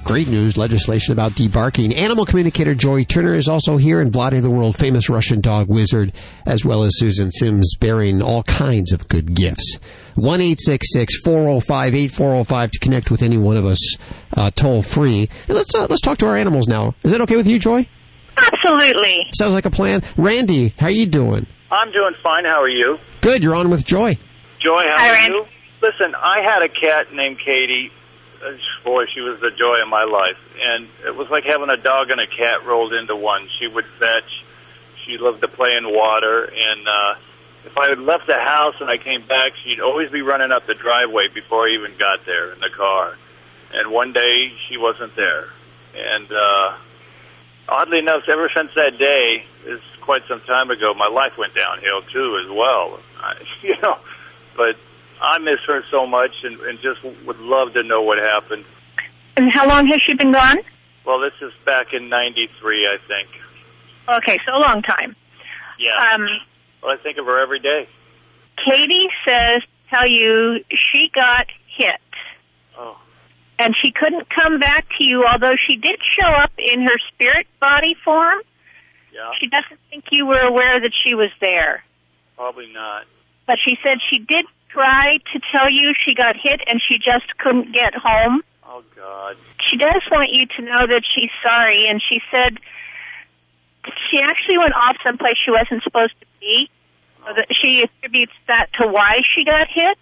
Great 0.05 0.29
news 0.29 0.59
legislation 0.59 1.13
about 1.15 1.33
debarking. 1.33 1.95
Animal 1.97 2.27
communicator 2.27 2.75
Joy 2.75 3.05
Turner 3.05 3.33
is 3.33 3.49
also 3.49 3.79
here 3.79 4.03
and 4.03 4.13
Vladae 4.13 4.43
the 4.43 4.51
world 4.51 4.77
famous 4.77 5.09
Russian 5.09 5.41
dog 5.41 5.69
wizard, 5.71 6.13
as 6.45 6.63
well 6.63 6.83
as 6.85 6.99
Susan 6.99 7.33
Sims 7.33 7.75
bearing 7.81 8.21
all 8.21 8.43
kinds 8.43 8.93
of 8.93 9.09
good 9.09 9.35
gifts. 9.35 9.79
1 10.17 10.41
405 10.41 11.95
8405 11.95 12.71
to 12.71 12.79
connect 12.81 13.11
with 13.11 13.23
any 13.23 13.39
one 13.39 13.57
of 13.57 13.65
us 13.65 13.97
uh, 14.37 14.51
toll 14.51 14.83
free. 14.83 15.31
And 15.49 15.57
let's, 15.57 15.75
uh, 15.75 15.87
let's 15.89 16.03
talk 16.03 16.19
to 16.19 16.27
our 16.27 16.37
animals 16.37 16.69
now. 16.69 16.95
Is 17.03 17.11
that 17.13 17.23
okay 17.23 17.37
with 17.37 17.47
you, 17.47 17.59
Joy? 17.59 17.89
Absolutely. 18.37 19.27
Sounds 19.35 19.55
like 19.55 19.65
a 19.65 19.71
plan. 19.71 20.03
Randy, 20.19 20.75
how 20.79 20.87
are 20.87 20.91
you 20.91 21.07
doing? 21.07 21.47
I'm 21.71 21.91
doing 21.93 22.15
fine. 22.23 22.45
How 22.45 22.61
are 22.61 22.69
you? 22.69 22.99
Good. 23.23 23.43
You're 23.43 23.55
on 23.55 23.71
with 23.71 23.85
Joy. 23.85 24.19
Joy, 24.61 24.83
how 24.87 24.97
Hi, 24.99 25.09
are 25.09 25.13
Randy. 25.15 25.35
you? 25.37 25.47
Listen, 25.81 26.15
I 26.15 26.41
had 26.43 26.63
a 26.63 26.69
cat 26.69 27.13
named 27.13 27.39
Katie. 27.45 27.91
Boy, 28.85 29.05
she 29.15 29.21
was 29.21 29.41
the 29.41 29.51
joy 29.51 29.81
of 29.83 29.89
my 29.89 30.05
life. 30.05 30.39
And 30.61 30.89
it 31.07 31.17
was 31.17 31.29
like 31.31 31.45
having 31.45 31.71
a 31.71 31.77
dog 31.77 32.11
and 32.11 32.21
a 32.21 32.27
cat 32.27 32.65
rolled 32.67 32.93
into 32.93 33.17
one. 33.17 33.49
She 33.59 33.67
would 33.67 33.87
fetch. 33.99 34.31
She 35.07 35.19
loved 35.19 35.41
to 35.43 35.49
play 35.49 35.77
in 35.77 35.85
water. 35.85 36.45
And 36.45 36.89
uh, 36.89 37.15
if 37.65 37.77
I 37.77 37.89
had 37.89 37.99
left 37.99 38.27
the 38.27 38.39
house 38.39 38.75
and 38.81 38.91
I 38.91 38.99
came 38.99 39.27
back, 39.27 39.53
she'd 39.65 39.81
always 39.81 40.11
be 40.11 40.23
running 40.23 40.53
up 40.53 40.67
the 40.67 40.75
driveway 40.75 41.29
before 41.29 41.67
I 41.69 41.75
even 41.75 41.99
got 41.99 42.21
there 42.27 42.53
in 42.53 42.61
the 42.61 42.71
car. 42.77 43.17
And 43.73 43.91
one 43.91 44.13
day, 44.13 44.53
she 44.69 44.77
wasn't 44.77 45.17
there. 45.17 45.49
And 45.95 46.31
uh, 46.31 46.77
oddly 47.69 47.99
enough, 47.99 48.23
ever 48.29 48.51
since 48.55 48.71
that 48.77 48.99
day, 48.99 49.45
is 49.67 49.81
quite 50.03 50.23
some 50.29 50.41
time 50.43 50.71
ago, 50.71 50.95
my 50.95 51.09
life 51.09 51.33
went 51.39 51.55
downhill 51.55 52.03
too, 52.13 52.41
as 52.45 52.51
well. 52.51 53.01
I, 53.19 53.35
you 53.63 53.75
know, 53.81 53.99
but 54.57 54.77
I 55.21 55.39
miss 55.39 55.61
her 55.67 55.83
so 55.91 56.07
much, 56.07 56.33
and, 56.43 56.61
and 56.61 56.79
just 56.81 57.03
would 57.27 57.39
love 57.39 57.73
to 57.75 57.83
know 57.83 58.03
what 58.03 58.19
happened. 58.19 58.65
And 59.37 59.53
how 59.53 59.69
long 59.69 59.87
has 59.87 60.01
she 60.03 60.15
been 60.15 60.33
gone? 60.33 60.59
Well, 61.07 61.21
this 61.21 61.33
is 61.43 61.53
back 61.65 61.93
in 61.93 62.09
'93, 62.09 62.87
I 62.87 62.97
think. 63.09 63.29
Okay, 64.09 64.39
so 64.47 64.57
a 64.57 64.61
long 64.61 64.83
time. 64.83 65.17
Yeah. 65.79 66.13
Um, 66.13 66.27
well, 66.83 66.93
I 66.93 67.03
think 67.03 67.19
of 67.19 67.27
her 67.27 67.43
every 67.43 67.61
day. 67.61 67.89
Katie 68.65 69.09
says, 69.27 69.63
tell 69.91 70.09
you 70.09 70.65
she 70.71 71.11
got 71.15 71.47
hit. 71.67 72.01
Oh. 72.79 72.97
And 73.59 73.75
she 73.83 73.93
couldn't 73.93 74.29
come 74.31 74.59
back 74.59 74.87
to 74.99 75.05
you, 75.05 75.25
although 75.27 75.55
she 75.69 75.77
did 75.77 75.99
show 76.19 76.27
up 76.27 76.53
in 76.59 76.83
her 76.83 76.97
spirit 77.13 77.47
body 77.61 77.97
form. 78.05 78.39
Yeah. 79.13 79.31
She 79.41 79.47
doesn't 79.47 79.79
think 79.91 80.05
you 80.11 80.27
were 80.27 80.41
aware 80.41 80.81
that 80.81 80.93
she 81.05 81.15
was 81.15 81.31
there. 81.41 81.85
Probably 82.37 82.73
not. 82.73 83.05
But 83.47 83.59
she 83.65 83.79
said 83.85 83.99
she 84.11 84.19
did 84.19 84.45
try 84.75 85.19
to 85.33 85.41
tell 85.53 85.71
you 85.71 85.93
she 86.05 86.15
got 86.15 86.37
hit 86.37 86.61
and 86.67 86.81
she 86.87 86.99
just 86.99 87.39
couldn't 87.39 87.73
get 87.73 87.95
home. 87.95 88.43
Oh 88.67 88.83
God. 88.97 89.37
She 89.71 89.77
does 89.77 90.03
want 90.11 90.33
you 90.33 90.47
to 90.47 90.63
know 90.63 90.87
that 90.87 91.03
she's 91.15 91.31
sorry 91.43 91.87
and 91.87 92.03
she 92.03 92.21
said 92.31 92.59
she 94.11 94.21
actually 94.21 94.59
went 94.59 94.75
off 94.75 94.97
someplace 95.05 95.35
she 95.43 95.51
wasn't 95.51 95.83
supposed 95.83 96.15
to 96.21 96.27
be. 96.41 96.69
So 97.27 97.33
that 97.37 97.47
she 97.63 97.83
attributes 97.83 98.33
that 98.49 98.69
to 98.79 98.87
why 98.87 99.23
she 99.35 99.45
got 99.45 99.69
hit. 99.71 99.99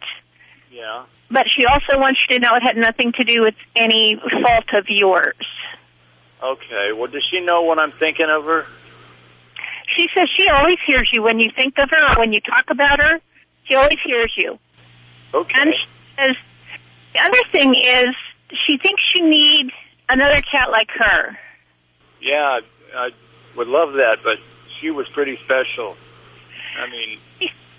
Yeah. 0.73 1.05
But 1.31 1.47
she 1.55 1.65
also 1.67 1.99
wants 1.99 2.19
you 2.29 2.39
to 2.39 2.41
know 2.41 2.57
it 2.57 2.63
had 2.63 2.77
nothing 2.77 3.13
to 3.13 3.25
do 3.25 3.43
with 3.43 3.55
any 3.77 4.21
fault 4.43 4.65
of 4.73 4.87
yours. 4.89 5.37
Okay. 6.43 6.93
Well, 6.97 7.07
does 7.07 7.23
she 7.31 7.41
know 7.41 7.63
what 7.63 7.79
I'm 7.79 7.93
thinking 7.93 8.27
of 8.29 8.45
her? 8.45 8.67
She 9.97 10.09
says 10.15 10.29
she 10.37 10.49
always 10.49 10.79
hears 10.85 11.09
you 11.13 11.23
when 11.23 11.39
you 11.39 11.51
think 11.55 11.79
of 11.79 11.91
her 11.91 12.13
or 12.13 12.19
when 12.19 12.33
you 12.33 12.41
talk 12.41 12.65
about 12.71 13.01
her. 13.01 13.21
She 13.65 13.75
always 13.75 13.99
hears 14.05 14.33
you. 14.37 14.59
Okay. 15.35 15.53
And 15.55 15.73
she 15.73 16.17
says 16.17 16.37
the 17.15 17.21
other 17.21 17.43
thing 17.51 17.75
is 17.75 18.15
she 18.67 18.79
thinks 18.79 19.03
you 19.15 19.29
need 19.29 19.71
another 20.09 20.41
cat 20.51 20.71
like 20.71 20.91
her. 20.91 21.37
Yeah, 22.21 22.61
I, 22.95 23.07
I 23.07 23.11
would 23.57 23.69
love 23.69 23.95
that, 23.95 24.19
but 24.23 24.37
she 24.81 24.91
was 24.91 25.07
pretty 25.15 25.39
special. 25.45 25.97
I 26.79 26.91
mean, 26.91 27.19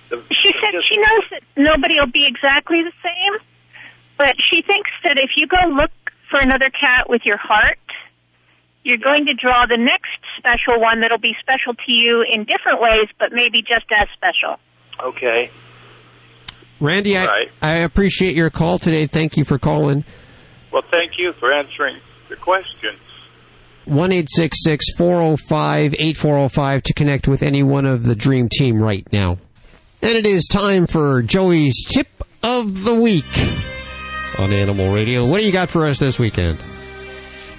the, 0.10 0.24
She 0.44 0.52
said 0.52 0.74
she 0.88 0.98
knows 0.98 1.24
that 1.32 1.42
nobody 1.56 2.00
will 2.00 2.08
be 2.08 2.26
exactly 2.26 2.84
the 2.84 2.92
same, 3.02 3.40
but 4.18 4.36
she 4.52 4.62
thinks 4.62 4.92
that 5.04 5.18
if 5.18 5.32
you 5.36 5.48
go 5.48 5.68
look 5.70 5.92
for 6.30 6.40
another 6.40 6.70
cat 6.70 7.10
with 7.10 7.22
your 7.26 7.38
heart, 7.38 7.78
you're 8.84 8.98
going 8.98 9.26
to 9.26 9.34
draw 9.34 9.66
the 9.66 9.78
next 9.78 10.12
special 10.38 10.80
one 10.80 11.02
that'll 11.02 11.18
be 11.18 11.36
special 11.40 11.74
to 11.74 11.92
you 11.92 12.24
in 12.30 12.44
different 12.44 12.82
ways, 12.82 13.08
but 13.18 13.32
maybe 13.32 13.62
just 13.62 13.86
as 13.92 14.08
special. 14.14 14.60
Okay. 15.02 15.50
Randy, 16.84 17.18
I, 17.18 17.26
Right. 17.26 17.52
I 17.62 17.72
appreciate 17.78 18.36
your 18.36 18.50
call 18.50 18.78
today. 18.78 19.08
Thank 19.08 19.38
you 19.38 19.46
for 19.46 19.58
calling. 19.58 20.04
Well, 20.72 20.84
thank 20.92 21.18
you 21.18 21.34
for 21.40 21.52
answering 21.52 21.98
the 22.30 22.36
question. 22.36 22.96
One 23.86 24.12
eight 24.12 24.30
six 24.30 24.58
six 24.64 24.94
four 24.98 25.20
zero 25.20 25.38
five 25.38 25.96
eight 25.98 26.18
four 26.18 26.36
zero 26.36 26.50
five 26.50 26.84
to 26.84 26.94
connect 26.94 27.28
with 27.28 27.42
any 27.42 27.64
one 27.64 27.86
of 27.86 28.04
the 28.04 28.16
Dream 28.16 28.50
Team 28.50 28.82
right 28.82 29.06
now. 29.14 29.38
And 30.02 30.12
it 30.12 30.26
is 30.26 30.48
time 30.52 30.86
for 30.88 31.22
Joey's 31.22 31.86
tip 31.90 32.08
of 32.44 32.84
the 32.84 32.96
week 32.96 33.24
on 34.38 34.52
Animal 34.52 34.94
Radio. 34.94 35.26
What 35.26 35.40
do 35.40 35.46
you 35.46 35.52
got 35.54 35.70
for 35.70 35.86
us 35.86 36.00
this 36.00 36.20
weekend? 36.20 36.60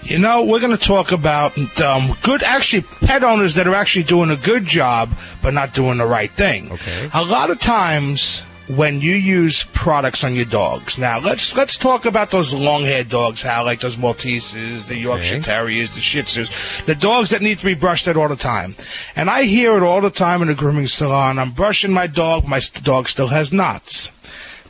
You 0.03 0.19
know, 0.19 0.45
we're 0.45 0.61
going 0.61 0.77
to 0.77 0.83
talk 0.83 1.13
about 1.13 1.57
um, 1.81 2.15
good, 2.23 2.43
actually, 2.43 2.83
pet 2.83 3.25
owners 3.25 3.55
that 3.55 3.67
are 3.67 3.75
actually 3.75 4.05
doing 4.05 4.29
a 4.31 4.37
good 4.37 4.67
job, 4.67 5.11
but 5.43 5.55
not 5.55 5.73
doing 5.73 5.97
the 5.97 6.05
right 6.07 6.31
thing. 6.31 6.73
Okay. 6.73 7.09
A 7.15 7.25
lot 7.25 7.51
of 7.51 7.59
times 7.59 8.43
when 8.69 9.01
you 9.01 9.15
use 9.15 9.65
products 9.75 10.25
on 10.25 10.35
your 10.35 10.47
dogs. 10.47 10.99
Now, 10.99 11.21
let's 11.21 11.55
let's 11.55 11.77
talk 11.77 12.07
about 12.07 12.31
those 12.31 12.55
long-haired 12.55 13.09
dogs, 13.09 13.43
Hal, 13.43 13.65
like 13.65 13.81
those 13.81 13.97
Malteses, 13.97 14.87
the 14.87 14.97
Yorkshire 14.97 15.41
Terriers, 15.41 15.95
the 15.95 16.01
Shih 16.01 16.23
Tzus, 16.23 16.85
the 16.87 16.95
dogs 16.95 17.31
that 17.31 17.43
need 17.43 17.59
to 17.59 17.65
be 17.65 17.75
brushed 17.75 18.09
at 18.09 18.17
all 18.17 18.29
the 18.29 18.37
time. 18.37 18.75
And 19.17 19.29
I 19.29 19.43
hear 19.43 19.77
it 19.77 19.83
all 19.83 20.01
the 20.01 20.11
time 20.11 20.43
in 20.43 20.49
the 20.49 20.55
grooming 20.55 20.87
salon. 20.87 21.39
I'm 21.39 21.53
brushing 21.53 21.93
my 21.93 22.07
dog, 22.07 22.47
my 22.47 22.61
dog 22.83 23.09
still 23.09 23.29
has 23.29 23.53
knots. 23.53 24.11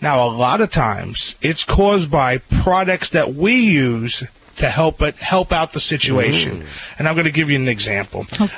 Now, 0.00 0.26
a 0.26 0.30
lot 0.30 0.60
of 0.60 0.70
times 0.70 1.36
it's 1.40 1.64
caused 1.64 2.10
by 2.10 2.38
products 2.38 3.10
that 3.10 3.34
we 3.34 3.54
use 3.54 4.24
to 4.56 4.68
help 4.68 5.02
it 5.02 5.16
help 5.16 5.52
out 5.52 5.72
the 5.72 5.80
situation. 5.80 6.60
Mm. 6.60 6.66
And 6.98 7.08
I'm 7.08 7.14
going 7.14 7.26
to 7.26 7.32
give 7.32 7.50
you 7.50 7.56
an 7.56 7.68
example. 7.68 8.26
W- 8.30 8.50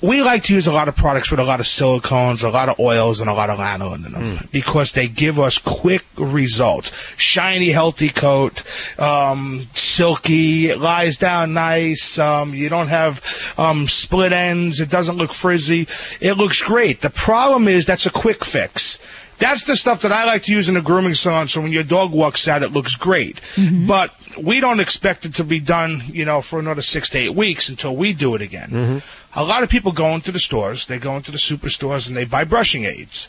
We 0.00 0.22
like 0.22 0.44
to 0.44 0.54
use 0.54 0.68
a 0.68 0.72
lot 0.72 0.86
of 0.88 0.94
products 0.94 1.30
with 1.30 1.40
a 1.40 1.44
lot 1.44 1.58
of 1.58 1.66
silicones, 1.66 2.44
a 2.44 2.48
lot 2.50 2.68
of 2.68 2.78
oils, 2.78 3.20
and 3.20 3.28
a 3.28 3.32
lot 3.34 3.50
of 3.50 3.58
lanolin 3.58 4.06
in 4.06 4.12
them 4.12 4.48
because 4.52 4.92
they 4.92 5.08
give 5.08 5.40
us 5.40 5.58
quick 5.58 6.04
results. 6.16 6.92
Shiny, 7.16 7.70
healthy 7.70 8.08
coat, 8.10 8.62
um, 8.98 9.66
silky, 9.74 10.68
it 10.68 10.78
lies 10.78 11.16
down 11.16 11.52
nice. 11.54 12.18
Um, 12.18 12.54
you 12.54 12.68
don't 12.68 12.88
have 12.88 13.22
um, 13.58 13.88
split 13.88 14.32
ends. 14.32 14.80
It 14.80 14.88
doesn't 14.88 15.16
look 15.16 15.32
frizzy. 15.32 15.88
It 16.20 16.34
looks 16.34 16.62
great. 16.62 17.00
The 17.00 17.10
problem 17.10 17.66
is 17.66 17.84
that's 17.86 18.06
a 18.06 18.10
quick 18.10 18.44
fix. 18.44 18.98
That's 19.38 19.64
the 19.64 19.74
stuff 19.74 20.02
that 20.02 20.12
I 20.12 20.24
like 20.24 20.44
to 20.44 20.52
use 20.52 20.68
in 20.68 20.76
a 20.76 20.80
grooming 20.82 21.14
salon 21.16 21.48
so 21.48 21.60
when 21.60 21.72
your 21.72 21.82
dog 21.82 22.12
walks 22.12 22.46
out, 22.46 22.62
it 22.62 22.68
looks 22.68 22.94
great. 22.94 23.40
But 23.88 24.14
we 24.40 24.60
don't 24.60 24.78
expect 24.78 25.24
it 25.24 25.34
to 25.36 25.44
be 25.44 25.58
done, 25.58 26.00
you 26.06 26.24
know, 26.24 26.42
for 26.42 26.60
another 26.60 26.82
six 26.82 27.10
to 27.10 27.18
eight 27.18 27.34
weeks 27.34 27.68
until 27.68 27.96
we 27.96 28.12
do 28.12 28.36
it 28.36 28.42
again. 28.42 29.02
A 29.34 29.42
lot 29.42 29.62
of 29.62 29.70
people 29.70 29.92
go 29.92 30.14
into 30.14 30.32
the 30.32 30.38
stores, 30.38 30.86
they 30.86 30.98
go 30.98 31.16
into 31.16 31.30
the 31.30 31.38
superstores 31.38 32.08
and 32.08 32.16
they 32.16 32.24
buy 32.24 32.44
brushing 32.44 32.84
aids. 32.84 33.28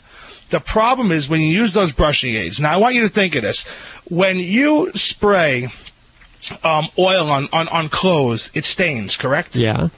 The 0.50 0.60
problem 0.60 1.12
is 1.12 1.28
when 1.28 1.40
you 1.40 1.48
use 1.48 1.72
those 1.72 1.92
brushing 1.92 2.34
aids. 2.34 2.60
Now 2.60 2.74
I 2.74 2.76
want 2.76 2.94
you 2.94 3.02
to 3.02 3.08
think 3.08 3.34
of 3.34 3.42
this. 3.42 3.66
When 4.08 4.38
you 4.38 4.92
spray 4.94 5.68
um, 6.62 6.88
oil 6.98 7.30
on, 7.30 7.48
on, 7.52 7.68
on 7.68 7.88
clothes, 7.88 8.50
it 8.54 8.64
stains, 8.64 9.16
correct? 9.16 9.56
Yeah. 9.56 9.88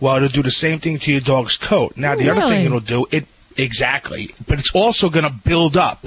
Well, 0.00 0.16
it'll 0.16 0.28
do 0.28 0.42
the 0.42 0.50
same 0.50 0.80
thing 0.80 0.98
to 0.98 1.12
your 1.12 1.20
dog's 1.20 1.56
coat. 1.56 1.96
Now, 1.96 2.16
the 2.16 2.30
other 2.30 2.48
thing 2.48 2.66
it'll 2.66 2.80
do, 2.80 3.06
it 3.10 3.26
exactly, 3.56 4.34
but 4.48 4.58
it's 4.58 4.74
also 4.74 5.08
going 5.08 5.24
to 5.24 5.34
build 5.44 5.76
up. 5.76 6.04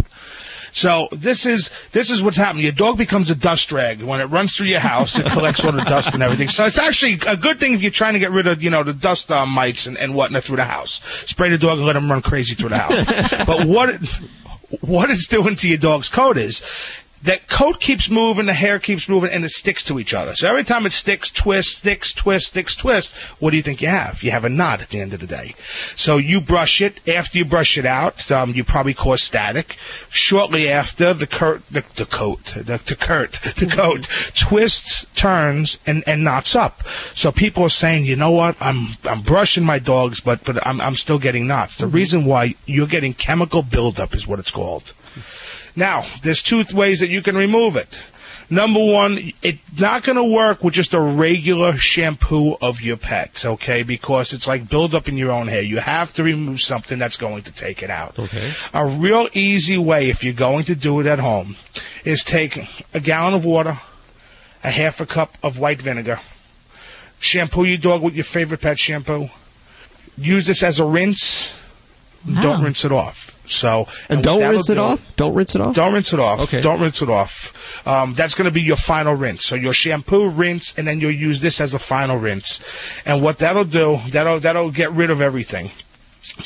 So 0.78 1.08
this 1.12 1.48
is 1.48 1.72
this 1.92 2.12
is 2.12 2.22
what's 2.22 2.38
happening. 2.38 2.64
Your 2.64 2.72
dog 2.72 3.00
becomes 3.00 3.32
a 3.32 3.36
dust 3.36 3.72
rag 3.72 4.00
when 4.04 4.22
it 4.22 4.26
runs 4.26 4.56
through 4.56 4.68
your 4.68 4.80
house. 4.80 5.18
It 5.18 5.26
collects 5.26 5.66
all 5.66 5.72
the 5.72 5.82
dust 5.82 6.14
and 6.14 6.22
everything. 6.22 6.50
So 6.50 6.68
it's 6.68 6.78
actually 6.78 7.20
a 7.26 7.36
good 7.36 7.60
thing 7.60 7.74
if 7.74 7.82
you're 7.82 7.90
trying 7.90 8.14
to 8.14 8.20
get 8.20 8.30
rid 8.30 8.46
of 8.46 8.62
you 8.62 8.70
know 8.70 8.84
the 8.84 8.94
dust 8.94 9.32
uh, 9.32 9.48
mites 9.48 9.88
and, 9.88 9.98
and 9.98 10.14
whatnot 10.14 10.44
through 10.44 10.58
the 10.58 10.66
house. 10.66 11.02
Spray 11.26 11.50
the 11.50 11.58
dog 11.58 11.80
and 11.80 11.88
let 11.88 11.96
him 11.96 12.12
run 12.12 12.22
crazy 12.22 12.54
through 12.54 12.70
the 12.70 12.78
house. 12.78 13.46
but 13.48 13.66
what 13.66 13.90
it, 13.90 14.02
what 14.82 15.10
it's 15.10 15.26
doing 15.26 15.56
to 15.56 15.68
your 15.68 15.80
dog's 15.80 16.10
coat 16.10 16.38
is 16.38 16.62
that 17.24 17.48
coat 17.48 17.80
keeps 17.80 18.10
moving, 18.10 18.46
the 18.46 18.54
hair 18.54 18.80
keeps 18.80 19.10
moving, 19.10 19.32
and 19.32 19.44
it 19.44 19.52
sticks 19.52 19.86
to 19.86 20.00
each 20.00 20.14
other. 20.14 20.36
So 20.36 20.48
every 20.48 20.64
time 20.64 20.86
it 20.86 20.92
sticks, 20.92 21.32
twists, 21.32 21.78
sticks, 21.78 22.14
twists, 22.14 22.50
sticks, 22.50 22.76
twists, 22.76 23.16
what 23.40 23.52
do 23.52 23.58
you 23.58 23.64
think 23.64 23.82
you 23.82 23.88
have? 23.88 24.22
You 24.24 24.32
have 24.32 24.46
a 24.46 24.50
knot 24.50 24.82
at 24.82 24.90
the 24.90 25.00
end 25.00 25.14
of 25.14 25.20
the 25.20 25.28
day. 25.28 25.56
So 25.96 26.18
you 26.18 26.42
brush 26.42 26.82
it. 26.82 27.08
After 27.08 27.38
you 27.38 27.46
brush 27.46 27.78
it 27.78 27.86
out, 27.86 28.32
um, 28.32 28.54
you 28.54 28.64
probably 28.64 28.94
cause 28.94 29.24
static. 29.24 29.78
Shortly 30.10 30.70
after, 30.70 31.14
the 31.14 31.28
curt, 31.28 31.68
the, 31.70 31.84
the 31.96 32.06
coat, 32.06 32.44
the, 32.56 32.80
the 32.86 32.96
curt, 32.96 33.32
the 33.58 33.68
coat 33.68 34.08
twists, 34.36 35.06
turns, 35.16 35.80
and, 35.86 36.04
and 36.08 36.24
knots 36.24 36.56
up. 36.56 36.84
So 37.14 37.32
people 37.32 37.64
are 37.64 37.70
saying, 37.70 38.06
you 38.06 38.16
know 38.16 38.32
what? 38.32 38.56
I'm 38.60 38.90
I'm 39.04 39.22
brushing 39.22 39.64
my 39.64 39.80
dogs, 39.80 40.20
but 40.20 40.44
but 40.44 40.66
I'm 40.66 40.80
I'm 40.82 40.96
still 40.96 41.20
getting 41.20 41.48
knots. 41.48 41.78
The 41.78 41.88
reason 41.88 42.26
why 42.26 42.56
you're 42.66 42.88
getting 42.88 43.14
chemical 43.14 43.64
buildup 43.64 44.14
is 44.14 44.28
what 44.28 44.40
it's 44.40 44.52
called. 44.52 44.94
Now, 45.78 46.06
there's 46.24 46.42
two 46.42 46.66
ways 46.74 47.02
that 47.02 47.10
you 47.10 47.22
can 47.22 47.38
remove 47.38 47.76
it. 47.78 47.88
Number 48.50 48.80
one, 48.84 49.34
it's 49.44 49.60
not 49.78 50.04
going 50.04 50.16
to 50.16 50.24
work 50.24 50.64
with 50.64 50.74
just 50.74 50.94
a 50.96 51.00
regular 51.00 51.78
shampoo 51.78 52.56
of 52.60 52.82
your 52.82 52.98
pet, 52.98 53.44
okay? 53.46 53.84
Because 53.84 54.34
it's 54.34 54.48
like 54.48 54.70
buildup 54.70 55.08
in 55.08 55.18
your 55.18 55.32
own 55.32 55.48
hair. 55.48 55.62
You 55.62 55.78
have 55.78 56.14
to 56.14 56.24
remove 56.24 56.62
something 56.62 56.98
that's 56.98 57.18
going 57.18 57.44
to 57.44 57.54
take 57.54 57.84
it 57.84 57.92
out. 57.92 58.18
Okay. 58.18 58.54
A 58.74 58.88
real 58.88 59.28
easy 59.34 59.78
way, 59.78 60.10
if 60.10 60.24
you're 60.24 60.34
going 60.34 60.64
to 60.66 60.76
do 60.76 61.00
it 61.02 61.06
at 61.06 61.20
home, 61.20 61.56
is 62.06 62.24
take 62.24 62.58
a 62.94 63.00
gallon 63.00 63.36
of 63.36 63.46
water, 63.46 63.78
a 64.64 64.72
half 64.72 65.00
a 65.00 65.06
cup 65.06 65.36
of 65.44 65.60
white 65.60 65.82
vinegar, 65.82 66.20
shampoo 67.20 67.66
your 67.66 67.78
dog 67.78 68.02
with 68.02 68.16
your 68.16 68.24
favorite 68.24 68.62
pet 68.62 68.80
shampoo, 68.80 69.28
use 70.18 70.48
this 70.48 70.64
as 70.64 70.80
a 70.80 70.86
rinse, 70.86 71.54
Wow. 72.28 72.42
don't 72.42 72.64
rinse 72.64 72.84
it 72.84 72.92
off. 72.92 73.37
So 73.50 73.88
And 74.10 74.24
don't 74.24 74.50
rinse 74.50 74.70
it 74.70 74.78
off? 74.78 75.02
Don't 75.16 75.34
rinse 75.34 75.56
it 75.56 75.62
off? 75.62 75.76
Don't 75.76 75.94
rinse 75.94 76.14
it 76.14 76.20
off. 76.20 76.40
Okay. 76.42 76.62
Don't 76.62 76.82
rinse 76.82 77.02
it 77.02 77.10
off. 77.10 77.54
Um, 77.88 78.14
that's 78.16 78.36
going 78.36 78.46
to 78.46 78.52
be 78.52 78.62
your 78.62 78.76
final 78.76 79.14
rinse. 79.14 79.46
So 79.46 79.56
your 79.56 79.74
shampoo, 79.74 80.30
rinse, 80.30 80.74
and 80.78 80.88
then 80.88 81.00
you'll 81.00 81.12
use 81.12 81.42
this 81.42 81.62
as 81.62 81.74
a 81.74 81.80
final 81.80 82.18
rinse. 82.18 82.62
And 83.06 83.22
what 83.22 83.40
that'll 83.40 83.66
do, 83.66 83.98
that'll 84.10 84.40
that'll 84.40 84.72
get 84.72 84.92
rid 84.92 85.10
of 85.10 85.22
everything. 85.22 85.72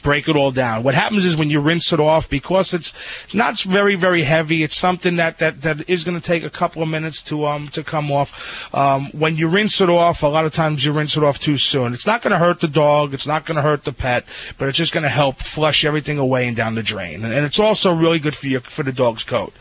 Break 0.04 0.30
it 0.30 0.36
all 0.36 0.52
down. 0.52 0.84
What 0.84 0.96
happens 0.96 1.26
is 1.26 1.36
when 1.36 1.50
you 1.50 1.60
rinse 1.60 1.92
it 1.94 2.00
off, 2.00 2.30
because 2.30 2.74
it's 2.74 2.94
not 3.34 3.60
very 3.62 3.96
very 3.96 4.24
heavy, 4.24 4.64
it's 4.64 4.76
something 4.76 5.18
that 5.18 5.40
that, 5.40 5.62
that 5.62 5.90
is 5.90 6.04
going 6.04 6.20
to 6.20 6.26
take 6.26 6.44
a 6.44 6.50
couple 6.50 6.82
of 6.82 6.90
minutes 6.90 7.22
to 7.24 7.46
um 7.46 7.68
to 7.70 7.84
come 7.84 8.12
off. 8.12 8.32
Um, 8.74 9.08
when 9.12 9.36
you 9.36 9.48
rinse 9.48 9.82
it 9.82 9.90
off, 9.90 10.24
a 10.24 10.28
lot 10.28 10.46
of 10.46 10.54
times 10.54 10.84
you 10.84 10.92
rinse 10.92 11.18
it 11.18 11.24
off 11.24 11.40
too 11.40 11.58
soon. 11.58 11.94
It's 11.94 12.08
not 12.08 12.22
going 12.22 12.32
to 12.32 12.38
hurt 12.40 12.62
the 12.62 12.68
dog. 12.68 13.14
It's 13.14 13.28
not 13.28 13.46
going 13.46 13.58
to 13.58 13.62
hurt 13.62 13.84
the 13.84 13.94
pet, 13.94 14.26
but 14.58 14.70
it's 14.70 14.78
just 14.78 14.94
going 14.94 15.04
to 15.04 15.10
help 15.10 15.38
flush 15.40 15.86
everything 15.86 16.18
away 16.18 16.48
and 16.48 16.56
down 16.56 16.76
the 16.76 16.84
drain. 16.84 17.24
And, 17.24 17.34
and 17.34 17.46
it's 17.46 17.60
also 17.60 17.94
really 17.94 18.20
good 18.20 18.36
for 18.36 18.48
your 18.48 18.62
for 18.62 18.84
the 18.84 18.92
dog's 18.94 19.24
coat. 19.24 19.54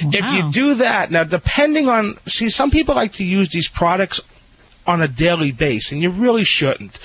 If 0.00 0.24
you 0.34 0.52
do 0.52 0.74
that, 0.74 1.10
now 1.10 1.24
depending 1.24 1.88
on 1.88 2.16
see, 2.26 2.50
some 2.50 2.70
people 2.70 2.94
like 2.94 3.14
to 3.14 3.24
use 3.24 3.50
these 3.50 3.68
products 3.68 4.20
on 4.86 5.02
a 5.02 5.08
daily 5.08 5.52
basis, 5.52 5.92
and 5.92 6.02
you 6.02 6.10
really 6.10 6.44
shouldn't. 6.44 6.98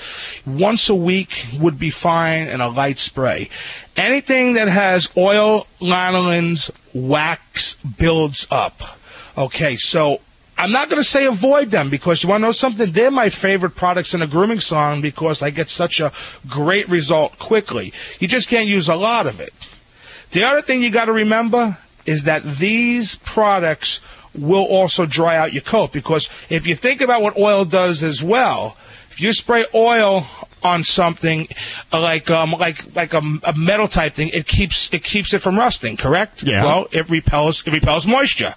Once 0.46 0.88
a 0.88 0.94
week 0.94 1.46
would 1.60 1.78
be 1.78 1.90
fine 1.90 2.48
and 2.48 2.62
a 2.62 2.68
light 2.68 2.98
spray. 2.98 3.50
Anything 3.96 4.54
that 4.54 4.68
has 4.68 5.08
oil, 5.16 5.66
lanolins, 5.80 6.70
wax 6.94 7.74
builds 7.74 8.46
up. 8.50 8.82
Okay, 9.36 9.76
so 9.76 10.20
I'm 10.56 10.72
not 10.72 10.88
going 10.88 11.00
to 11.02 11.08
say 11.08 11.26
avoid 11.26 11.70
them 11.70 11.90
because 11.90 12.22
you 12.22 12.28
want 12.28 12.42
to 12.42 12.46
know 12.46 12.52
something? 12.52 12.92
They're 12.92 13.10
my 13.10 13.30
favorite 13.30 13.74
products 13.74 14.14
in 14.14 14.22
a 14.22 14.26
grooming 14.26 14.60
salon 14.60 15.00
because 15.00 15.42
I 15.42 15.50
get 15.50 15.68
such 15.68 16.00
a 16.00 16.12
great 16.48 16.88
result 16.88 17.38
quickly. 17.38 17.92
You 18.18 18.28
just 18.28 18.48
can't 18.48 18.68
use 18.68 18.88
a 18.88 18.94
lot 18.94 19.26
of 19.26 19.40
it. 19.40 19.52
The 20.30 20.44
other 20.44 20.62
thing 20.62 20.82
you 20.82 20.90
got 20.90 21.06
to 21.06 21.12
remember 21.12 21.76
is 22.06 22.24
that 22.24 22.44
these 22.44 23.14
products 23.16 24.00
will 24.38 24.64
also 24.64 25.06
dry 25.06 25.36
out 25.36 25.52
your 25.52 25.62
coat 25.62 25.92
because 25.92 26.28
if 26.48 26.66
you 26.66 26.74
think 26.74 27.00
about 27.00 27.22
what 27.22 27.36
oil 27.36 27.64
does 27.64 28.02
as 28.02 28.22
well, 28.22 28.76
if 29.10 29.20
you 29.20 29.32
spray 29.32 29.66
oil 29.74 30.26
on 30.62 30.84
something 30.84 31.48
uh, 31.92 32.00
like 32.00 32.30
um 32.30 32.52
like 32.52 32.94
like 32.94 33.14
a, 33.14 33.22
a 33.44 33.54
metal 33.54 33.88
type 33.88 34.14
thing, 34.14 34.30
it 34.30 34.46
keeps 34.46 34.92
it 34.92 35.04
keeps 35.04 35.34
it 35.34 35.40
from 35.40 35.58
rusting. 35.58 35.96
Correct? 35.96 36.42
Yeah. 36.42 36.64
Well, 36.64 36.88
it 36.92 37.10
repels 37.10 37.66
it 37.66 37.72
repels 37.72 38.06
moisture. 38.06 38.54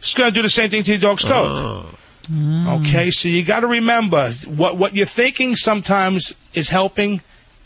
It's 0.00 0.12
going 0.12 0.30
to 0.30 0.34
do 0.34 0.42
the 0.42 0.50
same 0.50 0.68
thing 0.68 0.82
to 0.82 0.90
your 0.90 1.00
dog's 1.00 1.24
coat. 1.24 1.86
Okay, 2.30 3.10
so 3.10 3.28
you 3.28 3.42
got 3.44 3.60
to 3.60 3.66
remember 3.66 4.32
what 4.46 4.76
what 4.76 4.94
you're 4.94 5.06
thinking 5.06 5.56
sometimes 5.56 6.34
is 6.52 6.68
helping 6.68 7.20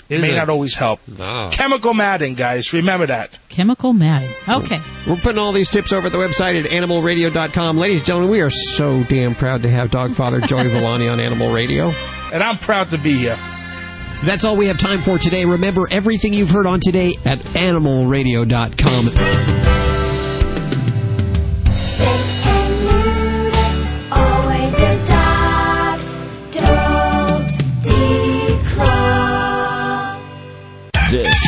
Is 0.09 0.23
may 0.23 0.33
it? 0.33 0.37
not 0.37 0.49
always 0.49 0.75
help. 0.75 1.01
No. 1.07 1.51
Chemical 1.53 1.93
matting, 1.95 2.35
guys. 2.35 2.73
Remember 2.73 3.07
that. 3.07 3.31
Chemical 3.51 3.93
matting. 3.93 4.31
Okay. 4.49 4.81
We're 5.07 5.17
putting 5.17 5.39
all 5.39 5.53
these 5.53 5.69
tips 5.71 5.93
over 5.93 6.07
at 6.07 6.13
the 6.13 6.19
website 6.19 6.63
at 6.65 6.71
animalradio.com. 6.71 7.77
Ladies 7.77 8.01
and 8.01 8.07
gentlemen, 8.07 8.31
we 8.31 8.41
are 8.41 8.51
so 8.51 9.03
damn 9.05 9.35
proud 9.35 9.63
to 9.65 9.71
have 9.71 9.91
dog 9.91 10.15
father 10.15 10.41
Joey 10.41 10.69
Villani 10.69 11.09
on 11.09 11.21
Animal 11.21 11.53
Radio. 11.53 11.91
And 12.33 12.43
I'm 12.43 12.57
proud 12.59 12.91
to 12.91 12.99
be 12.99 13.17
here. 13.19 13.39
That's 14.25 14.45
all 14.45 14.57
we 14.57 14.67
have 14.67 14.79
time 14.79 15.03
for 15.03 15.19
today. 15.19 15.45
Remember 15.45 15.83
everything 15.91 16.33
you've 16.35 16.51
heard 16.51 16.67
on 16.67 16.81
today 16.81 17.15
at 17.25 17.39
animalradio.com. 17.39 19.68